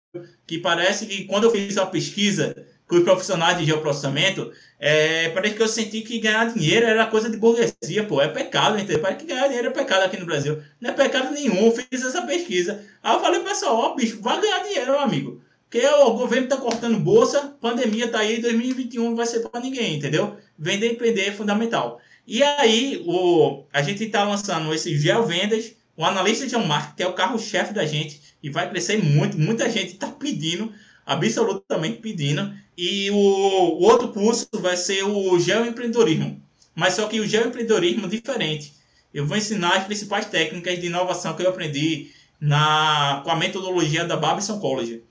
Que 0.47 0.57
parece 0.57 1.05
que 1.05 1.25
quando 1.25 1.43
eu 1.43 1.51
fiz 1.51 1.77
a 1.77 1.85
pesquisa 1.85 2.65
com 2.87 2.95
os 2.95 3.03
profissionais 3.03 3.57
de 3.57 3.65
geoprocessamento, 3.65 4.49
é, 4.79 5.27
parece 5.29 5.55
que 5.55 5.61
eu 5.61 5.67
senti 5.67 5.99
que 5.99 6.19
ganhar 6.19 6.53
dinheiro 6.53 6.85
era 6.85 7.05
coisa 7.07 7.29
de 7.29 7.35
burguesia, 7.35 8.05
pô. 8.07 8.21
É 8.21 8.29
pecado, 8.29 8.77
entendeu? 8.77 8.99
Parece 8.99 9.19
que 9.19 9.25
ganhar 9.25 9.47
dinheiro 9.47 9.67
é 9.67 9.71
pecado 9.71 10.03
aqui 10.03 10.17
no 10.17 10.25
Brasil. 10.25 10.61
Não 10.79 10.91
é 10.91 10.93
pecado 10.93 11.33
nenhum, 11.33 11.69
fiz 11.71 12.05
essa 12.05 12.21
pesquisa. 12.21 12.81
Aí 13.03 13.13
eu 13.13 13.19
falei, 13.19 13.41
pessoal, 13.41 13.75
ó, 13.75 13.95
bicho, 13.95 14.21
vai 14.21 14.39
ganhar 14.39 14.63
dinheiro, 14.63 14.91
meu 14.91 15.01
amigo. 15.01 15.41
Porque 15.69 15.85
o 15.85 16.11
governo 16.13 16.47
tá 16.47 16.55
cortando 16.55 16.97
bolsa, 16.97 17.57
pandemia 17.59 18.07
tá 18.07 18.19
aí, 18.19 18.41
2021 18.41 19.03
não 19.03 19.15
vai 19.17 19.25
ser 19.25 19.41
para 19.41 19.59
ninguém, 19.59 19.97
entendeu? 19.97 20.37
Vender 20.57 20.87
e 20.87 20.93
empreender 20.93 21.27
é 21.27 21.31
fundamental. 21.33 21.99
E 22.27 22.43
aí, 22.43 23.01
o, 23.05 23.63
a 23.71 23.81
gente 23.81 24.05
tá 24.07 24.23
lançando 24.23 24.73
esse 24.73 24.97
Gel 24.99 25.25
Vendas, 25.25 25.73
o 25.95 26.03
analista 26.03 26.45
de 26.45 26.57
marketing, 26.57 27.03
é 27.03 27.07
o 27.07 27.13
carro-chefe 27.13 27.73
da 27.73 27.85
gente, 27.85 28.21
e 28.43 28.49
vai 28.49 28.69
crescer 28.69 29.01
muito. 29.01 29.39
Muita 29.39 29.69
gente 29.69 29.95
tá 29.95 30.07
pedindo 30.07 30.71
absolutamente 31.07 31.99
pedindo. 31.99 32.53
E 32.77 33.09
o, 33.09 33.15
o 33.15 33.83
outro 33.83 34.09
curso 34.09 34.47
vai 34.55 34.75
ser 34.75 35.03
o 35.03 35.39
geoempreendedorismo. 35.39 36.43
Mas 36.75 36.95
só 36.95 37.07
que 37.07 37.21
o 37.21 37.25
geoempreendedorismo 37.25 38.05
é 38.05 38.09
diferente. 38.09 38.73
Eu 39.13 39.25
vou 39.25 39.37
ensinar 39.37 39.77
as 39.77 39.85
principais 39.85 40.25
técnicas 40.25 40.79
de 40.79 40.87
inovação 40.87 41.33
que 41.33 41.41
eu 41.41 41.49
aprendi 41.49 42.11
na, 42.39 43.21
com 43.23 43.31
a 43.31 43.35
metodologia 43.35 44.03
da 44.05 44.17
Babson 44.17 44.59
College. 44.59 45.01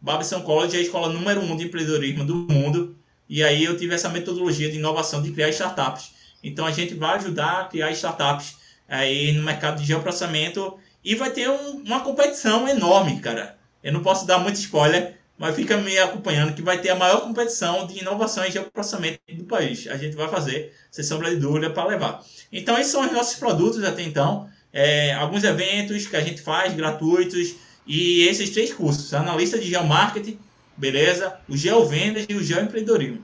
Babson 0.00 0.42
College 0.42 0.76
é 0.76 0.80
a 0.80 0.82
escola 0.82 1.08
número 1.08 1.40
um 1.40 1.56
de 1.56 1.64
empreendedorismo 1.64 2.24
do 2.24 2.34
mundo. 2.34 2.96
E 3.28 3.42
aí 3.42 3.64
eu 3.64 3.76
tive 3.76 3.94
essa 3.94 4.10
metodologia 4.10 4.70
de 4.70 4.76
inovação 4.76 5.22
de 5.22 5.32
criar 5.32 5.48
startups. 5.48 6.10
Então 6.46 6.64
a 6.64 6.70
gente 6.70 6.94
vai 6.94 7.16
ajudar 7.16 7.62
a 7.62 7.64
criar 7.64 7.90
startups 7.90 8.56
aí 8.88 9.32
no 9.32 9.42
mercado 9.42 9.80
de 9.80 9.86
geoprocessamento 9.86 10.78
e 11.04 11.16
vai 11.16 11.30
ter 11.30 11.50
um, 11.50 11.82
uma 11.84 12.00
competição 12.00 12.68
enorme, 12.68 13.18
cara. 13.20 13.58
Eu 13.82 13.92
não 13.92 14.00
posso 14.00 14.24
dar 14.24 14.38
muito 14.38 14.54
spoiler, 14.54 15.16
mas 15.36 15.56
fica 15.56 15.76
me 15.76 15.98
acompanhando 15.98 16.54
que 16.54 16.62
vai 16.62 16.78
ter 16.78 16.90
a 16.90 16.94
maior 16.94 17.22
competição 17.22 17.84
de 17.84 17.98
inovação 17.98 18.44
em 18.44 18.52
geoprocessamento 18.52 19.18
do 19.32 19.44
país. 19.44 19.88
A 19.88 19.96
gente 19.96 20.14
vai 20.14 20.28
fazer, 20.28 20.72
sem 20.88 21.04
sombra 21.04 21.30
de 21.30 21.36
dúvida, 21.36 21.68
para 21.70 21.88
levar. 21.88 22.24
Então, 22.52 22.78
esses 22.78 22.92
são 22.92 23.04
os 23.04 23.12
nossos 23.12 23.34
produtos 23.34 23.82
até 23.82 24.02
então. 24.02 24.48
É, 24.72 25.14
alguns 25.14 25.42
eventos 25.42 26.06
que 26.06 26.14
a 26.14 26.20
gente 26.20 26.40
faz 26.40 26.74
gratuitos 26.74 27.56
e 27.84 28.22
esses 28.28 28.50
três 28.50 28.72
cursos: 28.72 29.12
analista 29.12 29.58
de 29.58 29.68
geomarketing, 29.68 30.38
beleza? 30.76 31.36
O 31.48 31.56
geovendas 31.56 32.24
e 32.28 32.34
o 32.34 32.42
geoempreendedorismo. 32.42 33.22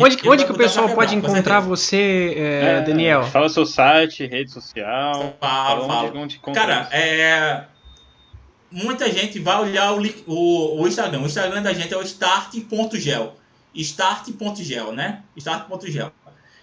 Onde, 0.00 0.28
onde 0.28 0.44
que 0.44 0.52
o 0.52 0.56
pessoal 0.56 0.90
pode 0.90 1.14
encontrar 1.14 1.60
você, 1.60 2.34
é, 2.36 2.64
é, 2.64 2.80
Daniel? 2.82 3.24
Fala 3.24 3.48
seu 3.48 3.64
site, 3.64 4.26
rede 4.26 4.50
social. 4.50 5.36
Fala, 5.40 5.86
fala. 5.86 6.08
Onde, 6.14 6.38
onde 6.44 6.54
Cara, 6.54 6.86
é, 6.92 7.64
muita 8.70 9.10
gente 9.10 9.38
vai 9.38 9.60
olhar 9.60 9.94
o, 9.94 10.02
o, 10.26 10.82
o 10.82 10.88
Instagram. 10.88 11.20
O 11.20 11.26
Instagram 11.26 11.62
da 11.62 11.72
gente 11.72 11.94
é 11.94 11.96
o 11.96 12.02
start.gel. 12.02 13.36
Start.gel, 13.74 14.92
né? 14.92 15.22
Start.gel. 15.36 16.12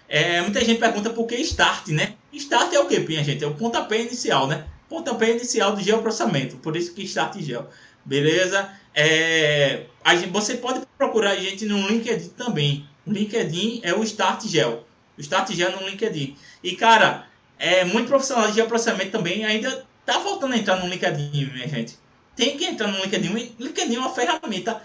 É, 0.08 0.40
muita 0.40 0.64
gente 0.64 0.78
pergunta 0.78 1.10
por 1.10 1.26
que 1.26 1.34
start, 1.36 1.88
né? 1.88 2.14
Start 2.32 2.72
é 2.72 2.80
o 2.80 2.86
que, 2.86 3.00
minha 3.00 3.24
gente? 3.24 3.42
É 3.42 3.46
o 3.46 3.54
pontapé 3.54 4.00
inicial, 4.00 4.46
né? 4.46 4.64
Pontapé 4.88 5.32
inicial 5.32 5.74
do 5.74 5.82
geoprocessamento. 5.82 6.56
Por 6.58 6.76
isso 6.76 6.94
que 6.94 7.02
start 7.02 7.38
gel. 7.40 7.68
Beleza? 8.04 8.70
É, 8.94 9.84
a 10.02 10.14
gente, 10.14 10.30
você 10.30 10.56
pode 10.56 10.80
procurar 10.96 11.32
a 11.32 11.36
gente 11.36 11.66
no 11.66 11.88
LinkedIn 11.88 12.30
também. 12.30 12.88
LinkedIn 13.12 13.80
é 13.82 13.94
o 13.94 14.02
Start 14.02 14.46
Gel. 14.46 14.84
O 15.16 15.20
Start 15.20 15.52
Gel 15.52 15.72
no 15.72 15.88
LinkedIn. 15.88 16.36
E, 16.62 16.76
cara, 16.76 17.26
é 17.58 17.84
muito 17.84 18.08
profissional 18.08 18.48
de 18.48 18.54
geoprocessamento 18.54 19.10
também 19.10 19.44
ainda 19.44 19.86
Tá 20.08 20.18
faltando 20.20 20.54
entrar 20.54 20.76
no 20.76 20.88
LinkedIn, 20.88 21.50
minha 21.52 21.68
gente. 21.68 21.98
Tem 22.34 22.56
que 22.56 22.64
entrar 22.64 22.88
no 22.88 22.98
LinkedIn. 22.98 23.52
LinkedIn 23.60 23.96
é 23.96 23.98
uma 23.98 24.08
ferramenta 24.08 24.80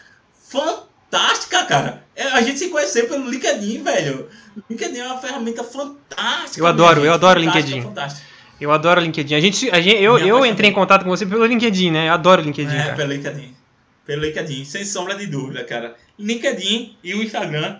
fantástica, 0.50 1.64
cara. 1.64 2.04
É, 2.14 2.24
a 2.24 2.42
gente 2.42 2.60
se 2.60 2.68
conhecer 2.68 3.08
pelo 3.08 3.30
LinkedIn, 3.30 3.84
velho. 3.84 4.28
LinkedIn 4.70 5.00
é 5.00 5.06
uma 5.06 5.18
ferramenta 5.18 5.64
fantástica. 5.64 6.60
Eu 6.60 6.68
adoro, 6.68 7.06
eu 7.06 7.14
adoro 7.14 7.40
o 7.40 7.42
LinkedIn. 7.42 7.84
Fantástica. 7.84 8.28
Eu 8.60 8.70
adoro 8.70 9.00
o 9.00 9.04
LinkedIn. 9.06 9.34
A 9.34 9.40
gente, 9.40 9.72
a 9.72 9.80
gente, 9.80 10.04
eu, 10.04 10.18
eu 10.18 10.46
entrei 10.46 10.72
em 10.72 10.74
contato 10.74 11.06
com 11.06 11.10
você 11.10 11.26
pelo 11.26 11.46
LinkedIn, 11.46 11.92
né? 11.92 12.10
Eu 12.10 12.14
adoro 12.16 12.42
o 12.42 12.46
LinkedIn. 12.46 12.76
É, 12.76 12.84
cara. 12.84 12.96
pelo 12.96 13.14
LinkedIn. 13.14 13.56
Pelo 14.06 14.26
LinkedIn, 14.26 14.66
sem 14.66 14.84
sombra 14.84 15.16
de 15.16 15.28
dúvida, 15.28 15.64
cara. 15.64 15.96
LinkedIn 16.20 16.98
e 17.02 17.16
o 17.16 17.24
Instagram. 17.24 17.78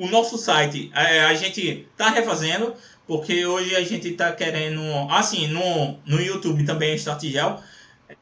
O 0.00 0.08
nosso 0.08 0.38
site, 0.38 0.90
a, 0.94 1.02
é, 1.02 1.24
a 1.26 1.34
gente 1.34 1.86
tá 1.94 2.08
refazendo. 2.08 2.74
Porque 3.06 3.44
hoje 3.44 3.76
a 3.76 3.82
gente 3.82 4.08
está 4.08 4.32
querendo. 4.32 4.80
Assim, 5.10 5.46
no, 5.48 5.98
no 6.06 6.22
YouTube 6.22 6.64
também 6.64 6.92
é 6.92 6.94
Startigel. 6.94 7.60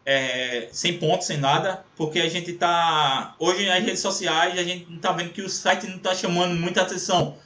É, 0.04 0.68
sem 0.72 0.98
ponto, 0.98 1.22
sem 1.22 1.36
nada. 1.36 1.84
Porque 1.96 2.18
a 2.18 2.28
gente 2.28 2.50
está. 2.50 3.36
Hoje 3.38 3.64
nas 3.66 3.84
redes 3.84 4.00
sociais 4.00 4.58
a 4.58 4.64
gente 4.64 4.92
está 4.92 5.12
vendo 5.12 5.30
que 5.30 5.40
o 5.42 5.48
site 5.48 5.86
não 5.86 5.98
está 5.98 6.14
chamando 6.16 6.58
muita 6.58 6.82
atenção. 6.82 7.36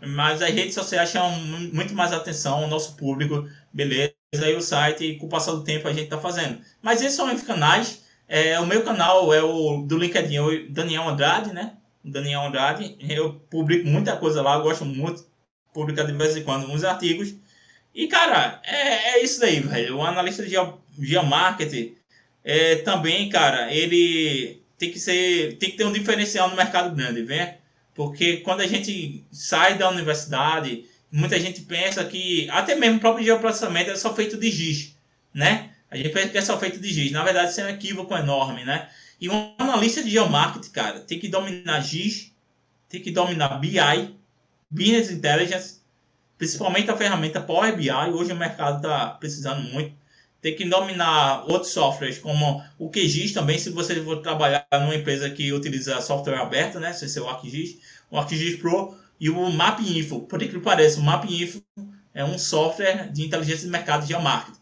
Mas 0.00 0.42
as 0.42 0.50
redes 0.50 0.74
sociais 0.74 1.10
chamam 1.10 1.38
muito 1.72 1.94
mais 1.94 2.12
atenção 2.12 2.64
ao 2.64 2.68
nosso 2.68 2.96
público. 2.96 3.48
Beleza. 3.72 4.12
Aí 4.42 4.56
o 4.56 4.60
site, 4.60 5.14
com 5.20 5.26
o 5.26 5.28
passar 5.28 5.52
do 5.52 5.62
tempo, 5.62 5.86
a 5.86 5.92
gente 5.92 6.04
está 6.04 6.18
fazendo. 6.18 6.58
Mas 6.82 7.00
esses 7.00 7.14
são 7.14 7.32
os 7.32 7.42
canais. 7.42 8.02
É, 8.26 8.58
o 8.58 8.66
meu 8.66 8.82
canal 8.82 9.32
é 9.32 9.42
o 9.42 9.82
do 9.86 9.96
LinkedIn, 9.96 10.38
o 10.40 10.68
Daniel 10.70 11.08
Andrade, 11.08 11.52
né? 11.52 11.74
Daniel 12.10 12.42
Andrade. 12.42 12.96
Eu 13.00 13.34
publico 13.50 13.86
muita 13.86 14.16
coisa 14.16 14.42
lá, 14.42 14.58
gosto 14.58 14.84
muito 14.84 15.26
publica 15.72 16.04
de 16.04 16.12
vez 16.12 16.36
em 16.36 16.42
quando 16.42 16.70
uns 16.70 16.82
artigos. 16.82 17.34
E, 17.94 18.08
cara, 18.08 18.60
é, 18.64 19.12
é 19.12 19.22
isso 19.22 19.44
aí, 19.44 19.60
velho. 19.60 19.96
O 19.96 20.02
analista 20.02 20.44
de 20.44 20.54
geomarketing 21.00 21.94
é, 22.42 22.76
também, 22.76 23.28
cara, 23.28 23.72
ele 23.72 24.60
tem 24.76 24.90
que 24.90 24.98
ser. 24.98 25.56
tem 25.58 25.70
que 25.70 25.76
ter 25.76 25.84
um 25.84 25.92
diferencial 25.92 26.48
no 26.48 26.56
mercado 26.56 26.94
grande, 26.94 27.22
vem? 27.22 27.54
Porque 27.94 28.38
quando 28.38 28.60
a 28.60 28.66
gente 28.66 29.24
sai 29.30 29.76
da 29.76 29.90
universidade 29.90 30.84
muita 31.10 31.38
gente 31.40 31.62
pensa 31.62 32.04
que 32.04 32.48
até 32.50 32.74
mesmo 32.74 32.98
o 32.98 33.00
próprio 33.00 33.24
geoprocessamento 33.24 33.90
é 33.90 33.96
só 33.96 34.14
feito 34.14 34.36
de 34.36 34.50
giz, 34.50 34.94
né? 35.32 35.70
A 35.90 35.96
gente 35.96 36.10
pensa 36.10 36.28
que 36.28 36.38
é 36.38 36.42
só 36.42 36.58
feito 36.58 36.78
de 36.78 36.92
giz. 36.92 37.10
Na 37.12 37.24
verdade, 37.24 37.50
isso 37.50 37.60
é 37.60 37.64
um 37.64 37.70
equívoco 37.70 38.14
enorme, 38.14 38.64
né? 38.64 38.88
E 39.20 39.28
um 39.28 39.54
analista 39.58 40.02
de 40.02 40.10
geomarketing, 40.10 40.70
cara, 40.70 41.00
tem 41.00 41.18
que 41.18 41.28
dominar 41.28 41.80
giz, 41.80 42.32
tem 42.88 43.02
que 43.02 43.10
dominar 43.10 43.58
BI, 43.58 44.16
Business 44.70 45.10
Intelligence, 45.10 45.80
principalmente 46.36 46.90
a 46.90 46.96
ferramenta 46.96 47.40
Power 47.40 47.76
BI. 47.76 47.90
Hoje 47.90 48.32
o 48.32 48.36
mercado 48.36 48.76
está 48.76 49.08
precisando 49.08 49.62
muito. 49.72 49.92
Tem 50.40 50.54
que 50.54 50.64
dominar 50.64 51.44
outros 51.50 51.72
softwares, 51.72 52.18
como 52.18 52.62
o 52.78 52.88
QGIS 52.88 53.32
também, 53.32 53.58
se 53.58 53.70
você 53.70 54.00
for 54.04 54.22
trabalhar 54.22 54.64
numa 54.72 54.94
empresa 54.94 55.28
que 55.28 55.52
utiliza 55.52 56.00
software 56.00 56.36
aberto, 56.36 56.78
né? 56.78 56.92
Se 56.92 57.18
é 57.18 57.20
o 57.20 57.28
ArcGIS, 57.28 57.78
o 58.08 58.16
ArcGIS 58.16 58.56
Pro 58.60 58.96
e 59.18 59.28
o 59.28 59.50
MapInfo. 59.50 60.20
Por 60.20 60.38
que 60.38 60.58
pareça, 60.60 61.00
o 61.00 61.02
MapInfo 61.02 61.60
é 62.14 62.24
um 62.24 62.38
software 62.38 63.10
de 63.12 63.24
inteligência 63.24 63.64
de 63.64 63.72
mercado 63.72 64.02
de 64.02 64.08
geomarketing. 64.08 64.58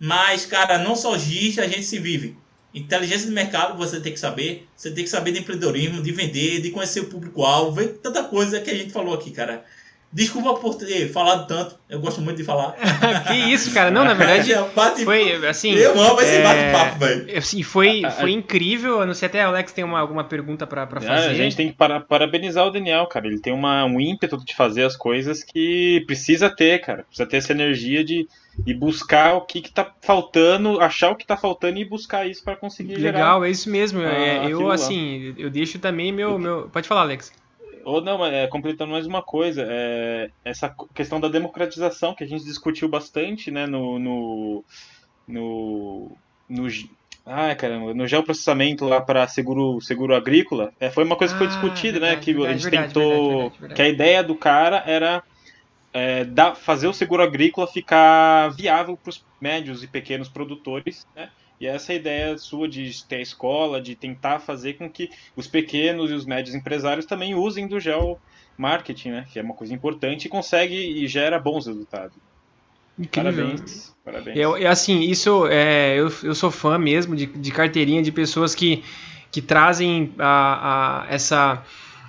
Mas, 0.00 0.46
cara, 0.46 0.78
não 0.78 0.96
só 0.96 1.18
GIS 1.18 1.58
a 1.58 1.66
gente 1.66 1.84
se 1.84 1.98
vive. 1.98 2.38
Inteligência 2.74 3.26
de 3.26 3.34
mercado 3.34 3.78
você 3.78 4.00
tem 4.00 4.12
que 4.12 4.20
saber. 4.20 4.68
Você 4.76 4.90
tem 4.90 5.04
que 5.04 5.10
saber 5.10 5.32
de 5.32 5.40
empreendedorismo, 5.40 6.02
de 6.02 6.12
vender, 6.12 6.60
de 6.60 6.70
conhecer 6.70 7.00
o 7.00 7.06
público-alvo. 7.06 7.86
Tanta 7.94 8.24
coisa 8.24 8.60
que 8.60 8.70
a 8.70 8.74
gente 8.74 8.92
falou 8.92 9.14
aqui, 9.14 9.30
cara. 9.30 9.64
Desculpa 10.10 10.54
por 10.54 10.74
ter 10.74 11.12
falado 11.12 11.46
tanto. 11.46 11.76
Eu 11.88 12.00
gosto 12.00 12.22
muito 12.22 12.38
de 12.38 12.44
falar. 12.44 12.74
que 13.28 13.34
isso, 13.34 13.72
cara. 13.74 13.90
Não, 13.90 14.04
na 14.04 14.14
verdade. 14.14 14.50
bate, 14.74 15.04
foi 15.04 15.46
assim. 15.46 15.72
Eu 15.74 16.00
amo 16.00 16.20
esse 16.22 16.36
é... 16.36 16.42
bate-papo, 16.42 16.98
velho. 16.98 17.38
Assim, 17.38 17.62
foi, 17.62 18.02
foi 18.18 18.32
incrível. 18.32 19.00
Eu 19.00 19.06
não 19.06 19.12
sei 19.12 19.26
até 19.26 19.44
o 19.44 19.48
Alex 19.48 19.70
tem 19.72 19.84
uma, 19.84 20.00
alguma 20.00 20.24
pergunta 20.24 20.66
para 20.66 20.86
fazer. 20.86 21.10
a 21.10 21.34
gente 21.34 21.54
tem 21.54 21.68
que 21.68 21.74
para, 21.74 22.00
parabenizar 22.00 22.66
o 22.66 22.70
Daniel, 22.70 23.06
cara. 23.06 23.26
Ele 23.26 23.38
tem 23.38 23.52
uma, 23.52 23.84
um 23.84 24.00
ímpeto 24.00 24.42
de 24.42 24.56
fazer 24.56 24.84
as 24.84 24.96
coisas 24.96 25.44
que 25.44 26.02
precisa 26.06 26.48
ter, 26.48 26.80
cara. 26.80 27.04
Precisa 27.04 27.28
ter 27.28 27.36
essa 27.36 27.52
energia 27.52 28.02
de 28.02 28.26
e 28.66 28.74
buscar 28.74 29.34
o 29.34 29.42
que, 29.42 29.58
está 29.60 29.92
faltando, 30.00 30.80
achar 30.80 31.10
o 31.10 31.16
que 31.16 31.22
está 31.22 31.36
faltando 31.36 31.78
e 31.78 31.84
buscar 31.84 32.26
isso 32.26 32.42
para 32.42 32.56
conseguir 32.56 32.94
Legal, 32.94 33.02
gerar. 33.02 33.18
Legal, 33.18 33.44
é 33.44 33.50
isso 33.50 33.70
mesmo. 33.70 34.02
É, 34.02 34.50
eu 34.50 34.70
assim, 34.70 35.34
eu 35.38 35.50
deixo 35.50 35.78
também 35.78 36.10
meu, 36.10 36.38
meu. 36.38 36.68
Pode 36.72 36.88
falar, 36.88 37.02
Alex. 37.02 37.32
Ou 37.88 38.02
não, 38.02 38.22
é, 38.26 38.46
completando 38.46 38.92
mais 38.92 39.06
uma 39.06 39.22
coisa, 39.22 39.66
é, 39.66 40.30
essa 40.44 40.68
questão 40.94 41.18
da 41.18 41.26
democratização 41.26 42.14
que 42.14 42.22
a 42.22 42.26
gente 42.26 42.44
discutiu 42.44 42.86
bastante, 42.86 43.50
né, 43.50 43.66
no, 43.66 43.98
no, 43.98 44.64
no, 45.26 46.12
no 46.46 46.68
ah, 47.24 47.54
caramba, 47.54 47.94
no 47.94 48.06
geoprocessamento 48.06 48.84
lá 48.84 49.00
para 49.00 49.26
seguro, 49.26 49.80
seguro 49.80 50.14
agrícola, 50.14 50.70
é, 50.78 50.90
foi 50.90 51.02
uma 51.02 51.16
coisa 51.16 51.32
que 51.32 51.38
foi 51.38 51.46
ah, 51.46 51.50
discutida, 51.50 51.98
né, 51.98 52.08
verdade, 52.08 52.16
né, 52.16 52.24
que 52.24 52.32
verdade, 52.34 52.52
a 52.52 52.56
gente 52.58 52.70
verdade, 52.70 52.92
tentou, 52.92 53.50
que 53.74 53.80
a 53.80 53.88
ideia 53.88 54.22
do 54.22 54.34
cara 54.34 54.82
era 54.86 55.22
é, 55.90 56.24
dar, 56.26 56.54
fazer 56.56 56.88
o 56.88 56.92
seguro 56.92 57.22
agrícola 57.22 57.66
ficar 57.66 58.50
viável 58.50 58.98
para 58.98 59.08
os 59.08 59.24
médios 59.40 59.82
e 59.82 59.86
pequenos 59.86 60.28
produtores, 60.28 61.06
né, 61.16 61.30
e 61.60 61.66
essa 61.66 61.92
ideia 61.92 62.38
sua 62.38 62.68
de 62.68 63.04
ter 63.04 63.16
a 63.16 63.20
escola, 63.20 63.80
de 63.80 63.94
tentar 63.94 64.38
fazer 64.38 64.74
com 64.74 64.88
que 64.88 65.10
os 65.34 65.46
pequenos 65.46 66.10
e 66.10 66.14
os 66.14 66.24
médios 66.24 66.54
empresários 66.54 67.06
também 67.06 67.34
usem 67.34 67.66
do 67.66 67.80
gel 67.80 68.20
marketing, 68.56 69.10
né? 69.10 69.26
Que 69.32 69.38
é 69.38 69.42
uma 69.42 69.54
coisa 69.54 69.74
importante 69.74 70.26
e 70.26 70.28
consegue 70.28 70.74
e 70.74 71.06
gera 71.06 71.38
bons 71.38 71.66
resultados. 71.66 72.16
Incrível. 72.98 73.32
Parabéns. 73.32 73.96
Parabéns. 74.04 74.36
Eu, 74.36 74.68
assim, 74.68 75.00
isso 75.00 75.46
é, 75.46 75.96
eu, 75.98 76.10
eu 76.22 76.34
sou 76.34 76.50
fã 76.50 76.78
mesmo 76.78 77.14
de, 77.14 77.26
de 77.26 77.52
carteirinha 77.52 78.02
de 78.02 78.10
pessoas 78.10 78.54
que, 78.54 78.82
que 79.30 79.40
trazem 79.40 80.14
a, 80.18 81.04
a, 81.04 81.12
essa, 81.12 81.62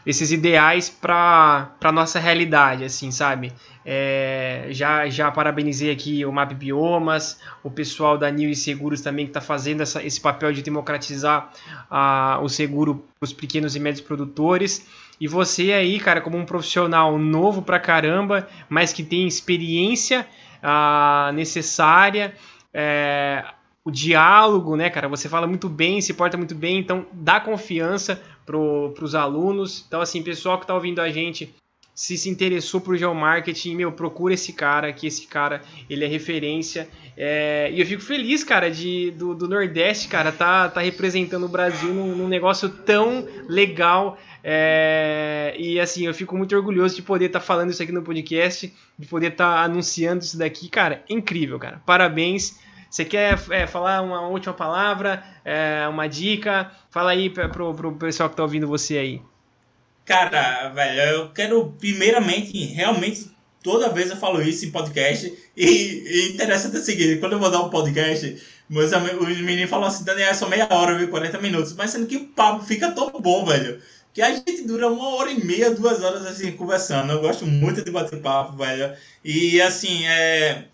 esses 0.06 0.32
ideais 0.32 0.90
para 0.90 1.72
a 1.84 1.92
nossa 1.92 2.20
realidade, 2.20 2.84
assim, 2.84 3.12
sabe? 3.12 3.52
É, 3.92 4.68
já, 4.70 5.10
já 5.10 5.32
parabenizei 5.32 5.90
aqui 5.90 6.24
o 6.24 6.32
Map 6.32 6.54
Biomas, 6.54 7.42
o 7.64 7.72
pessoal 7.72 8.20
da 8.20 8.30
New 8.30 8.48
e 8.48 8.56
Seguros 8.56 9.02
também 9.02 9.26
que 9.26 9.32
está 9.32 9.42
fazendo 9.42 9.82
essa, 9.82 10.04
esse 10.04 10.22
papel 10.22 10.54
de 10.54 10.62
democratizar 10.62 11.52
o 12.40 12.48
seguro 12.48 13.04
para 13.20 13.26
os 13.26 13.34
pequenos 13.34 13.76
e 13.76 13.80
médios 13.80 14.02
produtores. 14.06 14.88
E 15.20 15.28
você 15.28 15.74
aí, 15.74 16.00
cara, 16.00 16.22
como 16.22 16.38
um 16.38 16.46
profissional 16.46 17.18
novo 17.18 17.64
pra 17.64 17.80
caramba, 17.80 18.48
mas 18.70 18.94
que 18.94 19.02
tem 19.02 19.26
experiência 19.28 20.28
necessária, 21.34 22.36
é, 22.72 23.44
o 23.84 23.90
diálogo, 23.90 24.76
né, 24.76 24.92
cara? 24.92 25.08
Você 25.08 25.28
fala 25.28 25.48
muito 25.48 25.68
bem, 25.68 26.00
se 26.00 26.14
porta 26.14 26.38
muito 26.38 26.54
bem, 26.54 26.78
então 26.78 27.08
dá 27.12 27.40
confiança 27.40 28.22
para 28.46 28.56
os 28.56 29.16
alunos. 29.16 29.84
Então, 29.88 30.00
assim, 30.00 30.22
pessoal 30.22 30.60
que 30.60 30.66
está 30.66 30.76
ouvindo 30.76 31.02
a 31.02 31.10
gente 31.10 31.56
se 32.00 32.18
se 32.18 32.30
interessou 32.30 32.80
por 32.80 32.96
geomarketing, 32.96 33.76
meu, 33.76 33.92
procura 33.92 34.34
esse 34.34 34.54
cara, 34.54 34.94
que 34.94 35.06
esse 35.06 35.28
cara, 35.28 35.62
ele 35.90 36.06
é 36.06 36.08
referência. 36.08 36.88
É, 37.18 37.70
e 37.74 37.82
eu 37.82 37.86
fico 37.86 38.02
feliz, 38.02 38.42
cara, 38.42 38.72
de, 38.72 39.12
do, 39.12 39.36
do, 39.36 39.50
Nordeste, 39.50 40.08
cara, 40.08 40.32
tá, 40.32 40.70
tá 40.70 40.80
representando 40.80 41.44
o 41.44 41.50
Brasil 41.50 41.94
num, 41.94 42.16
num 42.16 42.30
negócio 42.30 42.70
tão 42.70 43.28
legal. 43.50 44.18
É, 44.42 45.54
e 45.60 45.78
assim, 45.78 46.08
eu 46.08 46.14
fico 46.14 46.38
muito 46.38 46.56
orgulhoso 46.56 46.96
de 46.96 47.02
poder 47.02 47.26
estar 47.26 47.42
tá 47.42 47.46
falando 47.46 47.72
isso 47.72 47.84
aqui 47.84 47.92
no 47.92 48.02
podcast, 48.02 48.74
de 48.98 49.06
poder 49.06 49.34
estar 49.34 49.56
tá 49.56 49.64
anunciando 49.64 50.24
isso 50.24 50.38
daqui, 50.38 50.70
cara, 50.70 51.04
incrível, 51.10 51.60
cara. 51.60 51.82
Parabéns. 51.86 52.62
Você 52.90 53.04
quer 53.04 53.38
é, 53.52 53.68
falar 53.68 54.02
uma 54.02 54.26
última 54.26 54.54
palavra, 54.54 55.22
é, 55.44 55.86
uma 55.90 56.08
dica? 56.08 56.72
Fala 56.90 57.12
aí 57.12 57.30
pro, 57.30 57.74
pro 57.74 57.92
pessoal 57.98 58.30
que 58.30 58.38
tá 58.38 58.44
ouvindo 58.44 58.66
você 58.66 58.98
aí. 58.98 59.22
Cara, 60.10 60.70
velho, 60.70 61.02
eu 61.02 61.30
quero 61.30 61.72
primeiramente, 61.80 62.58
realmente, 62.66 63.30
toda 63.62 63.94
vez 63.94 64.10
eu 64.10 64.18
falo 64.18 64.42
isso 64.42 64.66
em 64.66 64.72
podcast. 64.72 65.32
E, 65.56 65.68
e 65.68 66.30
interessante 66.34 66.78
é 66.78 66.80
o 66.80 66.84
seguinte, 66.84 67.20
quando 67.20 67.34
eu 67.34 67.40
vou 67.40 67.52
dar 67.52 67.62
um 67.62 67.70
podcast, 67.70 68.42
meus 68.68 68.92
amigos, 68.92 69.30
os 69.30 69.38
meninos 69.38 69.70
falam 69.70 69.88
assim, 69.88 70.04
Daniel, 70.04 70.30
é 70.30 70.34
só 70.34 70.50
meia 70.50 70.68
hora, 70.72 70.98
viu? 70.98 71.10
40 71.10 71.38
minutos. 71.38 71.76
Mas 71.76 71.92
sendo 71.92 72.08
que 72.08 72.18
o 72.18 72.26
papo 72.26 72.66
fica 72.66 72.92
tão 72.92 73.12
bom, 73.22 73.46
velho. 73.46 73.80
Que 74.12 74.24
a 74.24 74.34
gente 74.34 74.64
dura 74.64 74.90
uma 74.90 75.10
hora 75.10 75.30
e 75.30 75.46
meia, 75.46 75.70
duas 75.70 76.02
horas 76.02 76.26
assim, 76.26 76.54
conversando. 76.54 77.14
Eu 77.14 77.22
gosto 77.22 77.46
muito 77.46 77.84
de 77.84 77.92
bater 77.92 78.20
papo, 78.20 78.58
velho. 78.58 78.92
E 79.24 79.62
assim, 79.62 80.08
é. 80.08 80.66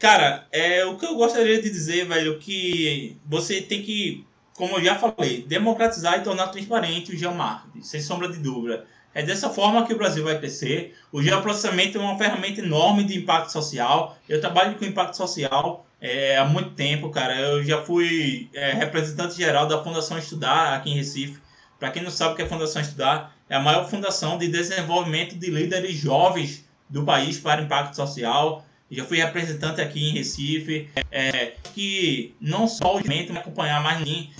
Cara, 0.00 0.48
é 0.50 0.84
o 0.84 0.96
que 0.96 1.06
eu 1.06 1.14
gostaria 1.14 1.62
de 1.62 1.70
dizer, 1.70 2.08
velho, 2.08 2.40
que 2.40 3.16
você 3.24 3.62
tem 3.62 3.82
que 3.82 4.26
como 4.60 4.76
eu 4.76 4.84
já 4.84 4.94
falei, 4.94 5.42
democratizar 5.48 6.18
e 6.18 6.22
tornar 6.22 6.48
transparente 6.48 7.12
o 7.12 7.18
geomarketing, 7.18 7.82
sem 7.82 7.98
sombra 7.98 8.28
de 8.28 8.36
dúvida. 8.36 8.84
É 9.14 9.22
dessa 9.22 9.48
forma 9.48 9.86
que 9.86 9.94
o 9.94 9.96
Brasil 9.96 10.22
vai 10.22 10.38
crescer. 10.38 10.94
O 11.10 11.22
geoprocessamento 11.22 11.96
é 11.96 12.00
uma 12.02 12.18
ferramenta 12.18 12.60
enorme 12.60 13.02
de 13.02 13.16
impacto 13.16 13.50
social. 13.50 14.18
Eu 14.28 14.38
trabalho 14.38 14.74
com 14.74 14.84
impacto 14.84 15.16
social 15.16 15.86
é, 15.98 16.36
há 16.36 16.44
muito 16.44 16.72
tempo, 16.72 17.08
cara. 17.08 17.40
Eu 17.40 17.64
já 17.64 17.82
fui 17.82 18.50
é, 18.52 18.74
representante 18.74 19.34
geral 19.34 19.66
da 19.66 19.82
Fundação 19.82 20.18
Estudar 20.18 20.74
aqui 20.74 20.90
em 20.90 20.96
Recife. 20.96 21.40
Para 21.78 21.90
quem 21.90 22.02
não 22.02 22.10
sabe 22.10 22.34
o 22.34 22.36
que 22.36 22.42
é 22.42 22.44
a 22.44 22.48
Fundação 22.48 22.82
Estudar, 22.82 23.34
é 23.48 23.56
a 23.56 23.60
maior 23.60 23.88
fundação 23.88 24.36
de 24.36 24.46
desenvolvimento 24.46 25.36
de 25.36 25.50
líderes 25.50 25.94
jovens 25.94 26.68
do 26.86 27.02
país 27.02 27.40
para 27.40 27.62
impacto 27.62 27.96
social 27.96 28.62
já 28.90 29.04
fui 29.04 29.18
representante 29.18 29.80
aqui 29.80 30.08
em 30.08 30.12
Recife, 30.12 30.88
é, 31.10 31.54
que 31.74 32.34
não 32.40 32.66
só 32.66 32.96
o 32.96 33.06
me 33.06 33.38
acompanhar 33.38 33.82
mais 33.82 33.98
ninguém, 33.98 34.30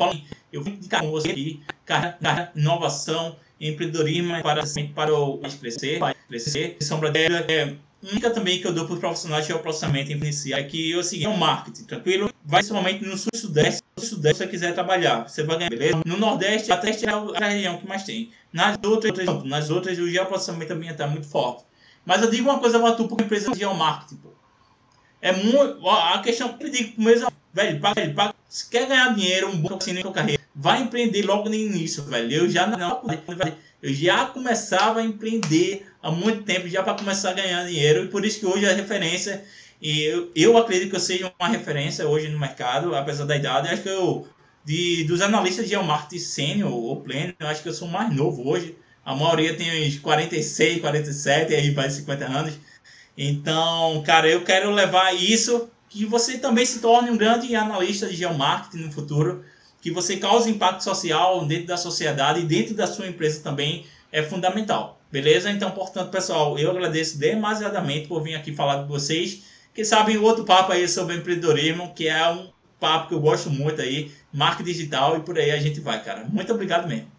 eu 0.53 0.63
vou 0.63 0.73
indicar 0.73 1.01
com 1.01 1.11
você 1.11 1.31
aqui, 1.31 1.61
cara, 1.85 2.19
cara, 2.21 2.53
inovação, 2.57 3.37
empreendedorismo 3.61 4.43
para, 4.43 4.63
para 4.95 5.15
o 5.15 5.39
crescer, 5.39 6.01
crescer, 6.29 6.77
sombra 6.81 7.11
dela 7.11 7.45
é 7.49 7.77
única 8.03 8.31
também 8.31 8.61
que 8.61 8.67
eu 8.67 8.73
dou 8.73 8.87
para 8.87 8.95
os 8.95 9.01
profissionais 9.01 9.47
de 9.47 9.55
processamento 9.59 10.11
inicial 10.11 10.59
é 10.59 10.63
que 10.65 10.91
eu 10.91 11.03
segui 11.03 11.25
é 11.25 11.29
um 11.29 11.37
marketing, 11.37 11.85
tranquilo? 11.85 12.33
Vai 12.45 12.61
principalmente 12.61 13.05
no 13.05 13.17
sul 13.17 13.31
sudeste, 13.35 13.83
no 13.97 14.03
sudeste 14.03 14.39
você 14.39 14.49
quiser 14.49 14.75
trabalhar, 14.75 15.29
você 15.29 15.43
vai 15.43 15.59
ganhar, 15.59 15.71
beleza? 15.71 16.01
No 16.05 16.17
nordeste, 16.17 16.73
até 16.73 16.91
é 16.91 17.45
a 17.45 17.49
região 17.49 17.79
que 17.79 17.87
mais 17.87 18.05
tem. 18.05 18.31
Nas 18.53 18.79
outras, 18.83 19.45
nas 19.45 19.71
outras 19.71 19.99
o 19.99 20.09
geoprocessamento 20.09 20.69
também 20.69 20.89
está 20.89 21.07
muito 21.07 21.29
forte. 21.29 21.65
Mas 22.05 22.23
eu 22.23 22.31
digo 22.31 22.49
uma 22.49 22.59
coisa 22.59 22.81
para 22.81 22.95
tu, 22.95 23.07
porque 23.07 23.25
empresa 23.25 23.53
de 23.53 23.59
geomarketing, 23.59 24.17
pô. 24.17 24.40
É 25.21 25.33
muito. 25.33 25.89
A 25.89 26.19
questão 26.21 26.53
que 26.57 26.65
eu 26.65 26.71
digo 26.71 27.01
meus 27.01 27.23
velho, 27.53 27.81
paga, 27.81 28.01
velho, 28.01 28.15
paga, 28.15 28.35
se 28.49 28.69
quer 28.69 28.87
ganhar 28.87 29.15
dinheiro, 29.15 29.49
um 29.49 29.57
bom 29.57 29.77
assim 29.77 29.93
na 29.93 30.11
carreira, 30.11 30.41
vai 30.55 30.83
empreender 30.83 31.23
logo 31.23 31.49
no 31.49 31.55
início, 31.55 32.03
velho. 32.05 32.33
Eu 32.33 32.51
já 32.51 32.67
não, 32.67 33.03
eu 33.83 33.93
já 33.93 34.27
começava 34.27 35.01
a 35.01 35.05
empreender 35.05 35.87
há 36.03 36.11
muito 36.11 36.43
tempo, 36.43 36.69
já 36.69 36.83
para 36.83 36.95
começar 36.95 37.31
a 37.31 37.35
ganhar 37.35 37.67
dinheiro, 37.67 38.05
e 38.05 38.09
por 38.09 38.25
isso 38.25 38.41
que 38.41 38.47
hoje 38.47 38.67
a 38.67 38.73
referência, 38.73 39.45
e 39.81 40.03
eu, 40.03 40.31
eu 40.35 40.57
acredito 40.57 40.91
que 40.91 40.97
eu 40.97 41.01
seja 41.01 41.33
uma 41.39 41.49
referência 41.49 42.07
hoje 42.07 42.29
no 42.29 42.39
mercado, 42.39 42.95
apesar 42.95 43.25
da 43.25 43.37
idade, 43.37 43.69
acho 43.69 43.83
que 43.83 43.89
eu, 43.89 44.27
de, 44.65 45.05
dos 45.05 45.21
analistas 45.21 45.65
de 45.65 45.71
geomarketing 45.71 46.19
sênior 46.19 46.73
ou 46.73 47.01
pleno, 47.01 47.35
eu 47.39 47.47
acho 47.47 47.63
que 47.63 47.69
eu 47.69 47.75
sou 47.75 47.89
mais 47.89 48.15
novo 48.15 48.49
hoje. 48.49 48.77
A 49.05 49.15
maioria 49.15 49.57
tem 49.57 49.89
uns 49.89 49.99
46, 49.99 50.81
47, 50.81 51.55
aí 51.55 51.71
vai 51.71 51.89
50 51.89 52.25
anos. 52.27 52.55
Então, 53.23 54.03
cara, 54.03 54.27
eu 54.31 54.43
quero 54.43 54.71
levar 54.71 55.15
isso 55.15 55.69
que 55.91 56.07
você 56.07 56.39
também 56.39 56.65
se 56.65 56.81
torne 56.81 57.11
um 57.11 57.19
grande 57.19 57.55
analista 57.55 58.07
de 58.07 58.17
geomarketing 58.17 58.85
no 58.85 58.91
futuro, 58.91 59.45
que 59.83 59.91
você 59.91 60.17
cause 60.17 60.49
impacto 60.49 60.83
social 60.83 61.45
dentro 61.45 61.67
da 61.67 61.77
sociedade 61.77 62.41
e 62.41 62.45
dentro 62.45 62.75
da 62.75 62.87
sua 62.87 63.07
empresa 63.07 63.43
também, 63.43 63.85
é 64.11 64.23
fundamental. 64.23 64.99
Beleza? 65.13 65.51
Então, 65.51 65.71
portanto, 65.73 66.11
pessoal, 66.11 66.59
eu 66.59 66.71
agradeço 66.71 67.19
demasiadamente 67.19 68.09
por 68.09 68.23
vir 68.23 68.37
aqui 68.37 68.55
falar 68.55 68.85
com 68.85 68.89
vocês. 68.89 69.43
Quem 69.75 69.85
sabe 69.85 70.17
outro 70.17 70.47
papo 70.47 70.73
aí 70.73 70.89
sobre 70.89 71.15
empreendedorismo, 71.15 71.93
que 71.93 72.09
é 72.09 72.27
um 72.27 72.49
papo 72.81 73.09
que 73.09 73.15
eu 73.15 73.21
gosto 73.21 73.51
muito 73.51 73.83
aí, 73.83 74.11
marca 74.33 74.63
digital 74.63 75.19
e 75.19 75.21
por 75.21 75.39
aí 75.39 75.51
a 75.51 75.59
gente 75.59 75.79
vai, 75.79 76.03
cara. 76.03 76.25
Muito 76.25 76.55
obrigado 76.55 76.89
mesmo. 76.89 77.13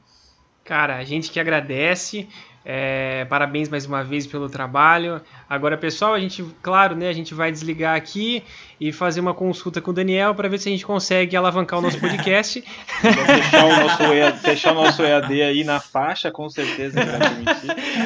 Cara, 0.63 0.97
a 0.97 1.03
gente 1.03 1.29
que 1.29 1.39
agradece. 1.39 2.27
É, 2.63 3.25
parabéns 3.25 3.69
mais 3.69 3.85
uma 3.85 4.03
vez 4.03 4.27
pelo 4.27 4.47
trabalho. 4.47 5.19
Agora, 5.49 5.75
pessoal, 5.77 6.13
a 6.13 6.19
gente, 6.19 6.45
claro, 6.61 6.95
né, 6.95 7.09
a 7.09 7.13
gente 7.13 7.33
vai 7.33 7.51
desligar 7.51 7.95
aqui 7.95 8.43
e 8.79 8.91
fazer 8.91 9.19
uma 9.19 9.33
consulta 9.33 9.81
com 9.81 9.89
o 9.89 9.93
Daniel 9.93 10.35
para 10.35 10.47
ver 10.47 10.59
se 10.59 10.69
a 10.69 10.71
gente 10.71 10.85
consegue 10.85 11.35
alavancar 11.35 11.79
o 11.79 11.81
nosso 11.81 11.99
podcast. 11.99 12.61
fechar, 13.01 13.65
o 13.65 13.75
nosso 13.75 14.03
EAD, 14.03 14.39
fechar 14.39 14.71
o 14.73 14.75
nosso 14.75 15.01
EAD 15.01 15.41
aí 15.41 15.63
na 15.63 15.79
faixa, 15.79 16.29
com 16.29 16.47
certeza. 16.49 16.99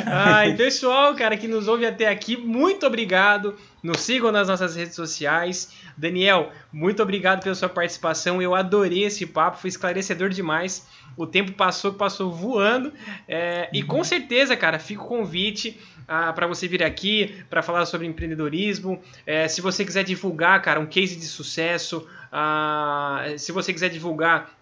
Ai, 0.05 0.53
pessoal, 0.53 1.13
cara, 1.15 1.35
que 1.35 1.47
nos 1.47 1.67
ouve 1.67 1.85
até 1.85 2.07
aqui, 2.07 2.37
muito 2.37 2.85
obrigado. 2.85 3.55
Nos 3.83 4.01
sigam 4.01 4.31
nas 4.31 4.47
nossas 4.47 4.75
redes 4.75 4.95
sociais. 4.95 5.71
Daniel, 5.95 6.51
muito 6.73 7.03
obrigado 7.03 7.43
pela 7.43 7.53
sua 7.53 7.69
participação. 7.69 8.41
Eu 8.41 8.55
adorei 8.55 9.03
esse 9.03 9.25
papo, 9.25 9.57
foi 9.57 9.67
esclarecedor 9.67 10.29
demais. 10.29 10.87
O 11.17 11.25
tempo 11.25 11.53
passou, 11.53 11.93
passou 11.93 12.31
voando. 12.31 12.91
É, 13.27 13.69
e 13.73 13.81
com 13.81 14.03
certeza, 14.03 14.55
cara, 14.55 14.79
fica 14.79 15.01
o 15.01 15.07
convite 15.07 15.79
ah, 16.07 16.33
para 16.33 16.47
você 16.47 16.67
vir 16.67 16.83
aqui 16.83 17.43
para 17.49 17.61
falar 17.61 17.85
sobre 17.85 18.07
empreendedorismo. 18.07 19.01
É, 19.25 19.47
se 19.47 19.61
você 19.61 19.85
quiser 19.85 20.03
divulgar, 20.03 20.61
cara, 20.61 20.79
um 20.79 20.85
case 20.85 21.15
de 21.15 21.25
sucesso, 21.25 22.07
ah, 22.31 23.25
se 23.37 23.51
você 23.51 23.71
quiser 23.71 23.89
divulgar 23.89 24.55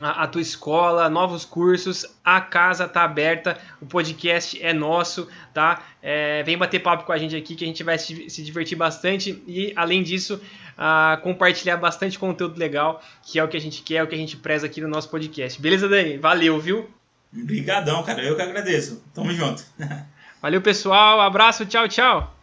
a, 0.00 0.24
a, 0.24 0.26
tua 0.26 0.40
escola, 0.40 1.08
novos 1.08 1.44
cursos, 1.44 2.06
a 2.24 2.40
casa 2.40 2.88
tá 2.88 3.02
aberta, 3.02 3.58
o 3.80 3.86
podcast 3.86 4.60
é 4.62 4.72
nosso, 4.72 5.28
tá? 5.52 5.82
É, 6.00 6.42
vem 6.44 6.56
bater 6.56 6.80
papo 6.80 7.04
com 7.04 7.12
a 7.12 7.18
gente 7.18 7.34
aqui 7.34 7.54
que 7.54 7.64
a 7.64 7.66
gente 7.66 7.82
vai 7.82 7.98
se, 7.98 8.30
se 8.30 8.42
divertir 8.42 8.76
bastante 8.78 9.42
e, 9.46 9.72
além 9.74 10.02
disso, 10.02 10.40
uh, 10.78 11.20
compartilhar 11.20 11.76
bastante 11.76 12.18
conteúdo 12.18 12.58
legal, 12.58 13.02
que 13.22 13.38
é 13.38 13.44
o 13.44 13.48
que 13.48 13.56
a 13.56 13.60
gente 13.60 13.82
quer, 13.82 13.96
é 13.96 14.02
o 14.02 14.06
que 14.06 14.14
a 14.14 14.18
gente 14.18 14.36
preza 14.36 14.66
aqui 14.66 14.80
no 14.80 14.88
nosso 14.88 15.10
podcast. 15.10 15.60
Beleza, 15.60 15.88
Dani? 15.88 16.16
Valeu, 16.16 16.58
viu? 16.60 16.88
Obrigadão, 17.36 18.02
cara. 18.02 18.22
Eu 18.22 18.36
que 18.36 18.42
agradeço. 18.42 19.02
Tamo 19.12 19.32
junto. 19.34 19.62
Valeu, 20.40 20.62
pessoal. 20.62 21.20
Abraço. 21.20 21.66
Tchau, 21.66 21.88
tchau. 21.88 22.37